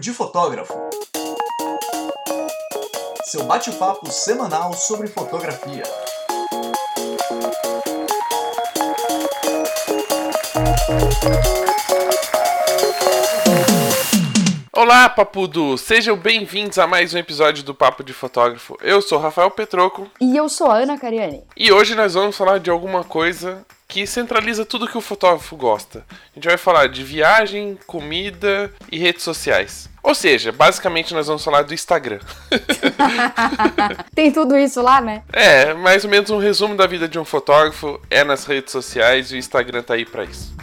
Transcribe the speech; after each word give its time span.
de 0.00 0.14
Fotógrafo. 0.14 0.72
Seu 3.26 3.44
bate-papo 3.44 4.10
semanal 4.10 4.72
sobre 4.72 5.06
fotografia. 5.06 5.82
Olá, 14.82 15.10
Papudo! 15.10 15.76
Sejam 15.76 16.16
bem-vindos 16.16 16.78
a 16.78 16.86
mais 16.86 17.12
um 17.12 17.18
episódio 17.18 17.62
do 17.62 17.74
Papo 17.74 18.02
de 18.02 18.14
Fotógrafo. 18.14 18.78
Eu 18.80 19.02
sou 19.02 19.18
Rafael 19.18 19.50
Petroco. 19.50 20.10
E 20.18 20.34
eu 20.34 20.48
sou 20.48 20.70
a 20.70 20.78
Ana 20.78 20.98
Cariani. 20.98 21.44
E 21.54 21.70
hoje 21.70 21.94
nós 21.94 22.14
vamos 22.14 22.34
falar 22.34 22.58
de 22.58 22.70
alguma 22.70 23.04
coisa 23.04 23.62
que 23.86 24.06
centraliza 24.06 24.64
tudo 24.64 24.88
que 24.88 24.96
o 24.96 25.02
fotógrafo 25.02 25.54
gosta. 25.54 26.02
A 26.08 26.34
gente 26.34 26.48
vai 26.48 26.56
falar 26.56 26.88
de 26.88 27.04
viagem, 27.04 27.78
comida 27.86 28.72
e 28.90 28.98
redes 28.98 29.22
sociais. 29.22 29.86
Ou 30.02 30.14
seja, 30.14 30.50
basicamente 30.50 31.12
nós 31.12 31.26
vamos 31.26 31.44
falar 31.44 31.60
do 31.60 31.74
Instagram. 31.74 32.20
Tem 34.16 34.32
tudo 34.32 34.56
isso 34.56 34.80
lá, 34.80 34.98
né? 35.02 35.22
É, 35.30 35.74
mais 35.74 36.04
ou 36.04 36.10
menos 36.10 36.30
um 36.30 36.38
resumo 36.38 36.74
da 36.74 36.86
vida 36.86 37.06
de 37.06 37.18
um 37.18 37.24
fotógrafo 37.26 38.00
é 38.08 38.24
nas 38.24 38.46
redes 38.46 38.72
sociais 38.72 39.30
e 39.30 39.34
o 39.34 39.38
Instagram 39.38 39.82
tá 39.82 39.92
aí 39.92 40.06
para 40.06 40.24
isso. 40.24 40.58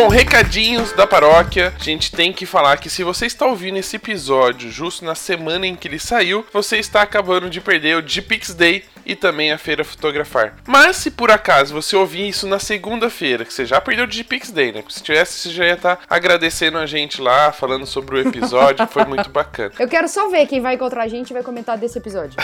Bom, 0.00 0.08
recadinhos 0.08 0.92
da 0.92 1.06
paróquia. 1.06 1.74
A 1.78 1.84
gente 1.84 2.10
tem 2.10 2.32
que 2.32 2.46
falar 2.46 2.78
que 2.78 2.88
se 2.88 3.04
você 3.04 3.26
está 3.26 3.44
ouvindo 3.44 3.76
esse 3.76 3.96
episódio 3.96 4.72
justo 4.72 5.04
na 5.04 5.14
semana 5.14 5.66
em 5.66 5.76
que 5.76 5.86
ele 5.86 5.98
saiu, 5.98 6.42
você 6.50 6.78
está 6.78 7.02
acabando 7.02 7.50
de 7.50 7.60
perder 7.60 7.98
o 7.98 8.00
GPix 8.08 8.54
Day 8.54 8.82
e 9.04 9.14
também 9.14 9.52
a 9.52 9.58
Feira 9.58 9.84
Fotografar. 9.84 10.54
Mas 10.66 10.96
se 10.96 11.10
por 11.10 11.30
acaso 11.30 11.74
você 11.74 11.96
ouvir 11.96 12.28
isso 12.28 12.46
na 12.46 12.58
segunda-feira, 12.58 13.44
que 13.44 13.52
você 13.52 13.64
já 13.64 13.80
perdeu 13.80 14.04
o 14.04 14.10
GPix 14.10 14.50
Day, 14.50 14.72
né? 14.72 14.82
Se 14.88 15.02
tivesse, 15.02 15.38
você 15.38 15.50
já 15.50 15.66
ia 15.66 15.74
estar 15.74 15.96
tá 15.96 16.02
agradecendo 16.08 16.78
a 16.78 16.86
gente 16.86 17.20
lá, 17.20 17.52
falando 17.52 17.86
sobre 17.86 18.16
o 18.16 18.28
episódio, 18.28 18.86
que 18.86 18.92
foi 18.92 19.04
muito 19.04 19.28
bacana. 19.30 19.72
Eu 19.78 19.88
quero 19.88 20.08
só 20.08 20.28
ver 20.28 20.46
quem 20.46 20.60
vai 20.60 20.74
encontrar 20.74 21.04
a 21.04 21.08
gente 21.08 21.30
e 21.30 21.32
vai 21.32 21.42
comentar 21.42 21.76
desse 21.76 21.98
episódio. 21.98 22.36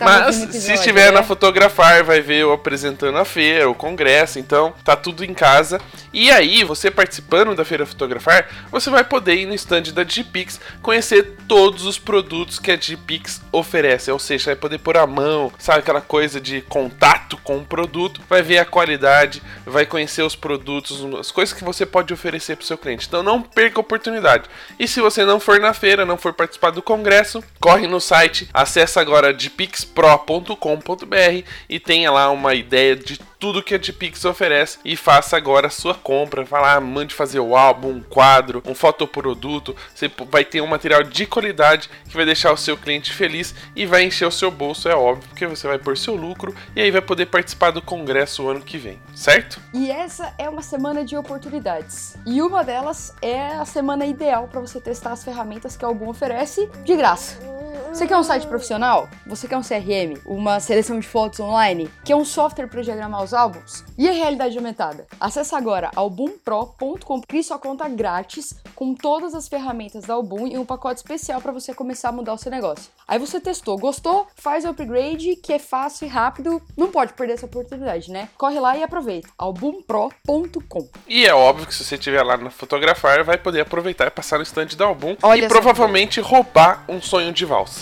Mas 0.00 0.42
episódio, 0.42 0.60
se 0.60 0.72
estiver 0.72 1.06
né? 1.06 1.18
na 1.18 1.22
Fotografar, 1.22 2.04
vai 2.04 2.20
ver 2.20 2.38
eu 2.38 2.52
apresentando 2.52 3.18
a 3.18 3.24
feira, 3.24 3.68
o 3.68 3.74
congresso, 3.74 4.38
então 4.38 4.74
tá 4.84 4.96
tudo 4.96 5.24
em 5.24 5.34
casa. 5.34 5.80
E 6.12 6.30
aí, 6.30 6.62
você 6.64 6.90
participando 6.90 7.54
da 7.54 7.64
Feira 7.64 7.86
Fotografar, 7.86 8.48
você 8.70 8.90
vai 8.90 9.04
poder 9.04 9.36
ir 9.36 9.46
no 9.46 9.54
stand 9.54 9.82
da 9.94 10.04
Gpix 10.04 10.60
conhecer 10.82 11.36
todos 11.48 11.86
os 11.86 11.98
produtos 11.98 12.58
que 12.58 12.70
a 12.70 12.76
Gpix 12.76 13.40
oferece, 13.50 14.10
ou 14.10 14.18
seja, 14.18 14.46
vai 14.46 14.56
poder 14.56 14.78
pôr 14.78 14.96
a 14.96 15.06
mão, 15.06 15.41
sabe 15.58 15.78
aquela 15.78 16.00
coisa 16.00 16.40
de 16.40 16.60
contato 16.62 17.38
com 17.38 17.58
o 17.58 17.64
produto, 17.64 18.20
vai 18.28 18.42
ver 18.42 18.58
a 18.58 18.64
qualidade, 18.64 19.42
vai 19.64 19.86
conhecer 19.86 20.22
os 20.22 20.36
produtos, 20.36 21.02
as 21.18 21.30
coisas 21.30 21.54
que 21.54 21.64
você 21.64 21.86
pode 21.86 22.12
oferecer 22.12 22.56
para 22.56 22.64
o 22.64 22.66
seu 22.66 22.76
cliente. 22.76 23.06
Então 23.06 23.22
não 23.22 23.40
perca 23.40 23.78
a 23.78 23.80
oportunidade. 23.80 24.48
E 24.78 24.86
se 24.86 25.00
você 25.00 25.24
não 25.24 25.40
for 25.40 25.58
na 25.58 25.72
feira, 25.72 26.04
não 26.04 26.18
for 26.18 26.32
participar 26.32 26.70
do 26.70 26.82
congresso, 26.82 27.42
corre 27.58 27.86
no 27.86 28.00
site, 28.00 28.48
acessa 28.52 29.00
agora 29.00 29.32
de 29.32 29.48
pixpro.com.br 29.48 31.46
e 31.68 31.80
tenha 31.80 32.10
lá 32.10 32.30
uma 32.30 32.54
ideia 32.54 32.94
de 32.94 33.18
tudo 33.42 33.60
que 33.60 33.74
a 33.74 33.78
Dpix 33.78 34.24
oferece 34.24 34.78
e 34.84 34.94
faça 34.94 35.36
agora 35.36 35.66
a 35.66 35.70
sua 35.70 35.96
compra. 35.96 36.44
Vai 36.44 36.62
lá, 36.62 36.80
mande 36.80 37.12
fazer 37.12 37.40
o 37.40 37.56
álbum, 37.56 37.88
um 37.88 38.00
quadro, 38.00 38.62
um 38.64 38.72
fotoproduto. 38.72 39.74
Você 39.92 40.08
vai 40.30 40.44
ter 40.44 40.60
um 40.60 40.66
material 40.68 41.02
de 41.02 41.26
qualidade 41.26 41.90
que 42.08 42.14
vai 42.14 42.24
deixar 42.24 42.52
o 42.52 42.56
seu 42.56 42.76
cliente 42.76 43.12
feliz 43.12 43.52
e 43.74 43.84
vai 43.84 44.04
encher 44.04 44.26
o 44.26 44.30
seu 44.30 44.48
bolso, 44.48 44.88
é 44.88 44.94
óbvio, 44.94 45.28
porque 45.28 45.44
você 45.44 45.66
vai 45.66 45.76
pôr 45.76 45.98
seu 45.98 46.14
lucro 46.14 46.54
e 46.76 46.80
aí 46.80 46.92
vai 46.92 47.02
poder 47.02 47.26
participar 47.26 47.72
do 47.72 47.82
congresso 47.82 48.44
o 48.44 48.48
ano 48.48 48.60
que 48.60 48.78
vem, 48.78 49.00
certo? 49.12 49.60
E 49.74 49.90
essa 49.90 50.32
é 50.38 50.48
uma 50.48 50.62
semana 50.62 51.04
de 51.04 51.16
oportunidades. 51.16 52.16
E 52.24 52.40
uma 52.40 52.62
delas 52.62 53.12
é 53.20 53.56
a 53.56 53.64
semana 53.64 54.06
ideal 54.06 54.46
para 54.46 54.60
você 54.60 54.80
testar 54.80 55.10
as 55.10 55.24
ferramentas 55.24 55.76
que 55.76 55.84
a 55.84 55.88
Album 55.88 56.08
oferece 56.08 56.70
de 56.84 56.94
graça. 56.94 57.51
Você 57.92 58.06
quer 58.06 58.16
um 58.16 58.22
site 58.22 58.46
profissional? 58.46 59.06
Você 59.26 59.46
quer 59.46 59.58
um 59.58 59.60
CRM? 59.60 60.18
Uma 60.24 60.58
seleção 60.60 60.98
de 60.98 61.06
fotos 61.06 61.38
online? 61.40 61.90
Quer 62.02 62.16
um 62.16 62.24
software 62.24 62.66
para 62.66 62.80
diagramar 62.80 63.22
os 63.22 63.34
álbuns? 63.34 63.84
E 63.98 64.08
a 64.08 64.12
realidade 64.12 64.56
aumentada? 64.56 65.06
Acesse 65.20 65.54
agora 65.54 65.90
albumpro.com, 65.94 67.20
crie 67.20 67.44
sua 67.44 67.58
conta 67.58 67.86
grátis 67.90 68.54
com 68.74 68.94
todas 68.94 69.34
as 69.34 69.46
ferramentas 69.46 70.04
da 70.04 70.14
Album 70.14 70.46
e 70.46 70.56
um 70.56 70.64
pacote 70.64 70.96
especial 70.96 71.40
para 71.42 71.52
você 71.52 71.74
começar 71.74 72.08
a 72.08 72.12
mudar 72.12 72.32
o 72.32 72.38
seu 72.38 72.50
negócio. 72.50 72.90
Aí 73.06 73.18
você 73.18 73.38
testou, 73.38 73.76
gostou? 73.76 74.26
Faz 74.36 74.64
o 74.64 74.68
upgrade 74.68 75.36
que 75.36 75.52
é 75.52 75.58
fácil 75.58 76.06
e 76.06 76.08
rápido. 76.08 76.62
Não 76.74 76.90
pode 76.90 77.12
perder 77.12 77.34
essa 77.34 77.44
oportunidade, 77.44 78.10
né? 78.10 78.30
Corre 78.38 78.58
lá 78.58 78.74
e 78.74 78.82
aproveita. 78.82 79.28
albumpro.com. 79.36 80.88
E 81.06 81.26
é 81.26 81.34
óbvio 81.34 81.66
que 81.66 81.74
se 81.74 81.84
você 81.84 81.96
estiver 81.96 82.22
lá 82.22 82.38
na 82.38 82.50
fotografar, 82.50 83.22
vai 83.22 83.36
poder 83.36 83.60
aproveitar 83.60 84.06
e 84.06 84.10
passar 84.10 84.38
no 84.38 84.42
estande 84.42 84.76
da 84.76 84.86
Album 84.86 85.14
Olha 85.22 85.44
e 85.44 85.48
provavelmente 85.48 86.20
roubar 86.20 86.84
um 86.88 87.00
sonho 87.02 87.32
de 87.32 87.44
valsa. 87.44 87.81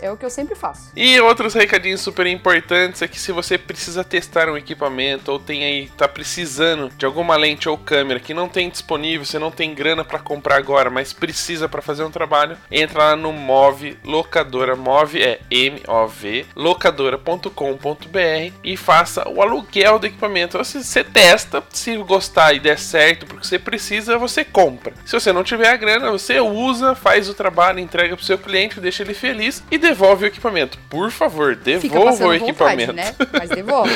É 0.00 0.10
o 0.10 0.16
que 0.16 0.24
eu 0.24 0.30
sempre 0.30 0.54
faço. 0.54 0.90
E 0.96 1.20
outros 1.20 1.54
recadinhos 1.54 2.00
super 2.00 2.26
importantes 2.26 3.02
é 3.02 3.08
que 3.08 3.20
se 3.20 3.32
você 3.32 3.58
precisa 3.58 4.02
testar 4.02 4.48
um 4.48 4.56
equipamento 4.56 5.30
ou 5.30 5.38
tem 5.38 5.64
aí 5.64 5.88
tá 5.96 6.08
precisando 6.08 6.90
de 6.96 7.04
alguma 7.04 7.36
lente 7.36 7.68
ou 7.68 7.76
câmera 7.76 8.20
que 8.20 8.34
não 8.34 8.48
tem 8.48 8.70
disponível, 8.70 9.24
você 9.24 9.38
não 9.38 9.50
tem 9.50 9.74
grana 9.74 10.04
para 10.04 10.18
comprar 10.18 10.56
agora, 10.56 10.90
mas 10.90 11.12
precisa 11.12 11.68
para 11.68 11.82
fazer 11.82 12.02
um 12.02 12.10
trabalho, 12.10 12.56
entra 12.70 12.98
lá 12.98 13.16
no 13.16 13.32
Move 13.32 13.98
Locadora. 14.04 14.76
Move 14.76 15.22
é 15.22 15.40
M 15.50 15.80
O 15.86 16.06
V 16.06 16.46
locadora.com.br 16.54 18.54
e 18.64 18.76
faça 18.76 19.28
o 19.28 19.42
aluguel 19.42 19.98
do 19.98 20.06
equipamento. 20.06 20.58
Você, 20.58 20.82
você 20.82 21.04
testa, 21.04 21.62
se 21.70 21.96
gostar 21.98 22.54
e 22.54 22.60
der 22.60 22.78
certo, 22.78 23.26
porque 23.26 23.46
você 23.46 23.58
precisa, 23.58 24.18
você 24.18 24.44
compra. 24.44 24.94
Se 25.04 25.12
você 25.12 25.32
não 25.32 25.44
tiver 25.44 25.68
a 25.68 25.76
grana, 25.76 26.10
você 26.10 26.40
usa, 26.40 26.94
faz 26.94 27.28
o 27.28 27.34
trabalho, 27.34 27.78
entrega 27.78 28.16
pro 28.16 28.24
seu 28.24 28.38
cliente, 28.38 28.80
deixa 28.80 29.02
ele 29.02 29.14
feliz 29.14 29.62
e 29.70 29.78
devolve 29.90 30.24
o 30.24 30.28
equipamento. 30.28 30.78
Por 30.88 31.10
favor, 31.10 31.56
devolva 31.56 32.26
o 32.26 32.32
equipamento. 32.32 32.92
Vontade, 32.92 33.16
né? 33.18 33.28
Mas 33.32 33.50
devolve. 33.50 33.92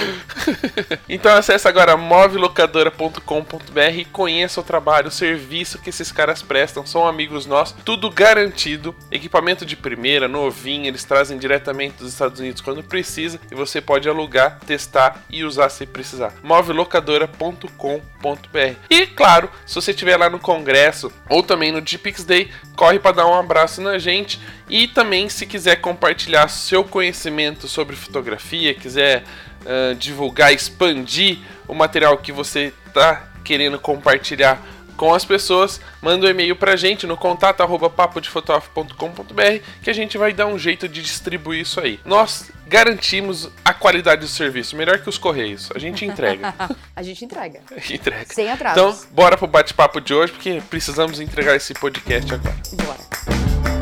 então 1.09 1.33
acesse 1.33 1.69
agora 1.69 1.97
movilocadora.com.br 1.97 3.81
e 3.97 4.05
conheça 4.05 4.61
o 4.61 4.65
trabalho, 4.65 5.09
o 5.09 5.13
serviço 5.13 5.79
que 5.79 5.91
esses 5.91 6.11
caras 6.11 6.43
prestam. 6.43 6.85
São 6.85 7.07
amigos 7.07 7.47
nossos, 7.47 7.77
tudo 7.85 8.11
garantido. 8.11 8.93
Equipamento 9.11 9.65
de 9.65 9.77
primeira, 9.77 10.27
novinho, 10.27 10.87
eles 10.87 11.05
trazem 11.05 11.39
diretamente 11.39 11.99
dos 11.99 12.13
Estados 12.13 12.41
Unidos 12.41 12.61
quando 12.61 12.83
precisa 12.83 13.39
e 13.51 13.55
você 13.55 13.81
pode 13.81 14.09
alugar, 14.09 14.59
testar 14.67 15.23
e 15.31 15.45
usar 15.45 15.69
se 15.69 15.87
precisar. 15.87 16.35
movilocadora.com.br. 16.43 18.75
E 18.91 19.07
claro, 19.07 19.49
se 19.65 19.77
você 19.77 19.93
estiver 19.93 20.17
lá 20.17 20.29
no 20.29 20.41
congresso 20.41 21.13
ou 21.29 21.41
também 21.43 21.71
no 21.71 21.81
GPix 21.81 22.25
Day, 22.25 22.51
corre 22.75 22.99
para 22.99 23.17
dar 23.17 23.27
um 23.27 23.35
abraço 23.35 23.81
na 23.81 23.99
gente 23.99 24.41
e 24.69 24.89
também, 24.89 25.29
se 25.29 25.47
quiser 25.47 25.77
compartilhar 25.85 26.49
seu 26.49 26.83
conhecimento 26.83 27.69
sobre 27.69 27.95
fotografia, 27.95 28.73
quiser 28.73 29.23
uh, 29.67 29.95
divulgar, 29.95 30.51
expandir 30.51 31.41
o 31.69 31.75
material 31.75 32.17
que 32.17 32.33
você 32.33 32.73
está 32.87 33.29
querendo 33.45 33.79
compartilhar 33.79 34.67
com 34.97 35.13
as 35.13 35.27
pessoas, 35.27 35.83
manda 36.01 36.27
um 36.27 36.31
e-mail 36.31 36.57
pra 36.57 36.75
gente 36.75 37.07
no 37.07 37.19
contato 37.19 37.61
arroba 37.63 37.91
papodefotografo.com.br 37.91 39.63
que 39.83 39.91
a 39.91 39.93
gente 39.93 40.17
vai 40.17 40.33
dar 40.33 40.47
um 40.47 40.59
jeito 40.59 40.89
de 40.89 41.03
distribuir 41.03 41.61
isso 41.61 41.79
aí. 41.81 42.01
Nós 42.03 42.51
garantimos 42.67 43.51
a 43.63 43.75
qualidade 43.75 44.23
do 44.23 44.29
serviço, 44.29 44.75
melhor 44.77 45.01
que 45.01 45.09
os 45.11 45.19
correios. 45.19 45.69
A 45.75 45.79
gente 45.79 46.07
entrega. 46.07 46.55
a 46.97 47.03
gente 47.03 47.23
entrega. 47.23 47.61
entrega. 47.91 48.33
Sem 48.33 48.51
atrasos. 48.51 48.81
Então, 48.81 49.15
bora 49.15 49.37
pro 49.37 49.47
bate-papo 49.47 50.01
de 50.01 50.15
hoje, 50.15 50.33
porque 50.33 50.63
precisamos 50.71 51.21
entregar 51.21 51.55
esse 51.55 51.75
podcast 51.75 52.33
agora. 52.33 52.57
Bora. 52.73 53.74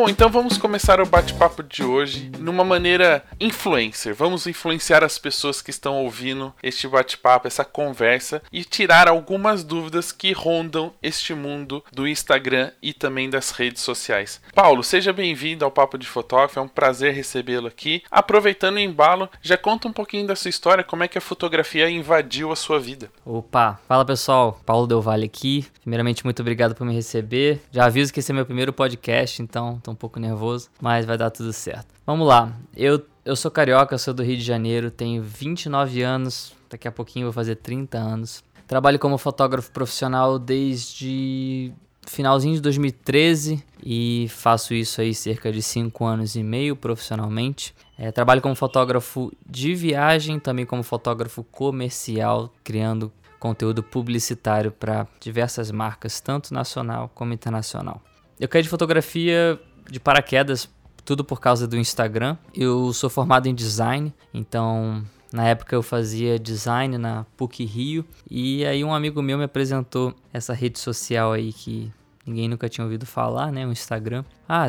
Bom, 0.00 0.08
então 0.08 0.30
vamos 0.30 0.56
começar 0.56 1.00
o 1.00 1.06
bate-papo 1.06 1.60
de 1.60 1.82
hoje 1.82 2.30
numa 2.38 2.62
maneira 2.62 3.24
influencer. 3.40 4.14
Vamos 4.14 4.46
influenciar 4.46 5.02
as 5.02 5.18
pessoas 5.18 5.60
que 5.60 5.70
estão 5.70 5.96
ouvindo 6.04 6.54
este 6.62 6.86
bate-papo, 6.86 7.48
essa 7.48 7.64
conversa 7.64 8.40
e 8.52 8.62
tirar 8.62 9.08
algumas 9.08 9.64
dúvidas 9.64 10.12
que 10.12 10.30
rondam 10.30 10.92
este 11.02 11.34
mundo 11.34 11.82
do 11.92 12.06
Instagram 12.06 12.70
e 12.80 12.92
também 12.92 13.28
das 13.28 13.50
redes 13.50 13.82
sociais. 13.82 14.40
Paulo, 14.54 14.84
seja 14.84 15.12
bem-vindo 15.12 15.64
ao 15.64 15.70
Papo 15.70 15.98
de 15.98 16.06
Fotógrafo, 16.06 16.60
é 16.60 16.62
um 16.62 16.68
prazer 16.68 17.12
recebê-lo 17.12 17.66
aqui. 17.66 18.04
Aproveitando 18.08 18.76
o 18.76 18.78
embalo, 18.78 19.28
já 19.42 19.56
conta 19.56 19.88
um 19.88 19.92
pouquinho 19.92 20.28
da 20.28 20.36
sua 20.36 20.48
história, 20.48 20.84
como 20.84 21.02
é 21.02 21.08
que 21.08 21.18
a 21.18 21.20
fotografia 21.20 21.90
invadiu 21.90 22.52
a 22.52 22.56
sua 22.56 22.78
vida. 22.78 23.10
Opa, 23.26 23.80
fala 23.88 24.04
pessoal, 24.04 24.60
Paulo 24.64 24.86
Del 24.86 25.02
Valle 25.02 25.26
aqui. 25.26 25.66
Primeiramente, 25.80 26.22
muito 26.22 26.40
obrigado 26.40 26.76
por 26.76 26.86
me 26.86 26.94
receber. 26.94 27.60
Já 27.72 27.86
aviso 27.86 28.12
que 28.12 28.20
esse 28.20 28.30
é 28.30 28.34
meu 28.34 28.46
primeiro 28.46 28.72
podcast, 28.72 29.42
então 29.42 29.80
tô 29.88 29.92
um 29.92 29.94
pouco 29.94 30.20
nervoso, 30.20 30.68
mas 30.80 31.06
vai 31.06 31.16
dar 31.16 31.30
tudo 31.30 31.52
certo. 31.52 31.86
Vamos 32.06 32.26
lá, 32.26 32.52
eu, 32.76 33.04
eu 33.24 33.34
sou 33.34 33.50
carioca, 33.50 33.96
sou 33.96 34.12
do 34.12 34.22
Rio 34.22 34.36
de 34.36 34.44
Janeiro, 34.44 34.90
tenho 34.90 35.22
29 35.22 36.02
anos, 36.02 36.52
daqui 36.68 36.86
a 36.86 36.92
pouquinho 36.92 37.26
vou 37.26 37.32
fazer 37.32 37.56
30 37.56 37.96
anos. 37.98 38.44
Trabalho 38.66 38.98
como 38.98 39.16
fotógrafo 39.16 39.70
profissional 39.72 40.38
desde 40.38 41.72
finalzinho 42.06 42.54
de 42.54 42.60
2013 42.60 43.62
e 43.82 44.26
faço 44.30 44.74
isso 44.74 45.00
aí 45.00 45.14
cerca 45.14 45.50
de 45.50 45.62
5 45.62 46.04
anos 46.04 46.36
e 46.36 46.42
meio 46.42 46.76
profissionalmente. 46.76 47.74
É, 47.98 48.12
trabalho 48.12 48.42
como 48.42 48.54
fotógrafo 48.54 49.32
de 49.46 49.74
viagem, 49.74 50.38
também 50.38 50.66
como 50.66 50.82
fotógrafo 50.82 51.42
comercial, 51.44 52.52
criando 52.62 53.10
conteúdo 53.40 53.82
publicitário 53.82 54.70
para 54.70 55.06
diversas 55.20 55.70
marcas, 55.70 56.20
tanto 56.20 56.52
nacional 56.52 57.10
como 57.14 57.32
internacional. 57.32 58.02
Eu 58.38 58.48
caí 58.48 58.62
de 58.62 58.68
fotografia 58.68 59.58
de 59.90 59.98
paraquedas, 60.00 60.68
tudo 61.04 61.24
por 61.24 61.40
causa 61.40 61.66
do 61.66 61.76
Instagram. 61.76 62.36
Eu 62.54 62.92
sou 62.92 63.08
formado 63.08 63.46
em 63.46 63.54
design, 63.54 64.12
então 64.32 65.02
na 65.32 65.46
época 65.46 65.74
eu 65.74 65.82
fazia 65.82 66.38
design 66.38 66.96
na 66.98 67.24
PUC 67.36 67.64
Rio 67.64 68.04
e 68.30 68.64
aí 68.64 68.82
um 68.82 68.94
amigo 68.94 69.22
meu 69.22 69.36
me 69.36 69.44
apresentou 69.44 70.14
essa 70.32 70.54
rede 70.54 70.78
social 70.78 71.32
aí 71.32 71.52
que 71.52 71.92
ninguém 72.26 72.48
nunca 72.48 72.68
tinha 72.68 72.84
ouvido 72.84 73.06
falar, 73.06 73.50
né, 73.50 73.66
o 73.66 73.72
Instagram. 73.72 74.24
Ah, 74.48 74.68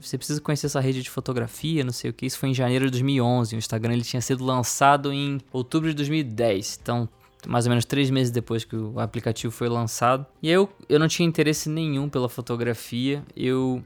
você 0.00 0.16
precisa 0.18 0.40
conhecer 0.40 0.66
essa 0.66 0.80
rede 0.80 1.02
de 1.02 1.10
fotografia, 1.10 1.84
não 1.84 1.92
sei 1.92 2.10
o 2.10 2.14
que. 2.14 2.26
Isso 2.26 2.38
foi 2.38 2.50
em 2.50 2.54
janeiro 2.54 2.86
de 2.86 2.92
2011. 2.92 3.54
O 3.54 3.58
Instagram 3.58 3.92
ele 3.92 4.02
tinha 4.02 4.20
sido 4.20 4.44
lançado 4.44 5.12
em 5.12 5.38
outubro 5.52 5.88
de 5.88 5.94
2010. 5.94 6.78
Então 6.82 7.08
mais 7.46 7.66
ou 7.66 7.70
menos 7.70 7.84
três 7.84 8.10
meses 8.10 8.30
depois 8.30 8.64
que 8.64 8.76
o 8.76 8.98
aplicativo 8.98 9.52
foi 9.52 9.68
lançado. 9.68 10.26
E 10.42 10.50
eu, 10.50 10.68
eu 10.88 10.98
não 10.98 11.08
tinha 11.08 11.28
interesse 11.28 11.68
nenhum 11.68 12.08
pela 12.08 12.28
fotografia. 12.28 13.22
Eu 13.36 13.82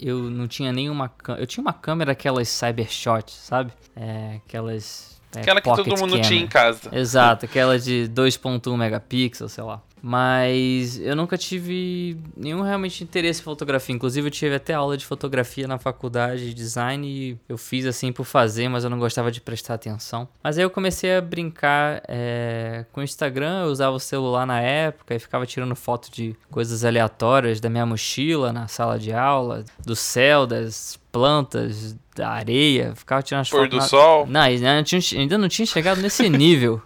eu 0.00 0.30
não 0.30 0.48
tinha 0.48 0.72
nenhuma 0.72 1.12
eu 1.38 1.46
tinha 1.46 1.62
uma 1.62 1.72
câmera 1.72 2.12
aquelas 2.12 2.48
Cybershot, 2.48 3.30
sabe? 3.30 3.72
É, 3.94 4.40
aquelas 4.46 5.20
é, 5.34 5.40
aquela 5.40 5.60
que 5.60 5.68
todo 5.68 5.88
mundo 5.90 6.10
camera. 6.10 6.22
tinha 6.22 6.40
em 6.40 6.46
casa. 6.46 6.90
Exato, 6.92 7.44
aquela 7.44 7.78
de 7.78 8.10
2.1 8.12 8.76
megapixels, 8.76 9.52
sei 9.52 9.64
lá. 9.64 9.80
Mas 10.02 10.98
eu 10.98 11.14
nunca 11.14 11.36
tive 11.36 12.16
nenhum 12.36 12.62
realmente 12.62 13.04
interesse 13.04 13.40
em 13.40 13.44
fotografia. 13.44 13.94
Inclusive, 13.94 14.26
eu 14.26 14.30
tive 14.30 14.54
até 14.54 14.74
aula 14.74 14.96
de 14.96 15.04
fotografia 15.04 15.66
na 15.66 15.78
faculdade 15.78 16.46
de 16.46 16.54
design 16.54 17.06
e 17.06 17.38
eu 17.48 17.58
fiz 17.58 17.86
assim 17.86 18.12
por 18.12 18.24
fazer, 18.24 18.68
mas 18.68 18.84
eu 18.84 18.90
não 18.90 18.98
gostava 18.98 19.30
de 19.30 19.40
prestar 19.40 19.74
atenção. 19.74 20.28
Mas 20.42 20.58
aí 20.58 20.64
eu 20.64 20.70
comecei 20.70 21.16
a 21.16 21.20
brincar 21.20 22.02
é, 22.08 22.84
com 22.92 23.00
o 23.00 23.04
Instagram. 23.04 23.64
Eu 23.64 23.70
usava 23.70 23.96
o 23.96 24.00
celular 24.00 24.46
na 24.46 24.60
época 24.60 25.14
e 25.14 25.18
ficava 25.18 25.46
tirando 25.46 25.74
foto 25.74 26.10
de 26.10 26.36
coisas 26.50 26.84
aleatórias 26.84 27.60
da 27.60 27.68
minha 27.68 27.86
mochila 27.86 28.52
na 28.52 28.68
sala 28.68 28.98
de 28.98 29.12
aula, 29.12 29.64
do 29.84 29.96
céu, 29.96 30.46
das 30.46 30.98
plantas, 31.10 31.96
da 32.14 32.28
areia, 32.28 32.92
ficava 32.94 33.22
tirando 33.22 33.42
as 33.42 33.50
Pôr 33.50 33.62
fotos. 33.62 33.70
do 33.70 33.76
na... 33.76 33.88
sol? 33.88 34.26
Não, 34.26 34.40
ainda 34.40 34.76
não, 34.76 34.82
tinha, 34.82 35.00
ainda 35.18 35.38
não 35.38 35.48
tinha 35.48 35.64
chegado 35.64 36.00
nesse 36.02 36.28
nível. 36.30 36.82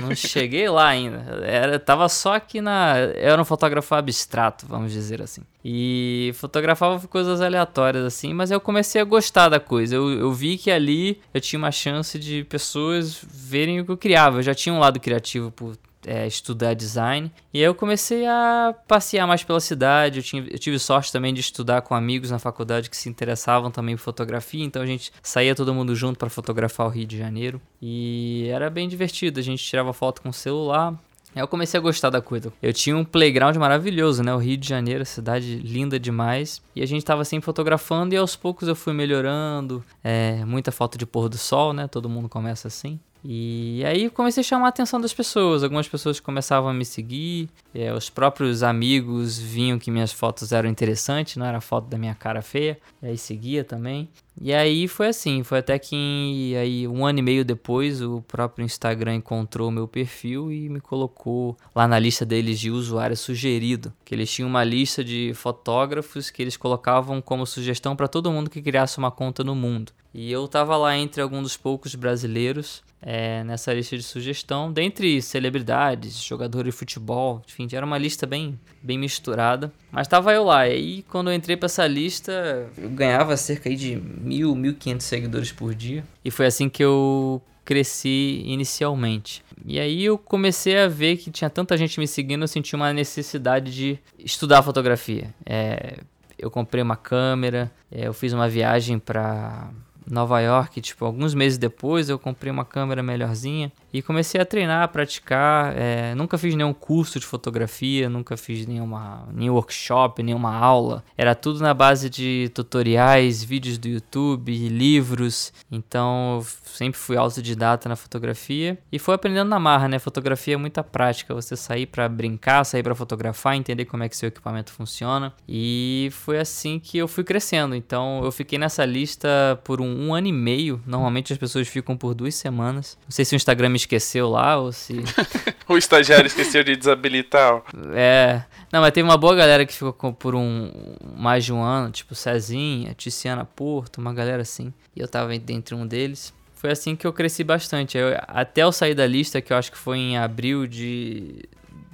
não 0.00 0.14
cheguei 0.14 0.68
lá 0.68 0.88
ainda. 0.88 1.18
Era, 1.44 1.78
tava 1.78 2.08
só 2.08 2.34
aqui 2.34 2.60
na. 2.60 2.98
Eu 2.98 3.32
era 3.32 3.42
um 3.42 3.44
fotógrafo 3.44 3.94
abstrato, 3.94 4.66
vamos 4.66 4.92
dizer 4.92 5.20
assim. 5.20 5.42
E 5.64 6.32
fotografava 6.34 7.06
coisas 7.06 7.40
aleatórias, 7.40 8.04
assim, 8.04 8.32
mas 8.32 8.50
eu 8.50 8.60
comecei 8.60 9.00
a 9.00 9.04
gostar 9.04 9.48
da 9.48 9.60
coisa. 9.60 9.96
Eu, 9.96 10.10
eu 10.10 10.32
vi 10.32 10.56
que 10.56 10.70
ali 10.70 11.20
eu 11.32 11.40
tinha 11.40 11.58
uma 11.58 11.72
chance 11.72 12.18
de 12.18 12.44
pessoas 12.44 13.20
verem 13.22 13.80
o 13.80 13.84
que 13.84 13.90
eu 13.90 13.96
criava. 13.98 14.38
Eu 14.38 14.42
já 14.42 14.54
tinha 14.54 14.74
um 14.74 14.78
lado 14.78 14.98
criativo 14.98 15.50
por 15.50 15.76
é, 16.06 16.26
estudar 16.26 16.74
design. 16.74 17.30
E 17.52 17.58
aí 17.58 17.64
eu 17.64 17.74
comecei 17.74 18.26
a 18.26 18.74
passear 18.86 19.26
mais 19.26 19.42
pela 19.42 19.60
cidade. 19.60 20.18
Eu, 20.18 20.22
tinha, 20.22 20.46
eu 20.50 20.58
tive 20.58 20.78
sorte 20.78 21.12
também 21.12 21.32
de 21.32 21.40
estudar 21.40 21.82
com 21.82 21.94
amigos 21.94 22.30
na 22.30 22.38
faculdade 22.38 22.90
que 22.90 22.96
se 22.96 23.08
interessavam 23.08 23.70
também 23.70 23.96
por 23.96 24.02
fotografia. 24.02 24.64
Então 24.64 24.82
a 24.82 24.86
gente 24.86 25.12
saía 25.22 25.54
todo 25.54 25.74
mundo 25.74 25.94
junto 25.94 26.18
para 26.18 26.30
fotografar 26.30 26.86
o 26.86 26.90
Rio 26.90 27.06
de 27.06 27.18
Janeiro. 27.18 27.60
E 27.80 28.48
era 28.50 28.70
bem 28.70 28.88
divertido. 28.88 29.40
A 29.40 29.42
gente 29.42 29.62
tirava 29.62 29.92
foto 29.92 30.22
com 30.22 30.28
o 30.28 30.32
celular. 30.32 30.98
Aí 31.34 31.42
eu 31.42 31.48
comecei 31.48 31.78
a 31.78 31.82
gostar 31.82 32.10
da 32.10 32.20
coisa. 32.20 32.52
Eu 32.62 32.72
tinha 32.72 32.96
um 32.96 33.04
playground 33.04 33.56
maravilhoso, 33.56 34.22
né? 34.22 34.32
O 34.32 34.38
Rio 34.38 34.56
de 34.56 34.68
Janeiro, 34.68 35.04
cidade 35.04 35.56
linda 35.56 35.98
demais. 35.98 36.62
E 36.76 36.82
a 36.82 36.86
gente 36.86 37.04
tava 37.04 37.24
sempre 37.24 37.44
fotografando 37.44 38.14
e 38.14 38.16
aos 38.16 38.36
poucos 38.36 38.68
eu 38.68 38.76
fui 38.76 38.92
melhorando. 38.92 39.84
É, 40.02 40.44
muita 40.44 40.70
foto 40.70 40.96
de 40.96 41.04
pôr 41.04 41.28
do 41.28 41.36
sol, 41.36 41.72
né? 41.72 41.88
Todo 41.88 42.08
mundo 42.08 42.28
começa 42.28 42.68
assim. 42.68 43.00
E 43.24 43.82
aí 43.86 44.10
comecei 44.10 44.42
a 44.42 44.44
chamar 44.44 44.66
a 44.66 44.68
atenção 44.68 45.00
das 45.00 45.14
pessoas. 45.14 45.64
Algumas 45.64 45.88
pessoas 45.88 46.20
começavam 46.20 46.68
a 46.68 46.74
me 46.74 46.84
seguir, 46.84 47.48
é, 47.74 47.90
os 47.92 48.10
próprios 48.10 48.62
amigos 48.62 49.38
viam 49.38 49.78
que 49.78 49.90
minhas 49.90 50.12
fotos 50.12 50.52
eram 50.52 50.68
interessantes, 50.68 51.36
não 51.36 51.46
era 51.46 51.60
foto 51.60 51.88
da 51.88 51.96
minha 51.96 52.14
cara 52.14 52.42
feia, 52.42 52.78
e 53.02 53.06
aí 53.06 53.16
seguia 53.16 53.64
também. 53.64 54.10
E 54.40 54.52
aí 54.52 54.88
foi 54.88 55.08
assim, 55.08 55.42
foi 55.42 55.58
até 55.58 55.78
que 55.78 56.54
aí 56.56 56.86
um 56.88 57.06
ano 57.06 57.20
e 57.20 57.22
meio 57.22 57.44
depois 57.44 58.02
o 58.02 58.20
próprio 58.22 58.64
Instagram 58.64 59.14
encontrou 59.14 59.70
meu 59.70 59.86
perfil 59.86 60.52
e 60.52 60.68
me 60.68 60.80
colocou 60.80 61.56
lá 61.74 61.86
na 61.86 61.98
lista 61.98 62.26
deles 62.26 62.58
de 62.58 62.70
usuário 62.70 63.16
sugerido, 63.16 63.92
que 64.04 64.14
eles 64.14 64.30
tinham 64.30 64.48
uma 64.48 64.64
lista 64.64 65.04
de 65.04 65.32
fotógrafos 65.34 66.30
que 66.30 66.42
eles 66.42 66.56
colocavam 66.56 67.22
como 67.22 67.46
sugestão 67.46 67.94
para 67.94 68.08
todo 68.08 68.30
mundo 68.30 68.50
que 68.50 68.60
criasse 68.60 68.98
uma 68.98 69.10
conta 69.10 69.44
no 69.44 69.54
mundo. 69.54 69.92
E 70.12 70.30
eu 70.30 70.46
tava 70.46 70.76
lá 70.76 70.96
entre 70.96 71.20
alguns 71.20 71.42
dos 71.42 71.56
poucos 71.56 71.94
brasileiros 71.94 72.82
é, 73.06 73.44
nessa 73.44 73.72
lista 73.74 73.96
de 73.96 74.02
sugestão, 74.02 74.72
dentre 74.72 75.20
celebridades, 75.20 76.22
jogadores 76.22 76.72
de 76.72 76.78
futebol, 76.78 77.42
enfim, 77.46 77.68
era 77.72 77.84
uma 77.84 77.98
lista 77.98 78.26
bem, 78.26 78.58
bem 78.82 78.98
misturada. 78.98 79.70
Mas 79.92 80.08
tava 80.08 80.32
eu 80.32 80.44
lá, 80.44 80.66
e 80.68 81.02
quando 81.02 81.30
eu 81.30 81.34
entrei 81.34 81.56
para 81.56 81.66
essa 81.66 81.86
lista, 81.86 82.66
eu 82.78 82.88
ganhava 82.88 83.36
cerca 83.36 83.74
de 83.74 83.96
mil, 83.96 84.54
mil 84.54 84.74
quinhentos 84.74 85.06
seguidores 85.06 85.52
por 85.52 85.74
dia. 85.74 86.02
E 86.24 86.30
foi 86.30 86.46
assim 86.46 86.68
que 86.68 86.82
eu 86.82 87.42
cresci 87.62 88.42
inicialmente. 88.46 89.44
E 89.66 89.78
aí 89.78 90.04
eu 90.04 90.16
comecei 90.16 90.78
a 90.78 90.88
ver 90.88 91.16
que 91.18 91.30
tinha 91.30 91.50
tanta 91.50 91.76
gente 91.76 92.00
me 92.00 92.08
seguindo, 92.08 92.42
eu 92.42 92.48
senti 92.48 92.74
uma 92.74 92.92
necessidade 92.92 93.70
de 93.70 93.98
estudar 94.18 94.62
fotografia. 94.62 95.34
É, 95.44 95.98
eu 96.38 96.50
comprei 96.50 96.82
uma 96.82 96.96
câmera, 96.96 97.70
é, 97.90 98.06
eu 98.06 98.14
fiz 98.14 98.32
uma 98.32 98.48
viagem 98.48 98.98
para 98.98 99.70
Nova 100.10 100.40
York, 100.40 100.80
tipo, 100.80 101.04
alguns 101.04 101.34
meses 101.34 101.58
depois 101.58 102.08
eu 102.08 102.18
comprei 102.18 102.50
uma 102.50 102.64
câmera 102.64 103.02
melhorzinha 103.02 103.72
e 103.94 104.02
comecei 104.02 104.40
a 104.40 104.44
treinar, 104.44 104.82
a 104.82 104.88
praticar. 104.88 105.72
É, 105.78 106.16
nunca 106.16 106.36
fiz 106.36 106.56
nenhum 106.56 106.74
curso 106.74 107.20
de 107.20 107.24
fotografia, 107.24 108.10
nunca 108.10 108.36
fiz 108.36 108.66
nenhuma, 108.66 109.28
nenhum 109.32 109.54
workshop, 109.54 110.20
nenhuma 110.20 110.52
aula. 110.52 111.04
Era 111.16 111.32
tudo 111.32 111.60
na 111.60 111.72
base 111.72 112.10
de 112.10 112.50
tutoriais, 112.52 113.44
vídeos 113.44 113.78
do 113.78 113.86
YouTube, 113.86 114.52
livros. 114.68 115.52
Então 115.70 116.44
sempre 116.64 116.98
fui 116.98 117.16
autodidata 117.16 117.88
na 117.88 117.94
fotografia 117.94 118.76
e 118.90 118.98
fui 118.98 119.14
aprendendo 119.14 119.48
na 119.48 119.60
marra, 119.60 119.86
né? 119.86 120.00
Fotografia 120.00 120.54
é 120.54 120.56
muita 120.56 120.82
prática. 120.82 121.32
Você 121.32 121.54
sair 121.54 121.86
para 121.86 122.08
brincar, 122.08 122.64
sair 122.64 122.82
para 122.82 122.96
fotografar, 122.96 123.54
entender 123.54 123.84
como 123.84 124.02
é 124.02 124.08
que 124.08 124.16
seu 124.16 124.26
equipamento 124.26 124.72
funciona. 124.72 125.32
E 125.48 126.08
foi 126.10 126.40
assim 126.40 126.80
que 126.80 126.98
eu 126.98 127.06
fui 127.06 127.22
crescendo. 127.22 127.76
Então 127.76 128.24
eu 128.24 128.32
fiquei 128.32 128.58
nessa 128.58 128.84
lista 128.84 129.28
por 129.62 129.80
um, 129.80 130.08
um 130.08 130.12
ano 130.12 130.26
e 130.26 130.32
meio. 130.32 130.82
Normalmente 130.84 131.32
as 131.32 131.38
pessoas 131.38 131.68
ficam 131.68 131.96
por 131.96 132.12
duas 132.12 132.34
semanas. 132.34 132.98
Não 133.04 133.12
sei 133.12 133.24
se 133.24 133.36
o 133.36 133.36
Instagram 133.36 133.68
me 133.68 133.83
esqueceu 133.84 134.28
lá 134.28 134.56
ou 134.56 134.72
se. 134.72 134.94
o 135.68 135.76
estagiário 135.76 136.26
esqueceu 136.26 136.64
de 136.64 136.76
desabilitar. 136.76 137.62
É. 137.94 138.42
Não, 138.72 138.80
mas 138.80 138.92
teve 138.92 139.08
uma 139.08 139.16
boa 139.16 139.34
galera 139.34 139.64
que 139.64 139.72
ficou 139.72 140.12
por 140.12 140.34
um 140.34 140.70
mais 141.16 141.44
de 141.44 141.52
um 141.52 141.62
ano, 141.62 141.90
tipo 141.90 142.14
Cezinha, 142.14 142.94
Tiziana 142.94 143.44
Porto, 143.44 143.98
uma 143.98 144.12
galera 144.12 144.42
assim. 144.42 144.72
E 144.96 145.00
eu 145.00 145.06
tava 145.06 145.34
entre 145.34 145.74
um 145.74 145.86
deles. 145.86 146.32
Foi 146.56 146.70
assim 146.70 146.96
que 146.96 147.06
eu 147.06 147.12
cresci 147.12 147.44
bastante. 147.44 147.96
Eu, 147.96 148.16
até 148.26 148.62
eu 148.62 148.72
sair 148.72 148.94
da 148.94 149.06
lista, 149.06 149.40
que 149.40 149.52
eu 149.52 149.56
acho 149.56 149.70
que 149.70 149.78
foi 149.78 149.98
em 149.98 150.16
abril 150.16 150.66
de 150.66 151.44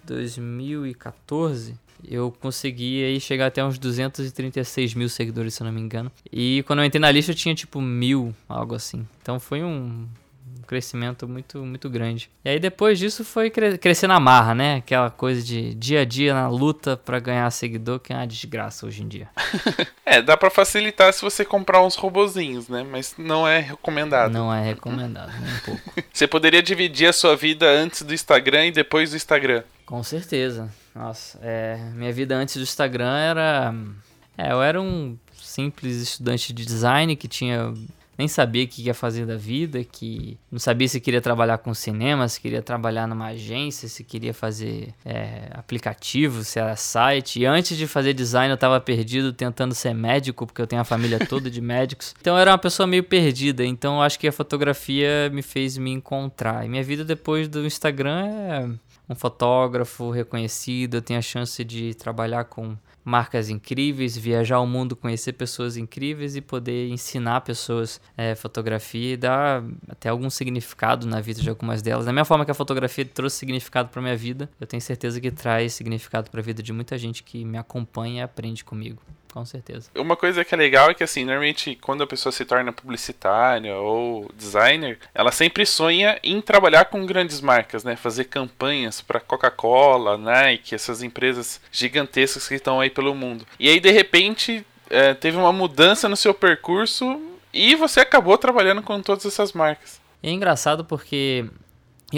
2014, 0.05 1.75
eu 2.09 2.35
consegui 2.41 3.05
aí 3.05 3.21
chegar 3.21 3.47
até 3.47 3.65
uns 3.65 3.79
236 3.79 4.95
mil 4.95 5.09
seguidores, 5.09 5.55
se 5.55 5.63
eu 5.63 5.67
não 5.67 5.73
me 5.73 5.81
engano. 5.81 6.11
E 6.33 6.63
quando 6.67 6.79
eu 6.79 6.85
entrei 6.85 7.01
na 7.01 7.11
lista, 7.11 7.33
eu 7.33 7.37
tinha 7.37 7.55
tipo 7.55 7.81
mil, 7.81 8.35
algo 8.49 8.75
assim. 8.75 9.07
Então 9.21 9.39
foi 9.39 9.63
um, 9.63 10.07
crescimento 10.67 11.27
muito, 11.29 11.59
muito 11.65 11.89
grande. 11.91 12.31
E 12.45 12.49
aí 12.49 12.61
depois 12.61 12.99
disso 12.99 13.25
foi 13.25 13.51
cre 13.51 13.77
crescer 13.79 14.07
na 14.07 14.21
marra, 14.21 14.55
né? 14.55 14.77
Aquela 14.77 15.11
coisa 15.11 15.43
de 15.43 15.75
dia 15.75 16.01
a 16.01 16.05
dia 16.05 16.33
na 16.33 16.49
luta 16.49 16.97
para 16.97 17.19
ganhar 17.19 17.51
seguidor, 17.51 17.99
que 18.01 18.13
é 18.13 18.17
uma 18.17 18.27
desgraça 18.27 18.87
hoje 18.87 19.03
em 19.03 19.09
dia. 19.09 19.29
é, 20.07 20.23
dá 20.23 20.37
para 20.37 20.51
facilitar 20.51 21.13
se 21.13 21.23
você 21.23 21.45
comprar 21.45 21.83
uns 21.83 21.97
robozinhos, 21.97 22.69
né? 22.69 22.87
Mas 22.89 23.15
não 23.19 23.47
é 23.47 23.59
recomendado. 23.59 24.33
Não 24.33 24.53
é 24.53 24.63
recomendado, 24.63 25.33
nem 25.41 25.53
um 25.53 25.59
pouco. 25.59 25.83
você 26.13 26.27
poderia 26.27 26.63
dividir 26.63 27.09
a 27.09 27.13
sua 27.13 27.37
vida 27.37 27.67
antes 27.69 28.03
do 28.03 28.15
Instagram 28.15 28.67
e 28.67 28.73
depois 28.73 29.11
do 29.11 29.17
Instagram. 29.17 29.63
Com 29.85 30.03
certeza. 30.03 30.73
Nossa, 30.95 31.39
é, 31.43 31.77
minha 31.95 32.13
vida 32.13 32.37
antes 32.37 32.57
do 32.57 32.63
Instagram 32.63 33.17
era. 33.17 33.75
É, 34.37 34.53
eu 34.53 34.63
era 34.63 34.81
um 34.81 35.17
simples 35.35 35.97
estudante 35.97 36.53
de 36.53 36.65
design 36.65 37.17
que 37.17 37.27
tinha 37.27 37.75
nem 38.21 38.29
sabia 38.29 38.65
o 38.65 38.69
que 38.69 38.83
ia 38.83 38.93
fazer 38.93 39.25
da 39.25 39.39
vida, 39.39 39.83
que 39.83 40.37
não 40.53 40.59
sabia 40.59 40.87
se 40.87 41.01
queria 41.01 41.23
trabalhar 41.23 41.57
com 41.57 41.73
cinema, 41.73 42.29
se 42.29 42.39
queria 42.39 42.61
trabalhar 42.61 43.07
numa 43.07 43.29
agência, 43.29 43.89
se 43.89 44.05
queria 44.05 44.35
fazer 44.35 44.93
é, 45.07 45.49
aplicativo, 45.53 46.45
se 46.45 46.59
era 46.59 46.77
site. 46.77 47.41
E 47.41 47.47
antes 47.47 47.79
de 47.79 47.87
fazer 47.87 48.13
design 48.13 48.51
eu 48.53 48.59
tava 48.59 48.79
perdido 48.79 49.33
tentando 49.33 49.75
ser 49.75 49.95
médico, 49.95 50.47
porque 50.47 50.61
eu 50.61 50.67
tenho 50.67 50.83
a 50.83 50.85
família 50.85 51.19
toda 51.27 51.51
de 51.51 51.63
médicos. 51.63 52.15
Então 52.21 52.35
eu 52.35 52.41
era 52.43 52.51
uma 52.51 52.59
pessoa 52.59 52.87
meio 52.87 53.05
perdida, 53.05 53.65
então 53.65 53.97
eu 53.97 54.03
acho 54.03 54.19
que 54.19 54.29
a 54.29 54.33
fotografia 54.33 55.31
me 55.33 55.41
fez 55.41 55.79
me 55.79 55.91
encontrar. 55.91 56.67
E 56.67 56.69
minha 56.69 56.85
vida 56.85 57.03
depois 57.03 57.49
do 57.49 57.65
Instagram 57.65 58.27
é 58.27 58.69
um 59.09 59.15
fotógrafo 59.15 60.11
reconhecido, 60.11 60.97
eu 60.99 61.03
tenho 61.03 61.19
a 61.19 61.23
chance 61.23 61.65
de 61.65 61.95
trabalhar 61.95 62.45
com 62.45 62.77
marcas 63.05 63.49
incríveis, 63.49 64.17
viajar 64.17 64.61
o 64.61 64.67
mundo, 64.67 64.95
conhecer 64.95 65.33
pessoas 65.33 65.77
incríveis 65.77 66.37
e 66.37 66.41
poder 66.41 66.89
ensinar 66.89 67.41
pessoas 67.41 68.01
é, 68.17 68.35
fotografia 68.35 69.15
e 69.15 69.17
dar 69.17 69.65
até 69.89 70.09
algum 70.09 70.31
significado 70.31 71.07
na 71.07 71.21
vida 71.21 71.41
de 71.41 71.49
algumas 71.49 71.83
delas. 71.83 72.07
Da 72.07 72.13
mesma 72.13 72.25
forma 72.25 72.45
que 72.45 72.51
a 72.51 72.55
fotografia 72.55 73.05
trouxe 73.05 73.37
significado 73.37 73.89
para 73.89 74.03
minha 74.03 74.17
vida, 74.17 74.51
eu 74.61 74.67
tenho 74.67 74.81
certeza 74.81 75.21
que 75.21 75.31
traz 75.31 75.75
significado 75.75 76.31
para 76.31 76.41
a 76.41 76.43
vida 76.43 76.63
de 76.63 76.73
muita 76.73 76.97
gente 76.99 77.23
que 77.23 77.45
me 77.45 77.59
acompanha 77.59 78.21
e 78.21 78.23
aprende 78.23 78.65
comigo 78.65 79.01
com 79.33 79.45
certeza. 79.45 79.91
Uma 79.97 80.17
coisa 80.17 80.45
que 80.45 80.55
é 80.55 80.59
legal 80.59 80.91
é 80.91 80.95
que, 80.95 81.05
assim, 81.05 81.25
normalmente 81.25 81.77
quando 81.77 82.03
a 82.03 82.07
pessoa 82.07 82.33
se 82.33 82.45
torna 82.45 82.73
publicitária 82.73 83.75
ou 83.77 84.31
designer, 84.35 84.99
ela 85.15 85.33
sempre 85.33 85.65
sonha 85.65 86.19
em 86.23 86.41
trabalhar 86.41 86.87
com 86.87 87.07
grandes 87.07 87.41
marcas, 87.41 87.85
né? 87.85 87.97
Fazer 87.97 88.25
campanhas 88.25 89.01
para 89.01 89.21
Coca-Cola, 89.21 90.19
Nike, 90.19 90.75
essas 90.75 91.03
empresas 91.03 91.61
gigantescas 91.71 92.47
que 92.47 92.55
estão 92.55 92.81
aí 92.81 92.91
pelo 92.91 93.15
mundo. 93.15 93.47
E 93.59 93.69
aí, 93.69 93.81
de 93.81 93.91
repente, 93.91 94.67
é, 94.89 95.15
teve 95.15 95.37
uma 95.37 95.53
mudança 95.53 96.09
no 96.09 96.17
seu 96.17 96.35
percurso 96.35 97.21
e 97.53 97.75
você 97.75 98.01
acabou 98.01 98.37
trabalhando 98.37 98.83
com 98.83 99.01
todas 99.01 99.25
essas 99.25 99.53
marcas. 99.53 100.01
é 100.23 100.31
engraçado 100.31 100.85
porque 100.85 101.47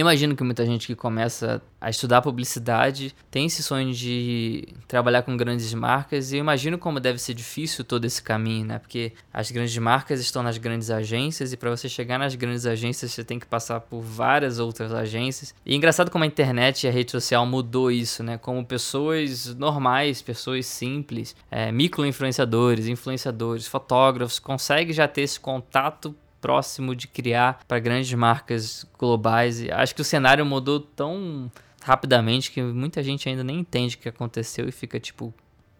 imagino 0.00 0.34
que 0.34 0.42
muita 0.42 0.64
gente 0.64 0.86
que 0.86 0.94
começa 0.94 1.60
a 1.80 1.90
estudar 1.90 2.22
publicidade 2.22 3.14
tem 3.30 3.46
esse 3.46 3.62
sonho 3.62 3.92
de 3.92 4.68
trabalhar 4.86 5.22
com 5.22 5.36
grandes 5.36 5.74
marcas 5.74 6.32
e 6.32 6.36
imagino 6.36 6.78
como 6.78 7.00
deve 7.00 7.18
ser 7.18 7.34
difícil 7.34 7.84
todo 7.84 8.04
esse 8.04 8.22
caminho, 8.22 8.66
né? 8.66 8.78
Porque 8.78 9.12
as 9.32 9.50
grandes 9.50 9.76
marcas 9.78 10.20
estão 10.20 10.42
nas 10.42 10.58
grandes 10.58 10.90
agências 10.90 11.52
e 11.52 11.56
para 11.56 11.70
você 11.70 11.88
chegar 11.88 12.18
nas 12.18 12.34
grandes 12.34 12.66
agências 12.66 13.10
você 13.10 13.24
tem 13.24 13.38
que 13.38 13.46
passar 13.46 13.80
por 13.80 14.00
várias 14.00 14.58
outras 14.58 14.92
agências. 14.92 15.54
E 15.66 15.72
é 15.72 15.76
engraçado 15.76 16.10
como 16.10 16.24
a 16.24 16.26
internet 16.26 16.84
e 16.84 16.88
a 16.88 16.92
rede 16.92 17.10
social 17.10 17.44
mudou 17.44 17.90
isso, 17.90 18.22
né? 18.22 18.38
Como 18.38 18.64
pessoas 18.64 19.54
normais, 19.56 20.22
pessoas 20.22 20.66
simples, 20.66 21.34
é, 21.50 21.72
micro-influenciadores, 21.72 22.86
influenciadores, 22.86 23.66
fotógrafos 23.66 24.38
conseguem 24.38 24.92
já 24.92 25.08
ter 25.08 25.22
esse 25.22 25.40
contato 25.40 26.14
próximo 26.42 26.94
de 26.94 27.08
criar 27.08 27.60
para 27.66 27.78
grandes 27.78 28.12
marcas 28.12 28.84
globais. 28.98 29.62
E 29.62 29.70
acho 29.70 29.94
que 29.94 30.02
o 30.02 30.04
cenário 30.04 30.44
mudou 30.44 30.80
tão 30.80 31.50
rapidamente 31.82 32.50
que 32.50 32.60
muita 32.60 33.02
gente 33.02 33.28
ainda 33.28 33.42
nem 33.42 33.60
entende 33.60 33.96
o 33.96 33.98
que 33.98 34.08
aconteceu 34.08 34.68
e 34.68 34.72
fica 34.72 35.00
tipo, 35.00 35.32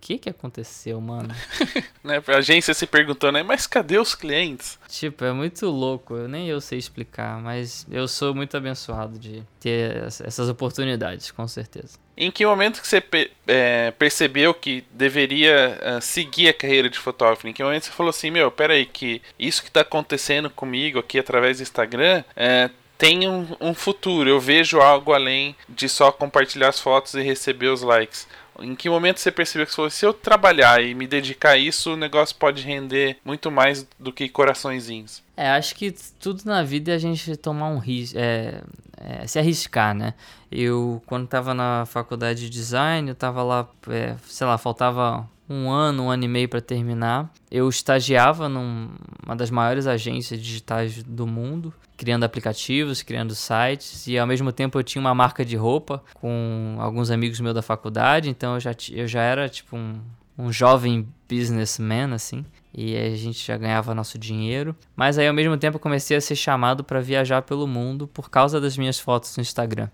que 0.03 0.19
que 0.19 0.29
aconteceu, 0.29 1.01
mano? 1.01 1.33
né, 2.03 2.21
a 2.27 2.37
agência 2.39 2.75
se 2.75 2.87
perguntando, 2.87 3.35
né, 3.35 3.43
mas 3.45 3.69
cadê 3.69 3.99
os 3.99 4.17
clientes? 4.17 4.77
Tipo, 4.89 5.25
é 5.25 5.33
muito 5.33 5.67
louco, 5.71 6.17
eu, 6.17 6.29
nem 6.29 6.49
eu 6.49 6.61
sei 6.61 6.79
explicar, 6.79 7.41
mas 7.41 7.87
eu 7.89 8.09
sou 8.09 8.35
muito 8.35 8.57
abençoado 8.57 9.17
de 9.17 9.45
ter 9.61 9.97
essas 10.25 10.49
oportunidades, 10.49 11.31
com 11.31 11.47
certeza. 11.47 11.97
Em 12.17 12.31
que 12.33 12.45
momento 12.45 12.83
que 12.83 12.89
você 12.89 13.03
é, 13.47 13.93
percebeu 13.93 14.53
que 14.53 14.85
deveria 14.91 15.79
uh, 15.81 16.03
seguir 16.03 16.49
a 16.49 16.53
carreira 16.53 16.91
de 16.91 16.99
fotógrafo? 16.99 17.47
Em 17.47 17.53
que 17.53 17.63
momento 17.63 17.85
você 17.85 17.93
falou 17.93 18.11
assim, 18.11 18.31
meu, 18.31 18.51
peraí, 18.51 18.85
que 18.85 19.23
isso 19.39 19.63
que 19.63 19.69
está 19.69 19.81
acontecendo 19.83 20.51
comigo 20.51 20.99
aqui 20.99 21.19
através 21.19 21.59
do 21.59 21.63
Instagram 21.63 22.25
é, 22.37 22.69
tem 23.03 23.27
um, 23.29 23.49
um, 23.61 23.75
futuro, 23.75 24.31
eu 24.31 24.39
vejo 24.39 24.81
algo 24.81 25.13
além 25.13 25.57
de 25.69 25.89
só 25.89 26.13
compartilhar 26.13 26.69
as 26.69 26.79
fotos 26.79 27.15
e 27.15 27.21
receber 27.21 27.67
os 27.67 27.83
likes. 27.83 28.29
Em 28.59 28.75
que 28.75 28.89
momento 28.89 29.19
você 29.19 29.31
percebeu 29.31 29.67
que 29.67 29.91
se 29.91 30.05
eu 30.05 30.13
trabalhar 30.13 30.83
e 30.83 30.95
me 30.95 31.07
dedicar 31.07 31.51
a 31.51 31.57
isso, 31.57 31.93
o 31.93 31.97
negócio 31.97 32.37
pode 32.37 32.63
render 32.63 33.17
muito 33.25 33.51
mais 33.51 33.87
do 33.99 34.13
que 34.13 34.29
coraçõezinhos? 34.29 35.23
É, 35.37 35.51
acho 35.51 35.75
que 35.75 35.95
tudo 36.21 36.43
na 36.45 36.63
vida 36.63 36.93
é 36.93 36.95
a 36.95 36.99
gente 36.99 37.37
tomar 37.37 37.69
um 37.69 37.79
risco, 37.79 38.19
é, 38.19 38.61
é, 38.97 39.27
se 39.27 39.39
arriscar, 39.39 39.95
né? 39.95 40.15
Eu, 40.51 41.03
quando 41.07 41.25
estava 41.25 41.55
na 41.55 41.87
faculdade 41.87 42.43
de 42.43 42.51
design, 42.51 43.09
eu 43.09 43.15
estava 43.15 43.43
lá, 43.43 43.69
é, 43.89 44.15
sei 44.27 44.47
lá, 44.47 44.59
faltava 44.59 45.29
um 45.49 45.71
ano, 45.71 46.05
um 46.05 46.11
ano 46.11 46.25
e 46.25 46.29
meio 46.29 46.49
para 46.49 46.61
terminar. 46.61 47.31
Eu 47.51 47.69
estagiava 47.69 48.49
numa 48.49 49.37
das 49.37 49.51
maiores 49.51 49.87
agências 49.87 50.41
digitais 50.41 51.03
do 51.03 51.27
mundo, 51.27 51.73
criando 52.03 52.25
aplicativos, 52.25 53.01
criando 53.01 53.33
sites, 53.33 54.09
e 54.09 54.19
ao 54.19 54.27
mesmo 54.27 54.51
tempo 54.51 54.77
eu 54.77 54.83
tinha 54.83 55.01
uma 55.01 55.15
marca 55.15 55.45
de 55.45 55.55
roupa 55.55 56.03
com 56.15 56.77
alguns 56.81 57.13
amigos 57.13 57.39
meus 57.39 57.55
da 57.55 57.63
faculdade, 57.63 58.29
então 58.29 58.55
eu 58.55 58.61
já, 58.61 58.75
eu 58.91 59.07
já 59.07 59.23
era 59.23 59.49
tipo 59.49 59.77
um, 59.77 60.01
um 60.37 60.53
jovem 60.53 61.07
businessman, 61.29 62.13
assim 62.13 62.45
e 62.75 62.97
a 62.97 63.15
gente 63.15 63.47
já 63.47 63.57
ganhava 63.57 63.95
nosso 63.95 64.19
dinheiro. 64.19 64.75
Mas 64.97 65.19
aí 65.19 65.29
ao 65.29 65.35
mesmo 65.35 65.57
tempo 65.57 65.77
eu 65.77 65.81
comecei 65.81 66.17
a 66.17 66.21
ser 66.21 66.37
chamado 66.37 66.83
para 66.83 67.01
viajar 67.01 67.43
pelo 67.43 67.67
mundo 67.67 68.09
por 68.09 68.31
causa 68.31 68.61
das 68.61 68.77
minhas 68.77 68.99
fotos 68.99 69.37
no 69.37 69.43
Instagram. 69.43 69.89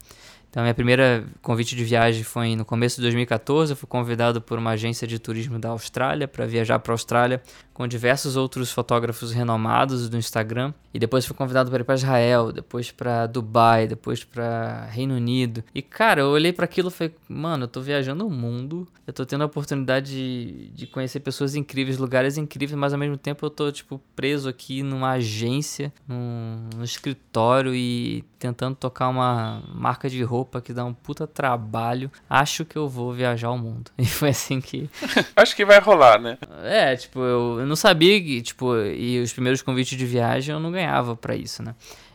Então, 0.50 0.62
minha 0.62 0.74
primeira 0.74 1.26
convite 1.42 1.76
de 1.76 1.84
viagem 1.84 2.24
foi 2.24 2.56
no 2.56 2.64
começo 2.64 2.96
de 2.96 3.02
2014. 3.02 3.72
Eu 3.72 3.76
fui 3.76 3.88
convidado 3.88 4.40
por 4.40 4.58
uma 4.58 4.70
agência 4.70 5.06
de 5.06 5.18
turismo 5.18 5.58
da 5.58 5.68
Austrália 5.68 6.26
para 6.26 6.46
viajar 6.46 6.78
para 6.78 6.92
a 6.92 6.94
Austrália 6.94 7.42
com 7.74 7.86
diversos 7.86 8.34
outros 8.34 8.72
fotógrafos 8.72 9.30
renomados 9.30 10.08
do 10.08 10.16
Instagram. 10.16 10.72
E 10.92 10.98
depois 10.98 11.24
fui 11.24 11.36
convidado 11.36 11.70
para 11.70 11.80
ir 11.80 11.84
para 11.84 11.94
Israel, 11.94 12.50
depois 12.50 12.90
para 12.90 13.26
Dubai, 13.26 13.86
depois 13.86 14.24
para 14.24 14.86
Reino 14.86 15.14
Unido. 15.14 15.62
E 15.72 15.82
cara, 15.82 16.22
eu 16.22 16.28
olhei 16.28 16.52
para 16.52 16.64
aquilo 16.64 16.88
e 16.88 16.90
falei, 16.90 17.14
mano, 17.28 17.64
eu 17.64 17.68
tô 17.68 17.80
viajando 17.80 18.26
o 18.26 18.30
mundo, 18.30 18.88
eu 19.06 19.12
tô 19.12 19.24
tendo 19.24 19.42
a 19.42 19.46
oportunidade 19.46 20.10
de, 20.10 20.70
de 20.70 20.86
conhecer 20.88 21.20
pessoas 21.20 21.54
incríveis, 21.54 21.98
lugares 21.98 22.36
incríveis, 22.36 22.76
mas 22.76 22.92
ao 22.92 22.98
mesmo 22.98 23.16
tempo 23.16 23.46
eu 23.46 23.50
tô 23.50 23.70
tipo 23.70 24.00
preso 24.16 24.48
aqui 24.48 24.82
numa 24.82 25.12
agência, 25.12 25.92
num, 26.08 26.68
num 26.74 26.82
escritório 26.82 27.72
e 27.74 28.24
tentando 28.40 28.74
tocar 28.74 29.08
uma 29.08 29.62
marca 29.72 30.10
de 30.10 30.20
roupa 30.22 30.37
que 30.44 30.72
dá 30.72 30.84
um 30.84 30.94
puta 30.94 31.26
trabalho. 31.26 32.10
Acho 32.28 32.64
que 32.64 32.76
eu 32.76 32.88
vou 32.88 33.12
viajar 33.12 33.50
o 33.50 33.58
mundo. 33.58 33.90
E 33.98 34.06
foi 34.06 34.30
assim 34.30 34.60
que. 34.60 34.88
Acho 35.36 35.54
que 35.54 35.64
vai 35.64 35.80
rolar, 35.80 36.20
né? 36.20 36.38
É, 36.62 36.96
tipo, 36.96 37.20
eu, 37.20 37.66
não 37.66 37.76
sabia 37.76 38.20
que, 38.20 38.40
tipo, 38.40 38.76
e 38.76 39.20
os 39.20 39.32
primeiros 39.32 39.60
convites 39.60 39.98
de 39.98 40.06
viagem 40.06 40.54
eu 40.54 40.60
não 40.60 40.72
ganhava 40.72 41.14
para 41.14 41.36
isso, 41.36 41.62
né? 41.62 41.74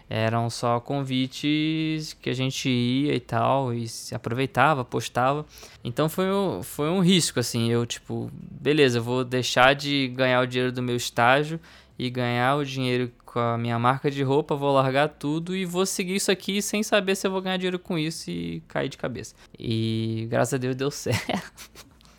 Eram 0.09 0.49
só 0.49 0.79
convites 0.79 2.13
que 2.21 2.29
a 2.29 2.33
gente 2.33 2.69
ia 2.69 3.15
e 3.15 3.19
tal, 3.19 3.73
e 3.73 3.87
se 3.87 4.13
aproveitava, 4.13 4.83
postava. 4.83 5.45
Então 5.83 6.09
foi 6.09 6.31
um, 6.31 6.61
foi 6.61 6.89
um 6.89 6.99
risco, 6.99 7.39
assim. 7.39 7.71
Eu, 7.71 7.85
tipo, 7.85 8.29
beleza, 8.33 8.99
eu 8.99 9.03
vou 9.03 9.23
deixar 9.23 9.73
de 9.73 10.09
ganhar 10.09 10.41
o 10.41 10.45
dinheiro 10.45 10.71
do 10.71 10.83
meu 10.83 10.95
estágio 10.95 11.59
e 11.97 12.09
ganhar 12.09 12.55
o 12.55 12.65
dinheiro 12.65 13.11
com 13.33 13.39
a 13.39 13.57
minha 13.57 13.79
marca 13.79 14.11
de 14.11 14.21
roupa, 14.21 14.55
vou 14.55 14.71
largar 14.71 15.09
tudo 15.09 15.55
e 15.55 15.65
vou 15.65 15.87
seguir 15.87 16.15
isso 16.17 16.31
aqui 16.31 16.61
sem 16.61 16.83
saber 16.83 17.15
se 17.15 17.25
eu 17.25 17.31
vou 17.31 17.41
ganhar 17.41 17.57
dinheiro 17.57 17.79
com 17.79 17.97
isso 17.97 18.29
e 18.29 18.61
cair 18.67 18.89
de 18.89 18.97
cabeça. 18.97 19.33
E 19.57 20.27
graças 20.29 20.53
a 20.53 20.57
Deus 20.57 20.75
deu 20.75 20.91
certo. 20.91 21.71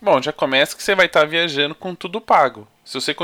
Bom, 0.02 0.21
já 0.21 0.33
começa 0.33 0.76
que 0.76 0.83
você 0.83 0.94
vai 0.94 1.06
estar 1.06 1.21
tá 1.21 1.26
viajando 1.26 1.75
com 1.75 1.94
tudo 1.94 2.21
pago. 2.21 2.66
Se 2.85 3.00
você 3.00 3.16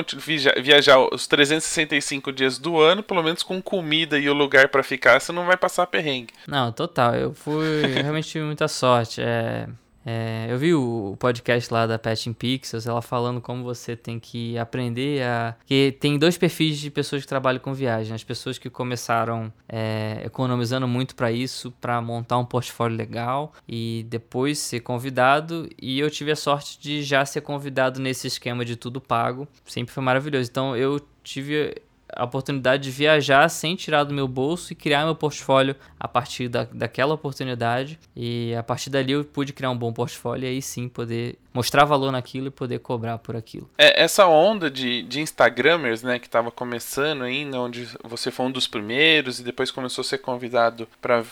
viajar 0.63 0.99
os 0.99 1.27
365 1.27 2.33
dias 2.33 2.59
do 2.59 2.81
ano, 2.81 3.03
pelo 3.03 3.23
menos 3.23 3.43
com 3.43 3.61
comida 3.61 4.19
e 4.19 4.31
o 4.31 4.33
lugar 4.33 4.69
para 4.69 4.83
ficar, 4.83 5.21
você 5.21 5.33
não 5.33 5.45
vai 5.45 5.57
passar 5.57 5.87
perrengue. 5.87 6.33
Não, 6.47 6.73
total. 6.73 7.15
Eu 7.15 7.35
fui 7.35 7.87
realmente 7.87 8.29
tive 8.29 8.45
muita 8.45 8.69
sorte. 8.69 9.21
É, 9.21 9.69
é, 10.13 10.49
eu 10.51 10.59
vi 10.59 10.75
o 10.75 11.15
podcast 11.21 11.73
lá 11.73 11.87
da 11.87 11.97
Patching 11.97 12.33
Pixels, 12.33 12.85
ela 12.85 13.01
falando 13.01 13.41
como 13.41 13.63
você 13.63 13.95
tem 13.95 14.19
que 14.19 14.59
aprender 14.59 15.23
a. 15.23 15.55
que 15.65 15.97
tem 16.01 16.19
dois 16.19 16.37
perfis 16.37 16.79
de 16.79 16.91
pessoas 16.91 17.23
que 17.23 17.29
trabalham 17.29 17.61
com 17.61 17.73
viagem. 17.73 18.13
As 18.13 18.25
pessoas 18.25 18.59
que 18.59 18.69
começaram 18.69 19.53
é, 19.69 20.21
economizando 20.25 20.89
muito 20.89 21.15
para 21.15 21.31
isso, 21.31 21.71
para 21.81 22.03
montar 22.03 22.39
um 22.39 22.45
portfólio 22.45 22.97
legal 22.97 23.53
e 23.69 24.05
depois 24.09 24.59
ser 24.59 24.81
convidado. 24.81 25.69
E 25.81 26.01
eu 26.01 26.11
tive 26.11 26.33
a 26.33 26.37
sorte 26.37 26.81
de 26.81 27.05
já 27.05 27.25
ser 27.25 27.43
convidado 27.43 28.01
nesse 28.01 28.27
esquema 28.27 28.65
de 28.65 28.75
tudo 28.75 29.01
pago. 29.01 29.47
Sempre 29.65 29.95
foi 29.95 30.03
maravilhoso. 30.03 30.51
Então 30.51 30.77
eu 30.77 31.01
tive 31.23 31.77
a 32.15 32.25
oportunidade 32.25 32.85
de 32.85 32.91
viajar 32.91 33.49
sem 33.49 33.77
tirar 33.77 34.05
do 34.05 34.15
meu 34.15 34.27
bolso 34.27 34.73
e 34.73 34.77
criar 34.77 35.05
meu 35.05 35.15
portfólio 35.15 35.75
a 35.99 36.09
partir 36.09 36.49
da, 36.49 36.65
daquela 36.65 37.15
oportunidade. 37.15 37.99
E 38.17 38.55
a 38.55 38.63
partir 38.63 38.91
dali 38.91 39.13
eu 39.13 39.25
pude 39.25 39.53
criar 39.53 39.71
um 39.71 39.77
bom 39.77 39.93
portfólio 39.93 40.47
e 40.47 40.49
aí 40.49 40.63
sim 40.63 40.89
poder 40.89 41.39
mostrar 41.53 41.85
valor 41.85 42.13
naquilo 42.13 42.47
e 42.47 42.51
poder 42.51 42.79
cobrar 42.79 43.19
por 43.19 43.37
aquilo. 43.37 43.69
É, 43.77 44.03
essa 44.03 44.27
onda 44.27 44.71
de, 44.71 45.03
de 45.03 45.21
Instagramers, 45.21 46.03
né, 46.03 46.19
que 46.19 46.27
estava 46.27 46.51
começando 46.51 47.23
ainda, 47.23 47.61
onde 47.61 47.89
você 48.05 48.31
foi 48.31 48.47
um 48.47 48.51
dos 48.51 48.67
primeiros 48.67 49.41
e 49.41 49.43
depois 49.43 49.71
começou 49.71 50.03
a 50.03 50.05
ser 50.05 50.19
convidado 50.19 50.87
para 51.01 51.23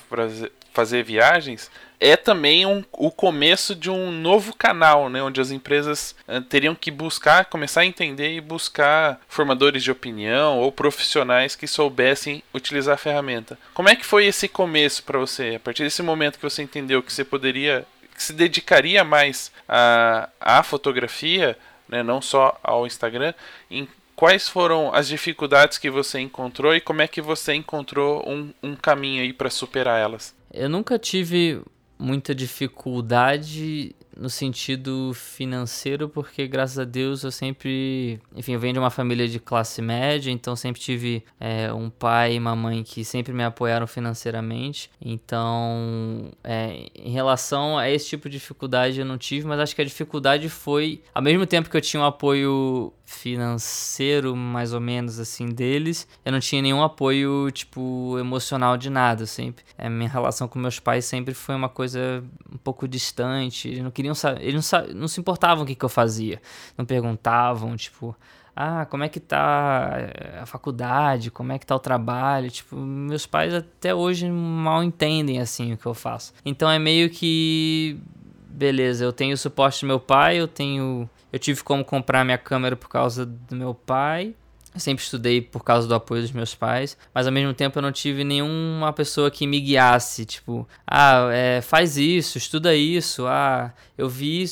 fazer 0.72 1.02
viagens, 1.02 1.70
é 2.00 2.16
também 2.16 2.64
um, 2.64 2.84
o 2.92 3.10
começo 3.10 3.74
de 3.74 3.90
um 3.90 4.10
novo 4.10 4.54
canal, 4.54 5.08
né, 5.08 5.22
onde 5.22 5.40
as 5.40 5.50
empresas 5.50 6.14
uh, 6.28 6.40
teriam 6.40 6.74
que 6.74 6.90
buscar, 6.90 7.46
começar 7.46 7.80
a 7.80 7.86
entender 7.86 8.34
e 8.34 8.40
buscar 8.40 9.20
formadores 9.28 9.82
de 9.82 9.90
opinião 9.90 10.58
ou 10.58 10.70
profissionais 10.70 11.56
que 11.56 11.66
soubessem 11.66 12.42
utilizar 12.54 12.94
a 12.94 12.98
ferramenta. 12.98 13.58
Como 13.74 13.88
é 13.88 13.96
que 13.96 14.06
foi 14.06 14.26
esse 14.26 14.48
começo 14.48 15.02
para 15.02 15.18
você? 15.18 15.54
A 15.56 15.60
partir 15.60 15.82
desse 15.82 16.02
momento 16.02 16.36
que 16.36 16.48
você 16.48 16.62
entendeu 16.62 17.02
que 17.02 17.12
você 17.12 17.24
poderia, 17.24 17.84
que 18.14 18.22
se 18.22 18.32
dedicaria 18.32 19.02
mais 19.02 19.50
à, 19.68 20.28
à 20.40 20.62
fotografia, 20.62 21.58
né, 21.88 22.02
não 22.02 22.22
só 22.22 22.58
ao 22.62 22.86
Instagram, 22.86 23.34
em 23.70 23.88
quais 24.14 24.48
foram 24.48 24.92
as 24.94 25.08
dificuldades 25.08 25.78
que 25.78 25.90
você 25.90 26.20
encontrou 26.20 26.74
e 26.74 26.80
como 26.80 27.02
é 27.02 27.08
que 27.08 27.20
você 27.20 27.54
encontrou 27.54 28.28
um, 28.28 28.52
um 28.62 28.76
caminho 28.76 29.22
aí 29.22 29.32
para 29.32 29.50
superar 29.50 30.00
elas? 30.00 30.34
Eu 30.52 30.68
nunca 30.68 30.98
tive 30.98 31.60
muita 31.98 32.34
dificuldade 32.34 33.94
no 34.18 34.28
sentido 34.28 35.12
financeiro, 35.14 36.08
porque 36.08 36.46
graças 36.46 36.78
a 36.78 36.84
Deus 36.84 37.22
eu 37.22 37.30
sempre, 37.30 38.20
enfim, 38.34 38.52
eu 38.52 38.60
venho 38.60 38.74
de 38.74 38.78
uma 38.78 38.90
família 38.90 39.28
de 39.28 39.38
classe 39.38 39.80
média, 39.80 40.30
então 40.30 40.56
sempre 40.56 40.80
tive 40.80 41.24
é, 41.38 41.72
um 41.72 41.88
pai 41.88 42.34
e 42.34 42.38
uma 42.38 42.56
mãe 42.56 42.82
que 42.82 43.04
sempre 43.04 43.32
me 43.32 43.44
apoiaram 43.44 43.86
financeiramente. 43.86 44.90
Então, 45.00 46.30
é, 46.42 46.88
em 46.94 47.12
relação 47.12 47.78
a 47.78 47.88
esse 47.88 48.08
tipo 48.08 48.28
de 48.28 48.38
dificuldade 48.38 48.98
eu 48.98 49.06
não 49.06 49.16
tive, 49.16 49.46
mas 49.46 49.60
acho 49.60 49.74
que 49.74 49.82
a 49.82 49.84
dificuldade 49.84 50.48
foi, 50.48 51.00
ao 51.14 51.22
mesmo 51.22 51.46
tempo 51.46 51.70
que 51.70 51.76
eu 51.76 51.80
tinha 51.80 52.02
um 52.02 52.06
apoio 52.06 52.92
financeiro, 53.08 54.36
mais 54.36 54.74
ou 54.74 54.80
menos 54.80 55.18
assim, 55.18 55.46
deles, 55.46 56.06
eu 56.24 56.30
não 56.30 56.40
tinha 56.40 56.60
nenhum 56.60 56.82
apoio, 56.82 57.50
tipo, 57.50 58.18
emocional 58.18 58.76
de 58.76 58.90
nada, 58.90 59.24
sempre. 59.24 59.64
A 59.78 59.88
minha 59.88 60.10
relação 60.10 60.46
com 60.46 60.58
meus 60.58 60.78
pais 60.78 61.06
sempre 61.06 61.32
foi 61.32 61.54
uma 61.54 61.70
coisa 61.70 62.22
um 62.52 62.58
pouco 62.58 62.86
distante, 62.86 63.68
eles 63.68 63.82
não 63.82 63.90
queriam 63.90 64.07
saber, 64.14 64.42
eles 64.42 64.70
não, 64.70 64.86
não 64.94 65.08
se 65.08 65.20
importavam 65.20 65.64
o 65.64 65.66
que, 65.66 65.74
que 65.74 65.84
eu 65.84 65.88
fazia, 65.88 66.40
não 66.76 66.84
perguntavam, 66.84 67.76
tipo, 67.76 68.16
ah, 68.54 68.86
como 68.86 69.04
é 69.04 69.08
que 69.08 69.20
tá 69.20 69.96
a 70.40 70.46
faculdade, 70.46 71.30
como 71.30 71.52
é 71.52 71.58
que 71.58 71.66
tá 71.66 71.76
o 71.76 71.80
trabalho, 71.80 72.50
tipo, 72.50 72.76
meus 72.76 73.26
pais 73.26 73.54
até 73.54 73.94
hoje 73.94 74.28
mal 74.30 74.82
entendem, 74.82 75.40
assim, 75.40 75.72
o 75.72 75.76
que 75.76 75.86
eu 75.86 75.94
faço. 75.94 76.32
Então 76.44 76.70
é 76.70 76.78
meio 76.78 77.08
que, 77.08 77.98
beleza, 78.48 79.04
eu 79.04 79.12
tenho 79.12 79.34
o 79.34 79.38
suporte 79.38 79.82
do 79.82 79.86
meu 79.86 80.00
pai, 80.00 80.36
eu 80.36 80.48
tenho 80.48 81.08
eu 81.32 81.38
tive 81.38 81.62
como 81.62 81.84
comprar 81.84 82.24
minha 82.24 82.38
câmera 82.38 82.74
por 82.74 82.88
causa 82.88 83.26
do 83.26 83.54
meu 83.54 83.74
pai. 83.74 84.34
Eu 84.78 84.80
sempre 84.80 85.02
estudei 85.02 85.42
por 85.42 85.64
causa 85.64 85.88
do 85.88 85.94
apoio 85.96 86.22
dos 86.22 86.30
meus 86.30 86.54
pais, 86.54 86.96
mas 87.12 87.26
ao 87.26 87.32
mesmo 87.32 87.52
tempo 87.52 87.76
eu 87.76 87.82
não 87.82 87.90
tive 87.90 88.22
nenhuma 88.22 88.92
pessoa 88.92 89.28
que 89.28 89.44
me 89.44 89.60
guiasse, 89.60 90.24
tipo, 90.24 90.68
ah, 90.86 91.28
é, 91.32 91.60
faz 91.60 91.96
isso, 91.96 92.38
estuda 92.38 92.72
isso, 92.76 93.26
ah, 93.26 93.74
eu 93.96 94.08
vi, 94.08 94.44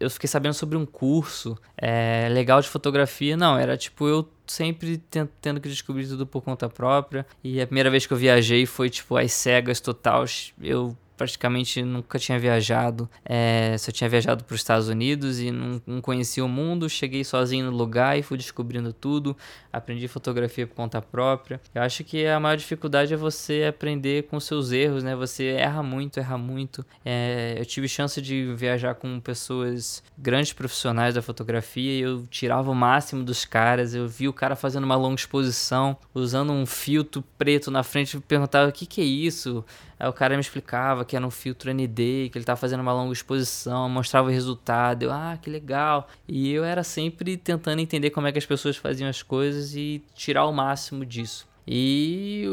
eu 0.00 0.10
fiquei 0.10 0.26
sabendo 0.26 0.54
sobre 0.54 0.76
um 0.76 0.84
curso 0.84 1.56
é, 1.76 2.28
legal 2.28 2.60
de 2.60 2.68
fotografia. 2.68 3.36
Não, 3.36 3.56
era 3.56 3.76
tipo 3.76 4.08
eu 4.08 4.28
sempre 4.48 5.00
tendo 5.40 5.60
que 5.60 5.68
descobrir 5.68 6.08
tudo 6.08 6.26
por 6.26 6.42
conta 6.42 6.68
própria. 6.68 7.24
E 7.44 7.60
a 7.60 7.66
primeira 7.66 7.88
vez 7.88 8.04
que 8.04 8.12
eu 8.12 8.18
viajei 8.18 8.66
foi 8.66 8.90
tipo 8.90 9.16
às 9.16 9.30
cegas 9.30 9.78
total. 9.78 10.24
Eu 10.60 10.96
praticamente 11.18 11.82
nunca 11.82 12.16
tinha 12.18 12.38
viajado, 12.38 13.10
é, 13.24 13.76
só 13.76 13.90
tinha 13.90 14.08
viajado 14.08 14.44
para 14.44 14.54
os 14.54 14.60
Estados 14.60 14.88
Unidos 14.88 15.40
e 15.40 15.50
não, 15.50 15.82
não, 15.84 16.00
conhecia 16.00 16.44
o 16.44 16.48
mundo. 16.48 16.88
Cheguei 16.88 17.24
sozinho 17.24 17.70
no 17.70 17.76
lugar 17.76 18.16
e 18.16 18.22
fui 18.22 18.38
descobrindo 18.38 18.92
tudo. 18.92 19.36
Aprendi 19.72 20.06
fotografia 20.06 20.66
por 20.66 20.76
conta 20.76 21.02
própria. 21.02 21.60
Eu 21.74 21.82
acho 21.82 22.04
que 22.04 22.24
a 22.24 22.38
maior 22.38 22.56
dificuldade 22.56 23.12
é 23.12 23.16
você 23.16 23.64
aprender 23.68 24.24
com 24.24 24.38
seus 24.38 24.70
erros, 24.70 25.02
né? 25.02 25.16
Você 25.16 25.48
erra 25.48 25.82
muito, 25.82 26.20
erra 26.20 26.38
muito. 26.38 26.86
É, 27.04 27.56
eu 27.58 27.66
tive 27.66 27.88
chance 27.88 28.22
de 28.22 28.54
viajar 28.54 28.94
com 28.94 29.18
pessoas 29.18 30.02
grandes 30.16 30.52
profissionais 30.52 31.16
da 31.16 31.22
fotografia 31.22 31.98
e 31.98 32.00
eu 32.00 32.26
tirava 32.30 32.70
o 32.70 32.74
máximo 32.74 33.24
dos 33.24 33.44
caras. 33.44 33.92
Eu 33.92 34.06
vi 34.06 34.28
o 34.28 34.32
cara 34.32 34.54
fazendo 34.54 34.84
uma 34.84 34.96
longa 34.96 35.16
exposição, 35.16 35.96
usando 36.14 36.52
um 36.52 36.64
filtro 36.64 37.24
preto 37.36 37.72
na 37.72 37.82
frente, 37.82 38.16
e 38.16 38.20
perguntava 38.20 38.68
o 38.68 38.72
que, 38.72 38.86
que 38.86 39.00
é 39.00 39.04
isso. 39.04 39.64
Aí 39.98 40.08
o 40.08 40.12
cara 40.12 40.34
me 40.34 40.40
explicava 40.40 41.04
que 41.04 41.16
era 41.16 41.26
um 41.26 41.30
filtro 41.30 41.72
ND, 41.72 42.28
que 42.30 42.38
ele 42.38 42.42
estava 42.42 42.56
fazendo 42.56 42.80
uma 42.80 42.92
longa 42.92 43.12
exposição, 43.12 43.88
mostrava 43.88 44.28
o 44.28 44.30
resultado. 44.30 45.02
Eu, 45.04 45.12
ah, 45.12 45.38
que 45.40 45.50
legal. 45.50 46.08
E 46.26 46.52
eu 46.52 46.64
era 46.64 46.84
sempre 46.84 47.36
tentando 47.36 47.80
entender 47.80 48.10
como 48.10 48.26
é 48.26 48.32
que 48.32 48.38
as 48.38 48.46
pessoas 48.46 48.76
faziam 48.76 49.08
as 49.08 49.22
coisas 49.22 49.74
e 49.74 50.02
tirar 50.14 50.46
o 50.46 50.52
máximo 50.52 51.04
disso. 51.04 51.48
E 51.70 52.46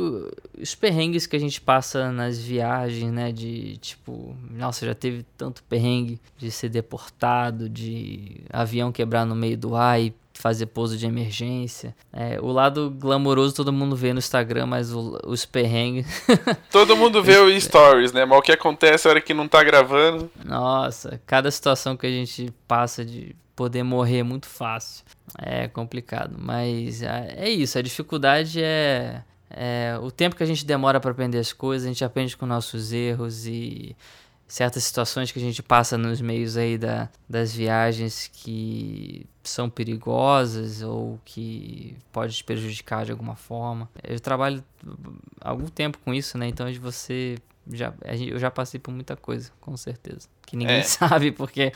os 0.62 0.76
perrengues 0.76 1.26
que 1.26 1.38
a 1.38 1.40
gente 1.40 1.62
passa 1.62 2.12
nas 2.12 2.38
viagens, 2.38 3.10
né? 3.14 3.32
De 3.32 3.78
tipo, 3.78 4.36
nossa, 4.52 4.86
já 4.86 4.94
teve 4.94 5.26
tanto 5.38 5.64
perrengue 5.64 6.20
de 6.38 6.52
ser 6.52 6.68
deportado, 6.68 7.70
de 7.70 8.42
avião 8.50 8.92
quebrar 8.92 9.26
no 9.26 9.34
meio 9.34 9.58
do 9.58 9.74
ar 9.74 10.02
e 10.02 10.14
fazer 10.40 10.68
pouso 10.68 10.98
de 10.98 11.06
emergência. 11.06 11.96
É, 12.12 12.40
o 12.42 12.52
lado 12.52 12.90
glamouroso 12.92 13.56
todo 13.56 13.74
mundo 13.74 13.96
vê 13.96 14.14
no 14.14 14.20
Instagram, 14.20 14.66
mas 14.66 14.94
o, 14.94 15.20
os 15.26 15.46
perrengues. 15.46 16.06
todo 16.70 16.96
mundo 16.96 17.24
vê 17.24 17.38
o 17.38 17.60
stories, 17.60 18.12
né? 18.12 18.26
Mas 18.26 18.40
o 18.40 18.42
que 18.42 18.52
acontece 18.52 19.08
na 19.08 19.12
hora 19.12 19.22
que 19.22 19.34
não 19.34 19.48
tá 19.48 19.64
gravando. 19.64 20.30
Nossa, 20.44 21.20
cada 21.26 21.50
situação 21.50 21.98
que 21.98 22.06
a 22.06 22.12
gente 22.12 22.54
passa 22.68 23.04
de 23.04 23.36
poder 23.56 23.84
morrer 23.84 24.20
é 24.20 24.24
muito 24.24 24.48
fácil. 24.48 25.06
É 25.42 25.68
complicado. 25.68 26.36
Mas 26.38 27.02
é, 27.02 27.36
é 27.38 27.50
isso, 27.50 27.78
a 27.78 27.82
dificuldade 27.82 28.62
é. 28.62 29.24
É, 29.58 29.98
o 30.02 30.12
tempo 30.12 30.36
que 30.36 30.44
a 30.44 30.46
gente 30.46 30.66
demora 30.66 31.00
para 31.00 31.12
aprender 31.12 31.38
as 31.38 31.54
coisas, 31.54 31.86
a 31.86 31.90
gente 31.90 32.04
aprende 32.04 32.36
com 32.36 32.46
nossos 32.46 32.92
erros 32.92 33.46
e 33.46 33.96
certas 34.48 34.84
situações 34.84 35.32
que 35.32 35.40
a 35.40 35.42
gente 35.42 35.64
passa 35.64 35.98
nos 35.98 36.22
meios 36.22 36.56
aí 36.58 36.78
da, 36.78 37.10
das 37.28 37.54
viagens 37.54 38.30
que 38.32 39.26
são 39.44 39.70
perigosas 39.70 40.82
ou 40.82 41.20
que 41.26 41.98
pode 42.12 42.36
te 42.36 42.44
prejudicar 42.44 43.06
de 43.06 43.12
alguma 43.12 43.36
forma. 43.36 43.90
Eu 44.04 44.20
trabalho 44.20 44.64
há 45.42 45.50
algum 45.50 45.68
tempo 45.68 45.98
com 46.04 46.14
isso, 46.14 46.38
né? 46.38 46.48
Então 46.48 46.72
você 46.76 47.38
já 47.72 47.94
eu 48.28 48.38
já 48.38 48.52
passei 48.52 48.80
por 48.80 48.92
muita 48.92 49.16
coisa, 49.16 49.52
com 49.60 49.76
certeza, 49.76 50.28
que 50.46 50.56
ninguém 50.56 50.78
é. 50.78 50.84
sabe 50.84 51.32
porque 51.32 51.74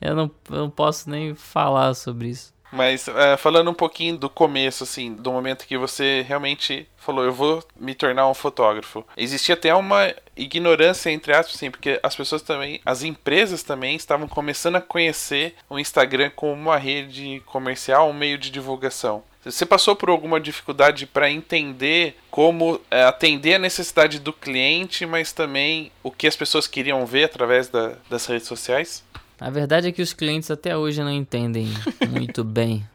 eu 0.00 0.14
não, 0.14 0.30
eu 0.50 0.56
não 0.56 0.70
posso 0.70 1.10
nem 1.10 1.34
falar 1.34 1.94
sobre 1.94 2.28
isso. 2.28 2.54
Mas 2.70 3.06
uh, 3.08 3.36
falando 3.38 3.70
um 3.70 3.74
pouquinho 3.74 4.16
do 4.16 4.28
começo, 4.28 4.84
assim, 4.84 5.14
do 5.14 5.32
momento 5.32 5.66
que 5.66 5.78
você 5.78 6.24
realmente 6.26 6.88
falou, 6.96 7.24
eu 7.24 7.32
vou 7.32 7.62
me 7.78 7.94
tornar 7.94 8.28
um 8.28 8.34
fotógrafo. 8.34 9.06
Existia 9.16 9.54
até 9.54 9.74
uma 9.74 10.12
ignorância, 10.36 11.10
entre 11.10 11.32
aspas, 11.32 11.56
assim, 11.56 11.70
porque 11.70 12.00
as 12.02 12.16
pessoas 12.16 12.42
também, 12.42 12.80
as 12.84 13.02
empresas 13.02 13.62
também 13.62 13.94
estavam 13.96 14.26
começando 14.26 14.76
a 14.76 14.80
conhecer 14.80 15.54
o 15.70 15.78
Instagram 15.78 16.30
como 16.34 16.52
uma 16.52 16.76
rede 16.76 17.40
comercial, 17.46 18.10
um 18.10 18.12
meio 18.12 18.36
de 18.36 18.50
divulgação. 18.50 19.22
Você 19.44 19.64
passou 19.64 19.94
por 19.94 20.10
alguma 20.10 20.40
dificuldade 20.40 21.06
para 21.06 21.30
entender 21.30 22.16
como 22.32 22.80
é, 22.90 23.04
atender 23.04 23.54
a 23.54 23.58
necessidade 23.60 24.18
do 24.18 24.32
cliente, 24.32 25.06
mas 25.06 25.32
também 25.32 25.92
o 26.02 26.10
que 26.10 26.26
as 26.26 26.34
pessoas 26.34 26.66
queriam 26.66 27.06
ver 27.06 27.24
através 27.24 27.68
da, 27.68 27.92
das 28.10 28.26
redes 28.26 28.48
sociais? 28.48 29.04
A 29.38 29.50
verdade 29.50 29.88
é 29.88 29.92
que 29.92 30.00
os 30.00 30.12
clientes 30.12 30.50
até 30.50 30.76
hoje 30.76 31.02
não 31.02 31.12
entendem 31.12 31.68
muito 32.10 32.42
bem. 32.44 32.86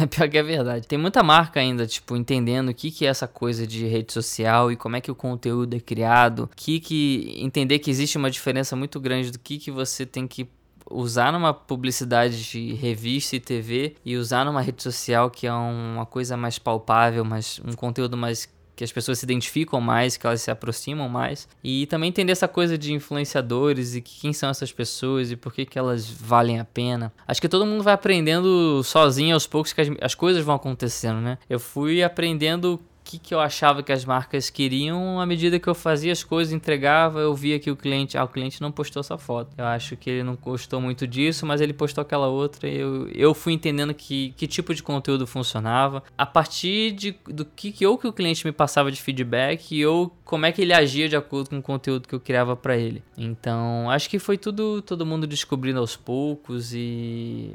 É 0.00 0.06
pior 0.06 0.28
que 0.28 0.38
é 0.38 0.42
verdade. 0.42 0.86
Tem 0.86 0.98
muita 0.98 1.22
marca 1.22 1.58
ainda, 1.58 1.86
tipo, 1.86 2.16
entendendo 2.16 2.68
o 2.68 2.74
que, 2.74 2.90
que 2.90 3.04
é 3.04 3.08
essa 3.08 3.26
coisa 3.26 3.66
de 3.66 3.84
rede 3.86 4.12
social 4.12 4.70
e 4.70 4.76
como 4.76 4.96
é 4.96 5.00
que 5.00 5.10
o 5.10 5.14
conteúdo 5.14 5.74
é 5.74 5.80
criado. 5.80 6.48
Que 6.54 6.78
que 6.78 7.34
entender 7.38 7.80
que 7.80 7.90
existe 7.90 8.16
uma 8.16 8.30
diferença 8.30 8.76
muito 8.76 9.00
grande 9.00 9.32
do 9.32 9.38
que, 9.38 9.58
que 9.58 9.70
você 9.70 10.06
tem 10.06 10.26
que 10.28 10.48
usar 10.90 11.32
numa 11.32 11.52
publicidade 11.52 12.42
de 12.44 12.72
revista 12.74 13.36
e 13.36 13.40
TV 13.40 13.96
e 14.04 14.16
usar 14.16 14.44
numa 14.44 14.60
rede 14.60 14.82
social 14.82 15.30
que 15.30 15.46
é 15.46 15.52
uma 15.52 16.06
coisa 16.06 16.36
mais 16.36 16.58
palpável, 16.58 17.24
mais 17.24 17.60
um 17.64 17.72
conteúdo 17.72 18.16
mais 18.16 18.48
que 18.78 18.84
as 18.84 18.92
pessoas 18.92 19.18
se 19.18 19.26
identificam 19.26 19.80
mais, 19.80 20.16
que 20.16 20.24
elas 20.24 20.40
se 20.40 20.52
aproximam 20.52 21.08
mais. 21.08 21.48
E 21.64 21.84
também 21.86 22.10
entender 22.10 22.30
essa 22.30 22.46
coisa 22.46 22.78
de 22.78 22.92
influenciadores 22.92 23.96
e 23.96 24.00
quem 24.00 24.32
são 24.32 24.48
essas 24.48 24.70
pessoas 24.70 25.32
e 25.32 25.36
por 25.36 25.52
que, 25.52 25.66
que 25.66 25.76
elas 25.76 26.08
valem 26.08 26.60
a 26.60 26.64
pena. 26.64 27.12
Acho 27.26 27.40
que 27.40 27.48
todo 27.48 27.66
mundo 27.66 27.82
vai 27.82 27.92
aprendendo 27.92 28.80
sozinho 28.84 29.34
aos 29.34 29.48
poucos 29.48 29.72
que 29.72 29.80
as, 29.80 29.88
as 30.00 30.14
coisas 30.14 30.44
vão 30.44 30.54
acontecendo, 30.54 31.20
né? 31.20 31.38
Eu 31.50 31.58
fui 31.58 32.04
aprendendo 32.04 32.80
que, 33.08 33.18
que 33.18 33.34
eu 33.34 33.40
achava 33.40 33.82
que 33.82 33.90
as 33.90 34.04
marcas 34.04 34.50
queriam 34.50 35.18
à 35.18 35.24
medida 35.24 35.58
que 35.58 35.66
eu 35.66 35.74
fazia 35.74 36.12
as 36.12 36.22
coisas, 36.22 36.52
entregava, 36.52 37.20
eu 37.20 37.34
via 37.34 37.58
que 37.58 37.70
o 37.70 37.76
cliente, 37.76 38.18
ah, 38.18 38.24
o 38.24 38.28
cliente 38.28 38.60
não 38.60 38.70
postou 38.70 39.00
essa 39.00 39.16
foto. 39.16 39.54
Eu 39.56 39.64
acho 39.64 39.96
que 39.96 40.10
ele 40.10 40.22
não 40.22 40.36
gostou 40.36 40.78
muito 40.78 41.06
disso, 41.06 41.46
mas 41.46 41.62
ele 41.62 41.72
postou 41.72 42.02
aquela 42.02 42.26
outra 42.26 42.68
eu, 42.68 43.08
eu 43.08 43.32
fui 43.32 43.54
entendendo 43.54 43.94
que, 43.94 44.34
que 44.36 44.46
tipo 44.46 44.74
de 44.74 44.82
conteúdo 44.82 45.26
funcionava. 45.26 46.02
A 46.18 46.26
partir 46.26 46.92
de, 46.92 47.16
do 47.26 47.46
que, 47.46 47.72
que 47.72 47.86
ou 47.86 47.96
que 47.96 48.06
o 48.06 48.12
cliente 48.12 48.44
me 48.44 48.52
passava 48.52 48.92
de 48.92 49.00
feedback 49.00 49.86
ou 49.86 50.14
como 50.22 50.44
é 50.44 50.52
que 50.52 50.60
ele 50.60 50.74
agia 50.74 51.08
de 51.08 51.16
acordo 51.16 51.48
com 51.48 51.58
o 51.58 51.62
conteúdo 51.62 52.06
que 52.06 52.14
eu 52.14 52.20
criava 52.20 52.54
para 52.54 52.76
ele. 52.76 53.02
Então, 53.16 53.90
acho 53.90 54.10
que 54.10 54.18
foi 54.18 54.36
tudo 54.36 54.82
todo 54.82 55.06
mundo 55.06 55.26
descobrindo 55.26 55.80
aos 55.80 55.96
poucos 55.96 56.74
e 56.74 57.54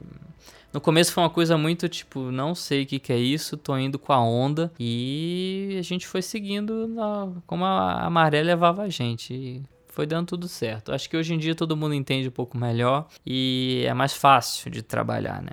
no 0.74 0.82
começo 0.82 1.14
foi 1.14 1.24
uma 1.24 1.30
coisa 1.30 1.58
muito 1.58 1.88
tipo, 1.88 2.32
não 2.32 2.56
sei 2.56 2.84
o 2.84 2.86
que, 2.86 3.00
que 3.00 3.14
é 3.14 3.18
isso, 3.18 3.56
tô 3.56 3.78
indo 3.78 4.00
com 4.00 4.12
a 4.12 4.20
onda. 4.20 4.72
E 4.80 5.76
a 5.78 5.82
gente 5.84 6.08
foi 6.08 6.22
seguindo 6.22 6.88
na, 6.88 7.30
como 7.46 7.64
a, 7.64 8.06
a 8.06 8.10
maré 8.10 8.42
levava 8.42 8.82
a 8.82 8.90
gente. 8.90 9.34
E 9.34 9.64
foi 9.88 10.08
dando 10.08 10.28
tudo 10.30 10.48
certo. 10.48 10.92
Acho 10.92 11.08
que 11.08 11.16
hoje 11.16 11.36
em 11.36 11.38
dia 11.38 11.54
todo 11.54 11.78
mundo 11.78 11.94
entende 11.94 12.28
um 12.28 12.32
pouco 12.32 12.58
melhor 12.58 13.08
e 13.26 13.84
é 13.86 13.94
mais 13.94 14.14
fácil 14.14 14.72
de 14.72 14.82
trabalhar, 14.82 15.42
né? 15.42 15.52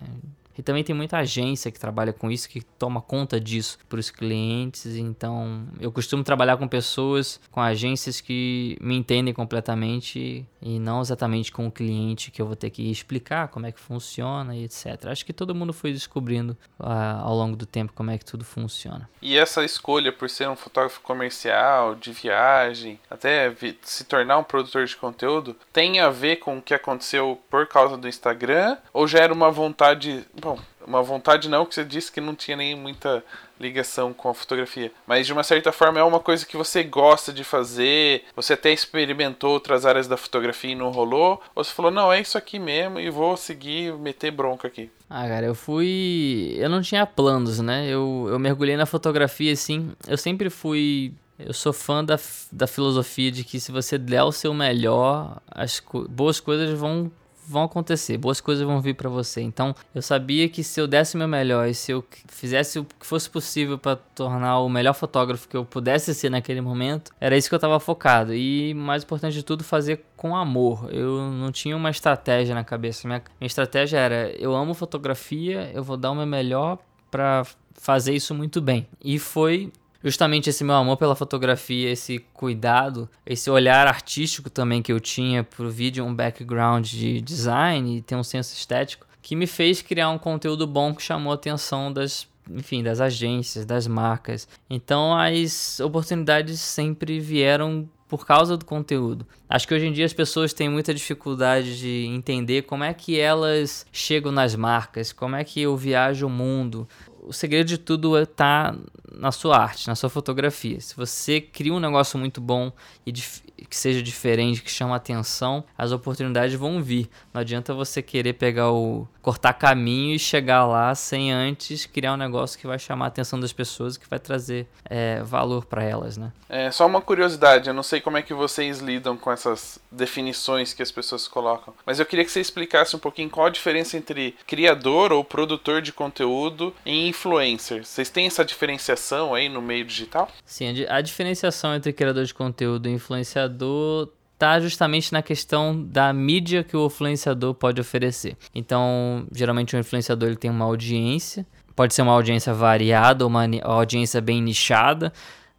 E 0.57 0.63
também 0.63 0.85
tem 0.85 0.95
muita 0.95 1.19
agência 1.19 1.71
que 1.71 1.79
trabalha 1.79 2.13
com 2.13 2.31
isso, 2.31 2.49
que 2.49 2.61
toma 2.61 3.01
conta 3.01 3.41
disso 3.41 3.79
para 3.89 3.99
os 3.99 4.11
clientes. 4.11 4.97
Então, 4.97 5.67
eu 5.81 5.91
costumo 5.91 6.23
trabalhar 6.23 6.57
com 6.57 6.69
pessoas, 6.69 7.41
com 7.51 7.61
agências 7.61 8.21
que 8.21 8.77
me 8.81 8.97
entendem 8.97 9.33
completamente 9.33 10.47
e 10.63 10.79
não 10.79 11.01
exatamente 11.01 11.51
com 11.51 11.67
o 11.67 11.73
cliente 11.73 12.31
que 12.31 12.43
eu 12.43 12.47
vou 12.47 12.57
ter 12.57 12.71
que 12.71 12.91
explicar 12.91 13.49
como 13.49 13.67
é 13.67 13.73
que 13.73 13.81
funciona 13.81 14.55
e 14.55 14.65
etc. 14.65 15.07
Acho 15.07 15.25
que 15.25 15.33
todo 15.33 15.55
mundo 15.55 15.73
foi 15.73 15.93
descobrindo 15.93 16.57
uh, 16.79 16.87
ao 17.23 17.35
longo 17.35 17.57
do 17.57 17.67
tempo 17.67 17.93
como 17.95 18.11
é 18.11 18.19
que 18.19 18.25
tudo 18.25 18.45
funciona. 18.45 19.09
E 19.23 19.37
essa 19.37 19.65
escolha 19.65 20.13
por 20.13 20.29
ser 20.29 20.49
um 20.49 20.57
fotógrafo 20.57 21.01
comercial, 21.01 21.95
de 21.95 22.13
viagem, 22.13 22.99
até 23.09 23.55
se 23.83 24.05
tornar 24.05 24.39
um 24.39 24.45
produtor 24.45 24.85
de 24.85 24.97
conteúdo, 24.97 25.57
tem 25.73 26.01
a 26.01 26.11
ver 26.11 26.37
com 26.37 26.59
o 26.59 26.63
que 26.63 26.75
aconteceu 26.75 27.41
por 27.49 27.67
causa 27.67 27.97
do 27.97 28.09
Instagram? 28.09 28.77
Ou 28.93 29.07
já 29.07 29.21
era 29.21 29.33
uma 29.33 29.51
vontade. 29.51 30.25
Bom, 30.51 30.59
uma 30.85 31.01
vontade 31.01 31.49
não, 31.49 31.65
que 31.65 31.77
você 31.77 31.85
disse 31.85 32.11
que 32.11 32.21
não 32.21 32.35
tinha 32.35 32.57
nem 32.57 32.75
muita 32.75 33.23
ligação 33.61 34.13
com 34.13 34.29
a 34.29 34.35
fotografia. 34.35 34.91
Mas 35.07 35.25
de 35.25 35.33
uma 35.33 35.45
certa 35.45 35.71
forma 35.71 36.01
é 36.01 36.03
uma 36.03 36.19
coisa 36.19 36.45
que 36.45 36.57
você 36.57 36.83
gosta 36.83 37.33
de 37.33 37.45
fazer. 37.45 38.25
Você 38.35 38.55
até 38.55 38.73
experimentou 38.73 39.53
outras 39.53 39.87
áreas 39.87 40.09
da 40.09 40.17
fotografia 40.17 40.73
e 40.73 40.75
não 40.75 40.91
rolou. 40.91 41.41
Ou 41.55 41.63
você 41.63 41.71
falou, 41.73 41.93
não, 41.93 42.13
é 42.13 42.21
isso 42.21 42.37
aqui 42.37 42.59
mesmo 42.59 42.99
e 42.99 43.09
vou 43.11 43.37
seguir, 43.37 43.95
meter 43.95 44.33
bronca 44.33 44.67
aqui. 44.67 44.91
Ah, 45.09 45.29
cara, 45.29 45.47
eu 45.47 45.55
fui. 45.55 46.57
Eu 46.57 46.69
não 46.69 46.83
tinha 46.83 47.07
planos, 47.07 47.61
né? 47.61 47.87
Eu, 47.87 48.27
eu 48.29 48.39
mergulhei 48.41 48.77
na 48.77 48.87
fotografia 48.87 49.53
assim. 49.53 49.93
Eu 50.09 50.19
sempre 50.19 50.51
fui 50.51 51.13
eu 51.39 51.55
sou 51.55 51.73
fã 51.73 52.05
da, 52.05 52.19
da 52.53 52.67
filosofia 52.67 53.31
de 53.31 53.45
que 53.45 53.59
se 53.59 53.73
você 53.73 53.97
der 53.97 54.23
o 54.23 54.33
seu 54.33 54.53
melhor, 54.53 55.41
as 55.51 55.81
co 55.81 56.07
boas 56.09 56.39
coisas 56.39 56.79
vão 56.79 57.11
vão 57.51 57.65
acontecer, 57.65 58.17
boas 58.17 58.41
coisas 58.41 58.65
vão 58.65 58.81
vir 58.81 58.95
para 58.95 59.11
você. 59.11 59.41
Então, 59.41 59.75
eu 59.93 60.01
sabia 60.01 60.49
que 60.49 60.63
se 60.63 60.81
eu 60.81 60.87
desse 60.87 61.17
o 61.17 61.19
meu 61.19 61.27
melhor 61.27 61.69
e 61.69 61.75
se 61.75 61.91
eu 61.91 62.05
fizesse 62.29 62.79
o 62.79 62.85
que 62.85 63.05
fosse 63.05 63.29
possível 63.29 63.77
para 63.77 63.97
tornar 63.97 64.61
o 64.61 64.69
melhor 64.69 64.95
fotógrafo 64.95 65.49
que 65.49 65.57
eu 65.57 65.65
pudesse 65.65 66.15
ser 66.15 66.31
naquele 66.31 66.61
momento, 66.61 67.11
era 67.21 67.37
isso 67.37 67.49
que 67.49 67.55
eu 67.55 67.59
estava 67.59 67.81
focado. 67.81 68.33
E 68.33 68.73
mais 68.75 69.03
importante 69.03 69.35
de 69.35 69.43
tudo, 69.43 69.65
fazer 69.65 70.05
com 70.17 70.37
amor. 70.37 70.89
Eu 70.93 71.31
não 71.33 71.51
tinha 71.51 71.77
uma 71.77 71.91
estratégia 71.91 72.55
na 72.55 72.63
cabeça. 72.63 73.09
Minha, 73.09 73.23
minha 73.41 73.47
estratégia 73.47 73.99
era: 73.99 74.31
eu 74.39 74.55
amo 74.55 74.73
fotografia, 74.73 75.71
eu 75.75 75.83
vou 75.83 75.97
dar 75.97 76.13
o 76.13 76.15
meu 76.15 76.27
melhor 76.27 76.79
para 77.11 77.45
fazer 77.75 78.15
isso 78.15 78.35
muito 78.35 78.61
bem. 78.61 78.87
E 79.03 79.19
foi 79.19 79.73
justamente 80.03 80.51
esse 80.51 80.65
meu 80.65 80.75
amor 80.75 80.97
pela 80.97 81.15
fotografia, 81.15 81.91
esse 81.91 82.19
cuidado, 82.33 83.09
esse 83.25 83.51
olhar 83.51 83.87
artístico 83.87 84.49
também 84.49 84.83
que 84.83 84.93
eu 84.93 85.01
tinha 85.01 85.45
pro 85.45 85.71
vídeo, 85.71 86.05
um 86.05 86.15
background 86.15 86.87
de 86.87 87.21
design 87.21 87.99
e 87.99 88.03
ter 88.03 88.17
um 88.17 88.25
senso 88.25 88.55
estético, 88.55 89.07
que 89.23 89.37
me 89.37 89.47
fez 89.47 89.83
criar 89.83 90.11
um 90.11 90.19
conteúdo 90.19 90.67
bom 90.67 90.95
que 90.95 91.03
chamou 91.03 91.33
a 91.33 91.35
atenção 91.35 91.93
das, 91.93 92.27
enfim, 92.51 92.83
das 92.83 93.01
agências, 93.01 93.67
das 93.67 93.87
marcas. 93.87 94.49
Então 94.69 95.17
as 95.17 95.79
oportunidades 95.81 96.61
sempre 96.61 97.21
vieram 97.21 97.89
por 98.11 98.27
causa 98.27 98.57
do 98.57 98.65
conteúdo. 98.65 99.25
Acho 99.49 99.69
que 99.69 99.75
hoje 99.75 99.87
em 99.87 99.93
dia 99.93 100.05
as 100.05 100.13
pessoas 100.13 100.53
têm 100.53 100.69
muita 100.69 100.93
dificuldade 100.93 101.79
de 101.79 102.07
entender 102.09 102.63
como 102.63 102.83
é 102.83 102.93
que 102.93 103.21
elas 103.21 103.87
chegam 103.93 104.33
nas 104.33 104.57
marcas, 104.57 105.13
como 105.13 105.37
é 105.37 105.45
que 105.45 105.61
eu 105.61 105.77
viajo 105.77 106.27
o 106.27 106.31
mundo, 106.31 106.89
o 107.23 107.33
segredo 107.33 107.67
de 107.67 107.79
tudo 107.79 108.19
está 108.19 108.75
na 109.13 109.31
sua 109.31 109.59
arte, 109.59 109.89
na 109.89 109.95
sua 109.95 110.09
fotografia. 110.09 110.81
Se 110.81 110.97
você 110.97 111.41
cria 111.41 111.73
um 111.73 111.81
negócio 111.81 112.19
muito 112.19 112.41
bom 112.41 112.73
e 113.05 113.13
que 113.13 113.77
seja 113.77 114.03
diferente, 114.03 114.63
que 114.63 114.71
chama 114.71 114.97
atenção, 114.97 115.65
as 115.77 115.93
oportunidades 115.93 116.55
vão 116.55 116.83
vir. 116.83 117.09
Não 117.33 117.41
adianta 117.41 117.75
você 117.75 118.01
querer 118.01 118.35
pegar 118.35 118.71
o 118.71 119.07
cortar 119.23 119.53
caminho 119.53 120.15
e 120.15 120.19
chegar 120.19 120.67
lá 120.67 120.95
sem 120.95 121.33
antes 121.33 121.87
criar 121.87 122.15
um 122.15 122.17
negócio 122.17 122.59
que 122.59 122.67
vai 122.67 122.79
chamar 122.79 123.07
a 123.07 123.09
atenção 123.09 123.39
das 123.39 123.53
pessoas 123.53 123.97
e 123.97 124.01
que 124.01 124.09
vai 124.09 124.19
trazer 124.19 124.67
é, 124.85 125.23
valor 125.23 125.65
para 125.65 125.83
elas, 125.83 126.17
né? 126.17 126.33
É 126.49 126.71
só 126.71 126.87
uma 126.87 127.01
curiosidade. 127.01 127.69
Eu 127.69 127.75
não 127.75 127.83
sei 127.83 128.01
como 128.01 128.17
é 128.17 128.23
que 128.23 128.35
vocês 128.35 128.79
lidam 128.79 129.17
com 129.17 129.31
essas 129.31 129.79
definições 129.91 130.73
que 130.73 130.83
as 130.83 130.91
pessoas 130.91 131.29
colocam, 131.29 131.75
mas 131.85 132.01
eu 132.01 132.07
queria 132.07 132.25
que 132.25 132.31
você 132.31 132.41
explicasse 132.41 132.97
um 132.97 132.99
pouquinho 132.99 133.31
qual 133.31 133.47
a 133.47 133.51
diferença 133.51 133.97
entre 133.97 134.35
criador 134.47 135.13
ou 135.13 135.25
produtor 135.25 135.83
de 135.83 135.93
conteúdo 135.93 136.75
e 136.85 137.09
influencer. 137.09 137.85
Vocês 137.85 138.11
têm 138.11 138.27
essa 138.27 138.45
diferenciação 138.45 139.35
aí 139.35 139.49
no 139.49 139.63
meio 139.63 139.85
digital? 139.85 140.29
Sim, 140.45 140.85
a 140.89 141.01
diferenciação 141.01 141.75
entre 141.75 141.93
criador 141.93 142.25
de 142.25 142.35
conteúdo 142.35 142.89
e 142.89 142.93
influenciador 142.93 144.09
está 144.41 144.59
justamente 144.59 145.13
na 145.13 145.21
questão 145.21 145.85
da 145.85 146.11
mídia 146.15 146.65
que 146.65 146.75
o 146.75 146.87
influenciador 146.87 147.53
pode 147.53 147.79
oferecer. 147.79 148.39
Então, 148.55 149.27
geralmente 149.31 149.77
o 149.77 149.79
influenciador 149.79 150.31
ele 150.31 150.37
tem 150.37 150.51
uma 150.51 150.65
audiência, 150.65 151.47
pode 151.77 151.93
ser 151.93 152.01
uma 152.01 152.13
audiência 152.13 152.55
variada 152.55 153.23
ou 153.23 153.29
uma 153.29 153.45
audiência 153.63 154.19
bem 154.19 154.41
nichada. 154.41 155.13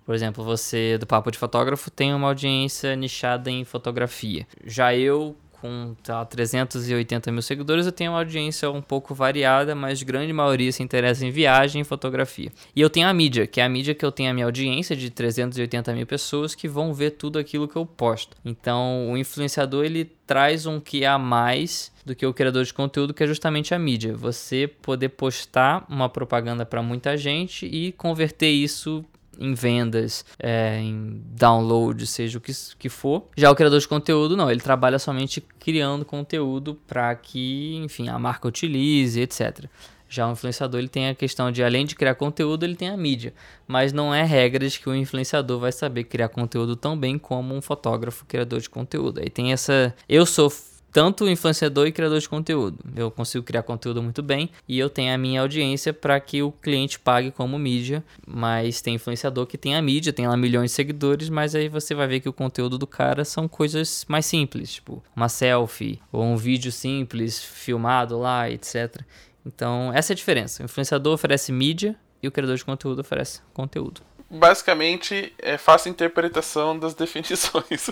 Por 0.04 0.16
exemplo, 0.16 0.44
você 0.44 0.98
do 0.98 1.06
Papo 1.06 1.30
de 1.30 1.38
Fotógrafo 1.38 1.92
tem 1.92 2.12
uma 2.12 2.30
audiência 2.30 2.96
nichada 2.96 3.52
em 3.52 3.64
fotografia. 3.64 4.48
Já 4.66 4.96
eu, 4.96 5.36
com 5.62 5.96
tá, 6.04 6.26
380 6.26 7.32
mil 7.32 7.42
seguidores, 7.42 7.86
eu 7.86 7.92
tenho 7.92 8.12
uma 8.12 8.18
audiência 8.18 8.70
um 8.72 8.82
pouco 8.82 9.14
variada, 9.14 9.76
mas 9.76 10.02
grande 10.02 10.34
maioria 10.34 10.72
se 10.72 10.82
interessa 10.82 11.26
em 11.26 11.30
viagem 11.30 11.84
e 11.84 11.86
fotografia. 11.86 12.52
E 12.76 12.82
eu 12.82 12.90
tenho 12.90 13.08
a 13.08 13.14
mídia, 13.14 13.46
que 13.46 13.62
é 13.62 13.64
a 13.64 13.70
mídia 13.70 13.94
que 13.94 14.04
eu 14.04 14.12
tenho 14.12 14.32
a 14.32 14.34
minha 14.34 14.46
audiência 14.46 14.96
de 14.96 15.12
380 15.12 15.94
mil 15.94 16.08
pessoas 16.08 16.56
que 16.56 16.68
vão 16.68 16.94
ver 16.94 17.12
tudo 17.12 17.38
aquilo 17.38 17.68
que 17.68 17.76
eu 17.76 17.86
posto. 17.86 18.36
Então, 18.44 19.12
o 19.12 19.18
influenciador 19.18 19.86
ele 19.86 20.06
traz 20.26 20.66
um 20.66 20.80
que 20.80 21.06
a 21.06 21.20
mais 21.20 21.92
do 22.06 22.16
que 22.16 22.26
o 22.26 22.34
criador 22.34 22.64
de 22.64 22.74
conteúdo, 22.74 23.14
que 23.14 23.24
é 23.24 23.28
justamente 23.28 23.74
a 23.74 23.80
mídia. 23.80 24.16
Você 24.16 24.68
poder 24.68 25.10
postar 25.10 25.86
uma 25.88 26.10
propaganda 26.10 26.66
para 26.66 26.82
muita 26.82 27.16
gente 27.16 27.66
e 27.66 27.92
converter 27.92 28.50
isso 28.50 29.06
em 29.40 29.54
vendas, 29.54 30.26
é, 30.40 30.78
em 30.80 31.22
download, 31.36 32.06
seja 32.06 32.38
o 32.38 32.42
que, 32.42 32.52
que 32.78 32.90
for. 32.90 33.28
Já 33.36 33.50
o 33.50 33.56
criador 33.56 33.80
de 33.80 33.88
conteúdo, 33.88 34.38
não, 34.38 34.50
ele 34.52 34.62
trabalha 34.62 35.00
somente 35.00 35.42
criando 35.60 36.06
conteúdo 36.06 36.80
para 36.88 37.16
que, 37.16 37.76
enfim, 37.84 38.10
a 38.10 38.20
marca 38.20 38.48
utilize, 38.48 39.20
etc. 39.20 39.66
Já 40.12 40.28
o 40.28 40.34
influenciador 40.34 40.78
ele 40.78 40.90
tem 40.90 41.08
a 41.08 41.16
questão 41.16 41.50
de, 41.54 41.64
além 41.64 41.86
de 41.86 41.96
criar 41.96 42.16
conteúdo, 42.16 42.66
ele 42.66 42.76
tem 42.76 42.90
a 42.90 42.98
mídia. 42.98 43.34
Mas 43.66 43.94
não 43.94 44.14
é 44.14 44.24
regra 44.24 44.68
de 44.68 44.78
que 44.78 44.90
o 44.90 44.94
influenciador 44.94 45.58
vai 45.58 45.72
saber 45.72 46.04
criar 46.04 46.28
conteúdo 46.28 46.76
tão 46.76 46.98
bem 46.98 47.18
como 47.18 47.56
um 47.56 47.62
fotógrafo 47.62 48.26
criador 48.26 48.60
de 48.60 48.70
conteúdo. 48.70 49.22
Aí 49.22 49.30
tem 49.30 49.54
essa. 49.54 49.96
Eu 50.10 50.26
sou 50.26 50.52
tanto 50.92 51.28
influenciador 51.30 51.88
e 51.88 51.92
criador 51.92 52.20
de 52.20 52.28
conteúdo. 52.28 52.78
Eu 52.96 53.10
consigo 53.10 53.44
criar 53.44 53.64
conteúdo 53.64 54.04
muito 54.04 54.22
bem 54.22 54.50
e 54.68 54.78
eu 54.78 54.90
tenho 54.90 55.14
a 55.14 55.18
minha 55.18 55.42
audiência 55.42 55.94
para 55.94 56.20
que 56.20 56.42
o 56.42 56.52
cliente 56.52 57.00
pague 57.00 57.32
como 57.32 57.58
mídia, 57.58 58.04
mas 58.28 58.82
tem 58.82 58.96
influenciador 58.96 59.46
que 59.46 59.58
tem 59.58 59.76
a 59.76 59.82
mídia, 59.82 60.14
tem 60.14 60.28
lá 60.28 60.36
milhões 60.36 60.72
de 60.72 60.76
seguidores, 60.76 61.30
mas 61.30 61.56
aí 61.56 61.70
você 61.70 61.96
vai 61.96 62.08
ver 62.08 62.20
que 62.20 62.30
o 62.30 62.34
conteúdo 62.34 62.78
do 62.78 62.88
cara 62.88 63.24
são 63.24 63.48
coisas 63.48 64.06
mais 64.08 64.26
simples, 64.26 64.74
tipo 64.74 65.04
uma 65.16 65.30
selfie 65.30 66.00
ou 66.12 66.24
um 66.24 66.36
vídeo 66.36 66.72
simples 66.72 67.42
filmado 67.44 68.18
lá, 68.20 68.50
etc. 68.50 69.02
Então, 69.46 69.92
essa 69.94 70.12
é 70.12 70.14
a 70.14 70.18
diferença. 70.18 70.62
O 70.62 70.66
influenciador 70.66 71.14
oferece 71.14 71.52
mídia 71.52 71.96
e 72.22 72.28
o 72.28 72.32
criador 72.32 72.56
de 72.56 72.66
conteúdo 72.66 73.00
oferece 73.00 73.42
conteúdo 73.54 74.02
basicamente 74.32 75.34
é 75.38 75.58
fácil 75.58 75.90
interpretação 75.90 76.78
das 76.78 76.94
definições. 76.96 77.90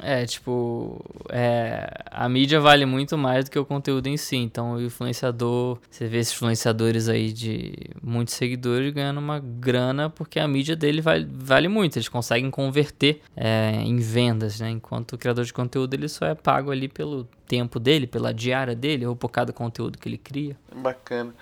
é, 0.00 0.24
tipo, 0.24 1.04
é, 1.28 1.88
a 2.10 2.28
mídia 2.28 2.60
vale 2.60 2.86
muito 2.86 3.18
mais 3.18 3.44
do 3.44 3.50
que 3.50 3.58
o 3.58 3.64
conteúdo 3.64 4.06
em 4.06 4.16
si. 4.16 4.36
Então, 4.36 4.74
o 4.74 4.82
influenciador, 4.82 5.78
você 5.90 6.06
vê 6.06 6.18
esses 6.18 6.34
influenciadores 6.34 7.08
aí 7.08 7.32
de 7.32 7.74
muitos 8.02 8.34
seguidores 8.34 8.92
ganhando 8.92 9.18
uma 9.18 9.38
grana 9.38 10.08
porque 10.08 10.40
a 10.40 10.48
mídia 10.48 10.74
dele 10.74 11.02
vale, 11.02 11.28
vale 11.30 11.68
muito. 11.68 11.96
Eles 11.96 12.08
conseguem 12.08 12.50
converter 12.50 13.20
é, 13.36 13.72
em 13.82 13.98
vendas, 13.98 14.60
né? 14.60 14.70
Enquanto 14.70 15.12
o 15.12 15.18
criador 15.18 15.44
de 15.44 15.52
conteúdo 15.52 15.94
ele 15.94 16.08
só 16.08 16.26
é 16.26 16.34
pago 16.34 16.70
ali 16.70 16.88
pelo 16.88 17.28
tempo 17.46 17.78
dele, 17.78 18.06
pela 18.06 18.32
diária 18.32 18.74
dele 18.74 19.04
ou 19.04 19.14
por 19.14 19.28
cada 19.28 19.52
conteúdo 19.52 19.98
que 19.98 20.08
ele 20.08 20.18
cria. 20.18 20.56
Bacana 20.74 21.34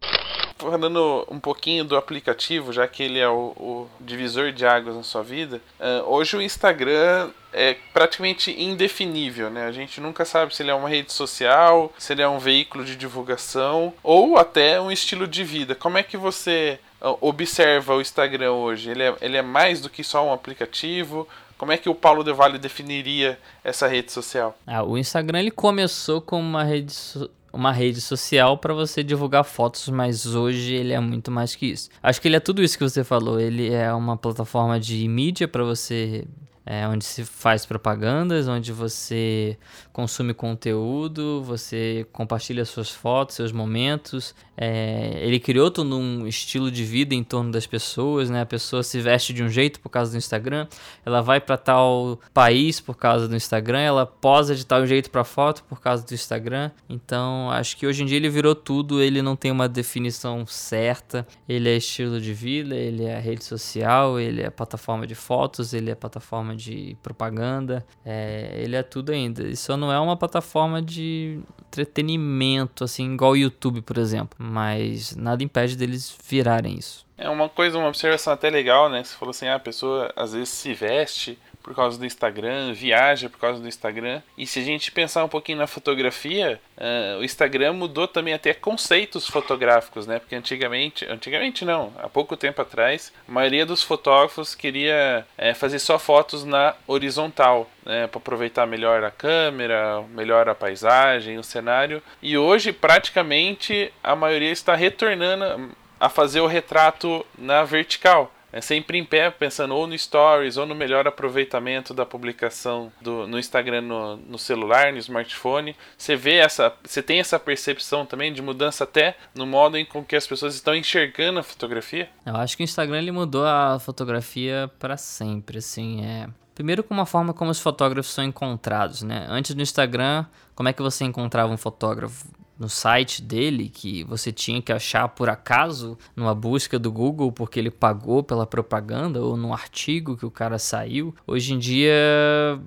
falando 0.60 1.26
um 1.30 1.40
pouquinho 1.40 1.84
do 1.84 1.96
aplicativo, 1.96 2.72
já 2.72 2.86
que 2.86 3.02
ele 3.02 3.18
é 3.18 3.28
o, 3.28 3.52
o 3.56 3.90
divisor 4.00 4.52
de 4.52 4.66
águas 4.66 4.96
na 4.96 5.02
sua 5.02 5.22
vida, 5.22 5.60
uh, 5.78 6.08
hoje 6.08 6.36
o 6.36 6.42
Instagram 6.42 7.30
é 7.52 7.76
praticamente 7.92 8.50
indefinível, 8.50 9.50
né? 9.50 9.66
A 9.66 9.72
gente 9.72 10.00
nunca 10.00 10.24
sabe 10.24 10.54
se 10.54 10.62
ele 10.62 10.70
é 10.70 10.74
uma 10.74 10.88
rede 10.88 11.12
social, 11.12 11.92
se 11.98 12.12
ele 12.12 12.22
é 12.22 12.28
um 12.28 12.38
veículo 12.38 12.84
de 12.84 12.96
divulgação 12.96 13.92
ou 14.02 14.36
até 14.36 14.80
um 14.80 14.90
estilo 14.90 15.26
de 15.26 15.42
vida. 15.42 15.74
Como 15.74 15.98
é 15.98 16.02
que 16.02 16.16
você 16.16 16.78
ah, 17.00 17.16
observa 17.20 17.94
o 17.94 18.00
Instagram 18.00 18.52
hoje? 18.52 18.90
Ele 18.90 19.02
é, 19.02 19.14
ele 19.20 19.36
é 19.36 19.42
mais 19.42 19.80
do 19.80 19.90
que 19.90 20.04
só 20.04 20.24
um 20.24 20.32
aplicativo? 20.32 21.26
Como 21.58 21.72
é 21.72 21.76
que 21.76 21.90
o 21.90 21.94
Paulo 21.94 22.24
De 22.24 22.32
Valle 22.32 22.58
definiria 22.58 23.38
essa 23.62 23.86
rede 23.86 24.10
social? 24.12 24.56
Ah, 24.66 24.82
o 24.82 24.96
Instagram 24.96 25.40
ele 25.40 25.50
começou 25.50 26.20
como 26.20 26.42
uma 26.42 26.64
rede 26.64 26.92
so 26.92 27.30
uma 27.52 27.72
rede 27.72 28.00
social 28.00 28.58
para 28.58 28.72
você 28.72 29.02
divulgar 29.02 29.44
fotos, 29.44 29.88
mas 29.88 30.26
hoje 30.26 30.74
ele 30.74 30.92
é 30.92 31.00
muito 31.00 31.30
mais 31.30 31.54
que 31.54 31.66
isso. 31.66 31.90
Acho 32.02 32.20
que 32.20 32.28
ele 32.28 32.36
é 32.36 32.40
tudo 32.40 32.62
isso 32.62 32.76
que 32.78 32.84
você 32.84 33.04
falou. 33.04 33.40
Ele 33.40 33.72
é 33.72 33.92
uma 33.92 34.16
plataforma 34.16 34.78
de 34.78 35.06
mídia 35.08 35.48
para 35.48 35.64
você 35.64 36.26
é, 36.64 36.86
onde 36.86 37.04
se 37.04 37.24
faz 37.24 37.66
propagandas, 37.66 38.46
onde 38.46 38.72
você 38.72 39.58
consome 39.92 40.32
conteúdo, 40.32 41.42
você 41.42 42.06
compartilha 42.12 42.64
suas 42.64 42.90
fotos, 42.90 43.34
seus 43.34 43.50
momentos. 43.50 44.34
É, 44.62 45.18
ele 45.22 45.40
criou 45.40 45.70
todo 45.70 45.96
um 45.96 46.26
estilo 46.26 46.70
de 46.70 46.84
vida 46.84 47.14
em 47.14 47.24
torno 47.24 47.50
das 47.50 47.66
pessoas, 47.66 48.28
né? 48.28 48.42
A 48.42 48.46
pessoa 48.46 48.82
se 48.82 49.00
veste 49.00 49.32
de 49.32 49.42
um 49.42 49.48
jeito 49.48 49.80
por 49.80 49.88
causa 49.88 50.12
do 50.12 50.18
Instagram, 50.18 50.66
ela 51.02 51.22
vai 51.22 51.40
para 51.40 51.56
tal 51.56 52.20
país 52.34 52.78
por 52.78 52.94
causa 52.94 53.26
do 53.26 53.34
Instagram, 53.34 53.80
ela 53.80 54.04
posa 54.04 54.54
de 54.54 54.66
tal 54.66 54.86
jeito 54.86 55.10
para 55.10 55.24
foto 55.24 55.64
por 55.64 55.80
causa 55.80 56.04
do 56.04 56.12
Instagram. 56.12 56.70
Então, 56.90 57.50
acho 57.50 57.74
que 57.74 57.86
hoje 57.86 58.02
em 58.02 58.06
dia 58.06 58.18
ele 58.18 58.28
virou 58.28 58.54
tudo, 58.54 59.00
ele 59.00 59.22
não 59.22 59.34
tem 59.34 59.50
uma 59.50 59.66
definição 59.66 60.44
certa. 60.44 61.26
Ele 61.48 61.68
é 61.68 61.76
estilo 61.76 62.20
de 62.20 62.34
vida, 62.34 62.74
ele 62.74 63.04
é 63.04 63.18
rede 63.18 63.44
social, 63.44 64.20
ele 64.20 64.42
é 64.42 64.50
plataforma 64.50 65.06
de 65.06 65.14
fotos, 65.14 65.72
ele 65.72 65.90
é 65.90 65.94
plataforma 65.94 66.54
de 66.54 66.98
propaganda, 67.02 67.84
é, 68.04 68.60
ele 68.62 68.76
é 68.76 68.82
tudo 68.82 69.10
ainda. 69.10 69.46
Isso 69.46 69.74
não 69.78 69.90
é 69.90 69.98
uma 69.98 70.16
plataforma 70.18 70.82
de 70.82 71.40
entretenimento, 71.70 72.84
assim, 72.84 73.14
igual 73.14 73.32
o 73.32 73.36
YouTube, 73.36 73.80
por 73.80 73.96
exemplo. 73.96 74.36
Mas 74.50 75.14
nada 75.14 75.44
impede 75.44 75.76
deles 75.76 76.12
virarem 76.26 76.76
isso. 76.76 77.06
É 77.16 77.28
uma 77.28 77.48
coisa, 77.48 77.78
uma 77.78 77.86
observação 77.86 78.32
até 78.32 78.50
legal, 78.50 78.88
né? 78.88 79.04
Você 79.04 79.14
falou 79.14 79.30
assim, 79.30 79.46
ah, 79.46 79.54
a 79.54 79.60
pessoa 79.60 80.12
às 80.16 80.32
vezes 80.32 80.48
se 80.48 80.74
veste 80.74 81.38
por 81.62 81.74
causa 81.74 81.98
do 81.98 82.06
Instagram, 82.06 82.72
viaja 82.72 83.28
por 83.28 83.38
causa 83.38 83.60
do 83.60 83.68
Instagram. 83.68 84.22
E 84.36 84.46
se 84.46 84.60
a 84.60 84.62
gente 84.62 84.90
pensar 84.92 85.24
um 85.24 85.28
pouquinho 85.28 85.58
na 85.58 85.66
fotografia, 85.66 86.60
uh, 86.76 87.20
o 87.20 87.24
Instagram 87.24 87.74
mudou 87.74 88.08
também 88.08 88.34
até 88.34 88.52
conceitos 88.52 89.26
fotográficos, 89.26 90.06
né? 90.06 90.18
Porque 90.18 90.34
antigamente, 90.34 91.04
antigamente 91.06 91.64
não, 91.64 91.92
há 91.98 92.08
pouco 92.08 92.36
tempo 92.36 92.60
atrás, 92.62 93.12
a 93.28 93.32
maioria 93.32 93.66
dos 93.66 93.82
fotógrafos 93.82 94.54
queria 94.54 95.26
é, 95.36 95.54
fazer 95.54 95.78
só 95.78 95.98
fotos 95.98 96.44
na 96.44 96.74
horizontal, 96.86 97.70
né? 97.84 98.06
Para 98.06 98.18
aproveitar 98.18 98.66
melhor 98.66 99.04
a 99.04 99.10
câmera, 99.10 100.02
melhor 100.10 100.48
a 100.48 100.54
paisagem, 100.54 101.38
o 101.38 101.44
cenário. 101.44 102.02
E 102.22 102.36
hoje, 102.36 102.72
praticamente, 102.72 103.92
a 104.02 104.16
maioria 104.16 104.50
está 104.50 104.74
retornando 104.74 105.74
a 106.00 106.08
fazer 106.08 106.40
o 106.40 106.46
retrato 106.46 107.24
na 107.38 107.62
vertical. 107.62 108.32
É 108.52 108.60
sempre 108.60 108.98
em 108.98 109.04
pé, 109.04 109.30
pensando 109.30 109.74
ou 109.74 109.86
no 109.86 109.96
Stories 109.96 110.56
ou 110.56 110.66
no 110.66 110.74
melhor 110.74 111.06
aproveitamento 111.06 111.94
da 111.94 112.04
publicação 112.04 112.92
do, 113.00 113.26
no 113.26 113.38
Instagram 113.38 113.82
no, 113.82 114.16
no 114.16 114.38
celular, 114.38 114.92
no 114.92 114.98
smartphone. 114.98 115.76
Você 115.96 116.16
vê 116.16 116.36
essa. 116.36 116.72
Você 116.84 117.02
tem 117.02 117.20
essa 117.20 117.38
percepção 117.38 118.04
também 118.04 118.32
de 118.32 118.42
mudança 118.42 118.84
até 118.84 119.16
no 119.34 119.46
modo 119.46 119.76
em 119.76 119.84
com 119.84 120.04
que 120.04 120.16
as 120.16 120.26
pessoas 120.26 120.54
estão 120.54 120.74
enxergando 120.74 121.38
a 121.38 121.42
fotografia? 121.42 122.08
Eu 122.26 122.36
acho 122.36 122.56
que 122.56 122.62
o 122.62 122.64
Instagram 122.64 122.98
ele 122.98 123.12
mudou 123.12 123.46
a 123.46 123.78
fotografia 123.78 124.70
para 124.78 124.96
sempre, 124.96 125.58
assim, 125.58 126.04
é. 126.04 126.28
Primeiro 126.54 126.82
com 126.82 126.92
uma 126.92 127.06
forma 127.06 127.32
como 127.32 127.50
os 127.50 127.60
fotógrafos 127.60 128.12
são 128.12 128.22
encontrados, 128.22 129.02
né? 129.02 129.24
Antes 129.30 129.54
do 129.54 129.62
Instagram, 129.62 130.26
como 130.54 130.68
é 130.68 130.74
que 130.74 130.82
você 130.82 131.04
encontrava 131.04 131.50
um 131.50 131.56
fotógrafo? 131.56 132.26
No 132.60 132.68
site 132.68 133.22
dele 133.22 133.70
que 133.70 134.04
você 134.04 134.30
tinha 134.30 134.60
que 134.60 134.70
achar 134.70 135.08
por 135.08 135.30
acaso 135.30 135.96
numa 136.14 136.34
busca 136.34 136.78
do 136.78 136.92
Google 136.92 137.32
porque 137.32 137.58
ele 137.58 137.70
pagou 137.70 138.22
pela 138.22 138.46
propaganda 138.46 139.20
ou 139.22 139.34
num 139.34 139.54
artigo 139.54 140.16
que 140.16 140.26
o 140.26 140.30
cara 140.30 140.58
saiu. 140.58 141.14
Hoje 141.26 141.54
em 141.54 141.58
dia 141.58 142.60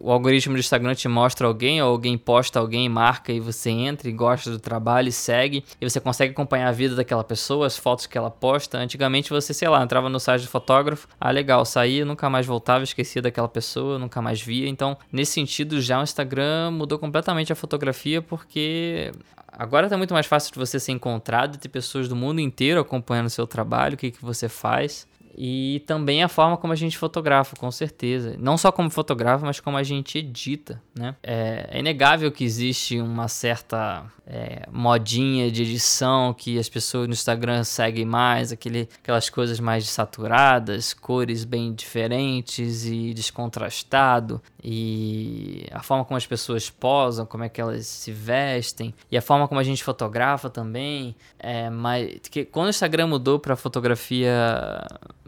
o 0.00 0.10
algoritmo 0.10 0.54
do 0.54 0.60
Instagram 0.60 0.94
te 0.94 1.08
mostra 1.08 1.46
alguém, 1.46 1.80
ou 1.82 1.90
alguém 1.90 2.16
posta 2.18 2.58
alguém, 2.58 2.88
marca 2.88 3.32
e 3.32 3.40
você 3.40 3.70
entra 3.70 4.08
e 4.08 4.12
gosta 4.12 4.50
do 4.50 4.58
trabalho 4.58 5.08
e 5.08 5.12
segue, 5.12 5.64
e 5.80 5.88
você 5.88 6.00
consegue 6.00 6.32
acompanhar 6.32 6.68
a 6.68 6.72
vida 6.72 6.94
daquela 6.94 7.24
pessoa, 7.24 7.66
as 7.66 7.76
fotos 7.76 8.06
que 8.06 8.16
ela 8.16 8.30
posta. 8.30 8.78
Antigamente 8.78 9.30
você, 9.30 9.54
sei 9.54 9.68
lá, 9.68 9.82
entrava 9.82 10.08
no 10.08 10.18
site 10.18 10.42
do 10.42 10.48
fotógrafo, 10.48 11.08
ah, 11.20 11.30
legal, 11.30 11.64
saía, 11.64 12.04
nunca 12.04 12.28
mais 12.28 12.46
voltava, 12.46 12.84
esquecia 12.84 13.22
daquela 13.22 13.48
pessoa, 13.48 13.98
nunca 13.98 14.20
mais 14.20 14.40
via. 14.40 14.68
Então, 14.68 14.96
nesse 15.12 15.32
sentido, 15.32 15.80
já 15.80 16.00
o 16.00 16.02
Instagram 16.02 16.72
mudou 16.72 16.98
completamente 16.98 17.52
a 17.52 17.56
fotografia 17.56 18.20
porque 18.20 19.12
Agora 19.48 19.88
tá 19.88 19.96
muito 19.96 20.12
mais 20.12 20.26
fácil 20.26 20.52
de 20.52 20.58
você 20.58 20.78
ser 20.78 20.92
encontrado 20.92 21.58
ter 21.58 21.68
pessoas 21.68 22.08
do 22.08 22.16
mundo 22.16 22.40
inteiro 22.40 22.80
acompanhando 22.80 23.26
o 23.26 23.30
seu 23.30 23.46
trabalho, 23.46 23.94
o 23.94 23.96
que, 23.96 24.10
que 24.10 24.22
você 24.22 24.48
faz. 24.48 25.06
E 25.36 25.82
também 25.86 26.22
a 26.22 26.28
forma 26.28 26.56
como 26.56 26.72
a 26.72 26.76
gente 26.76 26.96
fotografa, 26.96 27.54
com 27.56 27.70
certeza. 27.70 28.34
Não 28.38 28.56
só 28.56 28.72
como 28.72 28.88
fotografa, 28.88 29.44
mas 29.44 29.60
como 29.60 29.76
a 29.76 29.82
gente 29.82 30.18
edita, 30.18 30.82
né? 30.94 31.14
É, 31.22 31.68
é 31.72 31.78
inegável 31.78 32.32
que 32.32 32.42
existe 32.42 32.98
uma 32.98 33.28
certa 33.28 34.06
é, 34.26 34.66
modinha 34.72 35.50
de 35.50 35.62
edição 35.62 36.32
que 36.32 36.58
as 36.58 36.68
pessoas 36.70 37.06
no 37.06 37.12
Instagram 37.12 37.64
seguem 37.64 38.06
mais, 38.06 38.50
aquele, 38.50 38.88
aquelas 39.02 39.28
coisas 39.28 39.60
mais 39.60 39.86
saturadas, 39.88 40.94
cores 40.94 41.44
bem 41.44 41.74
diferentes 41.74 42.86
e 42.86 43.12
descontrastado. 43.12 44.40
E 44.64 45.66
a 45.70 45.82
forma 45.82 46.04
como 46.04 46.16
as 46.16 46.26
pessoas 46.26 46.70
posam, 46.70 47.26
como 47.26 47.44
é 47.44 47.48
que 47.50 47.60
elas 47.60 47.86
se 47.86 48.10
vestem. 48.10 48.94
E 49.10 49.18
a 49.18 49.22
forma 49.22 49.46
como 49.46 49.60
a 49.60 49.64
gente 49.64 49.84
fotografa 49.84 50.48
também. 50.48 51.14
É, 51.38 51.68
mas, 51.68 52.20
que, 52.30 52.46
quando 52.46 52.68
o 52.68 52.70
Instagram 52.70 53.08
mudou 53.08 53.38
para 53.38 53.54
fotografia 53.54 54.32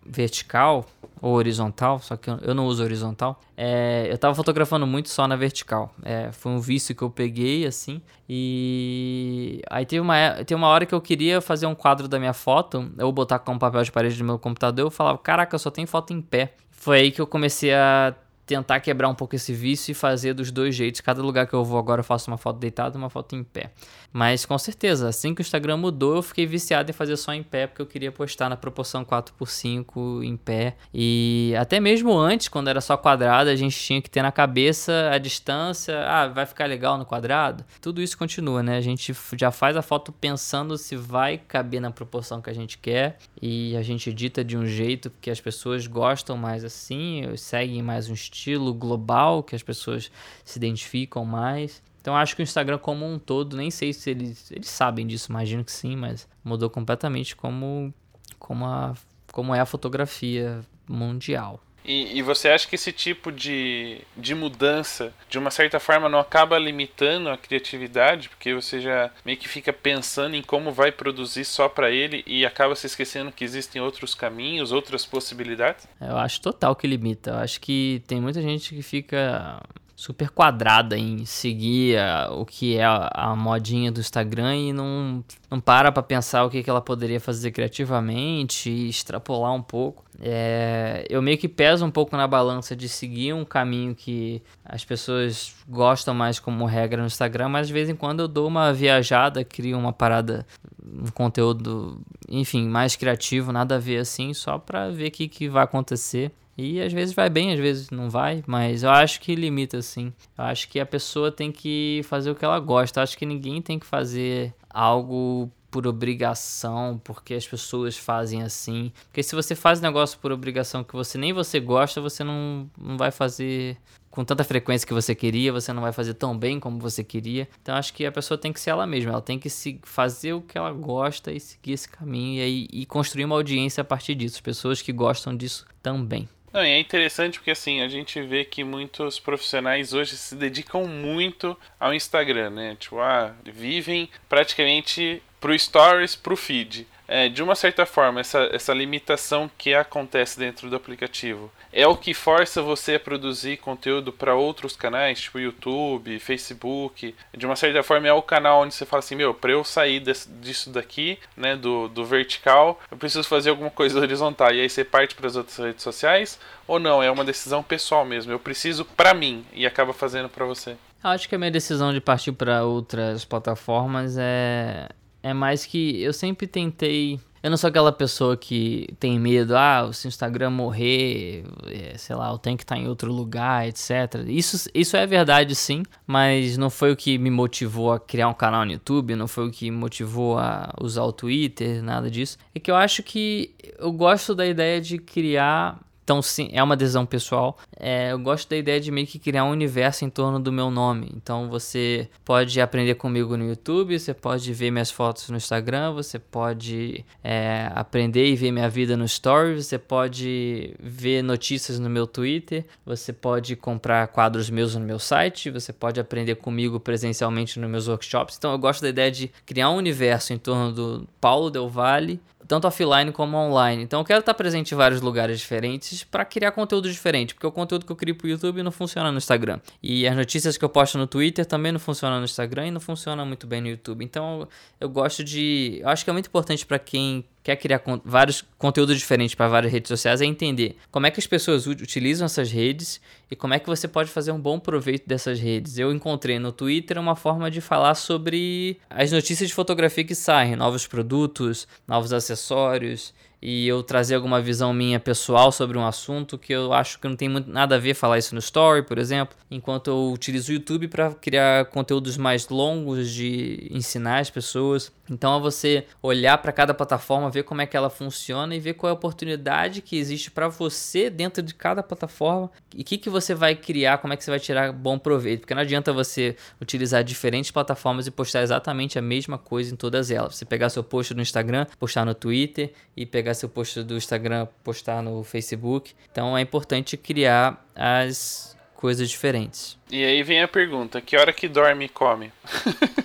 vertical 0.09 0.87
ou 1.21 1.35
horizontal, 1.35 1.99
só 1.99 2.17
que 2.17 2.31
eu 2.31 2.55
não 2.55 2.67
uso 2.67 2.83
horizontal. 2.83 3.41
É, 3.57 4.07
eu 4.11 4.17
tava 4.17 4.35
fotografando 4.35 4.87
muito 4.87 5.09
só 5.09 5.27
na 5.27 5.37
vertical. 5.37 5.93
É, 6.03 6.31
foi 6.33 6.53
um 6.53 6.61
vício 6.61 6.95
que 6.95 7.03
eu 7.03 7.11
peguei, 7.11 7.67
assim. 7.67 8.01
E 8.29 9.61
aí 9.69 9.85
teve 9.85 10.01
uma, 10.01 10.33
teve 10.45 10.55
uma 10.55 10.69
hora 10.69 10.87
que 10.87 10.95
eu 10.95 11.01
queria 11.01 11.41
fazer 11.41 11.67
um 11.67 11.75
quadro 11.75 12.09
da 12.09 12.19
minha 12.19 12.33
foto, 12.33 12.91
eu 12.97 13.11
botar 13.11 13.39
com 13.41 13.53
um 13.53 13.59
papel 13.59 13.83
de 13.83 13.93
parede 13.93 14.19
no 14.21 14.25
meu 14.25 14.39
computador, 14.39 14.87
eu 14.87 14.91
falava, 14.91 15.19
caraca, 15.19 15.59
só 15.59 15.71
tenho 15.71 15.87
foto 15.87 16.13
em 16.13 16.21
pé. 16.21 16.55
Foi 16.71 16.99
aí 17.01 17.11
que 17.11 17.21
eu 17.21 17.27
comecei 17.27 17.75
a 17.75 18.15
tentar 18.49 18.81
quebrar 18.81 19.11
um 19.11 19.15
pouco 19.15 19.37
esse 19.37 19.53
vício 19.53 19.93
e 19.93 19.95
fazer 19.95 20.33
dos 20.33 20.51
dois 20.51 20.75
jeitos. 20.75 21.03
Cada 21.03 21.21
lugar 21.21 21.47
que 21.47 21.53
eu 21.53 21.63
vou 21.63 21.79
agora 21.79 22.01
eu 22.01 22.05
faço 22.05 22.31
uma 22.31 22.39
foto 22.39 22.59
deitada 22.59 22.97
e 22.97 22.99
uma 22.99 23.11
foto 23.11 23.37
em 23.37 23.45
pé. 23.45 23.73
Mas 24.13 24.47
com 24.47 24.57
certeza, 24.59 25.09
assim 25.09 25.35
que 25.35 25.41
o 25.41 25.43
Instagram 25.43 25.77
mudou, 25.77 26.17
eu 26.17 26.23
fiquei 26.23 26.47
viciado 26.47 26.91
em 26.91 26.95
fazer 26.95 27.17
só 27.17 27.33
em 27.33 27.43
pé, 27.43 27.67
porque 27.67 27.83
eu 27.83 27.87
queria 27.87 28.11
postar 28.11 28.49
na 28.49 28.57
proporção 28.57 29.05
4x5 29.05 30.25
em 30.25 30.37
pé. 30.37 30.77
E 30.93 31.55
até 31.59 31.79
mesmo 31.79 32.17
antes, 32.17 32.49
quando 32.49 32.69
era 32.69 32.81
só 32.81 32.97
quadrado, 32.97 33.51
a 33.51 33.57
gente 33.57 33.79
tinha 33.79 34.01
que 34.01 34.09
ter 34.09 34.23
na 34.23 34.33
cabeça 34.33 35.11
a 35.13 35.19
distância. 35.19 36.05
Ah, 36.07 36.29
vai 36.29 36.47
ficar 36.47 36.67
legal 36.67 36.97
no 36.97 37.05
quadrado? 37.05 37.65
Tudo 37.81 38.01
isso 38.01 38.17
continua, 38.17 38.63
né? 38.63 38.77
A 38.77 38.81
gente 38.81 39.15
já 39.37 39.51
faz 39.51 39.77
a 39.77 39.83
foto 39.83 40.11
pensando 40.11 40.79
se 40.79 40.97
vai 40.97 41.39
caber 41.39 41.81
na 41.81 41.91
proporção 41.91 42.41
que 42.41 42.51
a 42.51 42.55
gente 42.55 42.79
quer. 42.79 43.19
E 43.41 43.77
a 43.77 43.83
gente 43.83 44.11
edita 44.11 44.43
de 44.43 44.57
um 44.57 44.67
jeito 44.67 45.13
que 45.21 45.31
as 45.31 45.41
pessoas 45.41 45.87
gostam 45.87 46.37
mais 46.37 46.65
assim, 46.65 47.25
seguem 47.37 47.83
mais 47.83 48.09
um 48.09 48.15
estilo 48.15 48.73
global 48.73 49.43
que 49.43 49.55
as 49.55 49.63
pessoas 49.63 50.11
se 50.45 50.59
identificam 50.59 51.25
mais. 51.25 51.83
Então 52.09 52.17
acho 52.17 52.35
que 52.35 52.41
o 52.41 52.43
Instagram 52.43 52.79
como 52.79 53.05
um 53.05 53.19
todo, 53.19 53.55
nem 53.55 53.71
sei 53.71 53.93
se 53.93 54.09
eles, 54.09 54.51
eles 54.51 54.71
sabem 54.71 55.07
disso, 55.07 55.31
imagino 55.31 55.63
que 55.63 55.71
sim, 55.71 55.95
mas 55.95 56.27
mudou 56.43 56.71
completamente 56.71 57.37
como, 57.37 57.93
como, 58.39 58.65
a, 58.65 58.95
como 59.31 59.55
é 59.55 59.61
a 59.61 59.67
fotografia 59.67 60.61
mundial. 60.89 61.61
E, 61.85 62.17
e, 62.17 62.23
você 62.23 62.49
acha 62.49 62.67
que 62.67 62.77
esse 62.77 62.93
tipo 62.93 63.31
de, 63.31 64.01
de 64.17 64.35
mudança, 64.35 65.13
de 65.29 65.39
uma 65.39 65.51
certa 65.51 65.79
forma, 65.79 66.09
não 66.09 66.19
acaba 66.19 66.59
limitando 66.59 67.29
a 67.29 67.37
criatividade? 67.37 68.31
Porque 68.31 68.55
você 68.55 68.81
já 68.81 69.11
meio 69.23 69.37
que 69.37 69.49
fica 69.49 69.73
pensando 69.73 70.35
em 70.35 70.43
como 70.43 70.73
vai 70.73 70.91
produzir 70.91 71.45
só 71.45 71.69
para 71.69 71.91
ele 71.91 72.25
e 72.27 72.45
acaba 72.47 72.75
se 72.75 72.87
esquecendo 72.87 73.33
que 73.33 73.45
existem 73.45 73.83
outros 73.83 74.15
caminhos, 74.15 74.73
outras 74.73 75.05
possibilidades? 75.05 75.87
Eu 76.01 76.17
acho 76.17 76.41
total 76.41 76.75
que 76.75 76.87
limita. 76.87 77.33
Eu 77.33 77.37
acho 77.37 77.61
que 77.61 78.03
tem 78.07 78.19
muita 78.19 78.41
gente 78.41 78.75
que 78.75 78.83
fica 78.83 79.63
super 79.99 80.31
quadrada 80.31 80.97
em 80.97 81.25
seguir 81.25 81.99
a, 81.99 82.31
o 82.31 82.47
que 82.47 82.77
é 82.77 82.85
a, 82.85 83.11
a, 83.13 83.35
modinha 83.35 83.91
do 83.91 83.99
Instagram 83.99 84.55
e 84.55 84.73
não, 84.73 85.25
não 85.51 85.59
para 85.59 85.91
pra 85.91 86.05
pensar 86.05 86.45
o 86.45 86.51
que, 86.51 86.63
que 86.63 86.71
ela 86.71 86.81
poderia 86.81 87.19
fazer 87.19 87.51
criativamente 87.51 88.71
e 88.71 88.89
extrapolar 88.89 89.53
um 89.53 89.61
pouco. 89.61 90.05
É, 90.21 91.05
eu 91.11 91.21
meio 91.21 91.37
que 91.37 91.49
peso 91.49 91.85
um 91.85 91.91
pouco 91.91 92.17
na 92.17 92.29
balança 92.29 92.77
de 92.77 92.89
seguir 92.89 93.33
um 93.33 93.45
caminho 93.45 93.93
que 93.93 94.41
as 94.65 94.85
pessoas 94.85 95.53
gostam 95.69 96.15
mais 96.15 96.39
como 96.39 96.65
regra 96.65 97.01
no 97.01 97.09
Instagram, 97.09 97.49
mas 97.49 97.67
de 97.67 97.73
vez 97.73 97.89
em 97.89 97.97
quando 97.97 98.21
eu 98.21 98.29
dou 98.29 98.47
uma 98.47 98.73
viajada, 98.73 99.45
crio 99.45 99.77
uma 99.77 99.93
parada, 99.93 100.47
um 100.81 101.11
conteúdo, 101.11 102.01
enfim, 102.29 102.69
mais 102.69 102.95
criativo, 102.95 103.51
nada 103.51 103.75
a 103.75 103.79
ver 103.81 103.99
assim, 103.99 104.33
só 104.33 104.61
pra 104.61 104.91
ver 104.91 105.09
o 105.09 105.11
que, 105.11 105.27
que 105.27 105.49
vai 105.49 105.65
acontecer. 105.65 106.31
E 106.59 106.81
às 106.83 106.93
vezes 106.93 107.15
vai 107.15 107.31
bem, 107.31 107.53
às 107.53 107.61
vezes 107.61 107.91
não 107.91 108.11
vai, 108.11 108.43
mas 108.45 108.83
eu 108.83 108.91
acho 108.91 109.21
que 109.21 109.37
limita 109.37 109.79
assim. 109.79 110.13
Eu 110.37 110.45
acho 110.45 110.69
que 110.69 110.81
a 110.81 110.87
pessoa 110.87 111.31
tem 111.31 111.53
que 111.53 112.01
fazer 112.05 112.33
o 112.33 112.35
que 112.35 112.45
ela 112.45 112.59
gosta. 112.59 112.99
Eu 112.99 113.05
acho 113.05 113.17
que 113.17 113.25
ninguém 113.25 113.63
tem 113.63 113.79
que 113.79 113.87
fazer 113.87 114.53
algo 114.69 115.49
por 115.71 115.87
obrigação, 115.87 117.01
porque 117.05 117.35
as 117.35 117.47
pessoas 117.47 117.97
fazem 117.97 118.43
assim. 118.43 118.91
Porque 119.05 119.23
se 119.23 119.37
você 119.37 119.55
faz 119.55 119.81
negócio 119.81 120.19
por 120.19 120.33
obrigação 120.33 120.83
que 120.83 120.95
você 120.95 121.17
nem 121.17 121.33
você 121.33 121.61
gosta, 121.61 122.01
você 122.01 122.25
não, 122.25 122.69
não 122.77 122.97
vai 122.97 123.13
fazer 123.13 123.77
com 124.11 124.25
tanta 124.25 124.43
frequência 124.43 124.87
que 124.87 124.95
você 124.95 125.15
queria, 125.15 125.53
você 125.53 125.73
não 125.73 125.83
vai 125.83 125.93
fazer 125.93 126.15
tão 126.15 126.37
bem 126.37 126.59
como 126.59 126.81
você 126.81 127.05
queria. 127.05 127.49
Então 127.63 127.77
acho 127.77 127.95
que 127.95 128.05
a 128.05 128.11
pessoa 128.11 128.37
tem 128.37 128.53
que 128.53 128.59
ser 128.59 128.71
ela 128.71 128.85
mesma, 128.85 129.13
ela 129.13 129.23
tem 129.23 129.39
que 129.39 129.49
se 129.49 129.79
fazer 129.85 130.33
o 130.33 130.41
que 130.41 130.59
ela 130.59 130.73
gosta 130.73 131.31
e 131.31 131.39
seguir 131.39 131.73
esse 131.73 131.89
caminho 131.89 132.41
e, 132.41 132.43
aí, 132.43 132.69
e 132.73 132.87
construir 132.87 133.27
uma 133.27 133.37
audiência 133.37 133.83
a 133.83 133.85
partir 133.85 134.17
disso, 134.17 134.43
pessoas 134.43 134.83
que 134.83 134.93
gostam 134.93 135.37
disso 135.37 135.65
também. 135.81 136.29
Não, 136.53 136.65
e 136.65 136.71
é 136.71 136.79
interessante 136.79 137.39
porque 137.39 137.51
assim, 137.51 137.83
a 137.83 137.89
gente 137.89 138.21
vê 138.23 138.45
que 138.45 138.65
muitos 138.65 139.19
profissionais 139.19 139.93
hoje 139.93 140.17
se 140.17 140.35
dedicam 140.35 140.87
muito 140.87 141.57
ao 141.79 141.93
Instagram, 141.93 142.51
né? 142.51 142.77
Tipo, 142.79 143.01
ah, 143.01 143.35
vivem 143.45 144.09
praticamente 144.29 145.23
pro 145.41 145.57
stories, 145.59 146.17
pro 146.17 146.37
feed 146.37 146.87
é, 147.09 147.27
de 147.27 147.43
uma 147.43 147.55
certa 147.55 147.87
forma, 147.87 148.21
essa, 148.21 148.51
essa 148.53 148.75
limitação 148.75 149.51
que 149.57 149.75
acontece 149.75 150.39
dentro 150.39 150.69
do 150.69 150.77
aplicativo 150.77 151.51
é 151.73 151.87
o 151.87 151.97
que 151.97 152.13
força 152.13 152.61
você 152.61 152.97
a 152.97 153.01
produzir 153.01 153.57
conteúdo 153.57 154.13
para 154.13 154.35
outros 154.35 154.77
canais, 154.77 155.23
tipo 155.23 155.39
YouTube, 155.39 156.19
Facebook. 156.19 157.15
De 157.35 157.47
uma 157.47 157.57
certa 157.57 157.83
forma, 157.83 158.07
é 158.07 158.13
o 158.13 158.21
canal 158.21 158.61
onde 158.61 158.75
você 158.75 158.85
fala 158.85 159.01
assim: 159.01 159.15
meu, 159.15 159.33
para 159.33 159.53
eu 159.53 159.65
sair 159.65 160.01
desse, 160.01 160.29
disso 160.29 160.69
daqui, 160.71 161.19
né, 161.35 161.57
do, 161.57 161.89
do 161.89 162.05
vertical, 162.05 162.79
eu 162.91 162.99
preciso 162.99 163.27
fazer 163.27 163.51
alguma 163.51 163.71
coisa 163.71 163.99
horizontal. 164.01 164.53
E 164.53 164.61
aí 164.61 164.69
você 164.69 164.85
parte 164.85 165.15
para 165.15 165.27
as 165.27 165.37
outras 165.37 165.57
redes 165.57 165.83
sociais, 165.83 166.39
ou 166.67 166.79
não? 166.79 167.03
É 167.03 167.11
uma 167.11 167.25
decisão 167.25 167.63
pessoal 167.63 168.05
mesmo. 168.05 168.31
Eu 168.31 168.39
preciso 168.39 168.85
para 168.85 169.15
mim 169.15 169.47
e 169.55 169.67
acaba 169.67 169.95
fazendo 169.95 170.29
para 170.29 170.45
você. 170.45 170.77
Acho 171.03 171.29
que 171.29 171.35
a 171.35 171.39
minha 171.39 171.51
decisão 171.51 171.93
de 171.93 172.01
partir 172.01 172.33
para 172.33 172.65
outras 172.65 173.25
plataformas 173.25 174.17
é 174.19 174.89
é 175.29 175.35
mais 175.35 175.67
que 175.67 176.03
eu 176.03 176.13
sempre 176.13 176.47
tentei. 176.47 177.21
Eu 177.41 177.51
não 177.51 177.57
sou 177.57 177.69
aquela 177.69 177.93
pessoa 177.93 178.37
que 178.37 178.89
tem 178.99 179.19
medo, 179.19 179.57
ah, 179.57 179.89
se 179.93 180.07
o 180.07 180.09
Instagram 180.09 180.51
morrer, 180.51 181.45
é, 181.67 181.97
sei 181.97 182.17
lá, 182.17 182.31
eu 182.31 182.39
tenho 182.39 182.57
que 182.57 182.65
estar 182.65 182.77
em 182.77 182.89
outro 182.89 183.13
lugar, 183.13 183.69
etc. 183.69 184.27
Isso, 184.27 184.69
isso 184.75 184.97
é 184.97 185.07
verdade 185.07 185.55
sim, 185.55 185.85
mas 186.05 186.57
não 186.57 186.69
foi 186.69 186.91
o 186.91 186.97
que 186.97 187.17
me 187.17 187.31
motivou 187.31 187.93
a 187.93 188.01
criar 188.01 188.29
um 188.29 188.35
canal 188.35 188.65
no 188.65 188.73
YouTube, 188.73 189.15
não 189.15 189.29
foi 189.29 189.47
o 189.47 189.53
que 189.53 189.71
me 189.71 189.77
motivou 189.77 190.37
a 190.37 190.75
usar 190.81 191.05
o 191.05 191.13
Twitter, 191.13 191.81
nada 191.81 192.11
disso. 192.11 192.39
É 192.53 192.59
que 192.59 192.71
eu 192.71 192.77
acho 192.77 193.05
que 193.05 193.55
eu 193.79 193.93
gosto 193.93 194.35
da 194.35 194.45
ideia 194.45 194.81
de 194.81 194.99
criar 194.99 195.79
então, 196.09 196.23
sim, 196.23 196.49
é 196.55 196.63
uma 196.63 196.75
decisão 196.75 197.05
pessoal. 197.05 197.59
É, 197.79 198.13
eu 198.13 198.19
gosto 198.19 198.49
da 198.49 198.57
ideia 198.57 198.81
de 198.81 198.91
meio 198.91 199.07
que 199.07 199.19
criar 199.19 199.45
um 199.45 199.51
universo 199.51 200.07
em 200.07 200.09
torno 200.09 200.41
do 200.41 200.51
meu 200.51 200.71
nome. 200.71 201.13
Então, 201.15 201.51
você 201.51 202.09
pode 202.25 202.59
aprender 202.63 202.95
comigo 202.95 203.37
no 203.37 203.47
YouTube, 203.47 203.99
você 203.99 204.15
pode 204.15 204.51
ver 204.55 204.71
minhas 204.71 204.91
fotos 204.91 205.29
no 205.29 205.37
Instagram, 205.37 205.93
você 205.93 206.19
pode 206.19 207.05
é, 207.23 207.71
aprender 207.75 208.27
e 208.27 208.35
ver 208.35 208.53
minha 208.53 208.71
vida 208.71 208.97
no 208.97 209.07
Stories, 209.07 209.67
você 209.67 209.77
pode 209.77 210.75
ver 210.81 211.21
notícias 211.21 211.79
no 211.79 211.91
meu 211.91 212.07
Twitter, 212.07 212.65
você 212.87 213.13
pode 213.13 213.55
comprar 213.55 214.09
quadros 214.09 214.49
meus 214.49 214.75
no 214.75 214.81
meu 214.81 214.99
site, 214.99 215.51
você 215.51 215.75
pode 215.75 216.01
aprender 216.01 216.37
comigo 216.37 216.81
presencialmente 216.81 217.61
nos 217.61 217.69
meus 217.69 217.87
workshops. 217.87 218.35
Então, 218.39 218.53
eu 218.53 218.59
gosto 218.59 218.81
da 218.81 218.89
ideia 218.89 219.11
de 219.11 219.31
criar 219.45 219.69
um 219.69 219.77
universo 219.77 220.33
em 220.33 220.39
torno 220.39 220.73
do 220.73 221.07
Paulo 221.21 221.51
Del 221.51 221.69
Valle 221.69 222.19
tanto 222.49 222.67
offline 222.67 223.13
como 223.13 223.37
online. 223.37 223.83
Então 223.83 224.01
eu 224.01 224.05
quero 224.05 224.21
estar 224.21 224.33
presente 224.33 224.73
em 224.73 224.77
vários 224.77 225.03
lugares 225.03 225.39
diferentes 225.39 226.03
para 226.03 226.25
criar 226.25 226.51
conteúdo 226.53 226.91
diferente, 226.91 227.35
porque 227.35 227.47
o 227.47 227.53
conteúdo 227.53 227.85
que 227.85 227.93
eu 227.93 227.97
crio 227.97 228.15
pro 228.15 228.27
YouTube 228.27 228.63
não 228.63 228.73
funciona 228.73 229.13
no 229.13 229.19
Instagram. 229.19 229.61
E 229.83 230.09
as 230.09 230.17
notícias 230.17 230.57
que 230.57 230.65
eu 230.65 230.69
posto 230.69 230.97
no 230.97 231.07
Twitter 231.07 231.45
também 231.45 231.71
não 231.71 231.79
funcionam 231.79 232.19
no 232.19 232.25
Instagram 232.25 232.69
e 232.69 232.71
não 232.71 232.81
funcionam 232.81 233.27
muito 233.27 233.47
bem 233.47 233.61
no 233.61 233.69
YouTube. 233.69 234.03
Então 234.03 234.49
eu 234.81 234.89
gosto 234.89 235.23
de, 235.23 235.79
eu 235.83 235.89
acho 235.91 236.03
que 236.03 236.11
é 236.11 236.13
muito 236.13 236.27
importante 236.27 236.65
para 236.65 236.79
quem 236.79 237.25
quer 237.49 237.57
criar 237.57 237.79
con 237.79 238.03
vários 238.05 238.45
conteúdos 238.59 238.99
diferentes 238.99 239.35
para 239.35 239.49
várias 239.49 239.73
redes 239.73 239.89
sociais 239.89 240.21
é 240.21 240.27
entender 240.27 240.77
como 240.91 241.07
é 241.07 241.11
que 241.11 241.19
as 241.19 241.27
pessoas 241.27 241.67
utilizam 241.67 242.27
essas 242.27 242.53
redes 242.53 243.01
e 243.31 243.35
como 243.35 243.55
é 243.55 243.59
que 243.59 243.67
você 243.67 243.89
pode 243.89 244.11
fazer 244.11 244.33
um 244.33 244.41
bom 244.41 244.59
proveito 244.59 245.09
dessas 245.09 245.41
redes. 245.41 245.79
Eu 245.79 245.91
encontrei 245.91 246.39
no 246.39 246.53
Twitter 246.53 246.99
uma 246.99 247.17
forma 247.17 247.51
de 247.51 247.63
falar 247.63 247.95
sobre 247.95 248.79
as 248.91 249.13
notícias 249.13 249.49
de 249.49 249.55
fotografia 249.55 250.05
que 250.05 250.15
saem, 250.15 250.57
novos 250.57 250.87
produtos, 250.87 251.67
novos 251.87 252.13
acessórios 252.13 253.15
e 253.41 253.69
eu 253.69 253.83
trazer 253.83 254.17
alguma 254.17 254.41
visão 254.41 254.73
minha 254.73 254.99
pessoal 254.99 255.53
sobre 255.53 255.79
um 255.79 255.87
assunto 255.87 256.37
que 256.37 256.53
eu 256.53 256.73
acho 256.73 256.99
que 256.99 257.09
não 257.09 257.17
tem 257.17 257.29
muito, 257.29 257.51
nada 257.51 257.77
a 257.77 257.79
ver 257.79 257.95
falar 257.95 258.19
isso 258.19 258.35
no 258.35 258.41
story, 258.41 258.83
por 258.83 258.99
exemplo, 258.99 259.37
enquanto 259.51 259.89
eu 259.89 260.13
utilizo 260.13 260.51
o 260.51 260.55
YouTube 260.55 260.89
para 260.89 261.13
criar 261.15 261.67
conteúdos 261.67 262.17
mais 262.17 262.49
longos 262.49 263.11
de 263.11 263.69
ensinar 263.71 264.19
as 264.19 264.31
pessoas. 264.31 264.93
Então 265.11 265.37
é 265.37 265.41
você 265.41 265.87
olhar 266.03 266.37
para 266.39 266.53
cada 266.53 266.75
plataforma, 266.75 267.31
ver 267.31 267.45
como 267.45 267.63
é 267.63 267.67
que 267.67 267.77
ela 267.77 267.89
funciona 267.89 268.55
e 268.55 268.61
ver 268.61 268.75
qual 268.75 268.89
é 268.89 268.91
a 268.91 268.95
oportunidade 268.95 269.81
que 269.81 269.97
existe 269.97 270.31
para 270.31 270.49
você 270.49 271.09
dentro 271.09 271.43
de 271.43 271.55
cada 271.55 271.83
plataforma 271.83 272.51
e 272.75 272.83
o 272.83 272.85
que, 272.85 272.99
que 272.99 273.09
você 273.09 273.35
vai 273.35 273.55
criar, 273.55 273.99
como 273.99 274.13
é 274.13 274.17
que 274.17 274.25
você 274.25 274.31
vai 274.31 274.41
tirar 274.41 274.73
bom 274.73 274.99
proveito, 274.99 275.41
porque 275.41 275.55
não 275.55 275.63
adianta 275.63 275.93
você 275.93 276.37
utilizar 276.61 277.03
diferentes 277.03 277.51
plataformas 277.51 278.07
e 278.07 278.11
postar 278.11 278.43
exatamente 278.43 278.99
a 278.99 279.03
mesma 279.03 279.39
coisa 279.39 279.73
em 279.73 279.77
todas 279.77 280.11
elas. 280.11 280.37
Você 280.37 280.45
pegar 280.45 280.69
seu 280.69 280.85
post 280.85 281.15
no 281.15 281.23
Instagram, 281.23 281.67
postar 281.79 282.05
no 282.05 282.15
Twitter 282.15 282.73
e 282.97 283.07
pegar 283.07 283.28
pegar 283.29 283.35
seu 283.35 283.49
post 283.49 283.83
do 283.83 283.97
Instagram, 283.97 284.47
postar 284.65 285.03
no 285.03 285.23
Facebook. 285.23 285.95
Então 286.11 286.37
é 286.37 286.41
importante 286.41 286.97
criar 286.97 287.63
as 287.75 288.57
coisas 288.75 289.11
diferentes. 289.11 289.77
E 289.91 290.05
aí 290.05 290.23
vem 290.23 290.43
a 290.43 290.49
pergunta: 290.49 291.01
que 291.01 291.17
hora 291.17 291.33
que 291.33 291.49
dorme 291.49 291.87
e 291.87 291.89
come? 291.89 292.33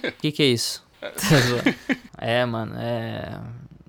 O 0.03 0.11
que, 0.19 0.31
que 0.31 0.43
é 0.43 0.47
isso? 0.47 0.85
é, 2.17 2.45
mano, 2.45 2.75
é. 2.77 3.39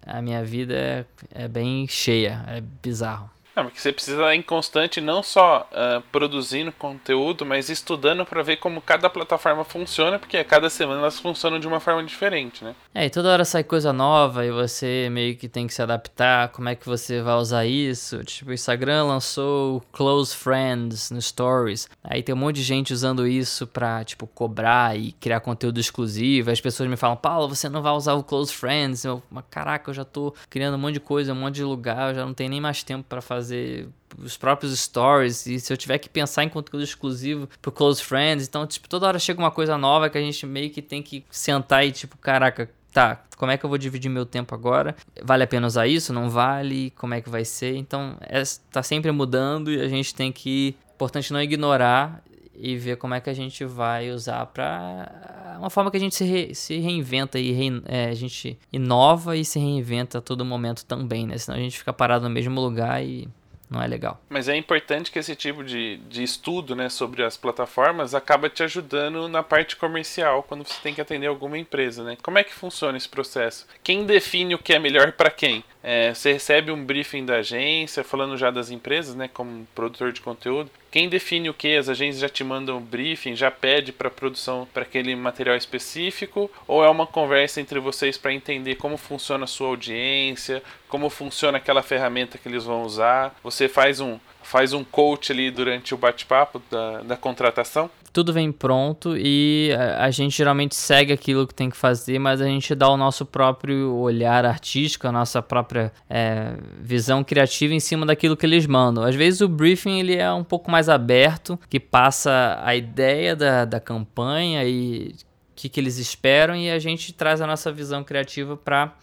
A 0.07 0.21
minha 0.21 0.45
vida 0.45 0.75
é, 0.75 1.05
é 1.31 1.49
bem 1.49 1.87
cheia, 1.89 2.45
é 2.49 2.61
bizarro. 2.61 3.31
Não, 3.57 3.65
porque 3.65 3.81
você 3.81 3.93
precisa 3.93 4.17
estar 4.17 4.35
em 4.35 4.43
constante 4.43 5.01
não 5.01 5.23
só 5.23 5.69
uh, 5.71 6.03
produzindo 6.11 6.73
conteúdo, 6.73 7.47
mas 7.47 7.69
estudando 7.69 8.27
para 8.27 8.43
ver 8.43 8.57
como 8.57 8.81
cada 8.81 9.09
plataforma 9.09 9.65
funciona, 9.65 10.19
porque 10.19 10.37
a 10.37 10.45
cada 10.45 10.69
semana 10.69 11.01
elas 11.01 11.21
funcionam 11.21 11.61
de 11.61 11.69
uma 11.69 11.79
forma 11.79 12.03
diferente, 12.03 12.65
né? 12.65 12.75
É, 12.93 13.07
e 13.07 13.11
toda 13.11 13.31
hora 13.31 13.45
sai 13.45 13.63
coisa 13.63 13.93
nova 13.93 14.45
e 14.45 14.51
você 14.51 15.09
meio 15.11 15.37
que 15.37 15.49
tem 15.49 15.67
que 15.67 15.75
se 15.75 15.81
adaptar, 15.81 16.49
como 16.49 16.69
é 16.69 16.75
que 16.75 16.87
você 16.87 17.23
vai 17.23 17.37
usar 17.37 17.65
isso? 17.65 18.25
Tipo, 18.25 18.51
o 18.51 18.55
Instagram 18.55 19.05
lançou 19.05 19.81
Close 19.93 20.35
Friends 20.35 21.11
no 21.13 21.23
Stories, 21.23 21.89
aí 22.03 22.23
tem 22.23 22.35
um 22.35 22.39
monte 22.39 22.57
de 22.57 22.63
gente 22.63 22.93
usando 22.93 23.27
isso 23.27 23.69
pra, 23.69 24.03
tipo, 24.03 24.27
cobrar 24.27 24.99
e 24.99 25.13
criar 25.13 25.39
conteúdo 25.39 25.79
exclusivo, 25.79 26.51
as 26.51 26.61
pessoas 26.61 26.89
me 26.89 26.97
falam, 26.97 27.17
Paulo, 27.17 27.49
você 27.49 27.69
não 27.69 27.83
vai 27.83 27.93
usar 27.93 28.15
o 28.15 28.25
Close 28.25 28.53
Friends? 28.53 29.05
Eu, 29.05 29.23
caraca, 29.49 29.91
eu 29.91 29.95
já 29.95 30.05
tô 30.05 30.35
criando 30.51 30.75
um 30.75 30.79
monte 30.79 30.95
de 30.95 31.01
coisa, 31.01 31.33
um 31.33 31.37
monte 31.37 31.57
de 31.57 31.65
lugar, 31.65 32.11
eu 32.11 32.15
já 32.17 32.27
não 32.27 32.35
tenho 32.35 32.51
nem 32.51 32.61
mais 32.61 32.83
tempo 32.83 33.05
para 33.09 33.21
fazer 33.21 33.44
fazer 33.45 33.89
os 34.19 34.37
próprios 34.37 34.79
stories 34.79 35.47
e 35.47 35.61
se 35.61 35.73
eu 35.73 35.77
tiver 35.77 35.99
que 35.99 36.09
pensar 36.09 36.45
em 36.45 36.49
conteúdo 36.49 36.83
exclusivo 36.83 37.49
pro 37.61 37.71
close 37.71 38.03
friends, 38.03 38.49
então 38.49 38.67
tipo 38.67 38.89
toda 38.89 39.07
hora 39.07 39.19
chega 39.19 39.39
uma 39.39 39.51
coisa 39.51 39.77
nova 39.77 40.09
que 40.09 40.17
a 40.17 40.21
gente 40.21 40.47
meio 40.47 40.71
que 40.71 40.81
tem 40.81 41.03
que 41.03 41.25
sentar 41.31 41.87
e 41.87 41.93
tipo, 41.93 42.17
caraca, 42.17 42.71
tá, 42.93 43.23
como 43.37 43.53
é 43.53 43.59
que 43.59 43.65
eu 43.65 43.69
vou 43.69 43.77
dividir 43.77 44.09
meu 44.09 44.25
tempo 44.25 44.55
agora? 44.55 44.97
Vale 45.23 45.43
a 45.43 45.47
pena 45.47 45.67
usar 45.67 45.87
isso? 45.87 46.13
Não 46.13 46.31
vale? 46.31 46.91
Como 46.93 47.13
é 47.13 47.21
que 47.21 47.29
vai 47.29 47.45
ser? 47.45 47.77
Então, 47.77 48.17
é, 48.21 48.43
tá 48.71 48.83
sempre 48.83 49.11
mudando 49.11 49.71
e 49.71 49.81
a 49.81 49.89
gente 49.89 50.15
tem 50.15 50.31
que, 50.31 50.77
importante 50.95 51.33
não 51.33 51.43
ignorar 51.43 52.23
e 52.57 52.77
ver 52.77 52.97
como 52.97 53.15
é 53.15 53.21
que 53.21 53.31
a 53.31 53.35
gente 53.35 53.65
vai 53.65 54.11
usar 54.11 54.47
para 54.47 55.57
uma 55.59 55.71
forma 55.71 55.91
que 55.91 55.97
a 55.97 56.01
gente 56.01 56.15
se, 56.15 56.25
re, 56.25 56.55
se 56.55 56.79
reinventa 56.79 57.39
e 57.39 57.55
é, 57.87 58.07
a 58.07 58.15
gente 58.15 58.59
inova 58.73 59.37
e 59.37 59.45
se 59.45 59.59
reinventa 59.59 60.19
a 60.19 60.21
todo 60.21 60.45
momento 60.45 60.85
também, 60.85 61.27
né? 61.27 61.39
Senão 61.39 61.59
a 61.59 61.61
gente 61.61 61.79
fica 61.79 61.93
parado 61.93 62.25
no 62.25 62.31
mesmo 62.31 62.61
lugar 62.61 63.03
e 63.05 63.29
não 63.71 63.83
é 63.83 63.87
legal. 63.87 64.21
Mas 64.29 64.49
é 64.49 64.57
importante 64.57 65.11
que 65.11 65.19
esse 65.19 65.35
tipo 65.35 65.65
de, 65.65 65.97
de 66.09 66.23
estudo 66.23 66.77
né, 66.77 66.89
sobre 66.89 67.23
as 67.25 67.37
plataformas 67.37 68.15
acaba 68.15 68.49
te 68.49 68.63
ajudando 68.63 69.29
na 69.29 69.43
parte 69.43 69.77
comercial 69.77 70.43
quando 70.43 70.65
você 70.65 70.81
tem 70.83 70.95
que 70.95 71.01
atender 71.01 71.27
alguma 71.27 71.59
empresa. 71.59 72.05
Né? 72.05 72.17
Como 72.23 72.39
é 72.39 72.45
que 72.45 72.55
funciona 72.55 72.97
esse 72.97 73.09
processo? 73.09 73.67
Quem 73.83 74.05
define 74.05 74.55
o 74.55 74.59
que 74.59 74.73
é 74.73 74.79
melhor 74.79 75.13
para 75.13 75.31
quem? 75.31 75.65
É, 75.87 76.15
você 76.15 76.33
recebe 76.33 76.73
um 76.73 76.83
briefing 76.83 77.27
da 77.27 77.37
agência, 77.37 78.03
falando 78.03 78.39
já 78.39 78.51
das 78.51 78.71
empresas, 78.71 79.15
né, 79.15 79.29
como 79.29 79.69
produtor 79.75 80.13
de 80.13 80.23
conteúdo. 80.23 80.71
Quem 80.91 81.11
define 81.11 81.51
o 81.51 81.55
que? 81.55 81.77
As 81.77 81.91
agências 81.91 82.21
já 82.21 82.29
te 82.29 82.43
mandam 82.43 82.79
um 82.79 82.81
briefing, 82.81 83.37
já 83.37 83.51
pede 83.51 83.93
para 83.93 84.09
produção 84.09 84.67
para 84.73 84.85
aquele 84.85 85.15
material 85.15 85.57
específico? 85.57 86.51
Ou 86.67 86.83
é 86.83 86.89
uma 86.89 87.07
conversa 87.07 87.61
entre 87.61 87.79
vocês 87.79 88.17
para 88.17 88.33
entender 88.33 88.77
como 88.77 88.97
funciona 88.97 89.45
a 89.45 89.47
sua 89.47 89.69
audiência, 89.69 90.63
como 90.89 91.11
funciona 91.11 91.59
aquela 91.59 91.83
ferramenta 91.83 92.39
que 92.39 92.49
eles 92.49 92.65
vão 92.65 92.83
usar? 92.83 93.35
Você 93.43 93.69
faz 93.69 94.01
um, 94.01 94.19
faz 94.45 94.73
um 94.73 94.85
coach 94.85 95.33
ali 95.33 95.51
durante 95.51 95.95
o 95.95 95.99
bate-papo 95.99 96.63
da, 96.71 97.03
da 97.03 97.17
contratação? 97.17 97.91
tudo 98.15 98.33
vem 98.33 98.53
pronto 98.53 99.17
e 99.17 99.71
a, 99.99 100.09
gente 100.09 100.37
geralmente 100.37 100.77
segue 100.77 101.13
aquilo 101.13 101.49
que 101.49 101.53
tem 101.53 101.69
que 101.69 101.77
fazer, 101.77 102.17
mas 102.21 102.41
a 102.41 102.45
gente 102.45 102.73
dá 102.73 102.89
o 102.89 102.97
nosso 102.97 103.27
próprio 103.27 103.93
olhar 103.93 104.45
artístico, 104.45 105.09
a 105.09 105.13
nossa 105.13 105.43
própria 105.43 105.93
é, 106.09 106.55
visão 106.81 107.25
criativa 107.25 107.75
em 107.75 107.81
cima 107.81 108.07
daquilo 108.07 108.37
que 108.37 108.47
eles 108.47 108.69
mandam. 108.69 109.03
Às 109.03 109.17
vezes 109.17 109.41
o 109.41 109.49
briefing 109.49 109.99
ele 109.99 110.15
é 110.15 110.33
um 110.33 110.45
pouco 110.45 110.71
mais 110.71 110.89
aberto, 110.89 111.59
que 111.69 111.81
passa 111.81 112.61
a 112.63 112.77
ideia 112.77 113.35
da, 113.35 113.65
da 113.65 113.81
campanha 113.81 114.63
e 114.65 115.17
o 115.51 115.57
que, 115.57 115.69
que 115.69 115.81
eles 115.81 115.99
esperam 115.99 116.55
e 116.55 116.71
a 116.71 116.79
gente 116.79 117.13
traz 117.13 117.41
a 117.41 117.49
nossa 117.49 117.73
visão 117.73 118.05
criativa 118.05 118.57
para 118.57 118.95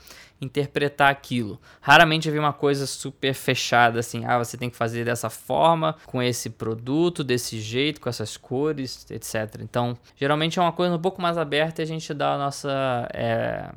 interpretar 0.42 1.10
aquilo. 1.12 1.60
Raramente 1.80 2.30
vi 2.30 2.39
uma 2.39 2.52
coisa 2.52 2.88
super 2.88 3.34
fechada 3.34 4.00
assim, 4.00 4.26
ah, 4.26 4.38
você 4.38 4.58
tem 4.58 4.70
que 4.70 4.76
fazer 4.76 5.06
dessa 5.06 5.30
forma, 5.30 5.96
com 6.06 6.22
esse 6.22 6.50
produto, 6.50 7.24
desse 7.24 7.60
jeito, 7.60 8.02
com 8.02 8.10
essas 8.10 8.36
cores, 8.36 9.06
etc. 9.10 9.60
Então, 9.62 9.98
geralmente 10.16 10.58
é 10.58 10.62
uma 10.62 10.72
coisa 10.72 10.96
um 10.96 11.00
pouco 11.00 11.22
mais 11.22 11.38
aberta 11.38 11.82
e 11.82 11.84
a 11.84 11.88
gente 11.88 12.14
dá 12.14 12.34
a 12.34 12.38
nossa 12.38 13.08
é, 13.14 13.70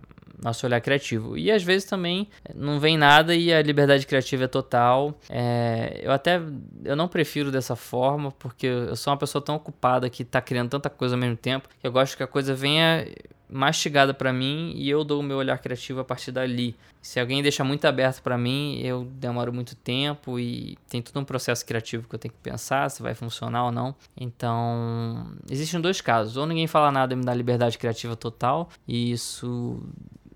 nosso 0.44 0.66
olhar 0.66 0.80
criativo. 0.80 1.36
E 1.36 1.50
às 1.50 1.62
vezes 1.62 1.88
também 1.88 2.28
não 2.54 2.78
vem 2.78 2.98
nada 2.98 3.34
e 3.34 3.52
a 3.52 3.62
liberdade 3.62 4.06
criativa 4.06 4.44
é 4.44 4.48
total. 4.48 5.18
É, 5.30 6.00
eu 6.02 6.12
até 6.12 6.40
eu 6.84 6.94
não 6.94 7.08
prefiro 7.08 7.50
dessa 7.50 7.74
forma, 7.74 8.30
porque 8.32 8.66
eu 8.66 8.96
sou 8.96 9.12
uma 9.12 9.18
pessoa 9.18 9.42
tão 9.42 9.54
ocupada 9.54 10.08
que 10.10 10.22
está 10.22 10.40
criando 10.40 10.70
tanta 10.70 10.90
coisa 10.90 11.14
ao 11.14 11.20
mesmo 11.20 11.36
tempo, 11.36 11.68
que 11.80 11.86
eu 11.86 11.92
gosto 11.92 12.16
que 12.16 12.22
a 12.22 12.26
coisa 12.26 12.54
venha 12.54 13.06
mastigada 13.54 14.12
para 14.12 14.32
mim 14.32 14.72
e 14.74 14.90
eu 14.90 15.04
dou 15.04 15.20
o 15.20 15.22
meu 15.22 15.36
olhar 15.36 15.56
criativo 15.58 16.00
a 16.00 16.04
partir 16.04 16.32
dali. 16.32 16.76
Se 17.00 17.20
alguém 17.20 17.40
deixa 17.40 17.62
muito 17.62 17.84
aberto 17.84 18.20
para 18.20 18.36
mim, 18.36 18.80
eu 18.82 19.04
demoro 19.04 19.52
muito 19.52 19.76
tempo 19.76 20.40
e 20.40 20.76
tem 20.88 21.00
todo 21.00 21.20
um 21.20 21.24
processo 21.24 21.64
criativo 21.64 22.08
que 22.08 22.14
eu 22.16 22.18
tenho 22.18 22.34
que 22.34 22.40
pensar 22.40 22.90
se 22.90 23.00
vai 23.00 23.14
funcionar 23.14 23.66
ou 23.66 23.70
não. 23.70 23.94
Então, 24.16 25.36
existem 25.48 25.80
dois 25.80 26.00
casos. 26.00 26.36
Ou 26.36 26.46
ninguém 26.46 26.66
fala 26.66 26.90
nada 26.90 27.12
e 27.14 27.16
me 27.16 27.24
dá 27.24 27.32
liberdade 27.32 27.78
criativa 27.78 28.16
total, 28.16 28.68
e 28.88 29.12
isso 29.12 29.80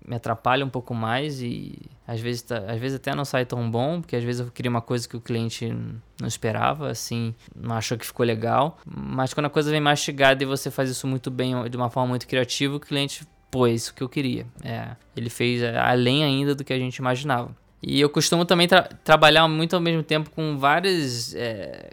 me 0.09 0.15
atrapalha 0.15 0.65
um 0.65 0.69
pouco 0.69 0.95
mais 0.95 1.39
e 1.39 1.77
às 2.07 2.19
vezes, 2.19 2.41
tá, 2.41 2.57
às 2.67 2.79
vezes 2.79 2.95
até 2.95 3.13
não 3.13 3.23
sai 3.23 3.45
tão 3.45 3.69
bom, 3.69 4.01
porque 4.01 4.15
às 4.15 4.23
vezes 4.23 4.41
eu 4.41 4.51
queria 4.51 4.71
uma 4.71 4.81
coisa 4.81 5.07
que 5.07 5.15
o 5.15 5.21
cliente 5.21 5.71
não 6.19 6.27
esperava, 6.27 6.89
assim, 6.89 7.35
não 7.55 7.75
achou 7.75 7.95
que 7.95 8.03
ficou 8.03 8.25
legal. 8.25 8.79
Mas 8.83 9.35
quando 9.35 9.45
a 9.45 9.49
coisa 9.51 9.69
vem 9.69 9.79
mastigada 9.79 10.41
e 10.41 10.47
você 10.47 10.71
faz 10.71 10.89
isso 10.89 11.05
muito 11.05 11.29
bem, 11.29 11.53
de 11.69 11.77
uma 11.77 11.91
forma 11.91 12.09
muito 12.09 12.27
criativa, 12.27 12.75
o 12.75 12.79
cliente, 12.79 13.23
pô, 13.51 13.67
é 13.67 13.71
isso 13.71 13.93
que 13.93 14.01
eu 14.01 14.09
queria. 14.09 14.47
É, 14.63 14.95
ele 15.15 15.29
fez 15.29 15.61
além 15.63 16.23
ainda 16.23 16.55
do 16.55 16.63
que 16.63 16.73
a 16.73 16.79
gente 16.79 16.97
imaginava. 16.97 17.55
E 17.83 18.01
eu 18.01 18.09
costumo 18.09 18.45
também 18.45 18.67
tra 18.67 18.81
trabalhar 18.81 19.47
muito 19.47 19.75
ao 19.75 19.81
mesmo 19.81 20.01
tempo 20.01 20.31
com 20.31 20.57
várias. 20.57 21.35
É... 21.35 21.91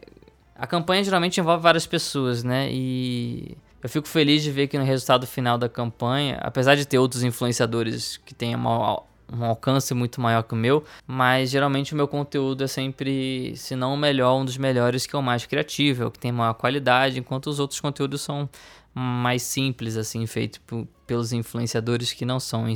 A 0.54 0.66
campanha 0.66 1.04
geralmente 1.04 1.38
envolve 1.38 1.62
várias 1.62 1.86
pessoas, 1.86 2.42
né? 2.42 2.68
E 2.72 3.58
eu 3.86 3.88
fico 3.88 4.08
feliz 4.08 4.42
de 4.42 4.50
ver 4.50 4.66
que 4.66 4.76
no 4.76 4.84
resultado 4.84 5.28
final 5.28 5.56
da 5.56 5.68
campanha, 5.68 6.38
apesar 6.42 6.74
de 6.74 6.84
ter 6.84 6.98
outros 6.98 7.22
influenciadores 7.22 8.16
que 8.16 8.34
tenham 8.34 8.58
uma, 8.58 9.00
um 9.32 9.44
alcance 9.44 9.94
muito 9.94 10.20
maior 10.20 10.42
que 10.42 10.54
o 10.54 10.56
meu, 10.56 10.84
mas 11.06 11.50
geralmente 11.50 11.92
o 11.92 11.96
meu 11.96 12.08
conteúdo 12.08 12.64
é 12.64 12.66
sempre, 12.66 13.54
se 13.54 13.76
não 13.76 13.94
o 13.94 13.96
melhor, 13.96 14.40
um 14.40 14.44
dos 14.44 14.58
melhores 14.58 15.06
que 15.06 15.14
é 15.14 15.18
o 15.20 15.22
mais 15.22 15.46
criativo, 15.46 16.02
é 16.02 16.06
o 16.06 16.10
que 16.10 16.18
tem 16.18 16.32
maior 16.32 16.54
qualidade, 16.54 17.20
enquanto 17.20 17.46
os 17.46 17.60
outros 17.60 17.78
conteúdos 17.80 18.22
são 18.22 18.50
mais 18.92 19.42
simples, 19.42 19.96
assim, 19.96 20.26
feitos 20.26 20.60
pelos 21.06 21.32
influenciadores 21.32 22.12
que 22.12 22.24
não 22.24 22.40
são 22.40 22.66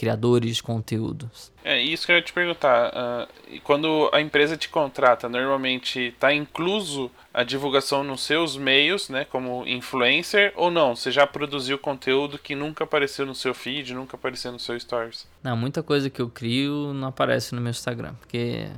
criadores 0.00 0.56
de 0.56 0.62
conteúdos. 0.62 1.52
É 1.62 1.78
isso 1.78 2.06
que 2.06 2.12
eu 2.12 2.16
ia 2.16 2.22
te 2.22 2.32
perguntar. 2.32 2.90
Uh, 2.90 3.60
quando 3.62 4.08
a 4.14 4.20
empresa 4.22 4.56
te 4.56 4.66
contrata, 4.66 5.28
normalmente 5.28 6.00
está 6.00 6.32
incluso 6.32 7.10
a 7.34 7.42
divulgação 7.42 8.02
nos 8.02 8.22
seus 8.22 8.56
meios, 8.56 9.10
né, 9.10 9.26
como 9.26 9.62
influencer, 9.66 10.54
ou 10.56 10.70
não? 10.70 10.96
Você 10.96 11.12
já 11.12 11.26
produziu 11.26 11.78
conteúdo 11.78 12.38
que 12.38 12.54
nunca 12.54 12.84
apareceu 12.84 13.26
no 13.26 13.34
seu 13.34 13.52
feed, 13.52 13.92
nunca 13.92 14.16
apareceu 14.16 14.50
no 14.50 14.58
seu 14.58 14.80
stories? 14.80 15.28
Não, 15.42 15.54
muita 15.54 15.82
coisa 15.82 16.08
que 16.08 16.22
eu 16.22 16.30
crio 16.30 16.94
não 16.94 17.08
aparece 17.08 17.54
no 17.54 17.60
meu 17.60 17.70
Instagram, 17.70 18.14
porque 18.14 18.68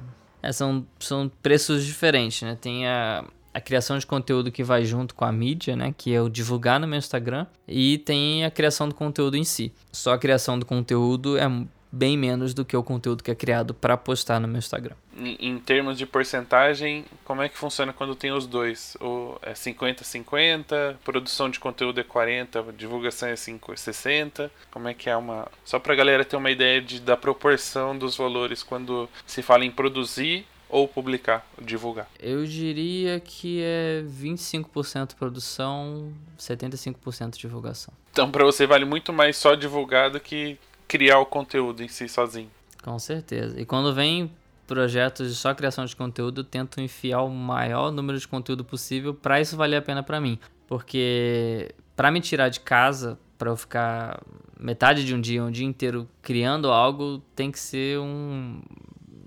é, 0.43 0.51
são, 0.51 0.85
são 0.99 1.31
preços 1.41 1.87
diferentes, 1.87 2.43
né? 2.43 2.59
Tem 2.61 2.89
a 2.89 3.25
a 3.53 3.61
criação 3.61 3.99
de 3.99 4.07
conteúdo 4.07 4.51
que 4.51 4.65
vai 4.65 4.85
junto 4.85 5.15
com 5.15 5.25
a 5.25 5.33
mídia, 5.33 5.77
né, 5.77 5.95
que 5.97 6.15
é 6.15 6.21
o 6.21 6.29
divulgar 6.29 6.81
no 6.81 6.87
meu 6.87 6.99
Instagram, 6.99 7.47
e 7.67 7.99
tem 7.99 8.45
a 8.45 8.51
criação 8.51 8.89
do 8.89 8.95
conteúdo 8.95 9.37
em 9.37 9.45
si. 9.45 9.73
Só 9.91 10.13
a 10.13 10.19
criação 10.19 10.59
do 10.59 10.65
conteúdo 10.67 11.37
é 11.37 11.49
bem 11.93 12.17
menos 12.17 12.55
do 12.55 12.65
que 12.65 12.75
o 12.75 12.83
conteúdo 12.83 13.23
que 13.23 13.31
é 13.31 13.35
criado 13.35 13.75
para 13.75 13.99
postar 13.99 14.41
no 14.41 14.49
meu 14.49 14.59
Instagram. 14.59 14.97
Em, 15.15 15.59
termos 15.59 15.99
de 15.99 16.07
porcentagem, 16.07 17.05
como 17.23 17.43
é 17.43 17.49
que 17.51 17.57
funciona 17.57 17.93
quando 17.93 18.17
tem 18.17 18.33
os 18.33 18.47
dois? 18.47 18.97
Ou 18.99 19.39
é 19.43 19.53
50-50, 19.53 20.97
produção 21.05 21.51
de 21.51 21.61
conteúdo 21.61 22.01
é 22.01 22.03
40, 22.03 22.65
divulgação 22.77 23.29
é 23.29 23.37
5, 23.37 23.77
60? 23.77 24.51
Como 24.71 24.89
é 24.89 24.95
que 24.95 25.11
é 25.11 25.17
uma. 25.17 25.47
Só 25.67 25.79
para 25.79 25.93
a 25.93 25.97
galera 25.97 26.25
ter 26.25 26.37
uma 26.37 26.51
ideia 26.51 26.81
de, 26.81 26.99
da 26.99 27.15
proporção 27.15 27.97
dos 27.97 28.17
valores 28.17 28.63
quando 28.63 29.07
se 29.27 29.43
fala 29.43 29.67
em 29.67 29.71
produzir 29.71 30.47
ou 30.73 30.89
publicar, 30.89 31.47
divulgar? 31.61 32.09
Eu 32.19 32.45
diria 32.47 33.21
que 33.21 33.61
é 33.63 34.03
25% 34.09 35.15
produção, 35.15 36.11
75% 36.39 37.37
divulgação. 37.37 37.93
Então 38.11 38.31
para 38.31 38.43
você 38.43 38.67
vale 38.67 38.87
muito 38.87 39.13
mais 39.13 39.37
só 39.37 39.55
divulgar 39.55 40.11
do 40.11 40.19
que 40.19 40.59
criar 40.89 41.19
o 41.19 41.27
conteúdo 41.27 41.83
em 41.83 41.89
si 41.89 42.09
sozinho. 42.09 42.51
Com 42.83 42.99
certeza. 42.99 43.61
E 43.61 43.67
quando 43.67 43.95
vem 43.95 44.33
projetos 44.67 45.29
de 45.29 45.35
só 45.37 45.55
criação 45.55 45.85
de 45.85 45.95
conteúdo, 45.95 46.41
eu 46.41 46.45
tento 46.45 46.81
enfiar 46.81 47.21
o 47.21 47.29
maior 47.29 47.93
número 47.93 48.19
de 48.19 48.27
conteúdo 48.27 48.65
possível 48.65 49.13
para 49.13 49.41
isso 49.41 49.57
valer 49.57 49.77
a 49.77 49.83
pena 49.83 50.03
para 50.03 50.21
mim. 50.21 50.39
Porque 50.67 51.75
para 51.95 52.11
me 52.11 52.21
tirar 52.21 52.49
de 52.49 52.61
casa, 52.61 53.19
para 53.37 53.51
eu 53.51 53.57
ficar 53.57 54.23
metade 54.59 55.05
de 55.05 55.15
um 55.15 55.21
dia, 55.21 55.45
um 55.45 55.51
dia 55.51 55.67
inteiro 55.67 56.09
criando 56.23 56.71
algo, 56.71 57.23
tem 57.37 57.51
que 57.51 57.59
ser 57.59 57.99
um 57.99 58.63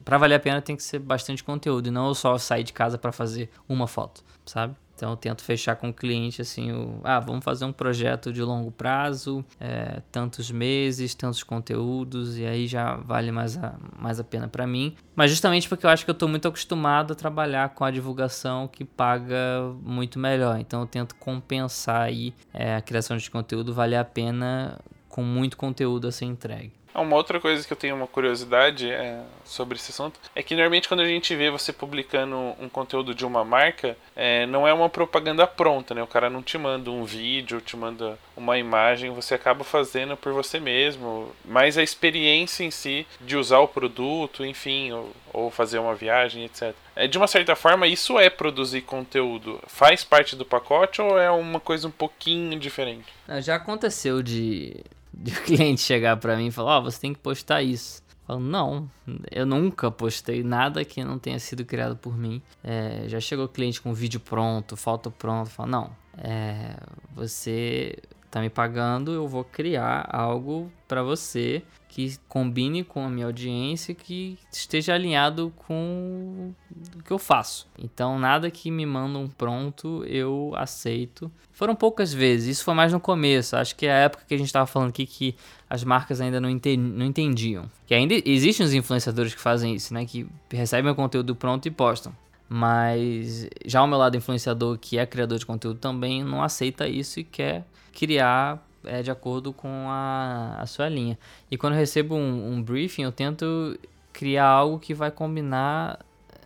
para 0.05 0.17
valer 0.19 0.35
a 0.35 0.39
pena 0.39 0.61
tem 0.61 0.75
que 0.75 0.83
ser 0.83 0.99
bastante 0.99 1.43
conteúdo 1.43 1.87
e 1.87 1.91
não 1.91 2.13
só 2.13 2.37
sair 2.37 2.63
de 2.63 2.71
casa 2.71 2.97
para 2.97 3.11
fazer 3.11 3.49
uma 3.67 3.87
foto, 3.87 4.23
sabe? 4.45 4.75
Então 4.95 5.09
eu 5.09 5.17
tento 5.17 5.43
fechar 5.43 5.75
com 5.75 5.89
o 5.89 5.93
cliente 5.93 6.41
assim, 6.41 6.71
o, 6.71 7.01
ah, 7.03 7.19
vamos 7.19 7.43
fazer 7.43 7.65
um 7.65 7.73
projeto 7.73 8.31
de 8.31 8.41
longo 8.41 8.71
prazo, 8.71 9.43
é, 9.59 10.01
tantos 10.11 10.49
meses, 10.49 11.13
tantos 11.13 11.43
conteúdos, 11.43 12.37
e 12.37 12.45
aí 12.45 12.65
já 12.65 12.95
vale 12.95 13.31
mais 13.31 13.57
a, 13.57 13.75
mais 13.99 14.19
a 14.19 14.23
pena 14.23 14.47
para 14.47 14.65
mim. 14.65 14.95
Mas 15.13 15.31
justamente 15.31 15.67
porque 15.67 15.85
eu 15.85 15.89
acho 15.89 16.05
que 16.05 16.09
eu 16.09 16.13
estou 16.13 16.29
muito 16.29 16.47
acostumado 16.47 17.11
a 17.11 17.15
trabalhar 17.15 17.69
com 17.69 17.83
a 17.83 17.91
divulgação 17.91 18.69
que 18.69 18.85
paga 18.85 19.35
muito 19.81 20.17
melhor. 20.17 20.57
Então 20.59 20.81
eu 20.81 20.87
tento 20.87 21.13
compensar 21.15 22.03
aí 22.03 22.33
é, 22.53 22.75
a 22.75 22.81
criação 22.81 23.17
de 23.17 23.29
conteúdo, 23.29 23.73
vale 23.73 23.97
a 23.97 24.05
pena 24.05 24.79
com 25.09 25.23
muito 25.23 25.57
conteúdo 25.57 26.07
a 26.07 26.11
ser 26.11 26.25
entregue. 26.25 26.71
Ah, 26.95 27.01
uma 27.01 27.17
outra 27.17 27.41
coisa 27.41 27.67
que 27.67 27.73
eu 27.73 27.77
tenho 27.77 27.93
uma 27.93 28.07
curiosidade 28.07 28.89
é, 28.89 29.21
sobre 29.43 29.75
esse 29.77 29.91
assunto 29.91 30.17
é 30.33 30.41
que 30.41 30.55
normalmente 30.55 30.87
quando 30.87 31.01
a 31.01 31.05
gente 31.05 31.35
vê 31.35 31.51
você 31.51 31.73
publicando 31.73 32.37
um 32.57 32.69
conteúdo 32.69 33.13
de 33.13 33.25
uma 33.25 33.43
marca, 33.43 33.97
é, 34.15 34.45
não 34.45 34.65
é 34.65 34.71
uma 34.71 34.87
propaganda 34.87 35.45
pronta, 35.45 35.93
né? 35.93 36.01
O 36.01 36.07
cara 36.07 36.29
não 36.29 36.41
te 36.41 36.57
manda 36.57 36.89
um 36.89 37.03
vídeo, 37.03 37.59
te 37.59 37.75
manda 37.75 38.17
uma 38.35 38.57
imagem, 38.57 39.11
você 39.11 39.33
acaba 39.33 39.65
fazendo 39.65 40.15
por 40.15 40.31
você 40.31 40.57
mesmo. 40.57 41.29
Mas 41.43 41.77
a 41.77 41.83
experiência 41.83 42.63
em 42.63 42.71
si 42.71 43.05
de 43.19 43.35
usar 43.35 43.59
o 43.59 43.67
produto, 43.67 44.45
enfim, 44.45 44.93
ou, 44.93 45.11
ou 45.33 45.51
fazer 45.51 45.79
uma 45.79 45.95
viagem, 45.95 46.45
etc. 46.45 46.73
É, 46.95 47.07
de 47.07 47.17
uma 47.17 47.27
certa 47.27 47.57
forma, 47.57 47.87
isso 47.87 48.17
é 48.17 48.29
produzir 48.29 48.81
conteúdo. 48.81 49.59
Faz 49.67 50.05
parte 50.05 50.33
do 50.33 50.45
pacote 50.45 51.01
ou 51.01 51.19
é 51.19 51.29
uma 51.29 51.59
coisa 51.59 51.89
um 51.89 51.91
pouquinho 51.91 52.57
diferente? 52.57 53.11
Já 53.41 53.55
aconteceu 53.55 54.23
de 54.23 54.81
de 55.17 55.31
o 55.31 55.41
cliente 55.43 55.81
chegar 55.81 56.17
para 56.17 56.35
mim 56.35 56.47
e 56.47 56.51
falar: 56.51 56.77
Ó, 56.77 56.79
oh, 56.79 56.83
você 56.83 56.99
tem 56.99 57.13
que 57.13 57.19
postar 57.19 57.61
isso. 57.61 58.03
Eu 58.07 58.27
falo, 58.27 58.39
não, 58.39 58.89
eu 59.31 59.45
nunca 59.45 59.91
postei 59.91 60.43
nada 60.43 60.83
que 60.83 61.03
não 61.03 61.19
tenha 61.19 61.39
sido 61.39 61.63
criado 61.63 61.95
por 61.95 62.17
mim. 62.17 62.41
É, 62.63 63.05
já 63.07 63.19
chegou 63.19 63.47
cliente 63.47 63.79
com 63.79 63.93
vídeo 63.93 64.19
pronto, 64.19 64.75
foto 64.75 65.11
pronta, 65.11 65.49
fala, 65.51 65.69
não, 65.69 65.91
é, 66.17 66.75
você 67.13 67.95
tá 68.31 68.41
me 68.41 68.49
pagando, 68.49 69.11
eu 69.13 69.27
vou 69.27 69.43
criar 69.43 70.09
algo 70.11 70.71
para 70.87 71.03
você 71.03 71.63
que 71.95 72.17
combine 72.27 72.83
com 72.83 73.05
a 73.05 73.09
minha 73.09 73.25
audiência, 73.25 73.95
que 73.95 74.37
esteja 74.51 74.93
alinhado 74.93 75.53
com 75.65 76.53
o 76.93 77.03
que 77.03 77.11
eu 77.11 77.17
faço. 77.17 77.69
Então, 77.79 78.19
nada 78.19 78.51
que 78.51 78.69
me 78.69 78.85
mandam 78.85 79.29
pronto 79.29 80.03
eu 80.03 80.51
aceito. 80.57 81.31
Foram 81.53 81.73
poucas 81.73 82.13
vezes, 82.13 82.57
isso 82.57 82.65
foi 82.65 82.73
mais 82.73 82.91
no 82.91 82.99
começo. 82.99 83.55
Acho 83.55 83.73
que 83.77 83.85
é 83.85 83.93
a 83.93 83.97
época 83.99 84.25
que 84.27 84.33
a 84.33 84.37
gente 84.37 84.47
estava 84.47 84.65
falando 84.65 84.89
aqui 84.89 85.05
que 85.05 85.35
as 85.69 85.85
marcas 85.85 86.19
ainda 86.19 86.41
não, 86.41 86.49
não 86.49 87.05
entendiam. 87.05 87.71
Que 87.87 87.93
ainda 87.93 88.13
existem 88.25 88.65
os 88.65 88.73
influenciadores 88.73 89.33
que 89.33 89.39
fazem 89.39 89.73
isso, 89.73 89.93
né? 89.93 90.05
Que 90.05 90.27
recebem 90.51 90.91
o 90.91 90.95
conteúdo 90.95 91.33
pronto 91.33 91.65
e 91.65 91.71
postam. 91.71 92.13
Mas 92.49 93.47
já 93.65 93.81
o 93.81 93.87
meu 93.87 93.97
lado 93.97 94.17
influenciador, 94.17 94.77
que 94.77 94.97
é 94.97 95.05
criador 95.05 95.39
de 95.39 95.45
conteúdo, 95.45 95.79
também 95.79 96.25
não 96.25 96.43
aceita 96.43 96.89
isso 96.89 97.21
e 97.21 97.23
quer 97.23 97.65
criar 97.93 98.61
é, 98.85 99.01
de 99.01 99.11
acordo 99.11 99.51
com 99.53 99.87
a, 99.89 100.57
a 100.59 100.65
sua 100.65 100.89
linha. 100.89 101.17
E 101.49 101.57
quando 101.57 101.73
eu 101.73 101.79
recebo 101.79 102.15
um, 102.15 102.53
um 102.53 102.61
briefing, 102.61 103.03
eu 103.03 103.11
tento 103.11 103.77
criar 104.13 104.47
algo 104.47 104.79
que 104.79 104.93
vai 104.93 105.11
combinar 105.11 105.99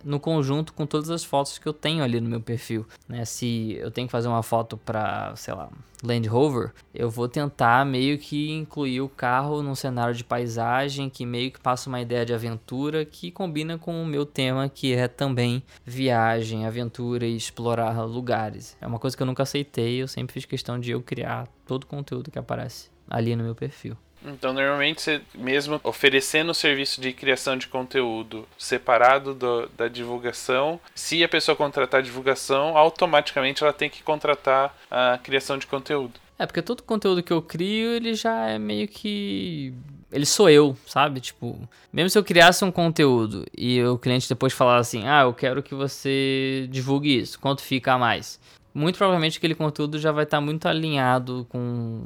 no 0.04 0.20
conjunto 0.20 0.72
com 0.72 0.86
todas 0.86 1.10
as 1.10 1.24
fotos 1.24 1.58
que 1.58 1.66
eu 1.66 1.72
tenho 1.72 2.02
ali 2.02 2.20
no 2.20 2.28
meu 2.28 2.40
perfil, 2.40 2.86
né? 3.08 3.24
Se 3.24 3.76
eu 3.80 3.90
tenho 3.90 4.06
que 4.06 4.12
fazer 4.12 4.28
uma 4.28 4.42
foto 4.42 4.76
para, 4.76 5.34
sei 5.36 5.54
lá, 5.54 5.70
Land 6.02 6.28
Rover, 6.28 6.72
eu 6.94 7.10
vou 7.10 7.28
tentar 7.28 7.84
meio 7.84 8.18
que 8.18 8.50
incluir 8.50 9.00
o 9.00 9.08
carro 9.08 9.62
num 9.62 9.74
cenário 9.74 10.14
de 10.14 10.24
paisagem 10.24 11.10
que 11.10 11.26
meio 11.26 11.50
que 11.50 11.60
passa 11.60 11.88
uma 11.88 12.00
ideia 12.00 12.24
de 12.24 12.32
aventura 12.32 13.04
que 13.04 13.30
combina 13.30 13.76
com 13.76 14.02
o 14.02 14.06
meu 14.06 14.24
tema 14.24 14.68
que 14.68 14.94
é 14.94 15.06
também 15.06 15.62
viagem, 15.84 16.66
aventura 16.66 17.26
e 17.26 17.36
explorar 17.36 18.02
lugares. 18.04 18.76
É 18.80 18.86
uma 18.86 18.98
coisa 18.98 19.16
que 19.16 19.22
eu 19.22 19.26
nunca 19.26 19.42
aceitei, 19.42 20.02
eu 20.02 20.08
sempre 20.08 20.32
fiz 20.32 20.44
questão 20.44 20.78
de 20.78 20.90
eu 20.90 21.02
criar 21.02 21.46
todo 21.66 21.84
o 21.84 21.86
conteúdo 21.86 22.30
que 22.30 22.38
aparece 22.38 22.88
ali 23.08 23.36
no 23.36 23.44
meu 23.44 23.54
perfil. 23.54 23.96
Então, 24.24 24.52
normalmente, 24.52 25.00
você 25.00 25.20
mesmo 25.34 25.80
oferecendo 25.82 26.50
o 26.50 26.54
serviço 26.54 27.00
de 27.00 27.12
criação 27.12 27.56
de 27.56 27.66
conteúdo 27.66 28.46
separado 28.58 29.34
do, 29.34 29.68
da 29.76 29.88
divulgação, 29.88 30.78
se 30.94 31.24
a 31.24 31.28
pessoa 31.28 31.56
contratar 31.56 32.00
a 32.00 32.02
divulgação, 32.02 32.76
automaticamente 32.76 33.62
ela 33.62 33.72
tem 33.72 33.88
que 33.88 34.02
contratar 34.02 34.76
a 34.90 35.18
criação 35.22 35.56
de 35.56 35.66
conteúdo. 35.66 36.14
É, 36.38 36.46
porque 36.46 36.62
todo 36.62 36.82
conteúdo 36.82 37.22
que 37.22 37.32
eu 37.32 37.42
crio, 37.42 37.92
ele 37.92 38.14
já 38.14 38.48
é 38.48 38.58
meio 38.58 38.88
que 38.88 39.74
ele 40.10 40.26
sou 40.26 40.48
eu, 40.48 40.76
sabe? 40.86 41.20
Tipo, 41.20 41.68
mesmo 41.92 42.10
se 42.10 42.18
eu 42.18 42.24
criasse 42.24 42.64
um 42.64 42.72
conteúdo 42.72 43.44
e 43.56 43.82
o 43.84 43.98
cliente 43.98 44.28
depois 44.28 44.52
falasse 44.52 44.96
assim: 44.96 45.06
"Ah, 45.06 45.22
eu 45.22 45.34
quero 45.34 45.62
que 45.62 45.74
você 45.74 46.66
divulgue 46.70 47.18
isso. 47.18 47.38
Quanto 47.38 47.62
fica 47.62 47.92
a 47.92 47.98
mais?" 47.98 48.40
Muito 48.72 48.96
provavelmente 48.96 49.38
aquele 49.38 49.54
conteúdo 49.54 49.98
já 49.98 50.12
vai 50.12 50.24
estar 50.24 50.40
muito 50.40 50.66
alinhado 50.66 51.46
com 51.50 52.04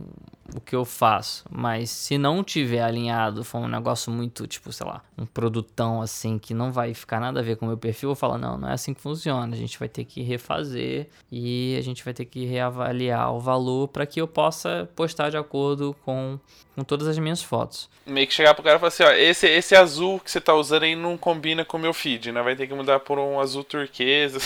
o 0.55 0.61
que 0.61 0.75
eu 0.75 0.85
faço. 0.85 1.45
Mas 1.51 1.91
se 1.91 2.19
não 2.19 2.43
tiver 2.43 2.83
alinhado, 2.83 3.45
for 3.45 3.59
um 3.59 3.69
negócio 3.69 4.13
muito, 4.13 4.47
tipo, 4.47 4.73
sei 4.73 4.87
lá, 4.87 5.03
um 5.17 5.25
produtão 5.25 6.03
assim 6.03 6.39
que 6.39 6.53
não 6.53 6.73
vai 6.73 6.93
ficar 6.93 7.21
nada 7.21 7.41
a 7.41 7.43
ver 7.43 7.57
com 7.57 7.65
o 7.65 7.69
meu 7.69 7.79
perfil, 7.79 8.11
eu 8.11 8.15
falo, 8.15 8.37
não, 8.37 8.59
não 8.59 8.69
é 8.69 8.73
assim 8.73 8.93
que 8.93 9.01
funciona. 9.01 9.55
A 9.55 9.59
gente 9.59 9.79
vai 9.79 9.89
ter 9.89 10.05
que 10.05 10.23
refazer 10.23 11.09
e 11.31 11.77
a 11.79 11.83
gente 11.83 12.05
vai 12.05 12.13
ter 12.13 12.25
que 12.25 12.45
reavaliar 12.45 13.33
o 13.33 13.41
valor 13.41 13.89
para 13.89 14.07
que 14.07 14.21
eu 14.21 14.29
possa 14.29 14.89
postar 14.95 15.31
de 15.31 15.37
acordo 15.37 15.97
com, 16.05 16.39
com 16.75 16.85
todas 16.85 17.07
as 17.07 17.19
minhas 17.19 17.43
fotos. 17.43 17.89
Meio 18.07 18.27
que 18.27 18.35
chegar 18.35 18.55
pro 18.55 18.63
cara 18.63 18.77
e 18.77 18.79
falar 18.79 18.89
assim, 18.89 19.03
ó, 19.03 19.11
esse, 19.13 19.47
esse 19.47 19.75
azul 19.75 20.21
que 20.21 20.31
você 20.31 20.41
tá 20.41 20.55
usando 20.55 20.83
aí 20.83 20.95
não 20.95 21.17
combina 21.17 21.65
com 21.65 21.79
o 21.79 21.81
meu 21.81 21.95
feed, 21.95 22.33
né? 22.33 22.43
Vai 22.43 22.55
ter 22.55 22.67
que 22.67 22.75
mudar 22.75 23.01
por 23.01 23.19
um 23.19 23.41
azul 23.41 23.65
turquesa, 23.65 24.39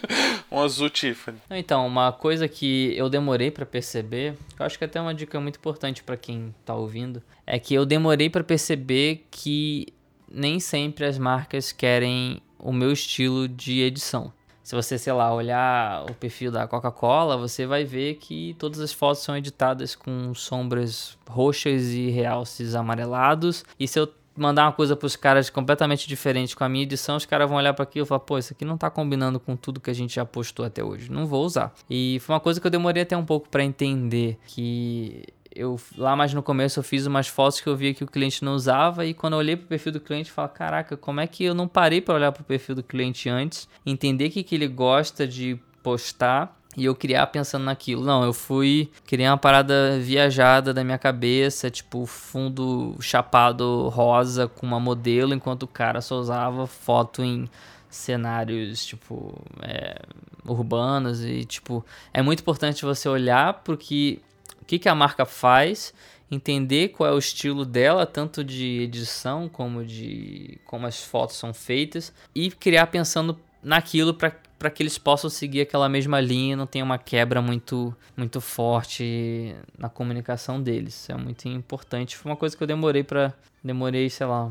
um 0.50 0.60
azul 0.60 0.88
Tiffany. 0.88 1.38
Então, 1.50 1.86
uma 1.86 2.10
coisa 2.12 2.48
que 2.48 2.96
eu 2.96 3.10
demorei 3.10 3.50
para 3.50 3.66
perceber, 3.66 4.34
eu 4.58 4.64
acho 4.64 4.78
que 4.78 4.84
até 4.84 4.98
é 4.98 5.02
uma 5.02 5.14
dica 5.14 5.38
muito 5.42 5.58
importante 5.58 6.02
para 6.02 6.16
quem 6.16 6.54
tá 6.64 6.74
ouvindo, 6.74 7.22
é 7.46 7.58
que 7.58 7.74
eu 7.74 7.84
demorei 7.84 8.30
para 8.30 8.44
perceber 8.44 9.26
que 9.30 9.86
nem 10.30 10.58
sempre 10.58 11.04
as 11.04 11.18
marcas 11.18 11.72
querem 11.72 12.40
o 12.58 12.72
meu 12.72 12.92
estilo 12.92 13.48
de 13.48 13.80
edição. 13.80 14.32
Se 14.62 14.76
você, 14.76 14.96
sei 14.96 15.12
lá, 15.12 15.34
olhar 15.34 16.04
o 16.08 16.14
perfil 16.14 16.52
da 16.52 16.68
Coca-Cola, 16.68 17.36
você 17.36 17.66
vai 17.66 17.84
ver 17.84 18.14
que 18.14 18.54
todas 18.58 18.78
as 18.78 18.92
fotos 18.92 19.22
são 19.22 19.36
editadas 19.36 19.96
com 19.96 20.32
sombras 20.34 21.18
roxas 21.28 21.88
e 21.88 22.10
realces 22.10 22.76
amarelados. 22.76 23.64
E 23.78 23.88
se 23.88 23.98
eu 23.98 24.08
mandar 24.36 24.64
uma 24.64 24.72
coisa 24.72 24.96
para 24.96 25.06
os 25.06 25.16
caras 25.16 25.50
completamente 25.50 26.08
diferente 26.08 26.56
com 26.56 26.64
a 26.64 26.68
minha 26.68 26.82
edição, 26.82 27.16
os 27.16 27.26
caras 27.26 27.48
vão 27.48 27.58
olhar 27.58 27.74
para 27.74 27.82
aquilo 27.82 28.06
e 28.06 28.08
falar, 28.08 28.20
pô, 28.20 28.38
isso 28.38 28.52
aqui 28.52 28.64
não 28.64 28.78
tá 28.78 28.90
combinando 28.90 29.38
com 29.38 29.56
tudo 29.56 29.80
que 29.80 29.90
a 29.90 29.94
gente 29.94 30.14
já 30.14 30.24
postou 30.24 30.64
até 30.64 30.82
hoje. 30.82 31.10
Não 31.10 31.26
vou 31.26 31.44
usar. 31.44 31.72
E 31.88 32.18
foi 32.20 32.34
uma 32.34 32.40
coisa 32.40 32.60
que 32.60 32.66
eu 32.66 32.70
demorei 32.70 33.02
até 33.02 33.16
um 33.16 33.24
pouco 33.24 33.48
para 33.48 33.62
entender 33.62 34.38
que 34.46 35.24
eu 35.54 35.78
lá 35.96 36.16
mais 36.16 36.32
no 36.32 36.42
começo 36.42 36.78
eu 36.78 36.82
fiz 36.82 37.06
umas 37.06 37.28
fotos 37.28 37.60
que 37.60 37.68
eu 37.68 37.76
via 37.76 37.92
que 37.92 38.02
o 38.02 38.06
cliente 38.06 38.42
não 38.42 38.54
usava 38.54 39.04
e 39.04 39.12
quando 39.12 39.34
eu 39.34 39.38
olhei 39.38 39.56
pro 39.56 39.66
perfil 39.66 39.92
do 39.92 40.00
cliente, 40.00 40.30
eu 40.30 40.34
falei, 40.34 40.50
caraca, 40.54 40.96
como 40.96 41.20
é 41.20 41.26
que 41.26 41.44
eu 41.44 41.54
não 41.54 41.68
parei 41.68 42.00
para 42.00 42.14
olhar 42.14 42.32
pro 42.32 42.42
perfil 42.42 42.74
do 42.74 42.82
cliente 42.82 43.28
antes, 43.28 43.68
entender 43.84 44.28
o 44.28 44.30
que, 44.30 44.42
que 44.42 44.54
ele 44.54 44.68
gosta 44.68 45.26
de 45.26 45.58
postar 45.82 46.58
e 46.76 46.84
eu 46.84 46.94
criar 46.94 47.26
pensando 47.26 47.64
naquilo. 47.64 48.04
Não, 48.04 48.24
eu 48.24 48.32
fui 48.32 48.90
criar 49.06 49.32
uma 49.32 49.38
parada 49.38 49.98
viajada 49.98 50.72
da 50.72 50.82
minha 50.82 50.98
cabeça, 50.98 51.70
tipo 51.70 52.06
fundo 52.06 52.96
chapado 53.00 53.88
rosa 53.88 54.48
com 54.48 54.66
uma 54.66 54.80
modelo, 54.80 55.34
enquanto 55.34 55.64
o 55.64 55.68
cara 55.68 56.00
só 56.00 56.18
usava 56.18 56.66
foto 56.66 57.22
em 57.22 57.48
cenários 57.90 58.86
tipo 58.86 59.38
é, 59.60 60.00
urbanos 60.46 61.22
e 61.22 61.44
tipo 61.44 61.84
é 62.10 62.22
muito 62.22 62.40
importante 62.40 62.86
você 62.86 63.06
olhar 63.06 63.60
porque 63.62 64.18
o 64.62 64.64
que, 64.64 64.78
que 64.78 64.88
a 64.88 64.94
marca 64.94 65.26
faz, 65.26 65.92
entender 66.30 66.88
qual 66.88 67.10
é 67.10 67.12
o 67.12 67.18
estilo 67.18 67.66
dela, 67.66 68.06
tanto 68.06 68.42
de 68.42 68.80
edição 68.80 69.48
como 69.48 69.84
de 69.84 70.58
como 70.64 70.86
as 70.86 71.04
fotos 71.04 71.36
são 71.36 71.52
feitas, 71.52 72.14
e 72.34 72.50
criar 72.50 72.86
pensando 72.86 73.38
naquilo 73.62 74.14
para 74.14 74.32
que 74.70 74.82
eles 74.82 74.98
possam 74.98 75.28
seguir 75.30 75.62
aquela 75.62 75.88
mesma 75.88 76.20
linha, 76.20 76.56
não 76.56 76.66
tenha 76.66 76.84
uma 76.84 76.98
quebra 76.98 77.40
muito 77.40 77.94
muito 78.16 78.40
forte 78.40 79.54
na 79.78 79.88
comunicação 79.88 80.60
deles. 80.62 81.08
É 81.08 81.16
muito 81.16 81.48
importante. 81.48 82.16
Foi 82.16 82.30
uma 82.30 82.36
coisa 82.36 82.56
que 82.56 82.62
eu 82.62 82.66
demorei 82.66 83.02
para 83.02 83.32
demorei, 83.62 84.10
sei 84.10 84.26
lá, 84.26 84.50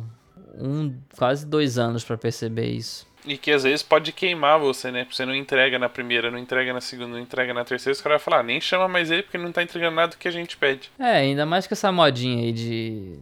um 0.57 0.95
quase 1.17 1.45
dois 1.45 1.77
anos 1.77 2.03
para 2.03 2.17
perceber 2.17 2.69
isso. 2.69 3.09
E 3.25 3.37
que 3.37 3.51
às 3.51 3.63
vezes 3.63 3.83
pode 3.83 4.11
queimar 4.11 4.59
você, 4.59 4.89
né? 4.89 5.05
Você 5.09 5.25
não 5.25 5.35
entrega 5.35 5.77
na 5.77 5.87
primeira, 5.87 6.31
não 6.31 6.39
entrega 6.39 6.73
na 6.73 6.81
segunda, 6.81 7.09
não 7.09 7.19
entrega 7.19 7.53
na 7.53 7.63
terceira, 7.63 7.93
os 7.95 8.01
caras 8.01 8.19
vão 8.19 8.25
falar, 8.25 8.39
ah, 8.39 8.43
nem 8.43 8.59
chama 8.59 8.87
mais 8.87 9.11
ele 9.11 9.23
porque 9.23 9.37
não 9.37 9.51
tá 9.51 9.61
entregando 9.61 9.95
nada 9.95 10.11
do 10.11 10.17
que 10.17 10.27
a 10.27 10.31
gente 10.31 10.57
pede. 10.57 10.89
É, 10.97 11.17
ainda 11.17 11.45
mais 11.45 11.67
que 11.67 11.73
essa 11.73 11.91
modinha 11.91 12.43
aí 12.43 12.51
de. 12.51 13.19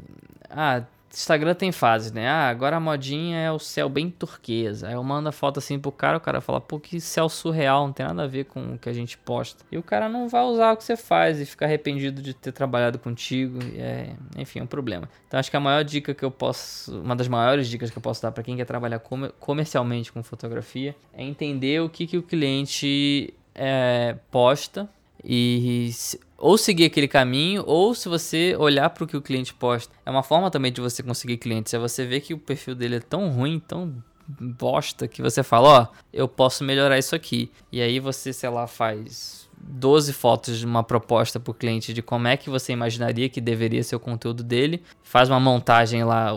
Ah, 0.50 0.84
Instagram 1.12 1.56
tem 1.56 1.72
fase, 1.72 2.14
né? 2.14 2.28
Ah, 2.30 2.50
agora 2.50 2.78
a 2.78 2.80
modinha 2.80 3.38
é 3.38 3.52
o 3.52 3.60
céu 3.60 3.90
bem 3.90 4.10
turquesa. 4.10 4.88
Aí 4.88 4.94
eu 4.94 5.04
mando 5.04 5.30
a 5.30 5.32
foto 5.32 5.58
assim 5.60 5.80
pro 5.80 5.92
cara, 5.92 6.18
o 6.18 6.22
cara 6.22 6.40
fala, 6.42 6.62
pô, 6.62 6.80
que 6.80 7.02
céu 7.02 7.28
surreal, 7.28 7.88
não 7.88 7.94
tem 7.94 8.06
nada 8.06 8.24
a 8.24 8.28
ver 8.28 8.46
com 8.46 8.74
o 8.74 8.78
que 8.78 8.90
a 8.90 8.94
gente 8.94 9.18
posta. 9.18 9.64
E 9.72 9.78
o 9.78 9.84
cara 9.84 10.08
não 10.08 10.30
vai 10.30 10.44
usar 10.44 10.72
o 10.72 10.78
que 10.78 10.84
você 10.84 10.96
faz 10.96 11.40
e 11.40 11.46
fica 11.46 11.66
arrependido 11.66 12.22
de 12.22 12.34
ter 12.34 12.52
trabalhado 12.52 13.00
contigo. 13.00 13.60
É, 13.76 14.14
enfim, 14.38 14.60
é 14.60 14.64
um 14.64 14.68
problema. 14.68 15.10
Então 15.28 15.40
acho 15.40 15.50
que 15.50 15.58
a 15.58 15.60
maior 15.60 15.84
dica 15.84 16.14
que 16.14 16.24
eu 16.24 16.32
posso, 16.32 17.00
uma 17.02 17.16
das 17.16 17.28
maiores 17.28 17.68
dicas 17.68 17.90
que 17.90 17.98
eu 17.98 18.02
posso 18.02 18.22
dar 18.22 18.32
para 18.32 18.44
quem 18.44 18.56
quer 18.56 18.66
trabalhar 18.66 19.00
comercialmente 19.40 20.12
com 20.12 20.22
fotografia 20.22 20.96
é 21.14 21.24
entender 21.24 21.82
o 21.82 21.90
que, 21.90 22.06
que 22.06 22.18
o 22.18 22.24
cliente 22.24 23.34
é, 23.56 24.16
posta 24.32 24.88
e 25.24 25.92
ou 26.38 26.58
seguir 26.58 26.86
aquele 26.86 27.08
caminho, 27.08 27.64
ou 27.66 27.94
se 27.94 28.08
você 28.08 28.56
olhar 28.58 28.90
para 28.90 29.04
o 29.04 29.08
que 29.08 29.18
o 29.18 29.22
cliente 29.22 29.54
posta. 29.54 29.94
É 30.06 30.10
uma 30.10 30.24
forma 30.24 30.50
também 30.50 30.72
de 30.72 30.82
você 30.82 31.04
conseguir 31.04 31.38
clientes. 31.38 31.74
É 31.74 31.80
você 31.80 32.06
ver 32.06 32.22
que 32.22 32.34
o 32.34 32.38
perfil 32.38 32.76
dele 32.76 32.96
é 32.96 33.00
tão 33.00 33.30
ruim, 33.30 33.60
tão 33.60 34.02
bosta, 34.28 35.08
que 35.08 35.22
você 35.22 35.44
fala: 35.44 35.68
Ó, 35.68 35.84
oh, 35.84 35.96
eu 36.14 36.28
posso 36.28 36.64
melhorar 36.64 36.98
isso 36.98 37.16
aqui. 37.16 37.52
E 37.72 37.82
aí 37.82 38.00
você, 38.00 38.32
sei 38.32 38.50
lá, 38.50 38.68
faz 38.68 39.39
12 39.62 40.14
fotos 40.14 40.60
de 40.60 40.66
uma 40.66 40.84
proposta 40.84 41.40
para 41.40 41.52
o 41.52 41.54
cliente 41.54 41.94
de 41.94 42.02
como 42.02 42.28
é 42.28 42.38
que 42.38 42.50
você 42.50 42.74
imaginaria 42.74 43.30
que 43.30 43.42
deveria 43.42 43.84
ser 43.84 43.96
o 43.96 44.00
conteúdo 44.00 44.44
dele, 44.44 44.82
faz 45.04 45.30
uma 45.30 45.40
montagem 45.40 46.04
lá, 46.04 46.32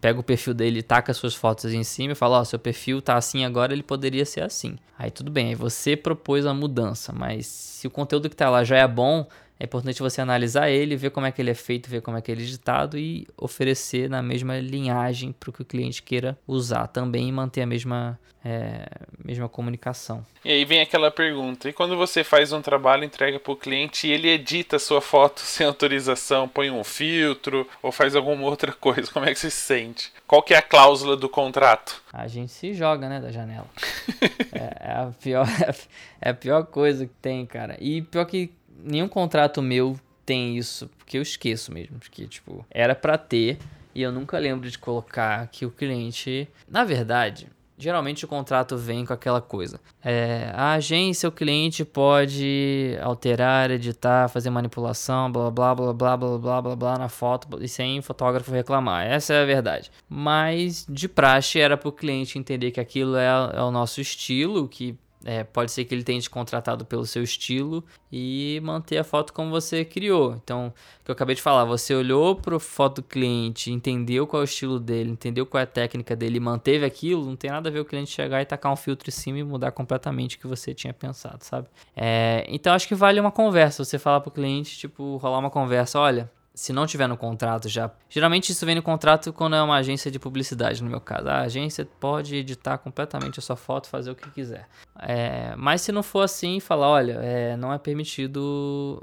pega 0.00 0.20
o 0.20 0.22
perfil 0.22 0.54
dele, 0.54 0.82
taca 0.82 1.12
suas 1.14 1.34
fotos 1.34 1.72
em 1.72 1.82
cima 1.82 2.12
e 2.12 2.16
fala, 2.16 2.38
ó, 2.38 2.40
oh, 2.40 2.44
seu 2.44 2.58
perfil 2.58 3.00
tá 3.00 3.16
assim 3.16 3.44
agora, 3.44 3.72
ele 3.72 3.82
poderia 3.82 4.24
ser 4.24 4.42
assim. 4.42 4.76
Aí 4.98 5.10
tudo 5.10 5.30
bem, 5.30 5.48
aí 5.48 5.54
você 5.54 5.96
propôs 5.96 6.46
a 6.46 6.54
mudança, 6.54 7.12
mas 7.12 7.46
se 7.46 7.86
o 7.86 7.90
conteúdo 7.90 8.28
que 8.28 8.36
tá 8.36 8.50
lá 8.50 8.64
já 8.64 8.76
é 8.76 8.88
bom, 8.88 9.26
é 9.60 9.64
importante 9.64 10.00
você 10.00 10.20
analisar 10.20 10.70
ele, 10.70 10.96
ver 10.96 11.10
como 11.10 11.26
é 11.26 11.32
que 11.32 11.42
ele 11.42 11.50
é 11.50 11.54
feito, 11.54 11.90
ver 11.90 12.00
como 12.00 12.16
é 12.16 12.22
que 12.22 12.30
ele 12.30 12.42
é 12.42 12.44
editado 12.44 12.96
e 12.96 13.26
oferecer 13.36 14.08
na 14.08 14.22
mesma 14.22 14.58
linhagem 14.60 15.32
para 15.32 15.50
o 15.50 15.52
que 15.52 15.62
o 15.62 15.64
cliente 15.64 16.02
queira 16.02 16.38
usar 16.46 16.86
também 16.86 17.28
e 17.28 17.32
manter 17.32 17.62
a 17.62 17.66
mesma, 17.66 18.18
é, 18.44 18.86
mesma 19.24 19.48
comunicação. 19.48 20.24
E 20.44 20.52
aí 20.52 20.64
vem 20.64 20.80
aquela 20.80 21.10
pergunta: 21.10 21.68
e 21.68 21.72
quando 21.72 21.96
você 21.96 22.22
faz 22.22 22.52
um 22.52 22.62
trabalho, 22.62 23.02
entrega 23.02 23.40
para 23.40 23.52
o 23.52 23.56
cliente 23.56 24.06
e 24.06 24.12
ele 24.12 24.28
edita 24.28 24.76
a 24.76 24.78
sua 24.78 25.00
foto 25.00 25.40
sem 25.42 25.66
autorização, 25.66 26.48
põe 26.48 26.70
um 26.70 26.84
filtro 26.84 27.66
ou 27.82 27.90
faz 27.90 28.14
alguma 28.14 28.44
outra 28.44 28.72
coisa, 28.72 29.10
como 29.10 29.26
é 29.26 29.32
que 29.32 29.40
você 29.40 29.50
se 29.50 29.60
sente? 29.60 30.12
Qual 30.24 30.42
que 30.42 30.54
é 30.54 30.58
a 30.58 30.62
cláusula 30.62 31.16
do 31.16 31.28
contrato? 31.28 32.00
A 32.12 32.28
gente 32.28 32.52
se 32.52 32.74
joga, 32.74 33.08
né, 33.08 33.20
da 33.20 33.32
janela. 33.32 33.66
é, 34.52 34.88
é, 34.88 34.92
a 34.92 35.12
pior, 35.20 35.48
é 36.20 36.30
a 36.30 36.34
pior 36.34 36.64
coisa 36.66 37.06
que 37.06 37.14
tem, 37.20 37.44
cara. 37.44 37.76
E 37.80 38.02
pior 38.02 38.24
que 38.24 38.52
nenhum 38.82 39.08
contrato 39.08 39.60
meu 39.60 39.98
tem 40.24 40.56
isso, 40.56 40.90
porque 40.98 41.18
eu 41.18 41.22
esqueço 41.22 41.72
mesmo, 41.72 41.98
porque 41.98 42.26
tipo, 42.26 42.64
era 42.70 42.94
para 42.94 43.16
ter 43.16 43.58
e 43.94 44.02
eu 44.02 44.12
nunca 44.12 44.38
lembro 44.38 44.70
de 44.70 44.78
colocar 44.78 45.48
que 45.48 45.66
o 45.66 45.70
cliente, 45.70 46.48
na 46.68 46.84
verdade, 46.84 47.48
geralmente 47.78 48.24
o 48.24 48.28
contrato 48.28 48.76
vem 48.76 49.06
com 49.06 49.12
aquela 49.12 49.40
coisa. 49.40 49.80
É, 50.04 50.50
a 50.52 50.72
agência, 50.72 51.28
o 51.28 51.32
cliente 51.32 51.84
pode 51.84 52.96
alterar, 53.00 53.70
editar, 53.70 54.28
fazer 54.28 54.50
manipulação, 54.50 55.30
blá 55.32 55.50
blá 55.50 55.74
blá 55.74 55.92
blá 55.92 56.16
blá 56.16 56.38
blá 56.38 56.62
blá 56.62 56.76
blá 56.76 56.98
na 56.98 57.08
foto 57.08 57.62
e 57.62 57.68
sem 57.68 58.02
fotógrafo 58.02 58.50
reclamar. 58.50 59.06
Essa 59.06 59.34
é 59.34 59.42
a 59.42 59.46
verdade. 59.46 59.90
Mas 60.08 60.84
de 60.88 61.08
praxe 61.08 61.58
era 61.60 61.76
para 61.76 61.88
o 61.88 61.92
cliente 61.92 62.38
entender 62.38 62.72
que 62.72 62.80
aquilo 62.80 63.16
é, 63.16 63.26
é 63.26 63.62
o 63.62 63.70
nosso 63.70 64.00
estilo, 64.00 64.68
que 64.68 64.98
é, 65.28 65.44
pode 65.44 65.70
ser 65.70 65.84
que 65.84 65.94
ele 65.94 66.02
tenha 66.02 66.18
te 66.18 66.30
contratado 66.30 66.86
pelo 66.86 67.04
seu 67.04 67.22
estilo 67.22 67.84
e 68.10 68.58
manter 68.64 68.96
a 68.96 69.04
foto 69.04 69.30
como 69.34 69.50
você 69.50 69.84
criou. 69.84 70.32
Então, 70.42 70.68
o 70.68 71.04
que 71.04 71.10
eu 71.10 71.12
acabei 71.12 71.34
de 71.34 71.42
falar, 71.42 71.66
você 71.66 71.94
olhou 71.94 72.34
para 72.34 72.56
a 72.56 72.58
foto 72.58 73.02
do 73.02 73.08
cliente, 73.08 73.70
entendeu 73.70 74.26
qual 74.26 74.40
é 74.40 74.44
o 74.44 74.46
estilo 74.46 74.80
dele, 74.80 75.10
entendeu 75.10 75.44
qual 75.44 75.60
é 75.60 75.64
a 75.64 75.66
técnica 75.66 76.16
dele 76.16 76.38
e 76.38 76.40
manteve 76.40 76.86
aquilo, 76.86 77.26
não 77.26 77.36
tem 77.36 77.50
nada 77.50 77.68
a 77.68 77.72
ver 77.72 77.80
o 77.80 77.84
cliente 77.84 78.10
chegar 78.10 78.40
e 78.40 78.46
tacar 78.46 78.72
um 78.72 78.76
filtro 78.76 79.10
em 79.10 79.12
cima 79.12 79.38
e 79.38 79.44
mudar 79.44 79.70
completamente 79.70 80.36
o 80.36 80.38
que 80.38 80.46
você 80.46 80.72
tinha 80.72 80.94
pensado, 80.94 81.44
sabe? 81.44 81.68
É, 81.94 82.46
então, 82.48 82.72
acho 82.72 82.88
que 82.88 82.94
vale 82.94 83.20
uma 83.20 83.30
conversa, 83.30 83.84
você 83.84 83.98
falar 83.98 84.20
para 84.20 84.30
o 84.30 84.32
cliente, 84.32 84.78
tipo, 84.78 85.18
rolar 85.18 85.40
uma 85.40 85.50
conversa, 85.50 86.00
olha, 86.00 86.30
se 86.58 86.72
não 86.72 86.88
tiver 86.88 87.06
no 87.06 87.16
contrato 87.16 87.68
já. 87.68 87.88
Geralmente 88.10 88.50
isso 88.50 88.66
vem 88.66 88.74
no 88.74 88.82
contrato 88.82 89.32
quando 89.32 89.54
é 89.54 89.62
uma 89.62 89.76
agência 89.76 90.10
de 90.10 90.18
publicidade, 90.18 90.82
no 90.82 90.90
meu 90.90 91.00
caso. 91.00 91.28
A 91.28 91.42
agência 91.42 91.86
pode 92.00 92.34
editar 92.34 92.76
completamente 92.78 93.38
a 93.38 93.42
sua 93.42 93.54
foto, 93.54 93.88
fazer 93.88 94.10
o 94.10 94.16
que 94.16 94.28
quiser. 94.30 94.68
É, 94.98 95.54
mas 95.56 95.82
se 95.82 95.92
não 95.92 96.02
for 96.02 96.22
assim, 96.22 96.58
falar, 96.58 96.88
olha, 96.88 97.20
é, 97.22 97.56
não 97.56 97.72
é 97.72 97.78
permitido 97.78 99.00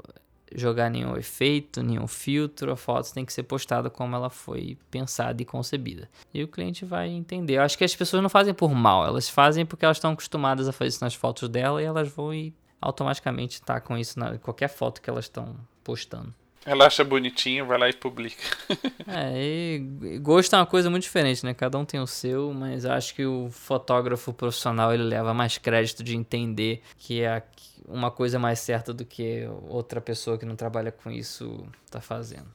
jogar 0.54 0.90
nenhum 0.90 1.16
efeito, 1.16 1.82
nenhum 1.82 2.06
filtro, 2.06 2.70
a 2.70 2.76
foto 2.76 3.10
tem 3.14 3.24
que 3.24 3.32
ser 3.32 3.44
postada 3.44 3.88
como 3.88 4.14
ela 4.14 4.28
foi 4.28 4.76
pensada 4.90 5.40
e 5.40 5.44
concebida. 5.46 6.10
E 6.34 6.42
o 6.42 6.48
cliente 6.48 6.84
vai 6.84 7.08
entender. 7.08 7.54
Eu 7.54 7.62
acho 7.62 7.78
que 7.78 7.84
as 7.84 7.96
pessoas 7.96 8.22
não 8.22 8.28
fazem 8.28 8.52
por 8.52 8.74
mal, 8.74 9.06
elas 9.06 9.30
fazem 9.30 9.64
porque 9.64 9.86
elas 9.86 9.96
estão 9.96 10.12
acostumadas 10.12 10.68
a 10.68 10.72
fazer 10.72 10.88
isso 10.88 11.02
nas 11.02 11.14
fotos 11.14 11.48
dela 11.48 11.80
e 11.80 11.86
elas 11.86 12.10
vão 12.10 12.34
e 12.34 12.54
automaticamente 12.82 13.62
tá 13.62 13.80
com 13.80 13.96
isso 13.96 14.20
na 14.20 14.36
qualquer 14.36 14.68
foto 14.68 15.00
que 15.00 15.08
elas 15.08 15.24
estão 15.24 15.56
postando. 15.82 16.34
Ela 16.66 16.86
acha 16.86 17.04
bonitinho, 17.04 17.64
vai 17.64 17.78
lá 17.78 17.88
e 17.88 17.92
publica. 17.92 18.42
é, 19.06 19.76
e 19.76 20.18
gosto 20.20 20.54
é 20.54 20.58
uma 20.58 20.66
coisa 20.66 20.90
muito 20.90 21.04
diferente, 21.04 21.46
né? 21.46 21.54
Cada 21.54 21.78
um 21.78 21.84
tem 21.84 22.00
o 22.00 22.06
seu, 22.08 22.52
mas 22.52 22.84
acho 22.84 23.14
que 23.14 23.24
o 23.24 23.48
fotógrafo 23.52 24.32
profissional 24.32 24.92
ele 24.92 25.04
leva 25.04 25.32
mais 25.32 25.56
crédito 25.58 26.02
de 26.02 26.16
entender 26.16 26.82
que 26.98 27.22
é 27.22 27.40
uma 27.86 28.10
coisa 28.10 28.36
mais 28.36 28.58
certa 28.58 28.92
do 28.92 29.04
que 29.04 29.48
outra 29.68 30.00
pessoa 30.00 30.36
que 30.36 30.44
não 30.44 30.56
trabalha 30.56 30.90
com 30.90 31.08
isso 31.08 31.64
tá 31.88 32.00
fazendo. 32.00 32.48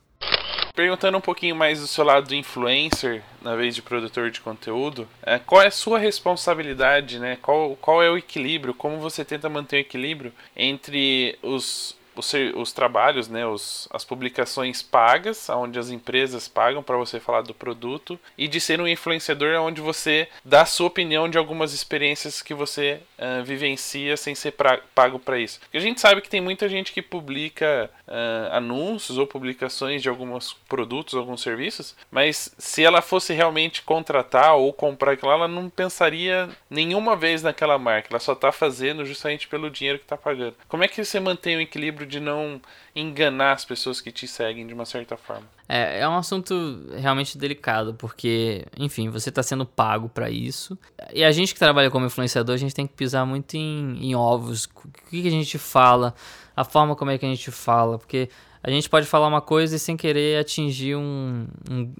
Perguntando 0.75 1.17
um 1.17 1.21
pouquinho 1.21 1.55
mais 1.55 1.79
do 1.79 1.87
seu 1.87 2.03
lado 2.03 2.27
do 2.27 2.35
influencer, 2.35 3.21
na 3.41 3.55
vez 3.55 3.75
de 3.75 3.81
produtor 3.81 4.31
de 4.31 4.39
conteúdo, 4.39 5.07
é, 5.21 5.37
qual 5.37 5.61
é 5.61 5.67
a 5.67 5.71
sua 5.71 5.99
responsabilidade, 5.99 7.19
né? 7.19 7.37
Qual, 7.41 7.75
qual 7.75 8.01
é 8.01 8.09
o 8.09 8.17
equilíbrio? 8.17 8.73
Como 8.73 8.97
você 8.97 9.23
tenta 9.25 9.49
manter 9.49 9.77
o 9.77 9.79
equilíbrio 9.79 10.33
entre 10.55 11.37
os 11.41 11.95
os, 12.15 12.33
os 12.55 12.71
trabalhos, 12.71 13.27
né, 13.27 13.45
os, 13.45 13.87
as 13.91 14.03
publicações 14.03 14.81
pagas, 14.81 15.49
onde 15.49 15.79
as 15.79 15.89
empresas 15.89 16.47
pagam 16.47 16.83
para 16.83 16.97
você 16.97 17.19
falar 17.19 17.41
do 17.41 17.53
produto, 17.53 18.19
e 18.37 18.47
de 18.47 18.59
ser 18.59 18.81
um 18.81 18.87
influenciador 18.87 19.59
onde 19.61 19.81
você 19.81 20.27
dá 20.43 20.61
a 20.61 20.65
sua 20.65 20.87
opinião 20.87 21.29
de 21.29 21.37
algumas 21.37 21.73
experiências 21.73 22.41
que 22.41 22.53
você 22.53 22.99
uh, 23.17 23.43
vivencia 23.43 24.17
sem 24.17 24.35
ser 24.35 24.51
pra, 24.51 24.79
pago 24.93 25.19
para 25.19 25.39
isso. 25.39 25.59
Porque 25.59 25.77
a 25.77 25.81
gente 25.81 26.01
sabe 26.01 26.21
que 26.21 26.29
tem 26.29 26.41
muita 26.41 26.67
gente 26.67 26.91
que 26.91 27.01
publica 27.01 27.89
uh, 28.07 28.55
anúncios 28.55 29.17
ou 29.17 29.27
publicações 29.27 30.01
de 30.01 30.09
alguns 30.09 30.53
produtos, 30.67 31.15
alguns 31.15 31.41
serviços, 31.41 31.95
mas 32.11 32.53
se 32.57 32.83
ela 32.83 33.01
fosse 33.01 33.33
realmente 33.33 33.81
contratar 33.81 34.55
ou 34.55 34.71
comprar 34.73 35.13
aquilo, 35.13 35.31
ela 35.31 35.47
não 35.47 35.69
pensaria 35.69 36.49
nenhuma 36.69 37.15
vez 37.15 37.41
naquela 37.41 37.77
marca, 37.77 38.09
ela 38.11 38.19
só 38.19 38.33
está 38.33 38.51
fazendo 38.51 39.05
justamente 39.05 39.47
pelo 39.47 39.69
dinheiro 39.69 39.99
que 39.99 40.05
está 40.05 40.17
pagando. 40.17 40.55
Como 40.67 40.83
é 40.83 40.87
que 40.87 41.03
você 41.03 41.19
mantém 41.19 41.57
o 41.57 41.61
equilíbrio 41.61 42.07
de 42.11 42.19
não 42.19 42.61
enganar 42.95 43.53
as 43.53 43.65
pessoas 43.65 44.01
que 44.01 44.11
te 44.11 44.27
seguem 44.27 44.67
de 44.67 44.73
uma 44.73 44.85
certa 44.85 45.15
forma. 45.15 45.47
É, 45.67 46.01
é 46.01 46.07
um 46.07 46.17
assunto 46.17 46.85
realmente 46.97 47.37
delicado, 47.37 47.93
porque, 47.93 48.65
enfim, 48.77 49.09
você 49.09 49.29
está 49.29 49.41
sendo 49.41 49.65
pago 49.65 50.09
para 50.09 50.29
isso. 50.29 50.77
E 51.13 51.23
a 51.23 51.31
gente 51.31 51.53
que 51.53 51.59
trabalha 51.59 51.89
como 51.89 52.05
influenciador, 52.05 52.53
a 52.53 52.57
gente 52.57 52.75
tem 52.75 52.85
que 52.85 52.93
pisar 52.93 53.25
muito 53.25 53.55
em, 53.55 53.97
em 54.01 54.13
ovos. 54.13 54.65
O 54.65 55.09
que, 55.09 55.21
que 55.21 55.27
a 55.27 55.31
gente 55.31 55.57
fala, 55.57 56.13
a 56.55 56.65
forma 56.65 56.95
como 56.95 57.09
é 57.09 57.17
que 57.17 57.25
a 57.25 57.29
gente 57.29 57.49
fala, 57.49 57.97
porque 57.97 58.29
a 58.63 58.69
gente 58.69 58.89
pode 58.89 59.07
falar 59.07 59.27
uma 59.27 59.41
coisa 59.41 59.75
e 59.75 59.79
sem 59.79 59.97
querer 59.97 60.39
atingir 60.39 60.95
um, 60.95 61.47
um, 61.69 61.93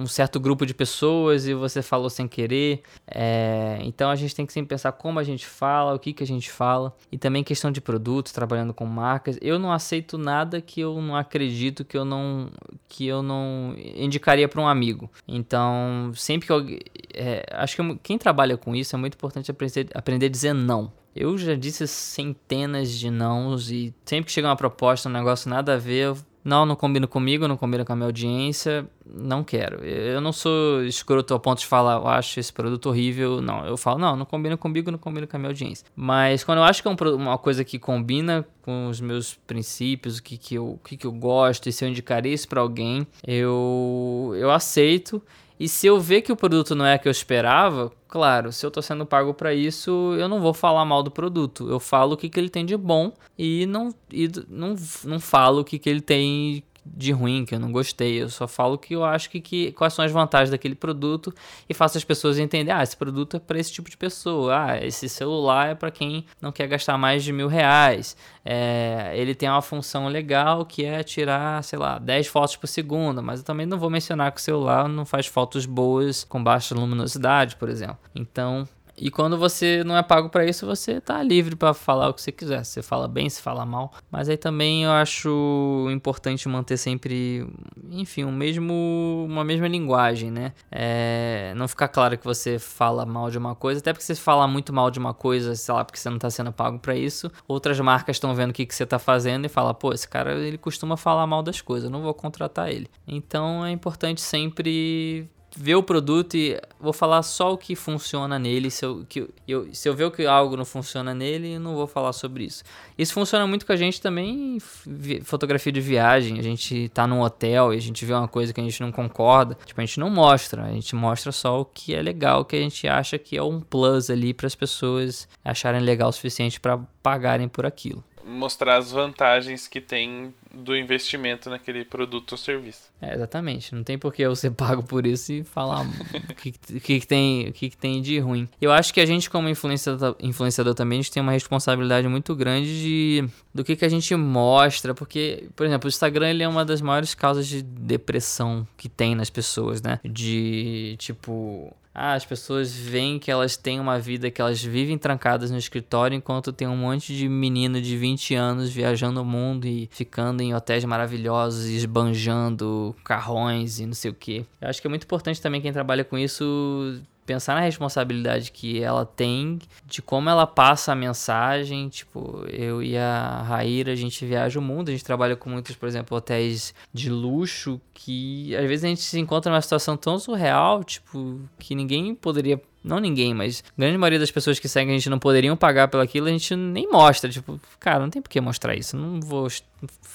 um 0.00 0.06
certo 0.06 0.38
grupo 0.38 0.66
de 0.66 0.74
pessoas 0.74 1.46
e 1.46 1.54
você 1.54 1.80
falou 1.80 2.10
sem 2.10 2.28
querer. 2.28 2.82
É, 3.06 3.78
então 3.82 4.10
a 4.10 4.16
gente 4.16 4.34
tem 4.34 4.44
que 4.44 4.52
sempre 4.52 4.68
pensar 4.68 4.92
como 4.92 5.18
a 5.18 5.24
gente 5.24 5.46
fala, 5.46 5.94
o 5.94 5.98
que, 5.98 6.12
que 6.12 6.22
a 6.22 6.26
gente 6.26 6.50
fala. 6.50 6.94
E 7.10 7.16
também 7.16 7.42
questão 7.42 7.70
de 7.70 7.80
produtos, 7.80 8.32
trabalhando 8.32 8.74
com 8.74 8.84
marcas. 8.84 9.38
Eu 9.40 9.58
não 9.58 9.72
aceito 9.72 10.18
nada 10.18 10.60
que 10.60 10.80
eu 10.80 11.00
não 11.00 11.16
acredito 11.16 11.84
que 11.84 11.96
eu 11.96 12.04
não, 12.04 12.50
que 12.88 13.06
eu 13.06 13.22
não 13.22 13.74
indicaria 13.78 14.48
para 14.48 14.60
um 14.60 14.68
amigo. 14.68 15.10
Então, 15.26 16.12
sempre 16.14 16.46
que 16.46 16.52
eu. 16.52 16.66
É, 17.14 17.46
acho 17.52 17.76
que 17.76 17.98
quem 18.02 18.18
trabalha 18.18 18.56
com 18.56 18.74
isso 18.74 18.94
é 18.94 18.98
muito 18.98 19.14
importante 19.14 19.50
aprender, 19.50 19.88
aprender 19.94 20.26
a 20.26 20.28
dizer 20.30 20.52
não. 20.52 20.92
Eu 21.14 21.36
já 21.38 21.54
disse 21.54 21.86
centenas 21.86 22.90
de 22.90 23.10
nãos 23.10 23.70
e 23.70 23.94
sempre 24.04 24.26
que 24.26 24.32
chega 24.32 24.48
uma 24.48 24.56
proposta, 24.56 25.08
um 25.08 25.12
negócio 25.12 25.48
nada 25.48 25.74
a 25.74 25.76
ver, 25.76 26.06
eu, 26.06 26.16
não, 26.44 26.66
não 26.66 26.76
combina 26.76 27.06
comigo, 27.06 27.48
não 27.48 27.56
combina 27.56 27.86
com 27.86 27.94
a 27.94 27.96
minha 27.96 28.06
audiência, 28.06 28.86
não 29.06 29.42
quero. 29.42 29.82
Eu 29.82 30.20
não 30.20 30.30
sou 30.30 30.84
escroto 30.84 31.32
ao 31.32 31.40
ponto 31.40 31.60
de 31.60 31.66
falar, 31.66 31.94
eu 31.94 32.06
acho 32.06 32.38
esse 32.38 32.52
produto 32.52 32.90
horrível. 32.90 33.40
Não, 33.40 33.64
eu 33.64 33.78
falo, 33.78 33.98
não, 33.98 34.14
não 34.14 34.26
combina 34.26 34.54
comigo, 34.54 34.90
não 34.90 34.98
combina 34.98 35.26
com 35.26 35.36
a 35.36 35.38
minha 35.38 35.48
audiência. 35.48 35.86
Mas 35.96 36.44
quando 36.44 36.58
eu 36.58 36.64
acho 36.64 36.82
que 36.82 36.88
é 36.88 36.90
um, 36.90 37.14
uma 37.14 37.38
coisa 37.38 37.64
que 37.64 37.78
combina 37.78 38.46
com 38.60 38.88
os 38.88 39.00
meus 39.00 39.34
princípios, 39.46 40.18
o 40.18 40.22
que, 40.22 40.36
que, 40.36 40.54
eu, 40.56 40.72
o 40.72 40.78
que, 40.84 40.98
que 40.98 41.06
eu 41.06 41.12
gosto, 41.12 41.66
e 41.66 41.72
se 41.72 41.82
eu 41.82 41.88
indicaria 41.88 42.34
isso 42.34 42.46
para 42.46 42.60
alguém, 42.60 43.06
eu, 43.26 44.34
eu 44.36 44.50
aceito. 44.50 45.22
E 45.58 45.68
se 45.68 45.86
eu 45.86 46.00
ver 46.00 46.22
que 46.22 46.32
o 46.32 46.36
produto 46.36 46.74
não 46.74 46.84
é 46.84 46.96
o 46.96 46.98
que 46.98 47.06
eu 47.06 47.12
esperava, 47.12 47.92
claro, 48.08 48.52
se 48.52 48.66
eu 48.66 48.68
estou 48.68 48.82
sendo 48.82 49.06
pago 49.06 49.32
para 49.32 49.54
isso, 49.54 50.14
eu 50.18 50.28
não 50.28 50.40
vou 50.40 50.52
falar 50.52 50.84
mal 50.84 51.02
do 51.02 51.10
produto. 51.10 51.68
Eu 51.68 51.78
falo 51.78 52.14
o 52.14 52.16
que, 52.16 52.28
que 52.28 52.38
ele 52.38 52.48
tem 52.50 52.66
de 52.66 52.76
bom 52.76 53.12
e 53.38 53.64
não, 53.66 53.94
e 54.10 54.28
não, 54.48 54.74
não 55.04 55.20
falo 55.20 55.60
o 55.60 55.64
que, 55.64 55.78
que 55.78 55.88
ele 55.88 56.00
tem 56.00 56.64
de 56.84 57.12
ruim, 57.12 57.44
que 57.44 57.54
eu 57.54 57.58
não 57.58 57.72
gostei. 57.72 58.22
Eu 58.22 58.28
só 58.28 58.46
falo 58.46 58.76
que 58.76 58.94
eu 58.94 59.04
acho 59.04 59.30
que, 59.30 59.40
que 59.40 59.72
quais 59.72 59.94
são 59.94 60.04
as 60.04 60.12
vantagens 60.12 60.50
daquele 60.50 60.74
produto 60.74 61.32
e 61.68 61.74
faço 61.74 61.96
as 61.96 62.04
pessoas 62.04 62.38
entenderem, 62.38 62.80
ah, 62.80 62.82
esse 62.82 62.96
produto 62.96 63.36
é 63.36 63.40
para 63.40 63.58
esse 63.58 63.72
tipo 63.72 63.88
de 63.88 63.96
pessoa. 63.96 64.64
Ah, 64.64 64.84
esse 64.84 65.08
celular 65.08 65.68
é 65.68 65.74
para 65.74 65.90
quem 65.90 66.24
não 66.40 66.52
quer 66.52 66.66
gastar 66.66 66.98
mais 66.98 67.24
de 67.24 67.32
mil 67.32 67.48
reais. 67.48 68.16
É, 68.44 69.12
ele 69.14 69.34
tem 69.34 69.48
uma 69.48 69.62
função 69.62 70.08
legal 70.08 70.66
que 70.66 70.84
é 70.84 71.02
tirar, 71.02 71.62
sei 71.64 71.78
lá, 71.78 71.98
10 71.98 72.26
fotos 72.26 72.56
por 72.56 72.66
segundo, 72.66 73.22
mas 73.22 73.40
eu 73.40 73.44
também 73.44 73.66
não 73.66 73.78
vou 73.78 73.88
mencionar 73.88 74.32
que 74.32 74.40
o 74.40 74.42
celular 74.42 74.88
não 74.88 75.06
faz 75.06 75.26
fotos 75.26 75.66
boas 75.66 76.24
com 76.24 76.42
baixa 76.42 76.74
luminosidade, 76.74 77.56
por 77.56 77.68
exemplo. 77.68 77.98
Então, 78.14 78.68
e 78.96 79.10
quando 79.10 79.36
você 79.36 79.82
não 79.84 79.96
é 79.96 80.02
pago 80.02 80.28
para 80.28 80.44
isso, 80.44 80.66
você 80.66 81.00
tá 81.00 81.22
livre 81.22 81.56
para 81.56 81.74
falar 81.74 82.08
o 82.08 82.14
que 82.14 82.22
você 82.22 82.32
quiser. 82.32 82.64
Você 82.64 82.82
fala 82.82 83.08
bem, 83.08 83.28
se 83.28 83.42
fala 83.42 83.64
mal. 83.66 83.92
Mas 84.10 84.28
aí 84.28 84.36
também 84.36 84.84
eu 84.84 84.90
acho 84.92 85.88
importante 85.90 86.48
manter 86.48 86.76
sempre, 86.76 87.46
enfim, 87.90 88.24
um 88.24 88.32
mesmo, 88.32 89.26
uma 89.28 89.44
mesma 89.44 89.66
linguagem, 89.66 90.30
né? 90.30 90.52
É, 90.70 91.52
não 91.56 91.66
ficar 91.66 91.88
claro 91.88 92.16
que 92.16 92.24
você 92.24 92.58
fala 92.58 93.04
mal 93.04 93.30
de 93.30 93.38
uma 93.38 93.54
coisa, 93.54 93.80
até 93.80 93.92
porque 93.92 94.04
você 94.04 94.14
fala 94.14 94.46
muito 94.46 94.72
mal 94.72 94.90
de 94.90 94.98
uma 94.98 95.12
coisa, 95.12 95.54
sei 95.54 95.74
lá, 95.74 95.84
porque 95.84 95.98
você 95.98 96.10
não 96.10 96.18
tá 96.18 96.30
sendo 96.30 96.52
pago 96.52 96.78
para 96.78 96.94
isso. 96.94 97.30
Outras 97.48 97.78
marcas 97.80 98.16
estão 98.16 98.34
vendo 98.34 98.50
o 98.50 98.52
que, 98.54 98.66
que 98.66 98.74
você 98.74 98.86
tá 98.86 98.98
fazendo 98.98 99.44
e 99.46 99.48
fala, 99.48 99.74
pô, 99.74 99.92
esse 99.92 100.08
cara 100.08 100.34
ele 100.34 100.58
costuma 100.58 100.96
falar 100.96 101.26
mal 101.26 101.42
das 101.42 101.60
coisas, 101.60 101.84
eu 101.84 101.90
não 101.90 102.02
vou 102.02 102.14
contratar 102.14 102.70
ele. 102.70 102.88
Então 103.06 103.64
é 103.64 103.70
importante 103.70 104.20
sempre 104.20 105.28
ver 105.56 105.76
o 105.76 105.82
produto 105.82 106.36
e 106.36 106.60
vou 106.80 106.92
falar 106.92 107.22
só 107.22 107.52
o 107.52 107.58
que 107.58 107.74
funciona 107.76 108.38
nele. 108.38 108.70
Se 108.70 108.84
eu, 108.84 109.04
que, 109.08 109.28
eu, 109.46 109.68
se 109.72 109.88
eu 109.88 109.94
ver 109.94 110.10
que 110.10 110.26
algo 110.26 110.56
não 110.56 110.64
funciona 110.64 111.14
nele, 111.14 111.58
não 111.58 111.74
vou 111.74 111.86
falar 111.86 112.12
sobre 112.12 112.44
isso. 112.44 112.62
Isso 112.98 113.12
funciona 113.12 113.46
muito 113.46 113.64
com 113.64 113.72
a 113.72 113.76
gente 113.76 114.00
também 114.00 114.56
em 114.56 115.20
fotografia 115.22 115.72
de 115.72 115.80
viagem. 115.80 116.38
A 116.38 116.42
gente 116.42 116.88
tá 116.90 117.06
num 117.06 117.20
hotel 117.20 117.72
e 117.72 117.76
a 117.76 117.80
gente 117.80 118.04
vê 118.04 118.12
uma 118.12 118.28
coisa 118.28 118.52
que 118.52 118.60
a 118.60 118.64
gente 118.64 118.80
não 118.80 118.92
concorda. 118.92 119.56
Tipo, 119.64 119.80
a 119.80 119.84
gente 119.84 120.00
não 120.00 120.10
mostra, 120.10 120.64
a 120.64 120.72
gente 120.72 120.94
mostra 120.94 121.32
só 121.32 121.60
o 121.60 121.64
que 121.64 121.94
é 121.94 122.02
legal, 122.02 122.44
que 122.44 122.56
a 122.56 122.60
gente 122.60 122.86
acha 122.86 123.18
que 123.18 123.36
é 123.36 123.42
um 123.42 123.60
plus 123.60 124.10
ali 124.10 124.34
para 124.34 124.46
as 124.46 124.54
pessoas 124.54 125.28
acharem 125.44 125.80
legal 125.80 126.08
o 126.08 126.12
suficiente 126.12 126.60
para 126.60 126.78
pagarem 127.02 127.48
por 127.48 127.66
aquilo 127.66 128.02
mostrar 128.24 128.78
as 128.78 128.90
vantagens 128.90 129.68
que 129.68 129.80
tem 129.80 130.34
do 130.54 130.76
investimento 130.76 131.50
naquele 131.50 131.84
produto 131.84 132.32
ou 132.32 132.38
serviço. 132.38 132.92
É, 133.00 133.14
exatamente. 133.14 133.74
Não 133.74 133.82
tem 133.82 133.98
por 133.98 134.12
que 134.12 134.22
eu 134.22 134.34
ser 134.34 134.50
pago 134.52 134.82
por 134.82 135.06
isso 135.06 135.32
e 135.32 135.44
falar 135.44 135.82
o 135.82 136.34
que, 136.34 136.52
que, 136.52 137.00
que, 137.00 137.06
tem, 137.06 137.52
que, 137.52 137.70
que 137.70 137.76
tem 137.76 138.00
de 138.00 138.18
ruim. 138.18 138.48
Eu 138.60 138.72
acho 138.72 138.92
que 138.92 139.00
a 139.00 139.06
gente, 139.06 139.28
como 139.28 139.48
influenciador, 139.48 140.16
influenciador 140.20 140.74
também, 140.74 140.98
a 140.98 141.02
gente 141.02 141.12
tem 141.12 141.22
uma 141.22 141.32
responsabilidade 141.32 142.08
muito 142.08 142.34
grande 142.34 142.80
de, 142.80 143.28
do 143.52 143.64
que, 143.64 143.76
que 143.76 143.84
a 143.84 143.88
gente 143.88 144.14
mostra. 144.14 144.94
Porque, 144.94 145.48
por 145.54 145.66
exemplo, 145.66 145.86
o 145.86 145.88
Instagram 145.88 146.30
ele 146.30 146.42
é 146.42 146.48
uma 146.48 146.64
das 146.64 146.80
maiores 146.80 147.14
causas 147.14 147.46
de 147.46 147.62
depressão 147.62 148.66
que 148.76 148.88
tem 148.88 149.14
nas 149.14 149.30
pessoas, 149.30 149.82
né? 149.82 150.00
De, 150.04 150.96
tipo, 150.98 151.74
ah, 151.94 152.14
as 152.14 152.24
pessoas 152.24 152.74
veem 152.74 153.20
que 153.20 153.30
elas 153.30 153.56
têm 153.56 153.78
uma 153.78 154.00
vida 154.00 154.28
que 154.28 154.40
elas 154.40 154.60
vivem 154.60 154.98
trancadas 154.98 155.52
no 155.52 155.56
escritório 155.56 156.16
enquanto 156.16 156.52
tem 156.52 156.66
um 156.66 156.76
monte 156.76 157.16
de 157.16 157.28
menino 157.28 157.80
de 157.80 157.96
20 157.96 158.34
anos 158.34 158.68
viajando 158.68 159.22
o 159.22 159.24
mundo 159.24 159.64
e 159.68 159.88
ficando 159.92 160.42
em 160.44 160.54
hotéis 160.54 160.84
maravilhosos 160.84 161.66
esbanjando 161.66 162.94
carrões 163.04 163.80
e 163.80 163.86
não 163.86 163.94
sei 163.94 164.10
o 164.10 164.14
que. 164.14 164.46
Eu 164.60 164.68
acho 164.68 164.80
que 164.80 164.86
é 164.86 164.90
muito 164.90 165.04
importante 165.04 165.40
também 165.40 165.60
quem 165.60 165.72
trabalha 165.72 166.04
com 166.04 166.16
isso 166.18 167.02
pensar 167.24 167.54
na 167.54 167.60
responsabilidade 167.60 168.52
que 168.52 168.82
ela 168.82 169.04
tem, 169.04 169.58
de 169.86 170.02
como 170.02 170.28
ela 170.28 170.46
passa 170.46 170.92
a 170.92 170.94
mensagem. 170.94 171.88
Tipo, 171.88 172.44
eu 172.48 172.82
e 172.82 172.96
a 172.96 173.42
Raíra, 173.42 173.92
a 173.92 173.96
gente 173.96 174.24
viaja 174.24 174.58
o 174.58 174.62
mundo, 174.62 174.88
a 174.88 174.92
gente 174.92 175.04
trabalha 175.04 175.36
com 175.36 175.50
muitos, 175.50 175.74
por 175.74 175.88
exemplo, 175.88 176.16
hotéis 176.16 176.74
de 176.92 177.10
luxo 177.10 177.80
que 177.92 178.54
às 178.56 178.66
vezes 178.68 178.84
a 178.84 178.88
gente 178.88 179.02
se 179.02 179.18
encontra 179.18 179.50
numa 179.50 179.62
situação 179.62 179.96
tão 179.96 180.18
surreal, 180.18 180.84
tipo, 180.84 181.40
que 181.58 181.74
ninguém 181.74 182.14
poderia 182.14 182.60
não 182.84 183.00
ninguém, 183.00 183.32
mas 183.32 183.64
a 183.66 183.80
grande 183.80 183.96
maioria 183.96 184.18
das 184.18 184.30
pessoas 184.30 184.58
que 184.58 184.68
seguem 184.68 184.94
a 184.94 184.98
gente 184.98 185.08
não 185.08 185.18
poderiam 185.18 185.56
pagar 185.56 185.88
pelo 185.88 186.02
aquilo, 186.02 186.26
a 186.26 186.30
gente 186.30 186.54
nem 186.54 186.86
mostra. 186.86 187.30
Tipo, 187.30 187.58
cara, 187.80 188.00
não 188.00 188.10
tem 188.10 188.20
por 188.20 188.28
que 188.28 188.38
mostrar 188.42 188.74
isso. 188.76 188.94
Não 188.94 189.20
vou. 189.20 189.48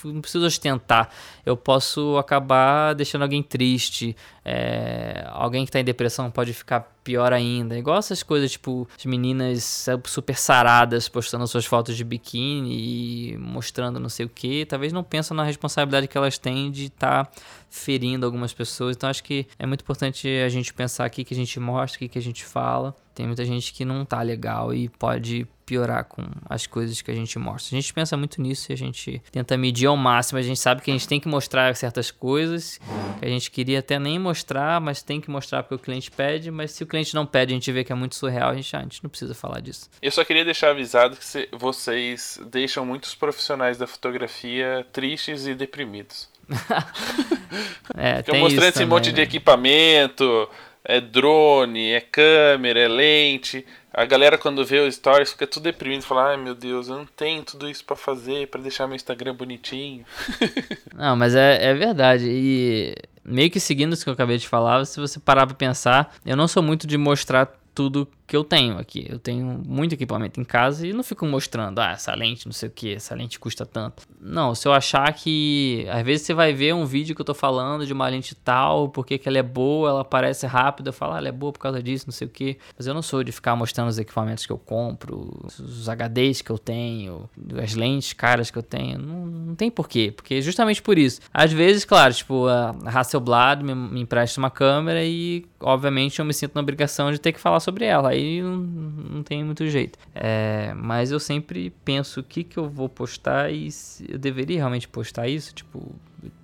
Não 0.04 0.22
preciso 0.22 0.46
ostentar. 0.46 1.10
Eu 1.46 1.58
posso 1.58 2.18
acabar 2.18 2.94
deixando 2.94 3.24
alguém 3.24 3.44
triste. 3.44 4.16
É, 4.44 5.28
alguém 5.32 5.66
que 5.66 5.72
tá 5.72 5.80
em 5.80 5.84
depressão 5.84 6.32
pode 6.32 6.54
ficar 6.54 6.82
pior 7.04 7.34
ainda. 7.34 7.78
Igual 7.78 7.98
essas 7.98 8.24
coisas, 8.24 8.52
tipo, 8.52 8.88
as 8.98 9.06
meninas 9.06 9.86
super 10.06 10.36
saradas 10.36 11.10
postando 11.10 11.48
suas 11.48 11.66
fotos 11.66 11.98
de 11.98 12.04
biquíni 12.04 13.34
e 13.34 13.38
mostrando 13.38 14.00
não 14.00 14.10
sei 14.10 14.26
o 14.26 14.30
que. 14.30 14.66
Talvez 14.66 14.94
não 14.94 15.04
pensam 15.04 15.36
na 15.36 15.44
responsabilidade 15.44 16.08
que 16.08 16.18
elas 16.18 16.38
têm 16.38 16.72
de 16.72 16.86
estar 16.86 17.26
tá 17.26 17.32
ferindo 17.70 18.26
algumas 18.26 18.54
pessoas. 18.54 18.96
Então 18.96 19.10
acho 19.10 19.24
que 19.24 19.48
é 19.58 19.66
muito 19.66 19.82
importante 19.82 20.28
a 20.28 20.50
gente 20.50 20.74
pensar 20.74 21.06
aqui 21.06 21.24
que 21.24 21.34
a 21.34 21.38
gente 21.38 21.60
mostra, 21.60 22.06
o 22.06 22.10
que 22.10 22.20
a 22.20 22.22
gente 22.22 22.46
fala. 22.46 22.96
Tem 23.14 23.26
muita 23.26 23.44
gente 23.44 23.74
que 23.74 23.84
não 23.84 24.06
tá 24.06 24.22
legal 24.22 24.74
e 24.74 24.88
pode 24.88 25.48
piorar 25.70 26.04
com 26.06 26.24
as 26.50 26.66
coisas 26.66 27.00
que 27.00 27.12
a 27.12 27.14
gente 27.14 27.38
mostra. 27.38 27.78
A 27.78 27.80
gente 27.80 27.94
pensa 27.94 28.18
muito 28.18 28.42
nisso 28.42 28.72
e 28.72 28.74
a 28.74 28.76
gente 28.76 29.22
tenta 29.32 29.56
medir 29.56 29.86
ao 29.86 29.96
máximo. 29.96 30.40
A 30.40 30.42
gente 30.42 30.60
sabe 30.60 30.82
que 30.82 30.90
a 30.90 30.94
gente 30.94 31.08
tem 31.08 31.20
que 31.20 31.28
mostrar 31.28 31.76
certas 31.76 32.10
coisas 32.10 32.80
que 33.20 33.26
a 33.26 33.30
gente 33.30 33.52
queria 33.52 33.78
até 33.78 34.00
nem 34.00 34.18
mostrar, 34.18 34.82
mas 34.82 35.04
tem 35.04 35.22
que 35.22 35.30
mostrar 35.30 35.62
porque 35.62 35.76
o 35.76 35.78
cliente 35.78 36.10
pede. 36.10 36.50
Mas 36.50 36.72
se 36.72 36.84
o 36.84 36.88
cliente 36.88 37.14
não 37.14 37.24
pede, 37.24 37.54
a 37.54 37.56
gente 37.56 37.72
vê 37.72 37.84
que 37.84 37.92
é 37.92 37.96
muito 37.96 38.16
surreal, 38.16 38.50
a 38.50 38.56
gente, 38.56 38.76
ah, 38.76 38.80
a 38.80 38.82
gente 38.82 39.04
não 39.04 39.12
precisa 39.12 39.36
falar 39.36 39.60
disso. 39.60 39.92
Eu 40.02 40.10
só 40.10 40.26
queria 40.26 40.44
deixar 40.44 40.72
avisado 40.72 41.16
que 41.16 41.50
vocês 41.56 42.42
deixam 42.48 42.84
muitos 42.84 43.14
profissionais 43.14 43.78
da 43.78 43.86
fotografia 43.86 44.84
tristes 44.92 45.46
e 45.46 45.54
deprimidos. 45.54 46.28
é, 47.96 48.24
Ficam 48.24 48.40
mostrando 48.40 48.70
esse 48.70 48.86
monte 48.86 49.12
de 49.12 49.18
né? 49.18 49.22
equipamento, 49.22 50.50
é 50.84 51.00
drone, 51.00 51.92
é 51.92 52.02
câmera, 52.02 52.80
é 52.80 52.88
lente. 52.88 53.64
A 53.94 54.06
galera 54.06 54.38
quando 54.38 54.66
vê 54.66 54.80
o 54.80 54.92
stories 54.92 55.32
fica 55.32 55.48
tudo 55.48 55.64
deprimido, 55.64 56.04
fala: 56.04 56.30
"Ai, 56.30 56.38
meu 56.38 56.54
Deus, 56.54 56.88
eu 56.88 56.98
não 56.98 57.06
tenho 57.06 57.44
tudo 57.44 57.70
isso 57.70 57.84
para 57.84 57.96
fazer 57.96 58.48
para 58.48 58.62
deixar 58.62 58.88
meu 58.88 58.96
Instagram 58.96 59.34
bonitinho". 59.34 60.06
não, 60.96 61.16
mas 61.16 61.36
é, 61.36 61.70
é 61.70 61.74
verdade. 61.74 62.26
E 62.28 62.96
meio 63.24 63.50
que 63.50 63.60
seguindo 63.60 63.94
isso 63.94 64.04
que 64.04 64.10
eu 64.10 64.14
acabei 64.14 64.38
de 64.38 64.48
falar, 64.48 64.86
se 64.86 65.00
você 65.00 65.20
parar 65.20 65.48
para 65.48 65.56
pensar, 65.56 66.16
eu 66.26 66.36
não 66.36 66.48
sou 66.48 66.62
muito 66.62 66.86
de 66.86 66.98
mostrar 66.98 67.52
tudo 67.74 68.08
que 68.30 68.38
eu 68.38 68.44
tenho 68.44 68.78
aqui. 68.78 69.08
Eu 69.10 69.18
tenho 69.18 69.62
muito 69.66 69.94
equipamento 69.94 70.40
em 70.40 70.44
casa 70.44 70.86
e 70.86 70.94
não 70.94 71.04
fico 71.04 71.26
mostrando, 71.26 71.80
ah, 71.80 71.94
essa 71.94 72.14
lente 72.14 72.46
não 72.46 72.54
sei 72.54 72.70
o 72.70 72.72
que, 72.72 72.94
essa 72.94 73.16
lente 73.16 73.40
custa 73.40 73.66
tanto. 73.66 74.04
Não, 74.22 74.54
se 74.54 74.68
eu 74.68 74.72
achar 74.72 75.12
que. 75.14 75.88
Às 75.90 76.04
vezes 76.04 76.28
você 76.28 76.34
vai 76.34 76.54
ver 76.54 76.76
um 76.76 76.86
vídeo 76.86 77.16
que 77.16 77.22
eu 77.22 77.26
tô 77.26 77.34
falando 77.34 77.88
de 77.88 77.92
uma 77.92 78.08
lente 78.08 78.36
tal, 78.36 78.90
porque 78.90 79.18
que 79.18 79.28
ela 79.28 79.40
é 79.40 79.44
boa, 79.44 79.90
ela 79.90 80.02
aparece 80.02 80.46
rápido, 80.46 80.88
eu 80.88 80.94
falo, 80.94 81.14
ah, 81.14 81.18
ela 81.18 81.28
é 81.30 81.32
boa 81.32 81.52
por 81.52 81.60
causa 81.60 81.82
disso, 81.82 82.06
não 82.08 82.14
sei 82.14 82.28
o 82.28 82.30
que. 82.30 82.58
Mas 82.78 82.86
eu 82.86 82.94
não 82.94 83.02
sou 83.02 83.24
de 83.24 83.32
ficar 83.32 83.56
mostrando 83.56 83.88
os 83.88 83.98
equipamentos 83.98 84.46
que 84.46 84.52
eu 84.52 84.60
compro, 84.60 85.42
os 85.44 85.90
HDs 85.90 86.44
que 86.44 86.52
eu 86.52 86.60
tenho, 86.60 87.28
as 87.62 87.74
lentes 87.74 88.14
caras 88.14 88.52
que 88.52 88.58
eu 88.60 88.64
tenho. 88.64 89.00
Não, 89.00 89.26
não 89.26 89.56
tem 89.56 89.72
porquê, 89.72 90.14
porque 90.16 90.40
justamente 90.40 90.84
por 90.84 91.00
isso. 91.00 91.20
Às 91.34 91.52
vezes, 91.52 91.84
claro, 91.84 92.14
tipo, 92.14 92.48
a 92.48 92.76
Hasselblad 92.86 93.64
me, 93.64 93.74
me 93.74 94.02
empresta 94.02 94.40
uma 94.40 94.52
câmera 94.52 95.04
e, 95.04 95.46
obviamente, 95.60 96.20
eu 96.20 96.26
me 96.26 96.34
sinto 96.34 96.54
na 96.54 96.62
obrigação 96.62 97.12
de 97.12 97.18
ter 97.18 97.32
que 97.32 97.40
falar 97.40 97.60
sobre 97.60 97.86
ela. 97.86 98.19
Aí 98.20 98.42
não, 98.42 98.58
não 98.58 99.24
tem 99.24 99.44
muito 99.44 99.66
jeito. 99.68 99.98
É, 100.14 100.74
mas 100.76 101.12
eu 101.12 101.20
sempre 101.20 101.70
penso 101.86 102.20
o 102.20 102.24
que, 102.24 102.44
que 102.44 102.58
eu 102.58 102.70
vou 102.70 102.90
postar 102.90 103.52
e 103.52 103.70
eu 104.08 104.18
deveria 104.20 104.58
realmente 104.58 104.88
postar 104.88 105.28
isso. 105.28 105.54
Tipo, 105.54 105.96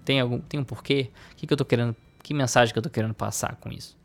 tem 0.03 0.21
algum 0.21 0.39
tem 0.39 0.59
um 0.59 0.63
porquê? 0.63 1.09
O 1.34 1.36
que, 1.36 1.47
que 1.47 1.53
eu 1.53 1.57
tô 1.57 1.65
querendo. 1.65 1.95
Que 2.23 2.34
mensagem 2.34 2.73
que 2.73 2.80
eu 2.80 2.84
tô 2.84 2.89
querendo 2.89 3.13
passar 3.13 3.55
com 3.57 3.71
isso? 3.71 3.95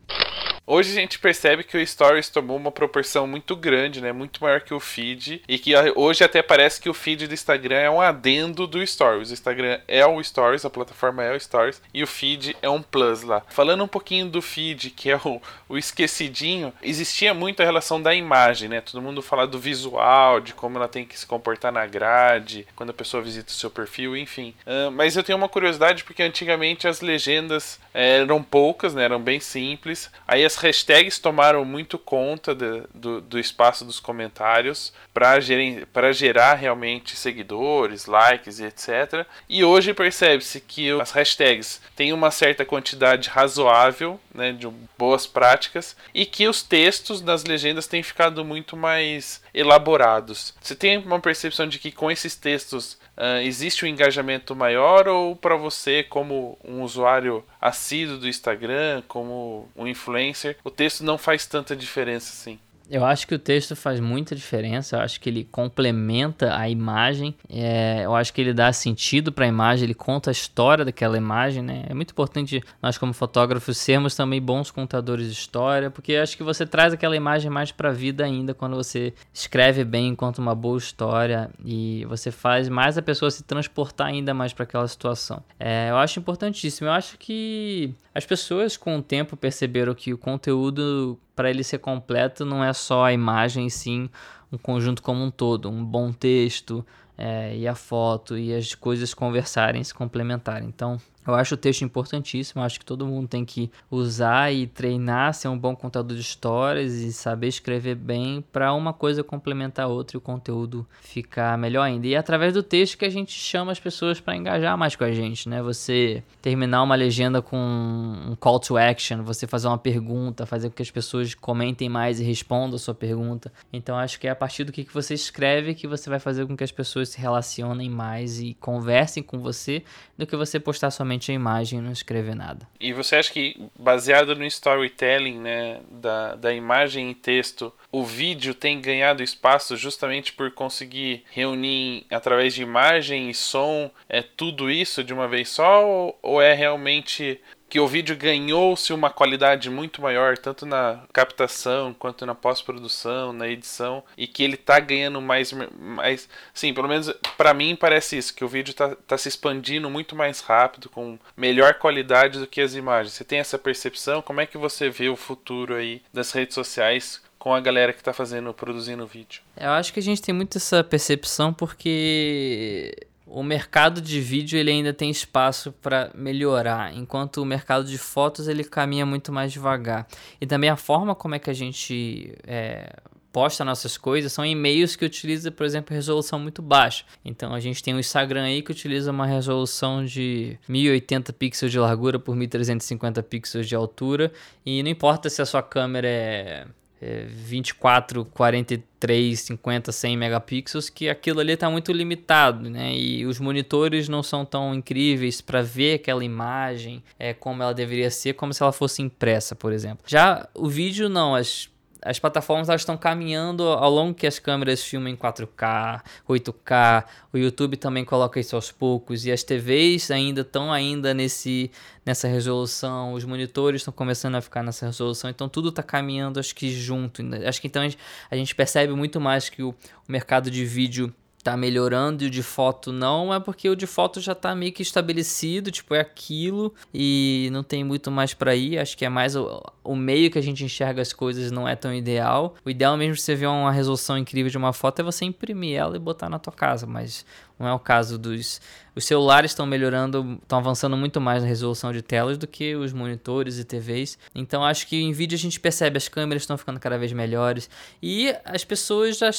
Hoje 0.73 0.89
a 0.91 1.01
gente 1.01 1.19
percebe 1.19 1.65
que 1.65 1.75
o 1.75 1.85
Stories 1.85 2.29
tomou 2.29 2.55
uma 2.55 2.71
proporção 2.71 3.27
muito 3.27 3.57
grande, 3.57 3.99
né? 3.99 4.13
Muito 4.13 4.41
maior 4.41 4.61
que 4.61 4.73
o 4.73 4.79
feed. 4.79 5.43
E 5.45 5.59
que 5.59 5.73
hoje 5.97 6.23
até 6.23 6.41
parece 6.41 6.79
que 6.79 6.87
o 6.87 6.93
feed 6.93 7.27
do 7.27 7.33
Instagram 7.33 7.75
é 7.75 7.89
um 7.89 7.99
adendo 7.99 8.65
do 8.65 8.87
Stories. 8.87 9.31
O 9.31 9.33
Instagram 9.33 9.81
é 9.85 10.05
o 10.05 10.23
Stories, 10.23 10.63
a 10.63 10.69
plataforma 10.69 11.25
é 11.25 11.35
o 11.35 11.37
Stories. 11.37 11.81
E 11.93 12.01
o 12.01 12.07
feed 12.07 12.55
é 12.61 12.69
um 12.69 12.81
plus 12.81 13.21
lá. 13.21 13.43
Falando 13.49 13.83
um 13.83 13.87
pouquinho 13.87 14.29
do 14.29 14.41
feed, 14.41 14.91
que 14.91 15.11
é 15.11 15.17
o, 15.17 15.41
o 15.67 15.77
esquecidinho, 15.77 16.71
existia 16.81 17.33
muito 17.33 17.61
a 17.61 17.65
relação 17.65 18.01
da 18.01 18.15
imagem, 18.15 18.69
né? 18.69 18.79
Todo 18.79 19.01
mundo 19.01 19.21
fala 19.21 19.45
do 19.45 19.59
visual, 19.59 20.39
de 20.39 20.53
como 20.53 20.77
ela 20.77 20.87
tem 20.87 21.03
que 21.03 21.19
se 21.19 21.25
comportar 21.25 21.73
na 21.73 21.85
grade, 21.85 22.65
quando 22.77 22.91
a 22.91 22.93
pessoa 22.93 23.21
visita 23.21 23.51
o 23.51 23.55
seu 23.55 23.69
perfil, 23.69 24.15
enfim. 24.15 24.55
Uh, 24.65 24.89
mas 24.89 25.17
eu 25.17 25.23
tenho 25.23 25.37
uma 25.37 25.49
curiosidade 25.49 26.05
porque 26.05 26.23
antigamente 26.23 26.87
as 26.87 27.01
legendas 27.01 27.77
eram 27.93 28.41
poucas, 28.41 28.93
né? 28.93 29.03
Eram 29.03 29.19
bem 29.19 29.41
simples. 29.41 30.09
Aí 30.25 30.45
as 30.45 30.60
hashtags 30.61 31.19
tomaram 31.19 31.65
muito 31.65 31.97
conta 31.97 32.55
de, 32.55 32.83
do, 32.93 33.21
do 33.21 33.39
espaço 33.39 33.83
dos 33.83 33.99
comentários 33.99 34.93
para 35.13 36.11
gerar 36.11 36.53
realmente 36.55 37.15
seguidores, 37.15 38.05
likes 38.05 38.59
e 38.59 38.65
etc. 38.65 39.25
E 39.49 39.63
hoje 39.63 39.93
percebe-se 39.93 40.61
que 40.61 40.89
as 40.99 41.11
hashtags 41.11 41.81
têm 41.95 42.13
uma 42.13 42.31
certa 42.31 42.65
quantidade 42.65 43.29
razoável 43.29 44.19
né, 44.33 44.51
de 44.51 44.67
boas 44.97 45.27
práticas 45.27 45.95
e 46.13 46.25
que 46.25 46.47
os 46.47 46.63
textos 46.63 47.21
nas 47.21 47.43
legendas 47.43 47.87
têm 47.87 48.03
ficado 48.03 48.43
muito 48.43 48.75
mais 48.75 49.41
elaborados. 49.53 50.53
Você 50.61 50.75
tem 50.75 50.97
uma 50.97 51.19
percepção 51.19 51.67
de 51.67 51.79
que 51.79 51.91
com 51.91 52.09
esses 52.09 52.35
textos 52.35 52.93
uh, 53.17 53.41
existe 53.43 53.85
um 53.85 53.87
engajamento 53.87 54.55
maior 54.55 55.07
ou 55.07 55.35
para 55.35 55.55
você, 55.55 56.03
como 56.03 56.57
um 56.63 56.81
usuário 56.81 57.43
assíduo 57.59 58.17
do 58.17 58.27
Instagram, 58.27 59.03
como 59.07 59.69
um 59.75 59.87
influencer, 59.87 60.57
o 60.63 60.71
texto 60.71 61.03
não 61.03 61.17
faz 61.17 61.45
tanta 61.45 61.75
diferença 61.75 62.31
assim? 62.31 62.59
Eu 62.91 63.05
acho 63.05 63.25
que 63.25 63.33
o 63.33 63.39
texto 63.39 63.73
faz 63.73 64.01
muita 64.01 64.35
diferença. 64.35 64.97
Eu 64.97 64.99
acho 64.99 65.21
que 65.21 65.29
ele 65.29 65.47
complementa 65.49 66.57
a 66.57 66.67
imagem. 66.67 67.33
É, 67.49 68.01
eu 68.03 68.13
acho 68.13 68.33
que 68.33 68.41
ele 68.41 68.53
dá 68.53 68.73
sentido 68.73 69.31
para 69.31 69.45
a 69.45 69.47
imagem. 69.47 69.85
Ele 69.85 69.93
conta 69.93 70.29
a 70.29 70.33
história 70.33 70.83
daquela 70.83 71.15
imagem, 71.15 71.63
né? 71.63 71.85
É 71.87 71.93
muito 71.93 72.11
importante 72.11 72.61
nós 72.81 72.97
como 72.97 73.13
fotógrafos 73.13 73.77
sermos 73.77 74.13
também 74.13 74.41
bons 74.41 74.71
contadores 74.71 75.27
de 75.27 75.31
história, 75.31 75.89
porque 75.89 76.15
acho 76.15 76.35
que 76.35 76.43
você 76.43 76.65
traz 76.65 76.91
aquela 76.91 77.15
imagem 77.15 77.49
mais 77.49 77.71
para 77.71 77.89
a 77.89 77.93
vida 77.93 78.25
ainda 78.25 78.53
quando 78.53 78.75
você 78.75 79.13
escreve 79.33 79.85
bem, 79.85 80.13
conta 80.13 80.41
uma 80.41 80.53
boa 80.53 80.77
história 80.77 81.49
e 81.63 82.05
você 82.09 82.29
faz 82.29 82.67
mais 82.67 82.97
a 82.97 83.01
pessoa 83.01 83.31
se 83.31 83.43
transportar 83.43 84.07
ainda 84.07 84.33
mais 84.33 84.51
para 84.51 84.63
aquela 84.63 84.87
situação. 84.87 85.41
É, 85.57 85.89
eu 85.89 85.95
acho 85.95 86.19
importantíssimo. 86.19 86.89
Eu 86.89 86.93
acho 86.93 87.17
que 87.17 87.95
as 88.13 88.25
pessoas 88.25 88.75
com 88.75 88.97
o 88.97 89.01
tempo 89.01 89.37
perceberam 89.37 89.95
que 89.95 90.13
o 90.13 90.17
conteúdo 90.17 91.17
para 91.35 91.49
ele 91.49 91.63
ser 91.63 91.79
completo 91.79 92.45
não 92.45 92.63
é 92.63 92.73
só 92.73 93.05
a 93.05 93.13
imagem, 93.13 93.69
sim 93.69 94.09
um 94.51 94.57
conjunto 94.57 95.01
como 95.01 95.23
um 95.23 95.31
todo, 95.31 95.69
um 95.69 95.83
bom 95.83 96.11
texto 96.11 96.85
é, 97.17 97.55
e 97.55 97.67
a 97.67 97.73
foto 97.73 98.37
e 98.37 98.53
as 98.53 98.75
coisas 98.75 99.13
conversarem, 99.13 99.83
se 99.83 99.93
complementarem. 99.93 100.67
Então, 100.67 100.99
eu 101.25 101.35
acho 101.35 101.53
o 101.53 101.57
texto 101.57 101.83
importantíssimo, 101.83 102.61
acho 102.61 102.79
que 102.79 102.85
todo 102.85 103.05
mundo 103.05 103.27
tem 103.27 103.45
que 103.45 103.69
usar 103.89 104.51
e 104.51 104.65
treinar, 104.65 105.33
ser 105.33 105.47
um 105.47 105.57
bom 105.57 105.75
contador 105.75 106.15
de 106.15 106.21
histórias 106.21 106.93
e 106.93 107.13
saber 107.13 107.47
escrever 107.47 107.95
bem 107.95 108.43
para 108.51 108.73
uma 108.73 108.91
coisa 108.91 109.23
complementar 109.23 109.85
a 109.85 109.87
outra 109.87 110.17
e 110.17 110.19
o 110.19 110.21
conteúdo 110.21 110.85
ficar 111.01 111.57
melhor 111.57 111.83
ainda. 111.83 112.07
E 112.07 112.15
é 112.15 112.17
através 112.17 112.53
do 112.53 112.63
texto 112.63 112.97
que 112.97 113.05
a 113.05 113.09
gente 113.09 113.31
chama 113.31 113.71
as 113.71 113.79
pessoas 113.79 114.19
para 114.19 114.35
engajar 114.35 114.77
mais 114.77 114.95
com 114.95 115.03
a 115.03 115.11
gente, 115.11 115.47
né? 115.47 115.61
Você 115.61 116.23
terminar 116.41 116.81
uma 116.81 116.95
legenda 116.95 117.41
com 117.41 117.57
um 117.57 118.35
call 118.35 118.59
to 118.59 118.77
action, 118.77 119.23
você 119.23 119.45
fazer 119.45 119.67
uma 119.67 119.77
pergunta, 119.77 120.45
fazer 120.45 120.69
com 120.69 120.75
que 120.75 120.81
as 120.81 120.91
pessoas 120.91 121.35
comentem 121.35 121.87
mais 121.87 122.19
e 122.19 122.23
respondam 122.23 122.75
a 122.75 122.79
sua 122.79 122.95
pergunta. 122.95 123.51
Então 123.71 123.95
acho 123.95 124.19
que 124.19 124.27
é 124.27 124.31
a 124.31 124.35
partir 124.35 124.63
do 124.63 124.71
que 124.71 124.87
você 124.91 125.13
escreve 125.13 125.75
que 125.75 125.87
você 125.87 126.09
vai 126.09 126.19
fazer 126.19 126.47
com 126.47 126.57
que 126.57 126.63
as 126.63 126.71
pessoas 126.71 127.09
se 127.09 127.19
relacionem 127.19 127.89
mais 127.89 128.39
e 128.39 128.55
conversem 128.59 129.21
com 129.21 129.39
você 129.39 129.83
do 130.17 130.25
que 130.25 130.35
você 130.35 130.59
postar 130.59 130.89
somente 130.91 131.10
somente 131.11 131.31
a 131.31 131.35
imagem 131.35 131.81
não 131.81 131.91
escrever 131.91 132.35
nada. 132.35 132.67
E 132.79 132.93
você 132.93 133.17
acha 133.17 133.31
que, 133.31 133.59
baseado 133.77 134.35
no 134.35 134.45
storytelling, 134.45 135.39
né, 135.39 135.81
da, 135.89 136.35
da 136.35 136.53
imagem 136.53 137.11
e 137.11 137.15
texto, 137.15 137.73
o 137.91 138.03
vídeo 138.03 138.53
tem 138.53 138.79
ganhado 138.79 139.21
espaço 139.21 139.75
justamente 139.75 140.31
por 140.31 140.51
conseguir 140.51 141.23
reunir 141.31 142.05
através 142.09 142.53
de 142.53 142.61
imagem 142.63 143.29
e 143.29 143.33
som 143.33 143.91
é 144.07 144.21
tudo 144.21 144.69
isso 144.71 145.03
de 145.03 145.13
uma 145.13 145.27
vez 145.27 145.49
só 145.49 145.85
ou, 145.85 146.19
ou 146.21 146.41
é 146.41 146.53
realmente 146.53 147.39
que 147.71 147.79
o 147.79 147.87
vídeo 147.87 148.17
ganhou-se 148.17 148.91
uma 148.91 149.09
qualidade 149.09 149.69
muito 149.69 150.01
maior, 150.01 150.37
tanto 150.37 150.65
na 150.65 151.05
captação 151.13 151.93
quanto 151.93 152.25
na 152.25 152.35
pós-produção, 152.35 153.31
na 153.31 153.47
edição, 153.47 154.03
e 154.17 154.27
que 154.27 154.43
ele 154.43 154.57
tá 154.57 154.77
ganhando 154.77 155.21
mais. 155.21 155.53
mais 155.53 156.27
sim, 156.53 156.73
pelo 156.73 156.89
menos 156.89 157.13
para 157.37 157.53
mim 157.53 157.77
parece 157.77 158.17
isso, 158.17 158.35
que 158.35 158.43
o 158.43 158.47
vídeo 158.49 158.73
tá, 158.73 158.93
tá 159.07 159.17
se 159.17 159.29
expandindo 159.29 159.89
muito 159.89 160.17
mais 160.17 160.41
rápido, 160.41 160.89
com 160.89 161.17
melhor 161.37 161.75
qualidade 161.75 162.39
do 162.39 162.45
que 162.45 162.59
as 162.59 162.75
imagens. 162.75 163.13
Você 163.13 163.23
tem 163.23 163.39
essa 163.39 163.57
percepção? 163.57 164.21
Como 164.21 164.41
é 164.41 164.45
que 164.45 164.57
você 164.57 164.89
vê 164.89 165.07
o 165.07 165.15
futuro 165.15 165.75
aí 165.75 166.01
das 166.13 166.33
redes 166.33 166.55
sociais 166.55 167.21
com 167.39 167.55
a 167.55 167.61
galera 167.61 167.93
que 167.93 168.01
está 168.01 168.11
fazendo, 168.11 168.53
produzindo 168.53 169.07
vídeo? 169.07 169.41
Eu 169.55 169.71
acho 169.71 169.93
que 169.93 169.99
a 170.01 170.03
gente 170.03 170.21
tem 170.21 170.35
muito 170.35 170.57
essa 170.57 170.83
percepção 170.83 171.53
porque 171.53 172.93
o 173.33 173.41
mercado 173.43 174.01
de 174.01 174.19
vídeo 174.19 174.59
ele 174.59 174.71
ainda 174.71 174.93
tem 174.93 175.09
espaço 175.09 175.71
para 175.71 176.11
melhorar, 176.13 176.93
enquanto 176.93 177.41
o 177.41 177.45
mercado 177.45 177.85
de 177.85 177.97
fotos 177.97 178.47
ele 178.47 178.63
caminha 178.63 179.05
muito 179.05 179.31
mais 179.31 179.51
devagar. 179.51 180.05
E 180.39 180.45
também 180.45 180.69
a 180.69 180.75
forma 180.75 181.15
como 181.15 181.35
é 181.35 181.39
que 181.39 181.49
a 181.49 181.53
gente 181.53 182.35
é, 182.45 182.93
posta 183.31 183.63
nossas 183.63 183.97
coisas 183.97 184.33
são 184.33 184.45
e-mails 184.45 184.95
que 184.95 185.05
utiliza, 185.05 185.49
por 185.49 185.65
exemplo, 185.65 185.95
resolução 185.95 186.39
muito 186.39 186.61
baixa. 186.61 187.05
Então 187.23 187.53
a 187.53 187.59
gente 187.59 187.81
tem 187.81 187.93
o 187.93 187.99
Instagram 187.99 188.43
aí 188.43 188.61
que 188.61 188.71
utiliza 188.71 189.11
uma 189.11 189.25
resolução 189.25 190.05
de 190.05 190.59
1080 190.67 191.31
pixels 191.33 191.71
de 191.71 191.79
largura 191.79 192.19
por 192.19 192.35
1350 192.35 193.23
pixels 193.23 193.67
de 193.67 193.75
altura 193.75 194.31
e 194.65 194.83
não 194.83 194.89
importa 194.89 195.29
se 195.29 195.41
a 195.41 195.45
sua 195.45 195.63
câmera 195.63 196.07
é 196.07 196.65
é, 197.01 197.25
24, 197.27 198.25
43, 198.25 199.39
50, 199.39 199.91
100 199.91 200.17
megapixels, 200.17 200.89
que 200.89 201.09
aquilo 201.09 201.39
ali 201.39 201.53
está 201.53 201.69
muito 201.69 201.91
limitado, 201.91 202.69
né? 202.69 202.93
E 202.95 203.25
os 203.25 203.39
monitores 203.39 204.07
não 204.07 204.21
são 204.21 204.45
tão 204.45 204.75
incríveis 204.75 205.41
para 205.41 205.63
ver 205.63 205.95
aquela 205.95 206.23
imagem 206.23 207.03
é, 207.17 207.33
como 207.33 207.63
ela 207.63 207.73
deveria 207.73 208.11
ser, 208.11 208.33
como 208.33 208.53
se 208.53 208.61
ela 208.61 208.71
fosse 208.71 209.01
impressa, 209.01 209.55
por 209.55 209.73
exemplo. 209.73 210.03
Já 210.05 210.47
o 210.53 210.69
vídeo 210.69 211.09
não, 211.09 211.33
as 211.33 211.70
as 212.01 212.19
plataformas 212.19 212.67
elas 212.69 212.81
estão 212.81 212.97
caminhando 212.97 213.63
ao 213.63 213.89
longo 213.89 214.13
que 214.13 214.25
as 214.25 214.39
câmeras 214.39 214.83
filmam 214.83 215.09
em 215.09 215.15
4K, 215.15 216.01
8K, 216.27 217.05
o 217.31 217.37
YouTube 217.37 217.77
também 217.77 218.03
coloca 218.03 218.39
isso 218.39 218.55
aos 218.55 218.71
poucos 218.71 219.25
e 219.25 219.31
as 219.31 219.43
TVs 219.43 220.09
ainda 220.09 220.41
estão 220.41 220.71
ainda 220.71 221.13
nesse 221.13 221.69
nessa 222.03 222.27
resolução, 222.27 223.13
os 223.13 223.23
monitores 223.23 223.81
estão 223.81 223.93
começando 223.93 224.35
a 224.35 224.41
ficar 224.41 224.63
nessa 224.63 224.87
resolução, 224.87 225.29
então 225.29 225.47
tudo 225.47 225.69
está 225.69 225.83
caminhando 225.83 226.39
acho 226.39 226.55
que 226.55 226.71
junto. 226.71 227.21
Acho 227.47 227.61
que 227.61 227.67
então 227.67 227.83
a 227.83 227.85
gente, 227.85 227.97
a 228.31 228.35
gente 228.35 228.55
percebe 228.55 228.93
muito 228.93 229.21
mais 229.21 229.49
que 229.49 229.61
o, 229.61 229.69
o 229.69 230.11
mercado 230.11 230.49
de 230.49 230.65
vídeo 230.65 231.13
tá 231.43 231.57
melhorando 231.57 232.23
e 232.23 232.27
o 232.27 232.29
de 232.29 232.43
foto 232.43 232.91
não, 232.91 233.33
é 233.33 233.39
porque 233.39 233.69
o 233.69 233.75
de 233.75 233.87
foto 233.87 234.19
já 234.19 234.35
tá 234.35 234.53
meio 234.55 234.71
que 234.71 234.81
estabelecido, 234.81 235.71
tipo, 235.71 235.93
é 235.95 235.99
aquilo 235.99 236.73
e 236.93 237.49
não 237.51 237.63
tem 237.63 237.83
muito 237.83 238.11
mais 238.11 238.33
para 238.33 238.55
ir. 238.55 238.77
Acho 238.77 238.97
que 238.97 239.05
é 239.05 239.09
mais 239.09 239.35
o, 239.35 239.61
o 239.83 239.95
meio 239.95 240.29
que 240.29 240.37
a 240.37 240.41
gente 240.41 240.63
enxerga 240.63 241.01
as 241.01 241.13
coisas 241.13 241.51
não 241.51 241.67
é 241.67 241.75
tão 241.75 241.93
ideal. 241.93 242.55
O 242.65 242.69
ideal 242.69 242.95
mesmo 242.97 243.15
se 243.15 243.23
você 243.23 243.35
ver 243.35 243.47
uma 243.47 243.71
resolução 243.71 244.17
incrível 244.17 244.49
de 244.49 244.57
uma 244.57 244.73
foto 244.73 244.99
é 244.99 245.03
você 245.03 245.25
imprimir 245.25 245.77
ela 245.77 245.95
e 245.95 245.99
botar 245.99 246.29
na 246.29 246.39
tua 246.39 246.53
casa, 246.53 246.85
mas 246.85 247.25
não 247.61 247.67
é 247.67 247.73
o 247.73 247.79
caso 247.79 248.17
dos. 248.17 248.59
Os 248.93 249.05
celulares 249.05 249.51
estão 249.51 249.65
melhorando, 249.65 250.39
estão 250.41 250.57
avançando 250.57 250.97
muito 250.97 251.21
mais 251.21 251.43
na 251.43 251.47
resolução 251.47 251.93
de 251.93 252.01
telas 252.01 252.37
do 252.37 252.45
que 252.45 252.75
os 252.75 252.91
monitores 252.91 253.57
e 253.57 253.63
TVs. 253.63 254.17
Então 254.35 254.65
acho 254.65 254.87
que 254.87 255.01
em 255.01 255.13
vídeo 255.13 255.35
a 255.35 255.39
gente 255.39 255.59
percebe 255.59 255.95
as 255.95 256.09
câmeras 256.09 256.43
estão 256.43 256.57
ficando 256.57 256.79
cada 256.79 256.97
vez 256.97 257.13
melhores 257.13 257.69
e 258.01 258.35
as 258.43 258.65
pessoas 258.65 259.17
já 259.17 259.29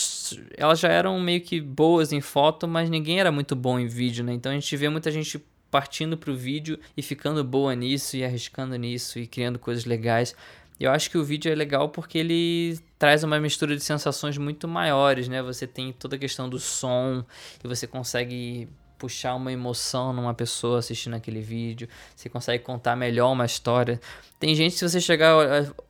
elas 0.56 0.78
já 0.78 0.88
eram 0.88 1.20
meio 1.20 1.40
que 1.40 1.60
boas 1.60 2.12
em 2.12 2.20
foto, 2.20 2.66
mas 2.66 2.88
ninguém 2.88 3.20
era 3.20 3.30
muito 3.30 3.54
bom 3.54 3.78
em 3.78 3.86
vídeo, 3.86 4.24
né? 4.24 4.32
Então 4.32 4.50
a 4.50 4.54
gente 4.54 4.74
vê 4.76 4.88
muita 4.88 5.10
gente 5.10 5.38
partindo 5.72 6.18
para 6.18 6.30
o 6.30 6.36
vídeo 6.36 6.78
e 6.94 7.02
ficando 7.02 7.42
boa 7.42 7.74
nisso 7.74 8.14
e 8.16 8.22
arriscando 8.22 8.76
nisso 8.76 9.18
e 9.18 9.26
criando 9.26 9.58
coisas 9.58 9.86
legais. 9.86 10.36
Eu 10.84 10.90
acho 10.90 11.08
que 11.10 11.16
o 11.16 11.24
vídeo 11.24 11.50
é 11.50 11.54
legal 11.54 11.88
porque 11.88 12.18
ele 12.18 12.78
traz 12.98 13.22
uma 13.22 13.38
mistura 13.38 13.76
de 13.76 13.84
sensações 13.84 14.36
muito 14.36 14.66
maiores, 14.66 15.28
né? 15.28 15.40
Você 15.42 15.66
tem 15.66 15.92
toda 15.92 16.16
a 16.16 16.18
questão 16.18 16.48
do 16.48 16.58
som 16.58 17.24
e 17.62 17.68
você 17.68 17.86
consegue 17.86 18.68
puxar 18.98 19.34
uma 19.34 19.52
emoção 19.52 20.12
numa 20.12 20.32
pessoa 20.32 20.78
assistindo 20.78 21.14
aquele 21.14 21.40
vídeo, 21.40 21.88
você 22.14 22.28
consegue 22.28 22.62
contar 22.62 22.94
melhor 22.94 23.32
uma 23.32 23.44
história. 23.44 24.00
Tem 24.38 24.54
gente, 24.54 24.76
se 24.76 24.88
você 24.88 25.00
chegar, 25.00 25.34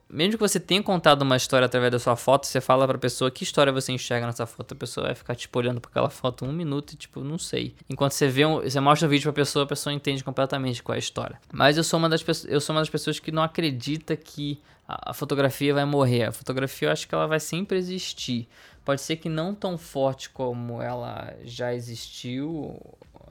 mesmo 0.08 0.32
que 0.32 0.40
você 0.40 0.58
tenha 0.58 0.82
contado 0.82 1.20
uma 1.20 1.36
história 1.36 1.66
através 1.66 1.92
da 1.92 1.98
sua 1.98 2.16
foto, 2.16 2.46
você 2.46 2.58
fala 2.58 2.86
pra 2.86 2.96
pessoa 2.96 3.30
que 3.30 3.44
história 3.44 3.70
você 3.70 3.92
enxerga 3.92 4.26
nessa 4.26 4.46
foto, 4.46 4.72
a 4.72 4.76
pessoa 4.76 5.08
vai 5.08 5.14
ficar 5.14 5.34
tipo 5.34 5.58
olhando 5.58 5.78
para 5.78 5.90
aquela 5.90 6.08
foto 6.08 6.46
um 6.46 6.52
minuto 6.52 6.92
e 6.92 6.96
tipo, 6.96 7.22
não 7.22 7.38
sei. 7.38 7.74
Enquanto 7.88 8.12
você 8.12 8.28
vê, 8.28 8.46
um, 8.46 8.62
você 8.62 8.80
mostra 8.80 9.06
o 9.06 9.10
vídeo 9.10 9.24
pra 9.24 9.42
pessoa, 9.42 9.64
a 9.64 9.68
pessoa 9.68 9.92
entende 9.92 10.24
completamente 10.24 10.82
qual 10.82 10.94
é 10.94 10.96
a 10.96 10.98
história. 10.98 11.38
Mas 11.52 11.76
eu 11.76 11.84
sou 11.84 11.98
uma 11.98 12.08
das 12.08 12.24
eu 12.46 12.62
sou 12.62 12.74
uma 12.74 12.80
das 12.80 12.88
pessoas 12.88 13.18
que 13.18 13.30
não 13.30 13.42
acredita 13.42 14.16
que 14.16 14.58
a 15.00 15.14
fotografia 15.14 15.72
vai 15.72 15.84
morrer. 15.84 16.24
A 16.24 16.32
fotografia 16.32 16.88
eu 16.88 16.92
acho 16.92 17.08
que 17.08 17.14
ela 17.14 17.26
vai 17.26 17.40
sempre 17.40 17.78
existir. 17.78 18.48
Pode 18.84 19.00
ser 19.00 19.16
que 19.16 19.28
não 19.28 19.54
tão 19.54 19.78
forte 19.78 20.28
como 20.30 20.82
ela 20.82 21.32
já 21.44 21.72
existiu 21.72 22.80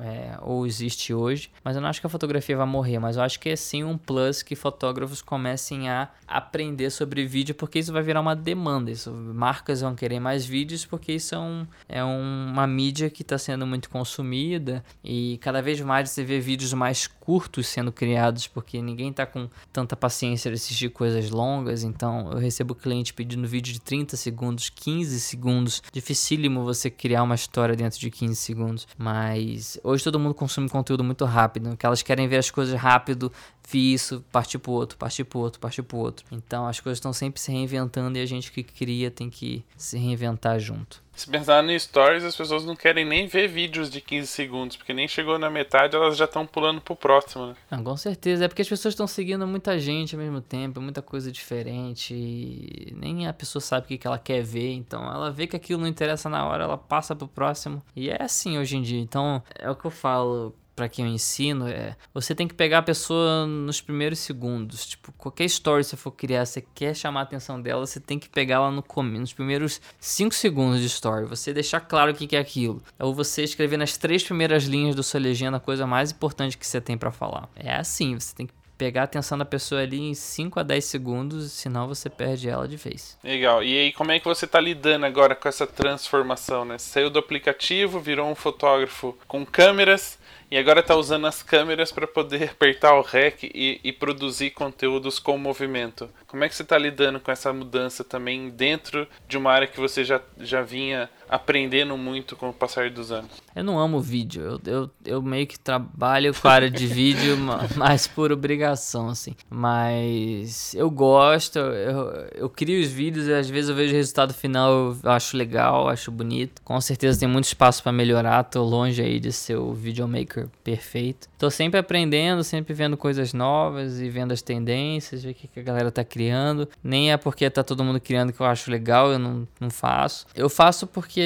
é, 0.02 0.38
ou 0.41 0.66
existe 0.66 1.14
hoje, 1.14 1.52
mas 1.64 1.76
eu 1.76 1.82
não 1.82 1.89
acho 1.89 2.02
que 2.02 2.08
a 2.08 2.10
fotografia 2.10 2.58
vai 2.58 2.66
morrer, 2.66 2.99
mas 2.99 3.18
eu 3.18 3.24
acho 3.24 3.39
que 3.39 3.49
é 3.49 3.56
sim 3.56 3.84
um 3.84 3.97
plus 3.97 4.41
que 4.41 4.56
fotógrafos 4.56 5.22
comecem 5.22 5.89
a 5.89 6.10
aprender 6.28 6.89
sobre 6.89 7.26
vídeo, 7.26 7.54
porque 7.54 7.80
isso 7.80 7.93
vai 7.93 8.02
virar 8.02 8.22
uma 8.22 8.36
demanda, 8.36 8.89
isso, 8.91 9.12
marcas 9.12 9.82
vão 9.82 9.95
querer 9.95 10.20
mais 10.20 10.45
vídeos, 10.45 10.86
porque 10.86 11.14
isso 11.14 11.36
é, 11.36 11.39
um, 11.39 11.68
é 11.88 12.04
uma 12.04 12.66
mídia 12.66 13.10
que 13.10 13.22
está 13.22 13.38
sendo 13.38 13.66
muito 13.68 13.89
consumida, 13.89 14.84
e 15.04 15.38
cada 15.41 15.62
vez 15.62 15.80
mais 15.82 16.10
você 16.10 16.24
vê 16.24 16.39
vídeos 16.39 16.74
mais 16.74 17.08
curtos 17.08 17.68
sendo 17.68 17.91
criados, 17.91 18.47
porque 18.47 18.82
ninguém 18.82 19.10
está 19.10 19.26
com 19.26 19.49
tanta 19.72 19.95
paciência 19.95 20.49
de 20.49 20.56
assistir 20.56 20.89
coisas 20.89 21.30
longas, 21.30 21.84
então 21.84 22.32
eu 22.32 22.39
recebo 22.39 22.74
cliente 22.74 23.14
pedindo 23.14 23.47
vídeo 23.47 23.74
de 23.74 23.82
30 23.82 24.18
segundos, 24.18 24.70
15 24.70 25.20
segundos, 25.20 25.84
dificílimo 25.91 26.64
você 26.64 26.89
criar 26.89 27.24
uma 27.24 27.36
história 27.36 27.76
dentro 27.76 27.99
de 27.99 28.10
15 28.10 28.36
segundos, 28.36 28.88
mas 28.97 29.80
hoje 29.92 30.04
todo 30.04 30.20
mundo 30.20 30.34
consome 30.34 30.70
conteúdo 30.70 31.04
muito 31.04 31.26
rápido, 31.26 31.76
que 31.78 31.86
elas 31.86 32.02
querem 32.02 32.28
ver 32.28 32.38
as 32.38 32.50
coisas 32.50 32.80
rápido, 32.80 33.32
vi 33.70 33.94
isso, 33.94 34.24
partir 34.32 34.58
pro 34.58 34.72
outro, 34.72 34.98
partir 34.98 35.24
pro 35.24 35.39
outro, 35.39 35.60
partir 35.60 35.84
pro 35.84 35.98
outro. 35.98 36.26
Então 36.32 36.68
as 36.68 36.80
coisas 36.80 36.98
estão 36.98 37.14
sempre 37.14 37.39
se 37.39 37.52
reinventando 37.52 38.18
e 38.18 38.22
a 38.22 38.26
gente 38.26 38.52
que 38.52 38.64
cria 38.64 39.12
tem 39.12 39.30
que 39.30 39.64
se 39.78 39.98
reinventar 39.98 40.60
junto. 40.60 41.04
Se 41.14 41.30
pensar 41.30 41.62
no 41.62 41.78
Stories, 41.78 42.24
as 42.24 42.36
pessoas 42.36 42.66
não 42.66 42.76
querem 42.76 43.05
nem 43.05 43.28
ver 43.28 43.47
vídeos 43.47 43.89
de 43.89 44.01
15 44.01 44.28
segundos, 44.28 44.78
porque 44.78 44.93
nem 44.93 45.07
chegou 45.07 45.38
na 45.38 45.49
metade, 45.49 45.95
elas 45.95 46.18
já 46.18 46.26
estão 46.26 46.45
pulando 46.47 46.82
pro 46.82 46.95
próximo, 46.95 47.47
né? 47.47 47.55
Ah, 47.70 47.82
com 47.82 47.95
certeza, 47.97 48.45
é 48.45 48.47
porque 48.47 48.62
as 48.62 48.70
pessoas 48.70 48.93
estão 48.93 49.05
seguindo 49.05 49.45
muita 49.45 49.78
gente 49.78 50.16
ao 50.16 50.22
mesmo 50.22 50.41
tempo, 50.41 50.82
muita 50.82 51.01
coisa 51.01 51.32
diferente, 51.32 52.14
e 52.14 52.93
nem 52.97 53.28
a 53.28 53.34
pessoa 53.34 53.62
sabe 53.62 53.86
o 53.86 53.88
que, 53.89 53.97
que 53.97 54.07
ela 54.07 54.18
quer 54.18 54.41
ver, 54.41 54.74
então 54.74 55.03
ela 55.03 55.30
vê 55.30 55.45
que 55.45 55.55
aquilo 55.55 55.82
não 55.82 55.88
interessa 55.88 56.30
na 56.30 56.47
hora, 56.47 56.64
ela 56.64 56.78
passa 56.78 57.16
pro 57.16 57.28
próximo. 57.28 57.84
E 57.95 58.09
é 58.09 58.22
assim 58.22 58.57
hoje 58.57 58.78
em 58.78 58.82
dia, 58.82 58.99
então 58.99 59.43
é 59.59 59.70
o 59.70 59.76
que 59.76 59.86
eu 59.86 59.91
falo, 59.91 60.55
para 60.76 60.90
quem 60.90 61.06
eu 61.06 61.12
ensino 61.12 61.68
é 61.68 61.96
você 62.14 62.34
tem 62.34 62.48
que 62.48 62.54
pegar 62.54 62.80
a 62.80 62.82
pessoa 62.84 63.46
nos 63.46 63.82
primeiros 63.82 64.20
segundos. 64.20 64.86
Tipo, 64.88 65.12
qualquer 65.14 65.46
story 65.46 65.84
você 65.84 65.98
for 65.98 66.12
criar, 66.12 66.46
você 66.46 66.64
quer 66.74 66.96
chamar 66.96 67.22
a 67.22 67.24
atenção 67.24 67.62
dela, 67.62 67.86
você 67.86 68.00
tem 68.00 68.18
que 68.18 68.30
pegar 68.30 68.56
ela 68.56 68.72
no 68.72 68.84
começo, 68.84 69.22
nos 69.22 69.34
primeiros 69.34 69.82
5 70.00 70.34
segundos 70.34 70.80
de 70.80 70.88
story. 70.88 71.26
Você 71.26 71.54
deixar 71.54 71.82
claro 71.82 72.12
o 72.12 72.16
que 72.16 72.36
é 72.36 72.40
aquilo. 72.40 72.82
Ou 73.00 73.14
você 73.14 73.44
escrever 73.44 73.78
nas 73.78 73.98
três 73.98 74.24
primeiras 74.24 74.64
linhas 74.64 74.96
da 74.96 75.04
sua 75.04 75.20
legenda 75.20 75.58
a 75.58 75.60
coisa 75.60 75.86
mais 75.86 76.12
importante 76.12 76.58
que 76.58 76.66
você 76.66 76.80
tem 76.80 76.98
para 76.98 77.12
falar. 77.12 77.50
É 77.56 77.76
assim, 77.76 78.18
você 78.18 78.36
tem 78.36 78.48
que 78.48 78.54
pegar 78.82 79.02
a 79.02 79.04
atenção 79.04 79.38
da 79.38 79.46
pessoa 79.46 79.82
ali 79.82 80.00
em 80.00 80.16
5 80.16 80.60
a 80.60 80.64
10 80.64 80.86
segundos, 80.86 81.52
senão 81.52 81.88
você 81.88 82.10
perde 82.10 82.50
ela 82.50 82.68
de 82.68 82.78
vez. 82.78 83.16
Legal. 83.24 83.64
E 83.64 83.78
aí, 83.78 83.92
como 83.92 84.12
é 84.12 84.18
que 84.18 84.26
você 84.26 84.46
está 84.46 84.60
lidando 84.60 85.06
agora 85.06 85.36
com 85.36 85.48
essa 85.48 85.68
transformação, 85.68 86.66
né? 86.66 86.80
Saiu 86.80 87.12
do 87.12 87.20
aplicativo, 87.20 88.00
virou 88.00 88.28
um 88.28 88.34
fotógrafo 88.34 89.16
com 89.28 89.46
câmeras 89.46 90.18
e 90.52 90.58
agora 90.58 90.82
está 90.82 90.95
usando 90.97 91.26
as 91.26 91.41
câmeras 91.41 91.93
para 91.93 92.06
poder 92.06 92.43
apertar 92.52 92.93
o 92.95 93.02
REC 93.02 93.43
e, 93.43 93.80
e, 93.82 93.93
produzir 93.93 94.49
conteúdos 94.49 95.18
com 95.18 95.38
movimento. 95.38 96.10
Como 96.28 96.43
é 96.43 96.49
que 96.49 96.56
você 96.56 96.62
está 96.64 96.78
lidando 96.78 97.22
com 97.22 97.32
essa 97.32 97.54
mudança 97.54 98.04
também 98.04 98.49
dentro 98.49 99.08
de 99.30 99.38
uma 99.38 99.49
área 99.49 99.68
que 99.68 99.80
você 99.80 100.04
já, 100.04 100.20
já 100.38 100.62
vinha 100.62 101.10
aprendendo 101.32 101.98
muito 101.98 102.36
com 102.36 102.50
o 102.50 102.54
passar 102.54 102.90
dos 102.90 103.10
anos? 103.10 103.32
Eu 103.56 103.64
não 103.64 103.80
amo 103.80 104.02
vídeo, 104.02 104.60
eu, 104.66 104.74
eu, 104.74 104.90
eu 105.06 105.22
meio 105.22 105.48
que 105.48 105.58
trabalho 105.58 106.34
com 106.34 106.48
a 106.48 106.52
área 106.52 106.70
de 106.70 106.86
vídeo 106.86 107.38
mais 107.78 108.06
por 108.06 108.34
obrigação, 108.34 109.08
assim. 109.08 109.34
Mas 109.50 110.76
eu 110.76 110.92
gosto, 110.92 111.58
eu, 111.58 112.28
eu 112.36 112.50
crio 112.50 112.82
os 112.82 112.90
vídeos 112.90 113.28
e 113.28 113.34
às 113.34 113.50
vezes 113.50 113.70
eu 113.70 113.76
vejo 113.76 113.94
o 113.94 113.96
resultado 113.96 114.34
final, 114.34 114.98
eu 115.02 115.12
acho 115.12 115.38
legal, 115.38 115.88
acho 115.88 116.12
bonito. 116.12 116.62
Com 116.64 116.80
certeza 116.82 117.20
tem 117.20 117.30
muito 117.30 117.46
espaço 117.46 117.82
para 117.82 117.94
melhorar, 117.94 118.44
tô 118.44 118.62
longe 118.64 119.02
aí 119.02 119.18
de 119.18 119.32
ser 119.32 119.56
o 119.56 119.74
videomaker 119.74 120.50
perfeito. 120.64 121.30
Tô 121.38 121.50
sempre 121.50 121.80
aprendendo, 121.80 122.44
sempre 122.44 122.74
vendo 122.74 122.98
coisas 122.98 123.34
novas 123.34 124.02
e 124.02 124.10
vendo 124.10 124.34
as 124.34 124.42
tendências, 124.42 125.24
ver 125.24 125.32
o 125.32 125.34
que 125.34 125.60
a 125.60 125.64
galera 125.64 125.92
tá 125.92 126.04
criando. 126.04 126.68
Nem 126.84 127.12
é 127.12 127.18
porque 127.18 127.50
tá 127.50 127.64
todo 127.64 127.84
mundo 127.84 128.02
criando 128.02 128.34
que 128.34 128.42
eu 128.42 128.46
acho 128.46 128.70
legal, 128.70 129.12
eu 129.12 129.20
não, 129.20 129.48
não 129.60 129.70
faço. 129.70 130.26
Eu 130.36 130.50
faço 130.50 130.86
porque 130.86 131.21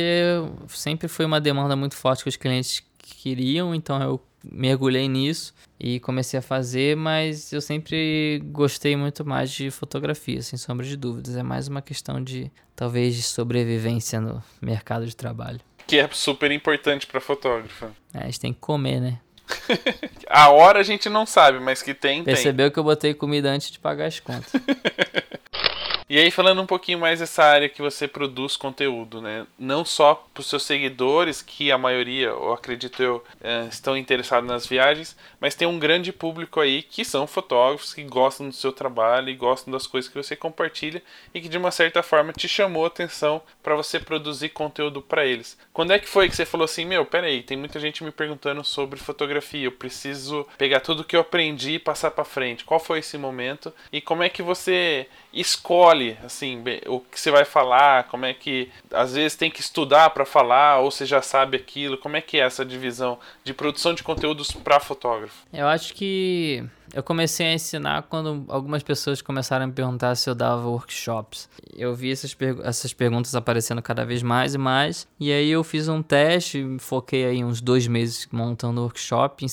sempre 0.70 1.08
foi 1.08 1.26
uma 1.26 1.40
demanda 1.42 1.76
muito 1.76 1.96
forte 1.96 2.24
que 2.24 2.30
os 2.30 2.36
clientes 2.36 2.84
queriam, 2.98 3.74
então 3.74 4.02
eu 4.02 4.22
mergulhei 4.52 5.08
nisso 5.08 5.54
e 5.80 6.00
comecei 6.00 6.40
a 6.40 6.42
fazer, 6.42 6.96
mas 6.96 7.52
eu 7.52 7.62
sempre 7.62 8.42
gostei 8.46 8.96
muito 8.96 9.26
mais 9.26 9.52
de 9.52 9.70
fotografia, 9.72 10.42
sem 10.42 10.58
sombra 10.58 10.86
de 10.86 10.96
dúvidas. 10.96 11.36
É 11.36 11.44
mais 11.44 11.68
uma 11.68 11.82
questão 11.82 12.24
de 12.24 12.52
talvez 12.76 13.16
de 13.16 13.24
sobrevivência 13.24 14.22
no 14.22 14.44
mercado 14.62 15.06
de 15.06 15.16
trabalho. 15.16 15.60
Que 15.88 16.00
é 16.00 16.10
super 16.12 16.52
importante 16.52 17.06
para 17.06 17.20
fotógrafo. 17.20 17.88
É, 18.14 18.20
a 18.20 18.26
gente 18.26 18.40
tem 18.40 18.54
que 18.54 18.60
comer, 18.60 19.00
né? 19.00 19.20
a 20.28 20.50
hora 20.50 20.80
a 20.80 20.84
gente 20.84 21.08
não 21.08 21.26
sabe, 21.26 21.60
mas 21.60 21.82
que 21.82 21.94
tem, 21.94 22.24
Percebeu 22.24 22.68
tem. 22.68 22.74
que 22.74 22.80
eu 22.80 22.84
botei 22.84 23.14
comida 23.14 23.50
antes 23.50 23.70
de 23.70 23.80
pagar 23.80 24.06
as 24.08 24.20
contas. 24.20 24.52
E 26.08 26.20
aí, 26.20 26.30
falando 26.30 26.62
um 26.62 26.68
pouquinho 26.68 27.00
mais 27.00 27.20
dessa 27.20 27.44
área 27.44 27.68
que 27.68 27.82
você 27.82 28.08
produz 28.08 28.56
conteúdo, 28.56 29.20
né? 29.20 29.48
Não 29.58 29.84
só 29.84 30.14
para 30.14 30.42
os 30.42 30.48
seus 30.48 30.62
seguidores, 30.62 31.42
que 31.42 31.72
a 31.72 31.80
maioria, 31.80 32.32
ou 32.32 32.54
acredito 32.54 33.02
eu, 33.02 33.24
é, 33.42 33.66
estão 33.72 33.98
interessados 33.98 34.48
nas 34.48 34.68
viagens, 34.68 35.18
mas 35.40 35.56
tem 35.56 35.68
um 35.68 35.80
grande 35.80 36.14
público 36.14 36.60
aí 36.60 36.84
que 36.84 37.04
são 37.04 37.26
fotógrafos, 37.26 37.92
que 37.92 38.04
gostam 38.04 38.50
do 38.50 38.54
seu 38.54 38.72
trabalho 38.72 39.30
e 39.30 39.36
gostam 39.36 39.74
das 39.74 39.88
coisas 39.88 40.08
que 40.08 40.16
você 40.16 40.36
compartilha 40.36 41.02
e 41.34 41.42
que 41.42 41.50
de 41.50 41.58
uma 41.58 41.72
certa 41.72 42.04
forma 42.04 42.34
te 42.34 42.48
chamou 42.48 42.84
a 42.84 42.88
atenção 42.88 43.42
para 43.64 43.76
você 43.76 44.00
produzir 44.00 44.50
conteúdo 44.50 45.02
para 45.02 45.26
eles. 45.26 45.58
Quando 45.74 45.90
é 45.90 45.98
que 45.98 46.08
foi 46.08 46.30
que 46.30 46.36
você 46.36 46.46
falou 46.46 46.66
assim: 46.66 46.86
Meu, 46.86 47.04
peraí, 47.04 47.42
tem 47.42 47.58
muita 47.58 47.80
gente 47.80 48.04
me 48.04 48.12
perguntando 48.12 48.64
sobre 48.64 49.00
fotografia, 49.00 49.66
eu 49.66 49.72
preciso 49.72 50.48
pegar 50.56 50.82
tudo 50.82 51.04
que 51.04 51.16
eu 51.16 51.22
aprendi 51.22 51.72
e 51.72 51.80
passar 51.80 52.12
para 52.12 52.24
frente? 52.24 52.64
Qual 52.64 52.80
foi 52.80 53.00
esse 53.00 53.18
momento 53.18 53.74
e 53.92 54.00
como 54.00 54.22
é 54.22 54.30
que 54.30 54.44
você 54.44 55.08
escolhe? 55.34 55.95
Escolhe 55.96 56.18
assim 56.24 56.64
o 56.88 57.00
que 57.00 57.20
você 57.20 57.32
vai 57.32 57.46
falar? 57.46 58.06
Como 58.06 58.26
é 58.26 58.34
que 58.34 58.70
às 58.92 59.14
vezes 59.14 59.38
tem 59.38 59.50
que 59.50 59.62
estudar 59.62 60.10
para 60.10 60.26
falar 60.26 60.80
ou 60.80 60.92
você 60.92 61.06
já 61.06 61.22
sabe 61.22 61.58
aquilo? 61.58 61.98
Como 61.98 62.18
é 62.18 62.22
que 62.22 62.38
é 62.38 62.42
essa 62.42 62.66
divisão 62.66 63.18
de 63.44 63.54
produção 63.54 63.94
de 63.94 64.04
conteúdos 64.04 64.52
para 64.52 64.80
fotógrafo? 64.80 65.46
Eu 65.54 65.68
acho 65.68 65.94
que 65.94 66.64
eu 66.94 67.04
comecei 67.04 67.48
a 67.48 67.54
ensinar 67.54 68.04
quando 68.04 68.46
algumas 68.48 68.84
pessoas 68.84 69.22
começaram 69.22 69.66
a 69.66 69.68
me 69.68 69.74
perguntar 69.74 70.16
se 70.16 70.30
eu 70.30 70.36
dava 70.36 70.68
workshops. 70.68 71.50
Eu 71.74 71.96
vi 71.96 72.12
essas, 72.12 72.34
per 72.34 72.58
essas 72.64 72.94
perguntas 72.94 73.36
aparecendo 73.36 73.82
cada 73.82 74.06
vez 74.06 74.22
mais 74.22 74.54
e 74.54 74.58
mais, 74.58 75.08
e 75.20 75.32
aí 75.32 75.50
eu 75.50 75.64
fiz 75.64 75.88
um 75.88 76.02
teste, 76.02 76.64
foquei 76.80 77.26
aí 77.26 77.44
uns 77.44 77.62
dois 77.62 77.88
meses 77.88 78.28
montando 78.32 78.82
workshop, 78.82 79.46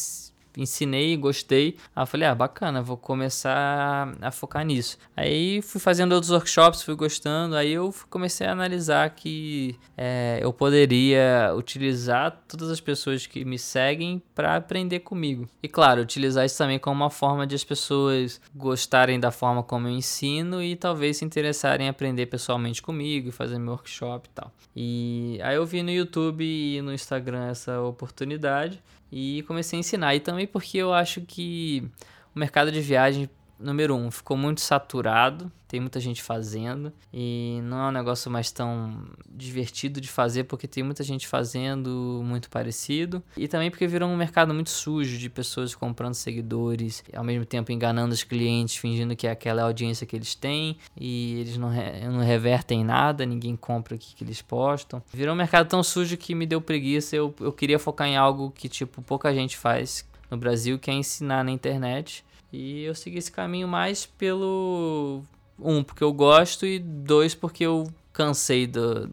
ensinei, 0.57 1.16
gostei. 1.16 1.76
Aí 1.94 2.03
eu 2.03 2.07
falei, 2.07 2.28
ah, 2.28 2.34
bacana, 2.34 2.82
vou 2.82 2.96
começar 2.96 4.14
a 4.20 4.30
focar 4.30 4.64
nisso. 4.64 4.98
Aí 5.16 5.62
fui 5.62 5.80
fazendo 5.80 6.12
outros 6.12 6.30
workshops, 6.30 6.82
fui 6.82 6.94
gostando. 6.94 7.57
Aí 7.57 7.72
eu 7.72 7.94
comecei 8.11 8.46
a 8.46 8.53
analisar 8.53 9.09
que 9.11 9.76
é, 9.96 10.38
eu 10.42 10.53
poderia 10.53 11.53
utilizar 11.57 12.42
todas 12.48 12.70
as 12.70 12.80
pessoas 12.80 13.26
que 13.26 13.44
me 13.44 13.59
seguem 13.59 14.22
para 14.34 14.57
aprender 14.57 15.00
comigo. 15.00 15.48
E 15.62 15.68
claro, 15.68 16.03
utilizar 16.03 16.44
isso 16.44 16.59
também 16.59 16.78
como 16.78 16.96
uma 16.96 17.11
forma 17.11 17.46
de 17.46 17.55
as 17.55 17.64
pessoas 17.64 18.40
gostarem 18.55 19.18
da 19.18 19.30
forma 19.30 19.62
como 19.62 19.88
eu 19.88 19.92
ensino 19.92 20.62
e 20.62 20.76
talvez 20.76 21.18
se 21.18 21.24
interessarem 21.24 21.86
em 21.86 21.90
aprender 21.90 22.26
pessoalmente 22.26 22.82
comigo 22.82 23.28
e 23.28 23.32
fazer 23.32 23.59
meu 23.59 23.72
workshop 23.72 24.28
e 24.28 24.32
tal. 24.32 24.53
E 24.74 25.38
aí 25.42 25.57
eu 25.57 25.66
vi 25.66 25.82
no 25.82 25.90
YouTube 25.90 26.44
e 26.44 26.80
no 26.80 26.92
Instagram 26.92 27.48
essa 27.48 27.80
oportunidade 27.80 28.82
e 29.12 29.42
comecei 29.42 29.78
a 29.78 29.80
ensinar. 29.80 30.14
E 30.14 30.20
também 30.20 30.46
porque 30.46 30.78
eu 30.78 30.92
acho 30.92 31.20
que 31.20 31.86
o 32.34 32.38
mercado 32.38 32.72
de 32.72 32.80
viagem, 32.80 33.28
número 33.62 33.94
um, 33.94 34.10
ficou 34.10 34.36
muito 34.36 34.60
saturado, 34.60 35.50
tem 35.66 35.80
muita 35.80 35.98
gente 36.00 36.22
fazendo, 36.22 36.92
e 37.12 37.60
não 37.62 37.78
é 37.78 37.88
um 37.88 37.92
negócio 37.92 38.30
mais 38.30 38.50
tão 38.50 39.06
divertido 39.26 40.02
de 40.02 40.08
fazer, 40.08 40.44
porque 40.44 40.68
tem 40.68 40.82
muita 40.82 41.02
gente 41.02 41.26
fazendo 41.26 42.20
muito 42.24 42.50
parecido. 42.50 43.22
E 43.36 43.48
também 43.48 43.70
porque 43.70 43.86
virou 43.86 44.08
um 44.08 44.16
mercado 44.16 44.52
muito 44.52 44.68
sujo 44.68 45.16
de 45.16 45.30
pessoas 45.30 45.74
comprando 45.74 46.14
seguidores, 46.14 47.02
ao 47.14 47.24
mesmo 47.24 47.46
tempo 47.46 47.72
enganando 47.72 48.12
os 48.12 48.22
clientes, 48.22 48.76
fingindo 48.76 49.16
que 49.16 49.26
é 49.26 49.30
aquela 49.30 49.62
audiência 49.62 50.06
que 50.06 50.14
eles 50.14 50.34
têm, 50.34 50.76
e 50.94 51.40
eles 51.40 51.56
não, 51.56 51.70
re 51.70 52.06
não 52.06 52.20
revertem 52.20 52.84
nada, 52.84 53.24
ninguém 53.24 53.56
compra 53.56 53.94
o 53.94 53.98
que, 53.98 54.14
que 54.14 54.24
eles 54.24 54.42
postam. 54.42 55.02
Virou 55.12 55.34
um 55.34 55.38
mercado 55.38 55.68
tão 55.68 55.82
sujo 55.82 56.18
que 56.18 56.34
me 56.34 56.44
deu 56.44 56.60
preguiça, 56.60 57.16
eu, 57.16 57.34
eu 57.40 57.52
queria 57.52 57.78
focar 57.78 58.06
em 58.06 58.16
algo 58.16 58.50
que, 58.50 58.68
tipo, 58.68 59.00
pouca 59.00 59.32
gente 59.32 59.56
faz 59.56 60.06
no 60.30 60.36
Brasil, 60.36 60.78
que 60.78 60.90
é 60.90 60.94
ensinar 60.94 61.42
na 61.44 61.50
internet 61.50 62.24
e 62.53 62.82
eu 62.84 62.94
segui 62.94 63.18
esse 63.18 63.32
caminho 63.32 63.66
mais 63.66 64.05
pelo. 64.05 65.22
Um, 65.59 65.82
porque 65.82 66.05
eu 66.05 66.12
gosto, 66.12 66.66
e 66.66 66.78
dois, 66.78 67.34
porque 67.34 67.64
eu 67.64 67.86
cansei 68.12 68.66
do, 68.66 69.11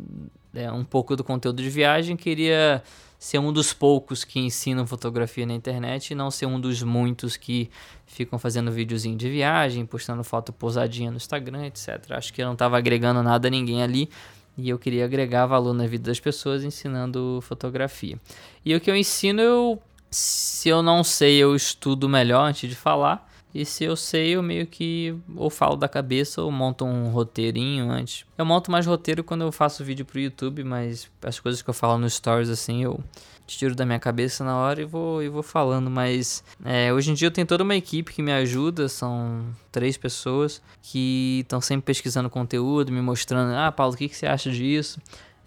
é, 0.54 0.72
um 0.72 0.84
pouco 0.84 1.16
do 1.16 1.24
conteúdo 1.24 1.62
de 1.62 1.70
viagem. 1.70 2.18
Queria 2.18 2.84
ser 3.18 3.38
um 3.38 3.52
dos 3.52 3.74
poucos 3.74 4.24
que 4.24 4.40
ensinam 4.40 4.88
fotografia 4.88 5.46
na 5.46 5.54
internet 5.54 6.12
e 6.12 6.16
não 6.16 6.32
ser 6.32 6.46
um 6.46 6.60
dos 6.60 6.82
muitos 6.82 7.36
que 7.36 7.70
ficam 8.06 8.40
fazendo 8.40 8.72
videozinho 8.72 9.18
de 9.18 9.30
viagem, 9.30 9.86
postando 9.86 10.24
foto 10.24 10.54
pousadinha 10.54 11.12
no 11.12 11.18
Instagram, 11.18 11.66
etc. 11.66 12.12
Acho 12.12 12.34
que 12.34 12.42
eu 12.42 12.46
não 12.46 12.54
estava 12.54 12.78
agregando 12.78 13.22
nada 13.22 13.48
a 13.48 13.52
ninguém 13.52 13.84
ali 13.84 14.10
e 14.58 14.70
eu 14.70 14.80
queria 14.80 15.06
agregar 15.06 15.46
valor 15.46 15.74
na 15.74 15.86
vida 15.86 16.10
das 16.10 16.20
pessoas 16.20 16.64
ensinando 16.64 17.40
fotografia. 17.42 18.20
E 18.66 18.76
o 18.76 18.82
que 18.82 18.90
eu 18.90 18.96
ensino, 18.96 19.42
eu, 19.42 19.82
se 20.10 20.70
eu 20.70 20.82
não 20.82 21.04
sei, 21.04 21.38
eu 21.38 21.56
estudo 21.56 22.10
melhor 22.10 22.46
antes 22.48 22.70
de 22.70 22.76
falar. 22.76 23.29
E 23.54 23.66
se 23.66 23.84
eu 23.84 23.96
sei, 23.96 24.36
eu 24.36 24.44
meio 24.44 24.68
que 24.68 25.16
ou 25.36 25.50
falo 25.50 25.76
da 25.76 25.88
cabeça 25.88 26.42
ou 26.42 26.52
monto 26.52 26.86
um 26.86 27.10
roteirinho 27.10 27.90
antes. 27.90 28.26
Eu 28.38 28.46
monto 28.46 28.70
mais 28.70 28.86
roteiro 28.86 29.24
quando 29.24 29.42
eu 29.42 29.52
faço 29.52 29.84
vídeo 29.84 30.06
pro 30.06 30.20
YouTube, 30.20 30.64
mas 30.64 31.10
as 31.24 31.40
coisas 31.40 31.62
que 31.62 31.70
eu 31.70 31.74
falo 31.74 31.98
no 31.98 32.10
Stories 32.10 32.50
assim, 32.50 32.84
eu 32.84 33.04
tiro 33.48 33.74
da 33.74 33.86
minha 33.86 34.00
cabeça 34.00 34.44
na 34.44 34.56
hora 34.56 34.82
e 34.82 34.86
vou, 34.86 35.24
e 35.24 35.30
vou 35.30 35.42
falando. 35.42 35.90
Mas 35.90 36.44
é, 36.64 36.94
hoje 36.94 37.12
em 37.12 37.14
dia 37.16 37.28
eu 37.28 37.32
tenho 37.32 37.48
toda 37.48 37.64
uma 37.64 37.76
equipe 37.76 38.14
que 38.14 38.22
me 38.22 38.32
ajuda, 38.32 38.88
são 38.88 39.44
três 39.72 39.98
pessoas 39.98 40.62
que 40.82 41.40
estão 41.42 41.60
sempre 41.60 41.86
pesquisando 41.86 42.30
conteúdo, 42.30 42.92
me 42.92 43.02
mostrando, 43.02 43.56
ah, 43.56 43.72
Paulo, 43.72 43.94
o 43.94 43.98
que, 43.98 44.08
que 44.08 44.16
você 44.16 44.28
acha 44.28 44.52
disso? 44.52 45.02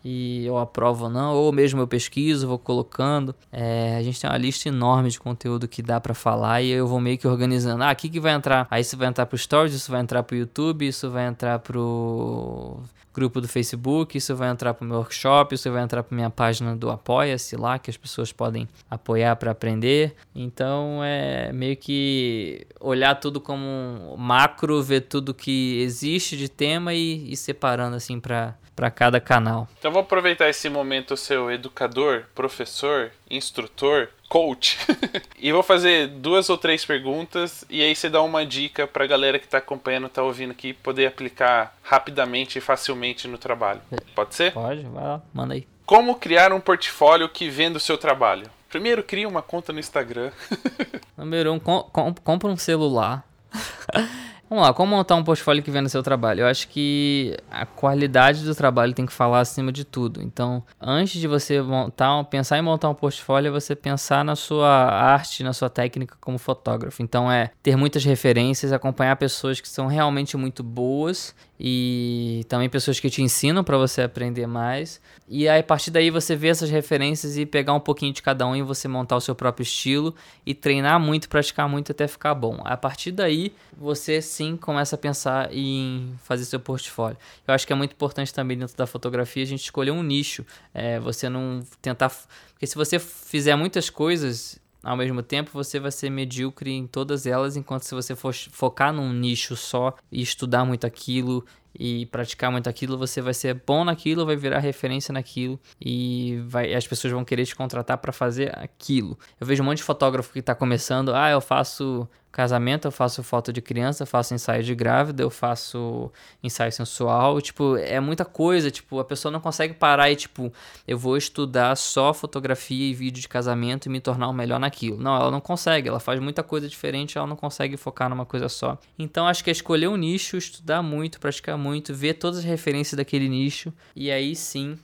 E 0.05 0.44
eu 0.44 0.59
aprovo 0.59 1.05
ou 1.05 1.11
não, 1.11 1.34
ou 1.34 1.53
mesmo 1.53 1.80
eu 1.80 1.86
pesquiso, 1.86 2.48
vou 2.48 2.59
colocando. 2.59 3.34
É, 3.50 3.96
a 3.96 4.03
gente 4.03 4.20
tem 4.20 4.28
uma 4.28 4.38
lista 4.38 4.68
enorme 4.68 5.11
de 5.11 5.18
conteúdo 5.18 5.68
que 5.68 5.82
dá 5.82 6.00
para 6.00 6.14
falar 6.14 6.62
e 6.62 6.70
eu 6.70 6.86
vou 6.86 7.00
meio 7.00 7.18
que 7.18 7.26
organizando. 7.26 7.82
Ah, 7.84 7.90
aqui 7.90 8.09
que 8.09 8.20
vai 8.20 8.32
entrar? 8.32 8.66
Aí 8.70 8.82
isso 8.82 8.96
vai 8.96 9.09
entrar 9.09 9.26
pro 9.26 9.38
Stories, 9.38 9.74
isso 9.74 9.90
vai 9.90 10.00
entrar 10.00 10.22
pro 10.22 10.36
YouTube, 10.36 10.86
isso 10.86 11.11
vai 11.11 11.26
entrar 11.26 11.59
pro 11.59 12.80
grupo 13.12 13.40
do 13.40 13.48
Facebook, 13.48 14.16
isso 14.16 14.34
vai 14.34 14.48
entrar 14.48 14.74
pro 14.74 14.86
meu 14.86 14.98
workshop, 14.98 15.54
isso 15.54 15.70
vai 15.70 15.82
entrar 15.82 16.02
pra 16.02 16.14
minha 16.14 16.30
página 16.30 16.74
do 16.74 16.90
Apoia-se 16.90 17.56
lá, 17.56 17.78
que 17.78 17.90
as 17.90 17.96
pessoas 17.96 18.32
podem 18.32 18.68
apoiar 18.90 19.36
para 19.36 19.50
aprender. 19.50 20.14
Então 20.34 21.00
é 21.02 21.52
meio 21.52 21.76
que 21.76 22.66
olhar 22.80 23.14
tudo 23.16 23.40
como 23.40 24.16
macro, 24.16 24.82
ver 24.82 25.02
tudo 25.02 25.34
que 25.34 25.80
existe 25.80 26.36
de 26.36 26.48
tema 26.48 26.94
e, 26.94 27.32
e 27.32 27.36
separando 27.36 27.96
assim 27.96 28.18
para 28.18 28.56
para 28.74 28.90
cada 28.90 29.20
canal. 29.20 29.68
Então 29.78 29.92
vou 29.92 30.00
aproveitar 30.00 30.48
esse 30.48 30.68
momento 30.68 31.16
seu 31.16 31.50
educador, 31.50 32.24
professor, 32.34 33.12
instrutor, 33.30 34.08
coach 34.33 34.78
e 35.39 35.53
vou 35.53 35.62
fazer 35.62 36.09
duas 36.09 36.49
ou 36.49 36.57
três 36.57 36.87
perguntas 36.87 37.66
e 37.68 37.83
aí 37.83 37.95
você 37.95 38.09
dá 38.09 38.22
uma 38.22 38.47
dica 38.47 38.87
para 38.87 39.05
a 39.05 39.07
galera 39.07 39.39
que 39.39 39.45
está 39.45 39.59
acompanhando, 39.59 40.07
está 40.07 40.22
ouvindo 40.22 40.53
aqui 40.53 40.72
poder 40.72 41.05
aplicar 41.05 41.76
rapidamente 41.83 42.57
e 42.57 42.61
facilmente 42.62 43.28
no 43.28 43.37
trabalho. 43.37 43.83
Pode 44.14 44.35
ser? 44.35 44.55
Pode, 44.55 44.85
vai 44.85 45.05
lá, 45.05 45.20
manda 45.35 45.53
aí. 45.53 45.66
Como 45.85 46.14
criar 46.14 46.51
um 46.51 46.61
portfólio 46.61 47.28
que 47.28 47.51
venda 47.51 47.76
o 47.76 47.80
seu 47.80 47.99
trabalho? 47.99 48.47
Primeiro, 48.70 49.03
cria 49.03 49.28
uma 49.28 49.43
conta 49.43 49.70
no 49.70 49.78
Instagram. 49.78 50.33
Número 51.14 51.53
um, 51.53 51.61
com, 51.61 51.83
com, 51.83 52.14
compra 52.14 52.49
um 52.49 52.57
celular. 52.57 53.22
Vamos 54.53 54.66
lá, 54.66 54.74
como 54.74 54.94
montar 54.94 55.14
um 55.14 55.24
portfólio 55.24 55.62
que 55.62 55.70
venda 55.70 55.88
seu 55.88 56.03
trabalho? 56.03 56.40
Eu 56.40 56.46
acho 56.46 56.68
que 56.68 57.34
a 57.50 57.64
qualidade 57.64 58.44
do 58.44 58.55
trabalho 58.55 58.92
tem 58.92 59.07
que 59.07 59.12
falar 59.12 59.40
acima 59.40 59.72
de 59.72 59.82
tudo. 59.82 60.22
Então, 60.22 60.62
antes 60.78 61.18
de 61.18 61.26
você 61.26 61.62
montar, 61.62 62.22
pensar 62.24 62.59
em 62.59 62.62
montar 62.62 62.90
um 62.90 62.94
portfólio, 62.94 63.48
é 63.48 63.50
você 63.50 63.74
pensar 63.74 64.22
na 64.22 64.36
sua 64.36 64.68
arte, 64.68 65.42
na 65.42 65.55
sua 65.55 65.70
técnica 65.70 66.18
como 66.20 66.36
fotógrafo. 66.36 67.03
Então, 67.03 67.32
é 67.32 67.50
ter 67.62 67.76
muitas 67.76 68.05
referências, 68.05 68.74
acompanhar 68.74 69.16
pessoas 69.16 69.59
que 69.59 69.66
são 69.66 69.86
realmente 69.86 70.36
muito 70.36 70.62
boas 70.62 71.34
e 71.64 72.44
também 72.48 72.68
pessoas 72.68 72.98
que 72.98 73.08
te 73.08 73.22
ensinam 73.22 73.62
para 73.62 73.78
você 73.78 74.02
aprender 74.02 74.48
mais. 74.48 75.00
E 75.28 75.48
aí, 75.48 75.60
a 75.60 75.62
partir 75.62 75.92
daí 75.92 76.10
você 76.10 76.34
vê 76.34 76.48
essas 76.48 76.68
referências 76.68 77.36
e 77.38 77.46
pegar 77.46 77.72
um 77.72 77.78
pouquinho 77.78 78.12
de 78.12 78.20
cada 78.20 78.44
um 78.44 78.56
e 78.56 78.62
você 78.62 78.88
montar 78.88 79.14
o 79.14 79.20
seu 79.20 79.32
próprio 79.32 79.62
estilo 79.62 80.12
e 80.44 80.54
treinar 80.54 80.98
muito, 80.98 81.28
praticar 81.28 81.68
muito 81.68 81.92
até 81.92 82.08
ficar 82.08 82.34
bom. 82.34 82.60
A 82.64 82.76
partir 82.76 83.12
daí, 83.12 83.52
você 83.78 84.20
sim 84.20 84.56
começa 84.56 84.96
a 84.96 84.98
pensar 84.98 85.54
em 85.54 86.12
fazer 86.24 86.46
seu 86.46 86.58
portfólio. 86.58 87.16
Eu 87.46 87.54
acho 87.54 87.64
que 87.64 87.72
é 87.72 87.76
muito 87.76 87.92
importante 87.92 88.34
também 88.34 88.58
dentro 88.58 88.76
da 88.76 88.84
fotografia 88.84 89.44
a 89.44 89.46
gente 89.46 89.62
escolher 89.62 89.92
um 89.92 90.02
nicho. 90.02 90.44
É, 90.74 90.98
você 90.98 91.28
não 91.28 91.62
tentar. 91.80 92.10
Porque 92.50 92.66
se 92.66 92.74
você 92.74 92.98
fizer 92.98 93.54
muitas 93.54 93.88
coisas 93.88 94.58
ao 94.83 94.97
mesmo 94.97 95.22
tempo 95.22 95.51
você 95.53 95.78
vai 95.78 95.93
ser 95.93 96.11
medíocre 96.11 96.72
em 96.72 96.87
todas 96.87 97.26
elas, 97.26 97.57
enquanto 97.57 97.83
se 97.83 97.95
você 97.95 98.16
for 98.16 98.35
focar 98.35 98.93
num 98.93 99.12
nicho 99.12 99.57
só 99.57 99.95
e 100.11 100.20
estudar 100.20 100.64
muito 100.64 100.87
aquilo 100.87 101.45
e 101.78 102.06
praticar 102.06 102.50
muito 102.50 102.68
aquilo, 102.68 102.98
você 102.98 103.20
vai 103.20 103.34
ser 103.34 103.62
bom 103.66 103.84
naquilo, 103.84 104.26
vai 104.26 104.36
virar 104.36 104.58
referência 104.58 105.12
naquilo 105.12 105.58
e 105.80 106.42
vai, 106.46 106.74
as 106.74 106.86
pessoas 106.86 107.12
vão 107.12 107.24
querer 107.24 107.46
te 107.46 107.54
contratar 107.54 107.98
para 107.98 108.12
fazer 108.12 108.56
aquilo. 108.58 109.18
Eu 109.40 109.46
vejo 109.46 109.62
um 109.62 109.66
monte 109.66 109.78
de 109.78 109.84
fotógrafo 109.84 110.32
que 110.32 110.40
está 110.40 110.54
começando, 110.54 111.14
ah, 111.14 111.30
eu 111.30 111.40
faço 111.40 112.08
casamento, 112.32 112.86
eu 112.86 112.90
faço 112.90 113.22
foto 113.22 113.52
de 113.52 113.60
criança, 113.60 114.02
eu 114.02 114.06
faço 114.06 114.32
ensaio 114.32 114.62
de 114.62 114.74
grávida, 114.74 115.22
eu 115.22 115.28
faço 115.28 116.10
ensaio 116.42 116.72
sensual, 116.72 117.40
tipo, 117.42 117.76
é 117.76 118.00
muita 118.00 118.24
coisa, 118.24 118.70
tipo, 118.70 118.98
a 118.98 119.04
pessoa 119.04 119.30
não 119.30 119.38
consegue 119.38 119.74
parar 119.74 120.10
e 120.10 120.16
tipo, 120.16 120.50
eu 120.88 120.96
vou 120.96 121.16
estudar 121.16 121.76
só 121.76 122.14
fotografia 122.14 122.90
e 122.90 122.94
vídeo 122.94 123.20
de 123.20 123.28
casamento 123.28 123.86
e 123.86 123.90
me 123.90 124.00
tornar 124.00 124.28
o 124.28 124.32
melhor 124.32 124.58
naquilo. 124.58 124.96
Não, 124.96 125.14
ela 125.14 125.30
não 125.30 125.40
consegue, 125.40 125.88
ela 125.88 126.00
faz 126.00 126.18
muita 126.18 126.42
coisa 126.42 126.66
diferente, 126.66 127.18
ela 127.18 127.26
não 127.26 127.36
consegue 127.36 127.76
focar 127.76 128.08
numa 128.08 128.24
coisa 128.24 128.48
só. 128.48 128.78
Então 128.98 129.26
acho 129.26 129.44
que 129.44 129.50
é 129.50 129.52
escolher 129.52 129.88
um 129.88 129.96
nicho, 129.96 130.38
estudar 130.38 130.82
muito, 130.82 131.20
praticar 131.20 131.58
muito, 131.62 131.94
ver 131.94 132.14
todas 132.14 132.40
as 132.40 132.44
referências 132.44 132.96
daquele 132.96 133.28
nicho 133.28 133.72
e 133.94 134.10
aí 134.10 134.34
sim 134.34 134.76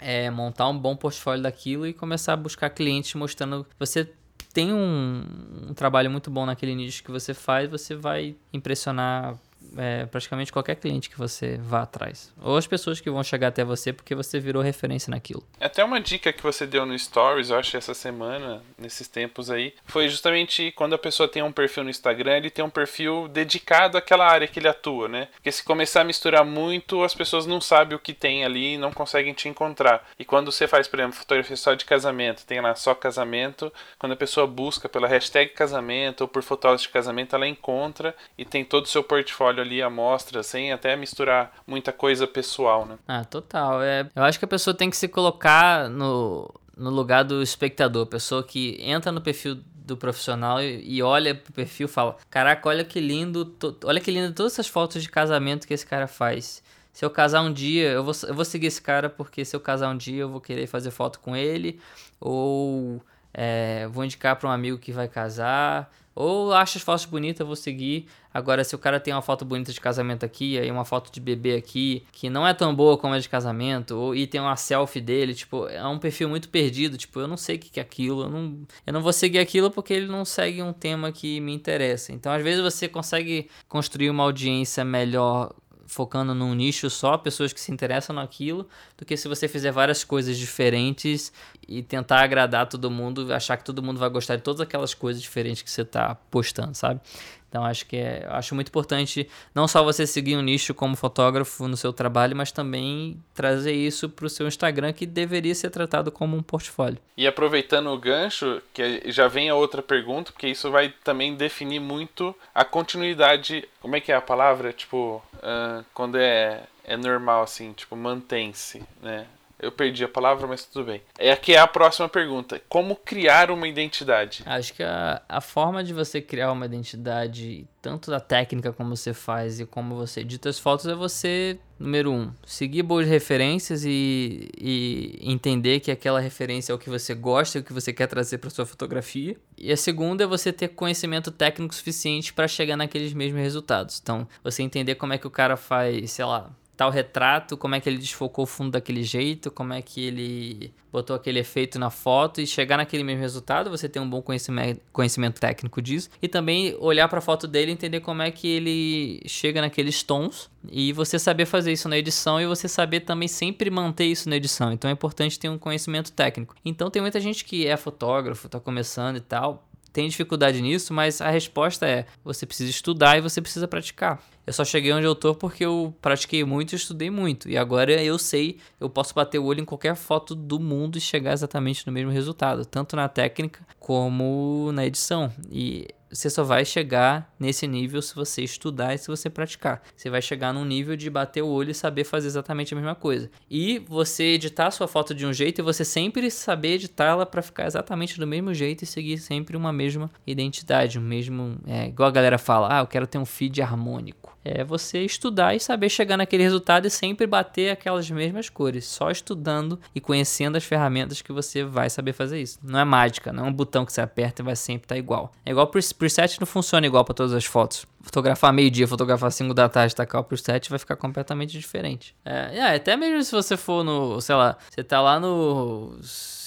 é, 0.00 0.30
montar 0.30 0.68
um 0.68 0.78
bom 0.78 0.94
portfólio 0.94 1.42
daquilo 1.42 1.86
e 1.86 1.92
começar 1.92 2.34
a 2.34 2.36
buscar 2.36 2.70
clientes 2.70 3.14
mostrando. 3.14 3.66
Você 3.78 4.08
tem 4.52 4.72
um, 4.72 5.24
um, 5.68 5.74
trabalho 5.74 6.10
muito 6.10 6.30
bom 6.30 6.46
naquele 6.46 6.74
nicho 6.74 7.02
que 7.02 7.10
você 7.10 7.34
faz, 7.34 7.68
você 7.68 7.94
vai 7.94 8.36
impressionar 8.52 9.36
é, 9.76 10.06
praticamente 10.06 10.52
qualquer 10.52 10.76
cliente 10.76 11.10
que 11.10 11.18
você 11.18 11.58
vá 11.58 11.82
atrás. 11.82 12.32
Ou 12.40 12.56
as 12.56 12.66
pessoas 12.66 13.00
que 13.00 13.10
vão 13.10 13.22
chegar 13.22 13.48
até 13.48 13.64
você 13.64 13.92
porque 13.92 14.14
você 14.14 14.38
virou 14.40 14.62
referência 14.62 15.10
naquilo. 15.10 15.44
É 15.60 15.66
até 15.66 15.84
uma 15.84 16.00
dica 16.00 16.32
que 16.32 16.42
você 16.42 16.66
deu 16.66 16.86
no 16.86 16.98
Stories, 16.98 17.50
eu 17.50 17.58
acho, 17.58 17.76
essa 17.76 17.94
semana, 17.94 18.62
nesses 18.78 19.08
tempos 19.08 19.50
aí, 19.50 19.74
foi 19.84 20.08
justamente 20.08 20.72
quando 20.72 20.94
a 20.94 20.98
pessoa 20.98 21.28
tem 21.28 21.42
um 21.42 21.52
perfil 21.52 21.84
no 21.84 21.90
Instagram, 21.90 22.36
ele 22.36 22.50
tem 22.50 22.64
um 22.64 22.70
perfil 22.70 23.28
dedicado 23.28 23.96
àquela 23.98 24.26
área 24.26 24.46
que 24.46 24.58
ele 24.58 24.68
atua, 24.68 25.08
né? 25.08 25.28
Porque 25.34 25.52
se 25.52 25.62
começar 25.62 26.02
a 26.02 26.04
misturar 26.04 26.44
muito, 26.44 27.02
as 27.02 27.14
pessoas 27.14 27.46
não 27.46 27.60
sabem 27.60 27.96
o 27.96 28.00
que 28.00 28.14
tem 28.14 28.44
ali 28.44 28.74
e 28.74 28.78
não 28.78 28.92
conseguem 28.92 29.32
te 29.32 29.48
encontrar. 29.48 30.06
E 30.18 30.24
quando 30.24 30.50
você 30.50 30.66
faz, 30.66 30.88
por 30.88 30.98
exemplo, 30.98 31.16
fotografia 31.16 31.56
só 31.56 31.74
de 31.74 31.84
casamento, 31.84 32.44
tem 32.44 32.60
lá 32.60 32.74
só 32.74 32.94
casamento, 32.94 33.72
quando 33.98 34.12
a 34.12 34.16
pessoa 34.16 34.46
busca 34.46 34.88
pela 34.88 35.08
hashtag 35.08 35.52
casamento 35.52 36.22
ou 36.22 36.28
por 36.28 36.42
fotógrafos 36.42 36.82
de 36.82 36.88
casamento, 36.88 37.34
ela 37.34 37.46
encontra 37.46 38.14
e 38.36 38.44
tem 38.44 38.64
todo 38.64 38.84
o 38.84 38.88
seu 38.88 39.02
portfólio 39.02 39.47
ali 39.48 39.82
à 39.82 39.88
mostra, 39.88 40.42
sem 40.42 40.72
até 40.72 40.96
misturar 40.96 41.52
muita 41.66 41.92
coisa 41.92 42.26
pessoal, 42.26 42.84
né? 42.86 42.98
Ah, 43.06 43.24
total. 43.24 43.82
É, 43.82 44.08
eu 44.14 44.22
acho 44.22 44.38
que 44.38 44.44
a 44.44 44.48
pessoa 44.48 44.74
tem 44.74 44.90
que 44.90 44.96
se 44.96 45.08
colocar 45.08 45.88
no, 45.88 46.52
no 46.76 46.90
lugar 46.90 47.24
do 47.24 47.42
espectador, 47.42 48.06
pessoa 48.06 48.42
que 48.42 48.76
entra 48.80 49.10
no 49.10 49.20
perfil 49.20 49.58
do 49.88 49.96
profissional 49.96 50.62
e, 50.62 50.82
e 50.84 51.02
olha 51.02 51.34
pro 51.34 51.52
perfil 51.52 51.86
e 51.86 51.90
fala: 51.90 52.16
Caraca, 52.30 52.68
olha 52.68 52.84
que 52.84 53.00
lindo, 53.00 53.44
to, 53.44 53.76
olha 53.84 54.00
que 54.00 54.10
lindo 54.10 54.32
todas 54.32 54.52
essas 54.52 54.68
fotos 54.68 55.02
de 55.02 55.08
casamento 55.08 55.66
que 55.66 55.74
esse 55.74 55.86
cara 55.86 56.06
faz. 56.06 56.62
Se 56.92 57.04
eu 57.04 57.10
casar 57.10 57.42
um 57.42 57.52
dia, 57.52 57.90
eu 57.90 58.04
vou, 58.04 58.14
eu 58.26 58.34
vou 58.34 58.44
seguir 58.44 58.66
esse 58.66 58.82
cara 58.82 59.08
porque 59.08 59.44
se 59.44 59.54
eu 59.54 59.60
casar 59.60 59.88
um 59.88 59.96
dia 59.96 60.22
eu 60.22 60.28
vou 60.28 60.40
querer 60.40 60.66
fazer 60.66 60.90
foto 60.90 61.20
com 61.20 61.34
ele, 61.36 61.80
ou 62.20 63.00
é, 63.32 63.86
vou 63.88 64.04
indicar 64.04 64.36
para 64.36 64.48
um 64.48 64.52
amigo 64.52 64.78
que 64.78 64.92
vai 64.92 65.08
casar, 65.08 65.92
ou 66.18 66.52
acho 66.52 66.78
as 66.78 66.82
fotos 66.82 67.04
bonitas, 67.04 67.46
vou 67.46 67.54
seguir. 67.54 68.06
Agora, 68.34 68.64
se 68.64 68.74
o 68.74 68.78
cara 68.78 68.98
tem 68.98 69.14
uma 69.14 69.22
foto 69.22 69.44
bonita 69.44 69.72
de 69.72 69.80
casamento 69.80 70.26
aqui, 70.26 70.58
aí 70.58 70.68
uma 70.68 70.84
foto 70.84 71.12
de 71.12 71.20
bebê 71.20 71.54
aqui, 71.54 72.04
que 72.10 72.28
não 72.28 72.44
é 72.44 72.52
tão 72.52 72.74
boa 72.74 72.98
como 72.98 73.14
a 73.14 73.18
de 73.20 73.28
casamento, 73.28 73.96
ou, 73.96 74.16
e 74.16 74.26
tem 74.26 74.40
uma 74.40 74.56
selfie 74.56 75.00
dele, 75.00 75.32
tipo, 75.32 75.68
é 75.68 75.86
um 75.86 75.96
perfil 75.96 76.28
muito 76.28 76.48
perdido, 76.48 76.98
tipo, 76.98 77.20
eu 77.20 77.28
não 77.28 77.36
sei 77.36 77.54
o 77.54 77.58
que 77.60 77.78
é 77.78 77.82
aquilo, 77.82 78.22
eu 78.22 78.30
não, 78.30 78.66
eu 78.84 78.92
não 78.92 79.00
vou 79.00 79.12
seguir 79.12 79.38
aquilo 79.38 79.70
porque 79.70 79.92
ele 79.92 80.08
não 80.08 80.24
segue 80.24 80.60
um 80.60 80.72
tema 80.72 81.12
que 81.12 81.38
me 81.38 81.54
interessa. 81.54 82.12
Então, 82.12 82.32
às 82.32 82.42
vezes, 82.42 82.60
você 82.60 82.88
consegue 82.88 83.48
construir 83.68 84.10
uma 84.10 84.24
audiência 84.24 84.84
melhor 84.84 85.54
focando 85.88 86.34
num 86.34 86.54
nicho 86.54 86.88
só, 86.90 87.16
pessoas 87.16 87.52
que 87.52 87.58
se 87.58 87.72
interessam 87.72 88.14
naquilo, 88.14 88.68
do 88.96 89.04
que 89.04 89.16
se 89.16 89.26
você 89.26 89.48
fizer 89.48 89.72
várias 89.72 90.04
coisas 90.04 90.36
diferentes 90.36 91.32
e 91.66 91.82
tentar 91.82 92.20
agradar 92.20 92.68
todo 92.68 92.90
mundo, 92.90 93.32
achar 93.32 93.56
que 93.56 93.64
todo 93.64 93.82
mundo 93.82 93.98
vai 93.98 94.10
gostar 94.10 94.36
de 94.36 94.42
todas 94.42 94.60
aquelas 94.60 94.92
coisas 94.92 95.20
diferentes 95.20 95.62
que 95.62 95.70
você 95.70 95.82
está 95.82 96.14
postando, 96.30 96.74
sabe? 96.74 97.00
Então 97.48 97.64
acho 97.64 97.86
que 97.86 97.96
é, 97.96 98.26
acho 98.28 98.54
muito 98.54 98.68
importante 98.68 99.28
não 99.54 99.66
só 99.66 99.82
você 99.82 100.06
seguir 100.06 100.36
um 100.36 100.42
nicho 100.42 100.74
como 100.74 100.96
fotógrafo 100.96 101.66
no 101.66 101.76
seu 101.76 101.92
trabalho, 101.92 102.36
mas 102.36 102.52
também 102.52 103.22
trazer 103.34 103.72
isso 103.72 104.08
para 104.08 104.26
o 104.26 104.30
seu 104.30 104.46
Instagram 104.46 104.92
que 104.92 105.06
deveria 105.06 105.54
ser 105.54 105.70
tratado 105.70 106.12
como 106.12 106.36
um 106.36 106.42
portfólio. 106.42 106.98
E 107.16 107.26
aproveitando 107.26 107.88
o 107.88 107.98
gancho, 107.98 108.60
que 108.72 109.02
já 109.10 109.28
vem 109.28 109.48
a 109.48 109.54
outra 109.54 109.82
pergunta, 109.82 110.30
porque 110.30 110.48
isso 110.48 110.70
vai 110.70 110.92
também 111.02 111.34
definir 111.34 111.80
muito 111.80 112.34
a 112.54 112.64
continuidade. 112.64 113.66
Como 113.80 113.96
é 113.96 114.00
que 114.00 114.12
é 114.12 114.14
a 114.14 114.20
palavra? 114.20 114.72
Tipo, 114.72 115.22
uh, 115.36 115.84
quando 115.94 116.16
é 116.16 116.62
é 116.88 116.96
normal 116.96 117.42
assim, 117.42 117.74
tipo 117.74 117.94
mantém-se, 117.94 118.82
né? 119.02 119.26
Eu 119.58 119.72
perdi 119.72 120.04
a 120.04 120.08
palavra, 120.08 120.46
mas 120.46 120.64
tudo 120.64 120.86
bem. 120.86 121.02
É 121.18 121.32
aqui 121.32 121.54
é 121.54 121.58
a 121.58 121.66
próxima 121.66 122.08
pergunta. 122.08 122.62
Como 122.68 122.94
criar 122.94 123.50
uma 123.50 123.66
identidade? 123.66 124.42
Acho 124.46 124.72
que 124.72 124.82
a, 124.82 125.20
a 125.28 125.40
forma 125.40 125.82
de 125.82 125.92
você 125.92 126.20
criar 126.20 126.52
uma 126.52 126.66
identidade, 126.66 127.66
tanto 127.82 128.10
da 128.10 128.20
técnica 128.20 128.72
como 128.72 128.94
você 128.94 129.12
faz 129.12 129.58
e 129.58 129.66
como 129.66 129.96
você 129.96 130.20
edita 130.20 130.48
as 130.48 130.60
fotos, 130.60 130.86
é 130.86 130.94
você, 130.94 131.58
número 131.78 132.12
um, 132.12 132.32
seguir 132.46 132.84
boas 132.84 133.08
referências 133.08 133.84
e, 133.84 134.48
e 134.56 135.18
entender 135.22 135.80
que 135.80 135.90
aquela 135.90 136.20
referência 136.20 136.72
é 136.72 136.74
o 136.74 136.78
que 136.78 136.88
você 136.88 137.12
gosta 137.12 137.58
e 137.58 137.60
o 137.60 137.64
que 137.64 137.72
você 137.72 137.92
quer 137.92 138.06
trazer 138.06 138.38
para 138.38 138.50
sua 138.50 138.64
fotografia. 138.64 139.36
E 139.56 139.72
a 139.72 139.76
segunda 139.76 140.22
é 140.22 140.26
você 140.26 140.52
ter 140.52 140.68
conhecimento 140.68 141.32
técnico 141.32 141.74
suficiente 141.74 142.32
para 142.32 142.46
chegar 142.46 142.76
naqueles 142.76 143.12
mesmos 143.12 143.42
resultados. 143.42 143.98
Então, 144.00 144.28
você 144.44 144.62
entender 144.62 144.94
como 144.94 145.12
é 145.12 145.18
que 145.18 145.26
o 145.26 145.30
cara 145.30 145.56
faz, 145.56 146.12
sei 146.12 146.24
lá, 146.24 146.48
tal 146.78 146.90
retrato, 146.90 147.56
como 147.56 147.74
é 147.74 147.80
que 147.80 147.88
ele 147.88 147.98
desfocou 147.98 148.44
o 148.44 148.46
fundo 148.46 148.70
daquele 148.70 149.02
jeito, 149.02 149.50
como 149.50 149.72
é 149.72 149.82
que 149.82 150.00
ele 150.00 150.72
botou 150.92 151.16
aquele 151.16 151.40
efeito 151.40 151.76
na 151.76 151.90
foto 151.90 152.40
e 152.40 152.46
chegar 152.46 152.76
naquele 152.76 153.02
mesmo 153.02 153.20
resultado, 153.20 153.68
você 153.68 153.88
tem 153.88 154.00
um 154.00 154.08
bom 154.08 154.22
conhecimento, 154.22 154.80
conhecimento 154.92 155.40
técnico 155.40 155.82
disso 155.82 156.08
e 156.22 156.28
também 156.28 156.76
olhar 156.78 157.08
para 157.08 157.18
a 157.18 157.20
foto 157.20 157.48
dele 157.48 157.72
e 157.72 157.74
entender 157.74 157.98
como 157.98 158.22
é 158.22 158.30
que 158.30 158.46
ele 158.46 159.20
chega 159.26 159.60
naqueles 159.60 160.04
tons 160.04 160.48
e 160.70 160.92
você 160.92 161.18
saber 161.18 161.46
fazer 161.46 161.72
isso 161.72 161.88
na 161.88 161.98
edição 161.98 162.40
e 162.40 162.46
você 162.46 162.68
saber 162.68 163.00
também 163.00 163.26
sempre 163.26 163.70
manter 163.70 164.06
isso 164.06 164.28
na 164.28 164.36
edição. 164.36 164.70
Então 164.70 164.88
é 164.88 164.92
importante 164.92 165.36
ter 165.36 165.48
um 165.48 165.58
conhecimento 165.58 166.12
técnico. 166.12 166.54
Então 166.64 166.88
tem 166.88 167.02
muita 167.02 167.18
gente 167.20 167.44
que 167.44 167.66
é 167.66 167.76
fotógrafo, 167.76 168.46
está 168.46 168.60
começando 168.60 169.16
e 169.16 169.20
tal, 169.20 169.68
tem 169.92 170.08
dificuldade 170.08 170.62
nisso, 170.62 170.94
mas 170.94 171.20
a 171.20 171.28
resposta 171.28 171.84
é: 171.88 172.06
você 172.22 172.46
precisa 172.46 172.70
estudar 172.70 173.18
e 173.18 173.20
você 173.20 173.42
precisa 173.42 173.66
praticar. 173.66 174.22
Eu 174.48 174.52
só 174.54 174.64
cheguei 174.64 174.90
onde 174.94 175.04
eu 175.04 175.14
tô 175.14 175.34
porque 175.34 175.62
eu 175.62 175.94
pratiquei 176.00 176.42
muito 176.42 176.72
e 176.72 176.76
estudei 176.76 177.10
muito. 177.10 177.50
E 177.50 177.58
agora 177.58 178.02
eu 178.02 178.18
sei, 178.18 178.56
eu 178.80 178.88
posso 178.88 179.14
bater 179.14 179.38
o 179.38 179.44
olho 179.44 179.60
em 179.60 179.64
qualquer 179.64 179.94
foto 179.94 180.34
do 180.34 180.58
mundo 180.58 180.96
e 180.96 181.02
chegar 181.02 181.34
exatamente 181.34 181.86
no 181.86 181.92
mesmo 181.92 182.10
resultado, 182.10 182.64
tanto 182.64 182.96
na 182.96 183.10
técnica 183.10 183.60
como 183.78 184.70
na 184.72 184.86
edição. 184.86 185.30
E 185.52 185.86
você 186.10 186.30
só 186.30 186.42
vai 186.42 186.64
chegar 186.64 187.32
nesse 187.38 187.66
nível 187.66 188.00
se 188.00 188.14
você 188.14 188.42
estudar 188.42 188.94
e 188.94 188.98
se 188.98 189.08
você 189.08 189.28
praticar. 189.28 189.82
Você 189.94 190.08
vai 190.08 190.22
chegar 190.22 190.52
num 190.52 190.64
nível 190.64 190.96
de 190.96 191.10
bater 191.10 191.42
o 191.42 191.48
olho 191.48 191.70
e 191.70 191.74
saber 191.74 192.04
fazer 192.04 192.28
exatamente 192.28 192.72
a 192.72 192.76
mesma 192.76 192.94
coisa. 192.94 193.30
E 193.50 193.78
você 193.80 194.24
editar 194.34 194.70
sua 194.70 194.88
foto 194.88 195.14
de 195.14 195.26
um 195.26 195.32
jeito 195.32 195.60
e 195.60 195.62
você 195.62 195.84
sempre 195.84 196.30
saber 196.30 196.74
editá-la 196.74 197.26
para 197.26 197.42
ficar 197.42 197.66
exatamente 197.66 198.18
do 198.18 198.26
mesmo 198.26 198.54
jeito 198.54 198.82
e 198.82 198.86
seguir 198.86 199.18
sempre 199.18 199.56
uma 199.56 199.72
mesma 199.72 200.10
identidade, 200.26 200.98
um 200.98 201.02
mesmo, 201.02 201.58
é, 201.66 201.88
igual 201.88 202.08
a 202.08 202.12
galera 202.12 202.38
fala, 202.38 202.78
ah, 202.78 202.80
eu 202.80 202.86
quero 202.86 203.06
ter 203.06 203.18
um 203.18 203.26
feed 203.26 203.60
harmônico. 203.60 204.37
É 204.44 204.64
você 204.64 205.04
estudar 205.04 205.54
e 205.54 205.60
saber 205.60 205.88
chegar 205.88 206.16
naquele 206.16 206.42
resultado 206.42 206.86
e 206.86 206.90
sempre 206.90 207.26
bater 207.26 207.70
aquelas 207.70 208.10
mesmas 208.10 208.48
cores, 208.48 208.84
só 208.86 209.10
estudando 209.10 209.78
e 209.94 210.00
conhecendo 210.00 210.56
as 210.56 210.64
ferramentas 210.64 211.20
que 211.20 211.32
você 211.32 211.64
vai 211.64 211.90
saber 211.90 212.12
fazer 212.12 212.40
isso. 212.40 212.58
Não 212.62 212.78
é 212.78 212.84
mágica, 212.84 213.32
não 213.32 213.46
é 213.46 213.48
um 213.48 213.52
botão 213.52 213.84
que 213.84 213.92
você 213.92 214.00
aperta 214.00 214.42
e 214.42 214.44
vai 214.44 214.56
sempre 214.56 214.84
estar 214.84 214.94
tá 214.94 214.98
igual. 214.98 215.32
É 215.44 215.50
igual 215.50 215.66
pro 215.66 215.80
preset 215.94 216.38
não 216.40 216.46
funciona 216.46 216.86
igual 216.86 217.04
para 217.04 217.14
todas 217.14 217.32
as 217.32 217.44
fotos. 217.44 217.86
Fotografar 218.00 218.52
meio-dia, 218.52 218.86
fotografar 218.86 219.30
5 219.30 219.52
da 219.52 219.68
tarde, 219.68 219.94
tacar 219.94 220.20
o 220.20 220.24
preset 220.24 220.70
vai 220.70 220.78
ficar 220.78 220.96
completamente 220.96 221.58
diferente. 221.58 222.14
É, 222.24 222.58
é, 222.58 222.76
até 222.76 222.96
mesmo 222.96 223.22
se 223.22 223.32
você 223.32 223.56
for 223.56 223.84
no, 223.84 224.20
sei 224.20 224.34
lá, 224.34 224.56
você 224.70 224.82
tá 224.82 225.00
lá 225.00 225.18
no 225.18 225.98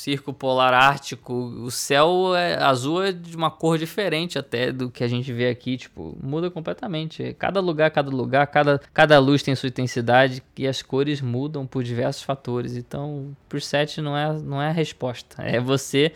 circo 0.01 0.33
polar 0.33 0.73
ártico, 0.73 1.31
o 1.31 1.69
céu 1.69 2.35
é 2.35 2.55
azul 2.55 3.03
é 3.03 3.11
de 3.11 3.37
uma 3.37 3.51
cor 3.51 3.77
diferente 3.77 4.39
até 4.39 4.71
do 4.71 4.89
que 4.89 5.03
a 5.03 5.07
gente 5.07 5.31
vê 5.31 5.47
aqui, 5.47 5.77
tipo, 5.77 6.17
muda 6.19 6.49
completamente. 6.49 7.35
Cada 7.37 7.59
lugar, 7.59 7.91
cada 7.91 8.09
lugar, 8.09 8.47
cada, 8.47 8.81
cada 8.91 9.19
luz 9.19 9.43
tem 9.43 9.55
sua 9.55 9.69
intensidade 9.69 10.41
e 10.57 10.67
as 10.67 10.81
cores 10.81 11.21
mudam 11.21 11.67
por 11.67 11.83
diversos 11.83 12.23
fatores. 12.23 12.75
Então, 12.75 13.37
preset 13.47 14.01
não 14.01 14.17
é, 14.17 14.33
não 14.39 14.59
é 14.59 14.69
a 14.69 14.73
resposta. 14.73 15.43
É 15.43 15.59
você 15.59 16.11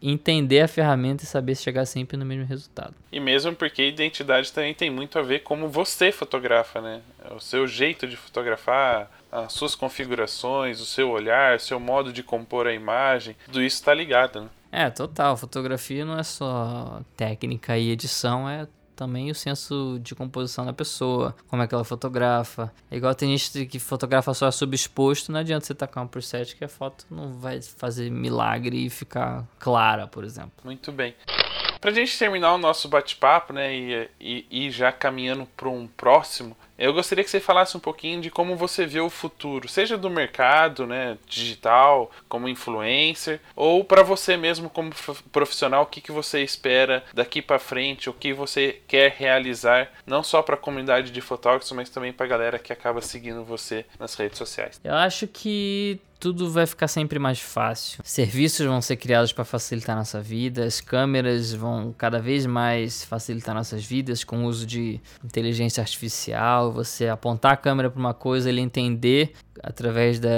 entender 0.00 0.60
a 0.60 0.68
ferramenta 0.68 1.24
e 1.24 1.26
saber 1.26 1.56
chegar 1.56 1.84
sempre 1.86 2.16
no 2.16 2.24
mesmo 2.24 2.44
resultado. 2.44 2.94
E 3.10 3.18
mesmo 3.18 3.54
porque 3.54 3.86
identidade 3.86 4.52
também 4.52 4.74
tem 4.74 4.90
muito 4.90 5.18
a 5.18 5.22
ver 5.22 5.40
como 5.40 5.68
você 5.68 6.12
fotografa, 6.12 6.80
né? 6.80 7.00
O 7.34 7.40
seu 7.40 7.66
jeito 7.66 8.06
de 8.06 8.16
fotografar, 8.16 9.10
as 9.30 9.52
suas 9.52 9.74
configurações, 9.74 10.80
o 10.80 10.86
seu 10.86 11.10
olhar, 11.10 11.56
o 11.56 11.60
seu 11.60 11.78
modo 11.78 12.12
de 12.12 12.22
compor 12.22 12.66
a 12.66 12.72
imagem, 12.72 13.36
tudo 13.46 13.62
isso 13.62 13.76
está 13.76 13.92
ligado, 13.92 14.42
né? 14.42 14.48
É, 14.70 14.90
total. 14.90 15.36
Fotografia 15.36 16.04
não 16.04 16.18
é 16.18 16.22
só 16.22 17.00
técnica 17.16 17.78
e 17.78 17.90
edição, 17.90 18.48
é 18.48 18.66
também 18.98 19.30
o 19.30 19.34
senso 19.34 20.00
de 20.02 20.12
composição 20.12 20.66
da 20.66 20.72
pessoa, 20.72 21.32
como 21.46 21.62
é 21.62 21.68
que 21.68 21.74
ela 21.74 21.84
fotografa. 21.84 22.74
É 22.90 22.96
igual 22.96 23.14
tem 23.14 23.36
gente 23.38 23.64
que 23.66 23.78
fotografa 23.78 24.34
só 24.34 24.50
subexposto, 24.50 25.30
não 25.30 25.38
adianta 25.38 25.64
você 25.64 25.74
tacar 25.74 26.02
um 26.02 26.08
preset 26.08 26.56
que 26.56 26.64
a 26.64 26.68
foto 26.68 27.06
não 27.08 27.32
vai 27.34 27.62
fazer 27.62 28.10
milagre 28.10 28.84
e 28.84 28.90
ficar 28.90 29.46
clara, 29.60 30.08
por 30.08 30.24
exemplo. 30.24 30.50
Muito 30.64 30.90
bem. 30.90 31.14
Pra 31.80 31.92
gente 31.92 32.18
terminar 32.18 32.52
o 32.54 32.58
nosso 32.58 32.88
bate-papo, 32.88 33.52
né, 33.52 33.72
e, 33.72 34.10
e, 34.20 34.46
e 34.50 34.70
já 34.72 34.90
caminhando 34.90 35.46
para 35.56 35.68
um 35.68 35.86
próximo, 35.86 36.56
eu 36.78 36.92
gostaria 36.92 37.24
que 37.24 37.30
você 37.30 37.40
falasse 37.40 37.76
um 37.76 37.80
pouquinho 37.80 38.20
de 38.20 38.30
como 38.30 38.56
você 38.56 38.86
vê 38.86 39.00
o 39.00 39.10
futuro, 39.10 39.68
seja 39.68 39.98
do 39.98 40.08
mercado, 40.08 40.86
né, 40.86 41.18
digital, 41.26 42.10
como 42.28 42.48
influencer, 42.48 43.40
ou 43.56 43.84
para 43.84 44.02
você 44.02 44.36
mesmo 44.36 44.70
como 44.70 44.92
profissional, 45.32 45.82
o 45.82 45.86
que, 45.86 46.00
que 46.00 46.12
você 46.12 46.42
espera 46.42 47.04
daqui 47.12 47.42
para 47.42 47.58
frente, 47.58 48.08
o 48.08 48.12
que 48.12 48.32
você 48.32 48.80
quer 48.86 49.14
realizar, 49.18 49.90
não 50.06 50.22
só 50.22 50.40
para 50.42 50.54
a 50.54 50.58
comunidade 50.58 51.10
de 51.10 51.20
fotógrafos, 51.20 51.72
mas 51.72 51.90
também 51.90 52.12
para 52.12 52.26
a 52.26 52.28
galera 52.28 52.58
que 52.58 52.72
acaba 52.72 53.00
seguindo 53.00 53.44
você 53.44 53.84
nas 53.98 54.14
redes 54.14 54.38
sociais. 54.38 54.80
Eu 54.84 54.94
acho 54.94 55.26
que 55.26 56.00
tudo 56.18 56.50
vai 56.50 56.66
ficar 56.66 56.88
sempre 56.88 57.18
mais 57.18 57.40
fácil. 57.40 58.00
Serviços 58.04 58.66
vão 58.66 58.82
ser 58.82 58.96
criados 58.96 59.32
para 59.32 59.44
facilitar 59.44 59.96
nossa 59.96 60.20
vida, 60.20 60.64
as 60.64 60.80
câmeras 60.80 61.52
vão 61.52 61.94
cada 61.96 62.20
vez 62.20 62.46
mais 62.46 63.04
facilitar 63.04 63.54
nossas 63.54 63.84
vidas 63.84 64.24
com 64.24 64.44
o 64.44 64.46
uso 64.46 64.66
de 64.66 65.00
inteligência 65.24 65.80
artificial, 65.80 66.72
você 66.72 67.08
apontar 67.08 67.52
a 67.52 67.56
câmera 67.56 67.90
para 67.90 68.00
uma 68.00 68.14
coisa, 68.14 68.48
ele 68.48 68.60
entender 68.60 69.32
através 69.62 70.18
da, 70.18 70.28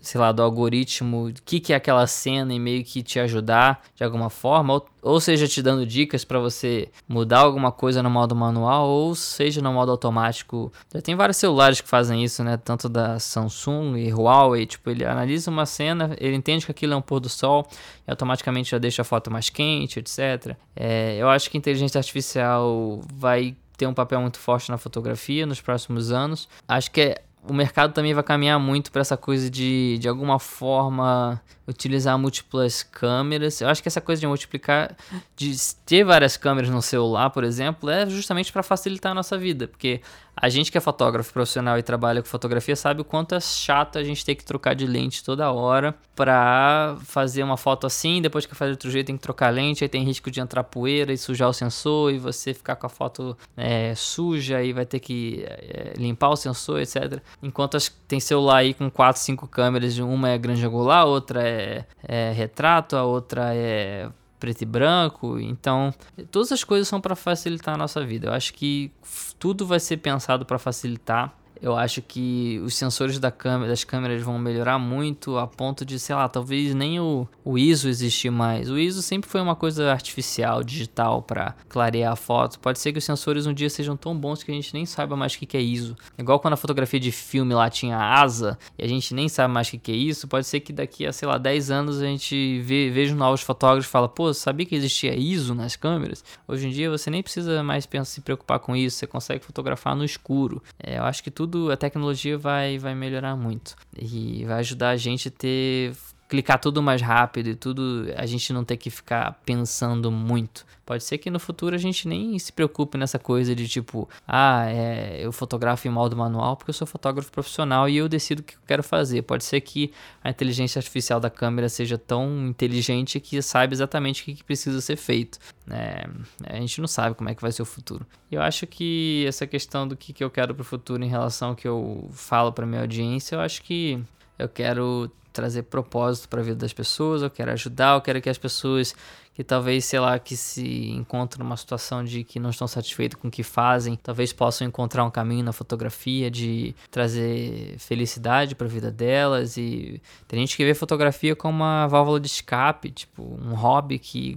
sei 0.00 0.20
lá, 0.20 0.32
do 0.32 0.42
algoritmo, 0.42 1.28
o 1.28 1.32
que, 1.32 1.60
que 1.60 1.72
é 1.72 1.76
aquela 1.76 2.06
cena 2.06 2.52
e 2.52 2.58
meio 2.58 2.84
que 2.84 3.02
te 3.02 3.18
ajudar 3.18 3.82
de 3.94 4.04
alguma 4.04 4.30
forma, 4.30 4.74
ou, 4.74 4.86
ou 5.02 5.20
seja, 5.20 5.48
te 5.48 5.62
dando 5.62 5.86
dicas 5.86 6.24
para 6.24 6.38
você 6.38 6.88
mudar 7.08 7.40
alguma 7.40 7.72
coisa 7.72 8.02
no 8.02 8.10
modo 8.10 8.34
manual, 8.34 8.88
ou 8.88 9.14
seja, 9.14 9.60
no 9.60 9.72
modo 9.72 9.90
automático. 9.90 10.72
Já 10.92 11.00
tem 11.00 11.14
vários 11.14 11.36
celulares 11.36 11.80
que 11.80 11.88
fazem 11.88 12.22
isso, 12.22 12.42
né? 12.44 12.56
Tanto 12.56 12.88
da 12.88 13.18
Samsung 13.18 13.96
e 13.96 14.12
Huawei, 14.12 14.66
tipo, 14.66 14.90
ele 14.90 15.04
analisa 15.04 15.50
uma 15.50 15.66
cena, 15.66 16.16
ele 16.18 16.36
entende 16.36 16.64
que 16.64 16.70
aquilo 16.70 16.92
é 16.92 16.96
um 16.96 17.02
pôr 17.02 17.20
do 17.20 17.28
sol 17.28 17.66
e 18.06 18.10
automaticamente 18.10 18.70
já 18.70 18.78
deixa 18.78 19.02
a 19.02 19.04
foto 19.04 19.30
mais 19.30 19.48
quente, 19.48 19.98
etc. 19.98 20.56
É, 20.74 21.16
eu 21.16 21.28
acho 21.28 21.50
que 21.50 21.56
a 21.56 21.60
inteligência 21.60 21.98
artificial 21.98 23.00
vai 23.14 23.56
ter 23.76 23.86
um 23.86 23.94
papel 23.94 24.20
muito 24.20 24.38
forte 24.38 24.70
na 24.70 24.78
fotografia 24.78 25.44
nos 25.44 25.60
próximos 25.60 26.12
anos. 26.12 26.48
Acho 26.68 26.90
que 26.90 27.00
é 27.00 27.22
o 27.48 27.52
mercado 27.52 27.92
também 27.92 28.14
vai 28.14 28.22
caminhar 28.22 28.58
muito 28.60 28.92
para 28.92 29.00
essa 29.00 29.16
coisa 29.16 29.50
de, 29.50 29.98
de 29.98 30.08
alguma 30.08 30.38
forma, 30.38 31.42
utilizar 31.66 32.16
múltiplas 32.16 32.82
câmeras. 32.82 33.60
Eu 33.60 33.68
acho 33.68 33.82
que 33.82 33.88
essa 33.88 34.00
coisa 34.00 34.20
de 34.20 34.26
multiplicar, 34.26 34.96
de 35.34 35.52
ter 35.84 36.04
várias 36.04 36.36
câmeras 36.36 36.70
no 36.70 36.80
celular, 36.80 37.30
por 37.30 37.42
exemplo, 37.42 37.90
é 37.90 38.08
justamente 38.08 38.52
para 38.52 38.62
facilitar 38.62 39.12
a 39.12 39.14
nossa 39.14 39.36
vida, 39.36 39.66
porque 39.66 40.00
a 40.36 40.48
gente 40.48 40.72
que 40.72 40.78
é 40.78 40.80
fotógrafo 40.80 41.32
profissional 41.32 41.78
e 41.78 41.82
trabalha 41.82 42.22
com 42.22 42.28
fotografia 42.28 42.74
sabe 42.74 43.00
o 43.00 43.04
quanto 43.04 43.34
é 43.34 43.40
chato 43.40 43.98
a 43.98 44.04
gente 44.04 44.24
ter 44.24 44.34
que 44.34 44.44
trocar 44.44 44.74
de 44.74 44.86
lente 44.86 45.22
toda 45.22 45.52
hora 45.52 45.94
para 46.16 46.96
fazer 47.04 47.42
uma 47.42 47.56
foto 47.56 47.86
assim, 47.86 48.20
depois 48.20 48.46
que 48.46 48.54
fazer 48.54 48.72
de 48.72 48.74
outro 48.74 48.90
jeito 48.90 49.06
tem 49.06 49.16
que 49.16 49.22
trocar 49.22 49.50
lente, 49.50 49.84
aí 49.84 49.88
tem 49.88 50.04
risco 50.04 50.30
de 50.30 50.40
entrar 50.40 50.64
poeira 50.64 51.12
e 51.12 51.18
sujar 51.18 51.48
o 51.48 51.52
sensor 51.52 52.12
e 52.12 52.18
você 52.18 52.54
ficar 52.54 52.76
com 52.76 52.86
a 52.86 52.90
foto 52.90 53.36
é, 53.56 53.94
suja 53.94 54.62
e 54.62 54.72
vai 54.72 54.86
ter 54.86 55.00
que 55.00 55.44
é, 55.46 55.94
limpar 55.96 56.30
o 56.30 56.36
sensor, 56.36 56.80
etc. 56.80 57.20
Enquanto 57.42 57.76
as, 57.76 57.88
tem 58.06 58.20
celular 58.20 58.58
aí 58.58 58.74
com 58.74 58.90
4, 58.90 59.20
5 59.20 59.46
câmeras, 59.48 59.98
uma 59.98 60.30
é 60.30 60.38
grande 60.38 60.64
angular, 60.64 61.06
outra 61.06 61.42
é, 61.46 61.84
é 62.02 62.32
retrato, 62.32 62.96
a 62.96 63.04
outra 63.04 63.54
é 63.54 64.08
preto 64.42 64.62
e 64.62 64.66
branco. 64.66 65.38
Então, 65.38 65.94
todas 66.32 66.50
as 66.50 66.64
coisas 66.64 66.88
são 66.88 67.00
para 67.00 67.14
facilitar 67.14 67.76
a 67.76 67.78
nossa 67.78 68.04
vida. 68.04 68.26
Eu 68.26 68.32
acho 68.32 68.52
que 68.52 68.90
tudo 69.38 69.64
vai 69.64 69.78
ser 69.78 69.98
pensado 69.98 70.44
para 70.44 70.58
facilitar. 70.58 71.32
Eu 71.62 71.76
acho 71.76 72.02
que 72.02 72.60
os 72.64 72.74
sensores 72.74 73.20
da 73.20 73.30
câmera, 73.30 73.70
das 73.70 73.84
câmeras 73.84 74.20
vão 74.20 74.36
melhorar 74.36 74.80
muito 74.80 75.38
a 75.38 75.46
ponto 75.46 75.84
de, 75.84 75.96
sei 75.96 76.16
lá, 76.16 76.28
talvez 76.28 76.74
nem 76.74 76.98
o, 76.98 77.28
o 77.44 77.56
ISO 77.56 77.88
existir 77.88 78.30
mais. 78.30 78.68
O 78.68 78.76
ISO 78.76 79.00
sempre 79.00 79.30
foi 79.30 79.40
uma 79.40 79.54
coisa 79.54 79.92
artificial, 79.92 80.64
digital, 80.64 81.22
para 81.22 81.54
clarear 81.68 82.14
a 82.14 82.16
foto. 82.16 82.58
Pode 82.58 82.80
ser 82.80 82.90
que 82.90 82.98
os 82.98 83.04
sensores 83.04 83.46
um 83.46 83.54
dia 83.54 83.70
sejam 83.70 83.96
tão 83.96 84.18
bons 84.18 84.42
que 84.42 84.50
a 84.50 84.54
gente 84.54 84.74
nem 84.74 84.84
saiba 84.84 85.16
mais 85.16 85.34
o 85.34 85.38
que, 85.38 85.46
que 85.46 85.56
é 85.56 85.60
ISO. 85.60 85.96
Igual 86.18 86.40
quando 86.40 86.54
a 86.54 86.56
fotografia 86.56 86.98
de 86.98 87.12
filme 87.12 87.54
lá 87.54 87.70
tinha 87.70 87.96
asa 87.96 88.58
e 88.76 88.84
a 88.84 88.88
gente 88.88 89.14
nem 89.14 89.28
sabe 89.28 89.54
mais 89.54 89.68
o 89.68 89.70
que, 89.70 89.78
que 89.78 89.92
é 89.92 89.96
isso. 89.96 90.26
Pode 90.26 90.48
ser 90.48 90.58
que 90.58 90.72
daqui 90.72 91.06
a, 91.06 91.12
sei 91.12 91.28
lá, 91.28 91.38
10 91.38 91.70
anos 91.70 92.02
a 92.02 92.06
gente 92.06 92.60
vê, 92.62 92.90
veja 92.90 93.14
novos 93.14 93.40
fotógrafos 93.40 93.86
e 93.86 93.88
fala, 93.88 94.08
pô, 94.08 94.34
sabia 94.34 94.66
que 94.66 94.74
existia 94.74 95.14
ISO 95.14 95.54
nas 95.54 95.76
câmeras? 95.76 96.24
Hoje 96.48 96.66
em 96.66 96.70
dia 96.70 96.90
você 96.90 97.08
nem 97.08 97.22
precisa 97.22 97.62
mais 97.62 97.86
pensar, 97.86 98.12
se 98.12 98.20
preocupar 98.20 98.58
com 98.58 98.74
isso, 98.74 98.96
você 98.96 99.06
consegue 99.06 99.44
fotografar 99.44 99.94
no 99.94 100.04
escuro. 100.04 100.60
É, 100.76 100.98
eu 100.98 101.04
acho 101.04 101.22
que 101.22 101.30
tudo 101.30 101.51
tudo, 101.52 101.70
a 101.70 101.76
tecnologia 101.76 102.38
vai, 102.38 102.78
vai 102.78 102.94
melhorar 102.94 103.36
muito. 103.36 103.76
E 103.96 104.44
vai 104.46 104.60
ajudar 104.60 104.90
a 104.90 104.96
gente 104.96 105.28
a 105.28 105.30
ter 105.30 105.94
clicar 106.32 106.58
tudo 106.58 106.82
mais 106.82 107.02
rápido 107.02 107.50
e 107.50 107.54
tudo, 107.54 108.06
a 108.16 108.24
gente 108.24 108.54
não 108.54 108.64
ter 108.64 108.78
que 108.78 108.88
ficar 108.88 109.38
pensando 109.44 110.10
muito. 110.10 110.64
Pode 110.82 111.04
ser 111.04 111.18
que 111.18 111.28
no 111.30 111.38
futuro 111.38 111.74
a 111.74 111.78
gente 111.78 112.08
nem 112.08 112.38
se 112.38 112.50
preocupe 112.50 112.96
nessa 112.96 113.18
coisa 113.18 113.54
de 113.54 113.68
tipo, 113.68 114.08
ah, 114.26 114.64
é, 114.66 115.18
eu 115.20 115.30
fotografo 115.30 115.86
em 115.86 115.90
modo 115.90 116.16
manual 116.16 116.56
porque 116.56 116.70
eu 116.70 116.74
sou 116.74 116.86
fotógrafo 116.86 117.30
profissional 117.30 117.86
e 117.86 117.98
eu 117.98 118.08
decido 118.08 118.40
o 118.40 118.44
que 118.44 118.54
eu 118.54 118.60
quero 118.66 118.82
fazer. 118.82 119.20
Pode 119.20 119.44
ser 119.44 119.60
que 119.60 119.92
a 120.24 120.30
inteligência 120.30 120.78
artificial 120.78 121.20
da 121.20 121.28
câmera 121.28 121.68
seja 121.68 121.98
tão 121.98 122.48
inteligente 122.48 123.20
que 123.20 123.42
saiba 123.42 123.74
exatamente 123.74 124.22
o 124.22 124.24
que, 124.24 124.42
precisa 124.42 124.80
ser 124.80 124.96
feito. 124.96 125.38
É, 125.70 126.08
a 126.46 126.56
gente 126.56 126.80
não 126.80 126.88
sabe 126.88 127.14
como 127.14 127.28
é 127.28 127.34
que 127.34 127.42
vai 127.42 127.52
ser 127.52 127.60
o 127.60 127.66
futuro. 127.66 128.06
Eu 128.30 128.40
acho 128.40 128.66
que 128.66 129.26
essa 129.28 129.46
questão 129.46 129.86
do 129.86 129.94
que, 129.94 130.14
que 130.14 130.24
eu 130.24 130.30
quero 130.30 130.54
para 130.54 130.62
o 130.62 130.64
futuro 130.64 131.04
em 131.04 131.08
relação 131.08 131.50
ao 131.50 131.54
que 131.54 131.68
eu 131.68 132.08
falo 132.10 132.54
para 132.54 132.64
minha 132.64 132.80
audiência, 132.80 133.36
eu 133.36 133.40
acho 133.40 133.62
que 133.62 134.02
eu 134.38 134.48
quero 134.48 135.12
trazer 135.32 135.62
propósito 135.64 136.28
para 136.28 136.40
a 136.40 136.44
vida 136.44 136.56
das 136.56 136.72
pessoas, 136.72 137.22
eu 137.22 137.30
quero 137.30 137.50
ajudar, 137.52 137.94
eu 137.94 138.00
quero 138.00 138.20
que 138.20 138.28
as 138.28 138.38
pessoas 138.38 138.94
que 139.34 139.42
talvez, 139.42 139.84
sei 139.84 139.98
lá, 139.98 140.18
que 140.18 140.36
se 140.36 140.90
encontram 140.90 141.44
numa 141.44 141.56
situação 141.56 142.04
de 142.04 142.22
que 142.24 142.38
não 142.38 142.50
estão 142.50 142.66
satisfeitos 142.66 143.18
com 143.18 143.28
o 143.28 143.30
que 143.30 143.42
fazem, 143.42 143.96
talvez 143.96 144.32
possam 144.32 144.66
encontrar 144.66 145.04
um 145.04 145.10
caminho 145.10 145.44
na 145.44 145.52
fotografia 145.52 146.30
de 146.30 146.74
trazer 146.90 147.76
felicidade 147.78 148.54
para 148.54 148.66
a 148.66 148.70
vida 148.70 148.90
delas. 148.90 149.56
E 149.56 150.02
tem 150.28 150.40
gente 150.40 150.56
que 150.56 150.64
vê 150.64 150.74
fotografia 150.74 151.34
como 151.34 151.56
uma 151.56 151.86
válvula 151.86 152.20
de 152.20 152.26
escape, 152.26 152.90
tipo, 152.90 153.22
um 153.22 153.54
hobby 153.54 153.98
que 153.98 154.36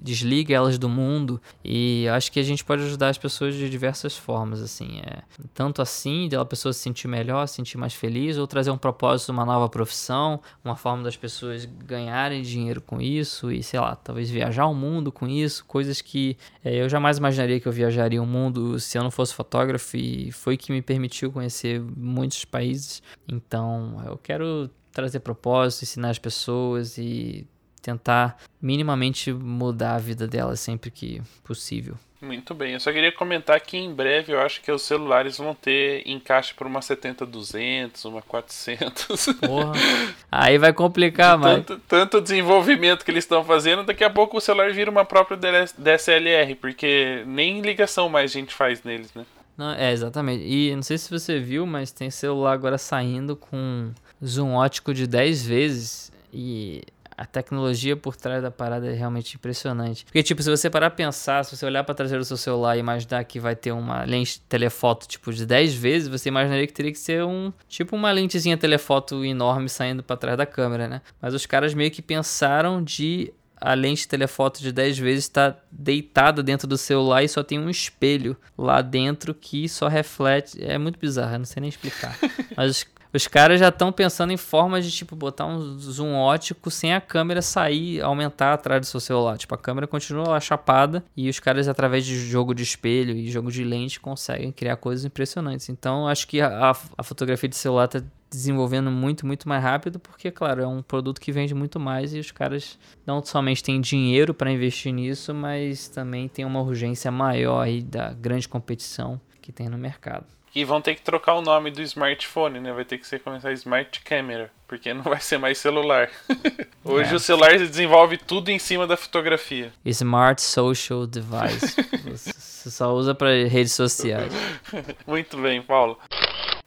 desliga 0.00 0.54
elas 0.54 0.78
do 0.78 0.88
mundo. 0.88 1.40
E 1.64 2.06
acho 2.08 2.30
que 2.30 2.38
a 2.38 2.44
gente 2.44 2.64
pode 2.64 2.82
ajudar 2.82 3.08
as 3.08 3.18
pessoas 3.18 3.54
de 3.54 3.68
diversas 3.68 4.16
formas, 4.16 4.60
assim, 4.60 5.00
é 5.00 5.22
tanto 5.52 5.82
assim 5.82 6.28
de 6.28 6.36
pessoa 6.52 6.72
se 6.72 6.80
sentir 6.80 7.08
melhor, 7.08 7.46
se 7.46 7.54
sentir 7.54 7.78
mais 7.78 7.94
feliz 7.94 8.36
ou 8.36 8.46
trazer 8.46 8.70
um 8.70 8.76
propósito, 8.76 9.32
uma 9.32 9.44
nova 9.44 9.68
profissão, 9.68 10.40
uma 10.62 10.76
forma 10.76 11.02
das 11.02 11.16
pessoas 11.16 11.64
ganharem 11.64 12.42
dinheiro 12.42 12.80
com 12.80 13.00
isso 13.00 13.50
e 13.50 13.62
sei 13.62 13.80
lá, 13.80 13.96
talvez 14.12 14.28
viajar 14.28 14.66
o 14.66 14.74
mundo 14.74 15.10
com 15.10 15.26
isso, 15.26 15.64
coisas 15.64 16.02
que 16.02 16.36
é, 16.62 16.76
eu 16.82 16.86
jamais 16.86 17.16
imaginaria 17.16 17.58
que 17.58 17.66
eu 17.66 17.72
viajaria 17.72 18.22
o 18.22 18.26
mundo 18.26 18.78
se 18.78 18.98
eu 18.98 19.02
não 19.02 19.10
fosse 19.10 19.32
fotógrafo 19.32 19.96
e 19.96 20.30
foi 20.30 20.58
que 20.58 20.70
me 20.70 20.82
permitiu 20.82 21.32
conhecer 21.32 21.80
muitos 21.80 22.44
países. 22.44 23.02
Então, 23.26 24.02
eu 24.04 24.18
quero 24.18 24.68
trazer 24.92 25.20
propósito, 25.20 25.84
ensinar 25.84 26.10
as 26.10 26.18
pessoas 26.18 26.98
e 26.98 27.46
tentar 27.80 28.36
minimamente 28.60 29.32
mudar 29.32 29.94
a 29.94 29.98
vida 29.98 30.28
delas 30.28 30.60
sempre 30.60 30.90
que 30.90 31.22
possível. 31.42 31.96
Muito 32.22 32.54
bem, 32.54 32.74
eu 32.74 32.80
só 32.80 32.92
queria 32.92 33.10
comentar 33.10 33.60
que 33.60 33.76
em 33.76 33.92
breve 33.92 34.32
eu 34.32 34.40
acho 34.40 34.60
que 34.62 34.70
os 34.70 34.82
celulares 34.82 35.38
vão 35.38 35.56
ter 35.56 36.08
encaixe 36.08 36.54
para 36.54 36.68
uma 36.68 36.78
70-200, 36.78 38.04
uma 38.04 38.22
400. 38.22 39.26
Porra. 39.40 39.72
Aí 40.30 40.56
vai 40.56 40.72
complicar, 40.72 41.36
mais. 41.36 41.64
Tanto, 41.64 41.82
tanto 41.88 42.20
desenvolvimento 42.20 43.04
que 43.04 43.10
eles 43.10 43.24
estão 43.24 43.42
fazendo, 43.42 43.82
daqui 43.82 44.04
a 44.04 44.10
pouco 44.10 44.36
o 44.36 44.40
celular 44.40 44.70
vira 44.70 44.88
uma 44.88 45.04
própria 45.04 45.36
DSLR, 45.76 46.54
porque 46.54 47.24
nem 47.26 47.60
ligação 47.60 48.08
mais 48.08 48.30
a 48.30 48.34
gente 48.34 48.54
faz 48.54 48.84
neles, 48.84 49.12
né? 49.14 49.26
Não, 49.56 49.72
é, 49.72 49.90
exatamente. 49.90 50.44
E 50.44 50.74
não 50.76 50.82
sei 50.82 50.98
se 50.98 51.10
você 51.10 51.40
viu, 51.40 51.66
mas 51.66 51.90
tem 51.90 52.08
celular 52.08 52.52
agora 52.52 52.78
saindo 52.78 53.34
com 53.34 53.90
zoom 54.24 54.54
ótico 54.54 54.94
de 54.94 55.08
10 55.08 55.44
vezes. 55.44 56.12
E 56.32 56.82
a 57.16 57.26
tecnologia 57.26 57.96
por 57.96 58.16
trás 58.16 58.42
da 58.42 58.50
parada 58.50 58.86
é 58.86 58.94
realmente 58.94 59.34
impressionante. 59.34 60.04
Porque, 60.04 60.22
tipo, 60.22 60.42
se 60.42 60.50
você 60.50 60.68
parar 60.68 60.90
pra 60.90 60.96
pensar, 60.96 61.44
se 61.44 61.56
você 61.56 61.66
olhar 61.66 61.84
pra 61.84 61.94
traseira 61.94 62.20
do 62.20 62.24
seu 62.24 62.36
celular 62.36 62.76
e 62.76 62.80
imaginar 62.80 63.24
que 63.24 63.38
vai 63.38 63.54
ter 63.54 63.72
uma 63.72 64.04
lente 64.04 64.40
telefoto, 64.40 65.06
tipo, 65.06 65.32
de 65.32 65.46
10 65.46 65.74
vezes, 65.74 66.08
você 66.08 66.28
imaginaria 66.28 66.66
que 66.66 66.72
teria 66.72 66.92
que 66.92 66.98
ser 66.98 67.24
um, 67.24 67.52
tipo, 67.68 67.96
uma 67.96 68.10
lentezinha 68.10 68.56
telefoto 68.56 69.24
enorme 69.24 69.68
saindo 69.68 70.02
para 70.02 70.16
trás 70.16 70.36
da 70.36 70.46
câmera, 70.46 70.88
né? 70.88 71.02
Mas 71.20 71.34
os 71.34 71.46
caras 71.46 71.74
meio 71.74 71.90
que 71.90 72.02
pensaram 72.02 72.82
de 72.82 73.32
a 73.62 73.74
lente 73.74 74.08
telefoto 74.08 74.60
de 74.60 74.72
10 74.72 74.98
vezes 74.98 75.24
está 75.24 75.56
deitada 75.70 76.42
dentro 76.42 76.66
do 76.66 76.76
celular 76.76 77.22
e 77.22 77.28
só 77.28 77.44
tem 77.44 77.60
um 77.60 77.70
espelho 77.70 78.36
lá 78.58 78.82
dentro 78.82 79.32
que 79.32 79.68
só 79.68 79.86
reflete. 79.86 80.62
É 80.62 80.76
muito 80.76 80.98
bizarro, 80.98 81.38
não 81.38 81.44
sei 81.44 81.60
nem 81.60 81.68
explicar. 81.68 82.18
Mas 82.56 82.84
os 83.12 83.26
caras 83.26 83.60
já 83.60 83.68
estão 83.68 83.92
pensando 83.92 84.32
em 84.32 84.36
formas 84.36 84.84
de, 84.84 84.90
tipo, 84.90 85.14
botar 85.14 85.46
um 85.46 85.78
zoom 85.78 86.14
ótico 86.14 86.70
sem 86.70 86.94
a 86.94 87.00
câmera 87.00 87.42
sair, 87.42 88.00
aumentar 88.00 88.54
atrás 88.54 88.80
do 88.80 88.86
seu 88.86 89.00
celular. 89.00 89.36
Tipo, 89.36 89.54
a 89.54 89.58
câmera 89.58 89.86
continua 89.86 90.28
lá 90.28 90.40
chapada 90.40 91.04
e 91.16 91.28
os 91.28 91.38
caras, 91.38 91.68
através 91.68 92.06
de 92.06 92.18
jogo 92.18 92.54
de 92.54 92.62
espelho 92.62 93.14
e 93.14 93.30
jogo 93.30 93.52
de 93.52 93.64
lente, 93.64 94.00
conseguem 94.00 94.50
criar 94.50 94.76
coisas 94.76 95.04
impressionantes. 95.04 95.68
Então, 95.68 96.08
acho 96.08 96.26
que 96.26 96.40
a, 96.40 96.72
a 96.96 97.02
fotografia 97.02 97.48
de 97.48 97.56
celular 97.56 97.84
está 97.84 98.02
desenvolvendo 98.30 98.90
muito, 98.90 99.26
muito 99.26 99.46
mais 99.46 99.62
rápido, 99.62 100.00
porque, 100.00 100.30
claro, 100.30 100.62
é 100.62 100.66
um 100.66 100.82
produto 100.82 101.20
que 101.20 101.30
vende 101.30 101.54
muito 101.54 101.78
mais 101.78 102.14
e 102.14 102.18
os 102.18 102.30
caras 102.30 102.78
não 103.06 103.22
somente 103.22 103.62
têm 103.62 103.78
dinheiro 103.78 104.32
para 104.32 104.50
investir 104.50 104.92
nisso, 104.92 105.34
mas 105.34 105.86
também 105.88 106.28
tem 106.28 106.44
uma 106.44 106.62
urgência 106.62 107.10
maior 107.10 107.60
aí 107.60 107.82
da 107.82 108.14
grande 108.14 108.48
competição 108.48 109.20
que 109.42 109.52
tem 109.52 109.68
no 109.68 109.76
mercado. 109.76 110.24
E 110.54 110.64
vão 110.64 110.80
ter 110.80 110.94
que 110.94 111.02
trocar 111.02 111.34
o 111.34 111.42
nome 111.42 111.70
do 111.70 111.80
smartphone, 111.82 112.60
né? 112.60 112.72
Vai 112.72 112.84
ter 112.84 112.98
que 112.98 113.06
ser 113.06 113.20
começar 113.20 113.52
Smart 113.52 114.00
Camera, 114.00 114.50
porque 114.72 114.94
não 114.94 115.02
vai 115.02 115.20
ser 115.20 115.36
mais 115.36 115.58
celular. 115.58 116.08
Hoje 116.82 117.12
é. 117.12 117.14
o 117.14 117.20
celular 117.20 117.58
desenvolve 117.58 118.16
tudo 118.16 118.50
em 118.50 118.58
cima 118.58 118.86
da 118.86 118.96
fotografia. 118.96 119.70
Smart 119.84 120.40
Social 120.40 121.06
Device. 121.06 121.76
Você 122.02 122.70
só 122.72 122.90
usa 122.94 123.14
para 123.14 123.46
redes 123.46 123.72
sociais. 123.72 124.32
Muito 125.06 125.36
bem, 125.36 125.60
Paulo. 125.60 125.98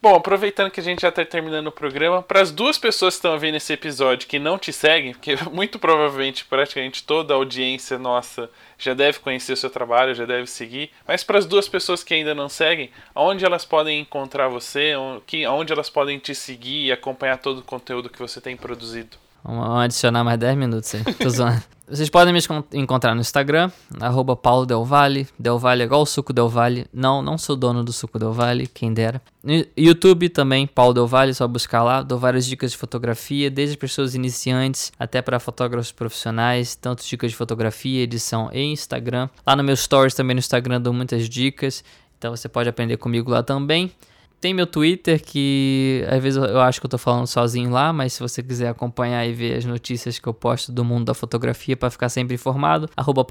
Bom, 0.06 0.14
aproveitando 0.14 0.70
que 0.70 0.80
a 0.80 0.84
gente 0.84 1.02
já 1.02 1.10
está 1.10 1.26
terminando 1.26 1.66
o 1.66 1.72
programa, 1.72 2.22
para 2.22 2.40
as 2.40 2.52
duas 2.52 2.78
pessoas 2.78 3.16
que 3.16 3.18
estão 3.18 3.40
vendo 3.40 3.56
esse 3.56 3.74
episódio 3.74 4.28
que 4.28 4.38
não 4.38 4.56
te 4.56 4.72
seguem, 4.72 5.14
porque 5.14 5.36
muito 5.52 5.80
provavelmente 5.80 6.46
praticamente 6.46 7.04
toda 7.04 7.34
a 7.34 7.38
audiência 7.38 7.98
nossa 7.98 8.48
já 8.78 8.94
deve 8.94 9.18
conhecer 9.18 9.54
o 9.54 9.58
seu 9.58 9.70
trabalho, 9.70 10.14
já 10.14 10.26
deve 10.26 10.46
seguir, 10.46 10.92
mas 11.08 11.24
para 11.24 11.40
as 11.40 11.46
duas 11.48 11.68
pessoas 11.68 12.04
que 12.04 12.14
ainda 12.14 12.36
não 12.36 12.48
seguem, 12.48 12.92
onde 13.16 13.46
elas 13.46 13.66
podem 13.66 14.00
encontrar 14.00 14.48
você, 14.48 14.94
onde 14.96 15.74
elas 15.74 15.90
podem 15.90 16.20
te 16.20 16.36
seguir 16.36 16.86
e 16.86 16.92
acompanhar 16.92 17.38
todo 17.38 17.60
o 17.60 17.64
conteúdo 17.64 17.95
que 18.04 18.20
você 18.20 18.40
tem 18.40 18.56
produzido? 18.56 19.18
Vamos 19.44 19.80
adicionar 19.80 20.24
mais 20.24 20.40
10 20.40 20.58
minutos 20.58 20.96
aí. 20.96 21.04
Tô 21.14 21.30
zoando. 21.30 21.62
Vocês 21.88 22.10
podem 22.10 22.34
me 22.34 22.40
encontrar 22.74 23.14
no 23.14 23.22
Instagram, 23.22 23.70
arroba 24.00 24.36
Paulo 24.36 24.66
Del 24.66 24.84
Valle. 24.84 25.28
Del 25.38 25.60
Valle 25.60 25.84
é 25.84 25.86
igual 25.86 26.02
o 26.02 26.06
Suco 26.06 26.34
Del 26.34 26.50
Valle. 26.50 26.88
Não, 26.92 27.22
não 27.22 27.38
sou 27.38 27.56
dono 27.56 27.84
do 27.84 27.94
Suco 27.94 28.18
Del 28.18 28.34
Valle, 28.34 28.66
quem 28.66 28.92
dera. 28.92 29.22
No 29.44 29.64
YouTube 29.78 30.30
também, 30.30 30.66
Paulo 30.66 30.96
Del 30.96 31.06
Valle, 31.06 31.32
só 31.32 31.48
buscar 31.48 31.84
lá. 31.84 32.02
Dou 32.02 32.18
várias 32.18 32.48
dicas 32.48 32.72
de 32.72 32.78
fotografia, 32.78 33.52
desde 33.52 33.78
pessoas 33.78 34.16
iniciantes 34.16 34.92
até 34.98 35.22
para 35.22 35.40
fotógrafos 35.40 35.92
profissionais. 35.92 36.76
Tanto 36.76 37.06
dicas 37.06 37.30
de 37.30 37.38
fotografia, 37.38 38.02
edição 38.02 38.50
e 38.52 38.64
Instagram. 38.64 39.30
Lá 39.46 39.56
no 39.56 39.64
meu 39.64 39.76
Stories 39.76 40.16
também 40.16 40.34
no 40.34 40.40
Instagram 40.40 40.82
dou 40.82 40.92
muitas 40.92 41.30
dicas. 41.30 41.84
Então 42.18 42.36
você 42.36 42.50
pode 42.50 42.68
aprender 42.68 42.98
comigo 42.98 43.30
lá 43.30 43.44
também. 43.44 43.92
Tem 44.46 44.54
meu 44.54 44.68
Twitter, 44.68 45.20
que 45.20 46.06
às 46.08 46.22
vezes 46.22 46.38
eu 46.38 46.62
acho 46.62 46.80
que 46.80 46.86
eu 46.86 46.90
tô 46.92 47.00
falando 47.00 47.26
sozinho 47.26 47.72
lá, 47.72 47.92
mas 47.92 48.14
se 48.14 48.20
você 48.20 48.44
quiser 48.44 48.68
acompanhar 48.68 49.26
e 49.26 49.34
ver 49.34 49.58
as 49.58 49.66
notícias 49.66 50.20
que 50.20 50.28
eu 50.30 50.36
posto 50.36 50.72
do 50.72 50.86
mundo 50.86 51.06
da 51.06 51.16
fotografia 51.16 51.76
para 51.76 51.90
ficar 51.90 52.10
sempre 52.10 52.36
informado, 52.36 52.88
arroba 52.96 53.26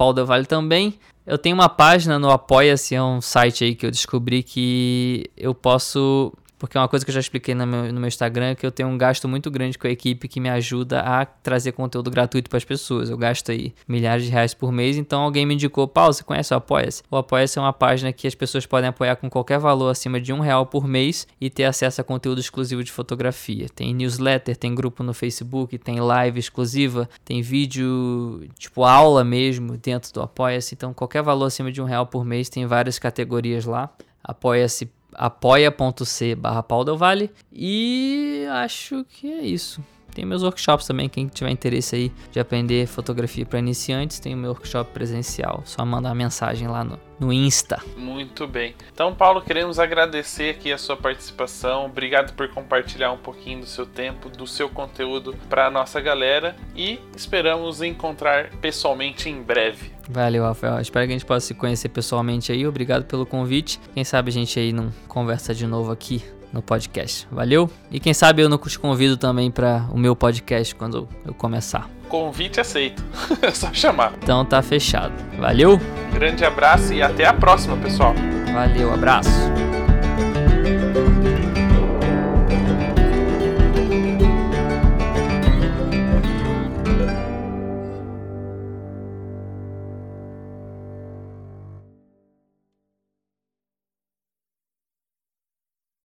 também. 0.45 0.95
Eu 1.25 1.37
tenho 1.37 1.55
uma 1.55 1.69
página 1.69 2.19
no 2.19 2.29
Apoia-se, 2.29 2.95
é 2.95 3.01
um 3.01 3.21
site 3.21 3.63
aí 3.63 3.75
que 3.75 3.85
eu 3.85 3.91
descobri 3.91 4.43
que 4.43 5.31
eu 5.37 5.55
posso 5.55 6.33
porque 6.57 6.77
é 6.77 6.81
uma 6.81 6.87
coisa 6.87 7.05
que 7.05 7.11
eu 7.11 7.13
já 7.13 7.19
expliquei 7.19 7.53
no 7.53 7.65
meu, 7.65 7.91
no 7.91 7.99
meu 7.99 8.07
Instagram, 8.07 8.55
que 8.55 8.65
eu 8.65 8.71
tenho 8.71 8.89
um 8.89 8.97
gasto 8.97 9.27
muito 9.27 9.51
grande 9.51 9.77
com 9.77 9.87
a 9.87 9.89
equipe 9.89 10.27
que 10.27 10.39
me 10.39 10.49
ajuda 10.49 11.01
a 11.01 11.25
trazer 11.25 11.71
conteúdo 11.73 12.09
gratuito 12.09 12.49
para 12.49 12.57
as 12.57 12.65
pessoas. 12.65 13.09
Eu 13.09 13.17
gasto 13.17 13.51
aí 13.51 13.73
milhares 13.87 14.25
de 14.25 14.31
reais 14.31 14.53
por 14.53 14.71
mês, 14.71 14.97
então 14.97 15.21
alguém 15.21 15.45
me 15.45 15.53
indicou, 15.53 15.87
Paulo, 15.87 16.13
você 16.13 16.23
conhece 16.23 16.53
o 16.53 16.57
Apoia-se? 16.57 17.03
O 17.09 17.17
Apoia-se 17.17 17.59
é 17.59 17.61
uma 17.61 17.73
página 17.73 18.11
que 18.13 18.27
as 18.27 18.35
pessoas 18.35 18.65
podem 18.65 18.89
apoiar 18.89 19.15
com 19.15 19.29
qualquer 19.29 19.59
valor 19.59 19.89
acima 19.89 20.19
de 20.19 20.31
um 20.31 20.39
real 20.39 20.65
por 20.65 20.87
mês 20.87 21.27
e 21.39 21.49
ter 21.49 21.65
acesso 21.65 22.01
a 22.01 22.03
conteúdo 22.03 22.39
exclusivo 22.39 22.83
de 22.83 22.91
fotografia. 22.91 23.67
Tem 23.73 23.93
newsletter, 23.93 24.55
tem 24.55 24.73
grupo 24.73 25.03
no 25.03 25.13
Facebook, 25.13 25.77
tem 25.77 25.99
live 25.99 26.39
exclusiva, 26.39 27.09
tem 27.23 27.41
vídeo, 27.41 28.47
tipo 28.57 28.83
aula 28.83 29.23
mesmo 29.23 29.77
dentro 29.77 30.11
do 30.13 30.21
Apoia-se. 30.21 30.75
Então 30.75 30.93
qualquer 30.93 31.21
valor 31.21 31.45
acima 31.45 31.71
de 31.71 31.81
um 31.81 31.85
real 31.85 32.07
por 32.07 32.23
mês 32.23 32.49
tem 32.49 32.65
várias 32.65 32.97
categorias 32.97 33.65
lá. 33.65 33.89
Apoia-se 34.23 34.89
apoia.c 35.17 36.35
barra 36.35 36.63
Vale. 36.97 37.31
E 37.51 38.45
acho 38.51 39.03
que 39.05 39.31
é 39.31 39.41
isso. 39.41 39.83
Tem 40.15 40.23
meus 40.23 40.43
workshops 40.43 40.87
também, 40.87 41.09
quem 41.09 41.27
tiver 41.27 41.51
interesse 41.51 41.93
aí 41.93 42.11
de 42.31 42.39
aprender 42.39 42.87
fotografia 42.87 43.45
para 43.45 43.59
iniciantes, 43.59 44.17
tem 44.17 44.33
o 44.33 44.37
meu 44.37 44.51
workshop 44.51 44.91
presencial. 44.93 45.61
Só 45.65 45.85
mandar 45.85 46.15
mensagem 46.15 46.69
lá 46.69 46.85
no, 46.85 46.97
no 47.19 47.33
Insta. 47.33 47.83
Muito 47.97 48.47
bem. 48.47 48.73
Então, 48.93 49.13
Paulo, 49.13 49.41
queremos 49.41 49.77
agradecer 49.77 50.51
aqui 50.51 50.71
a 50.71 50.77
sua 50.77 50.95
participação. 50.95 51.85
Obrigado 51.85 52.33
por 52.33 52.47
compartilhar 52.47 53.11
um 53.11 53.17
pouquinho 53.17 53.59
do 53.59 53.65
seu 53.65 53.85
tempo, 53.85 54.29
do 54.29 54.47
seu 54.47 54.69
conteúdo 54.69 55.35
para 55.49 55.67
a 55.67 55.69
nossa 55.69 55.99
galera 55.99 56.55
e 56.73 56.97
esperamos 57.13 57.81
encontrar 57.81 58.51
pessoalmente 58.61 59.27
em 59.27 59.43
breve. 59.43 59.91
Valeu, 60.07 60.43
Rafael. 60.43 60.79
Espero 60.79 61.05
que 61.07 61.11
a 61.11 61.17
gente 61.17 61.25
possa 61.25 61.47
se 61.47 61.53
conhecer 61.53 61.89
pessoalmente 61.89 62.53
aí. 62.53 62.65
Obrigado 62.65 63.03
pelo 63.03 63.25
convite. 63.25 63.81
Quem 63.93 64.05
sabe 64.05 64.29
a 64.29 64.33
gente 64.33 64.57
aí 64.57 64.71
não 64.71 64.93
conversa 65.09 65.53
de 65.53 65.67
novo 65.67 65.91
aqui 65.91 66.23
no 66.51 66.61
podcast. 66.61 67.27
Valeu? 67.31 67.69
E 67.91 67.99
quem 67.99 68.13
sabe 68.13 68.41
eu 68.41 68.49
não 68.49 68.57
te 68.57 68.79
convido 68.79 69.17
também 69.17 69.51
para 69.51 69.87
o 69.91 69.97
meu 69.97 70.15
podcast 70.15 70.73
quando 70.75 71.07
eu 71.25 71.33
começar. 71.33 71.89
Convite 72.09 72.59
aceito. 72.59 73.03
é 73.41 73.51
só 73.51 73.73
chamar. 73.73 74.13
Então 74.21 74.45
tá 74.45 74.61
fechado. 74.61 75.13
Valeu? 75.39 75.79
Grande 76.13 76.45
abraço 76.45 76.93
e 76.93 77.01
até 77.01 77.25
a 77.25 77.33
próxima, 77.33 77.75
pessoal. 77.77 78.13
Valeu, 78.53 78.93
abraço. 78.93 79.29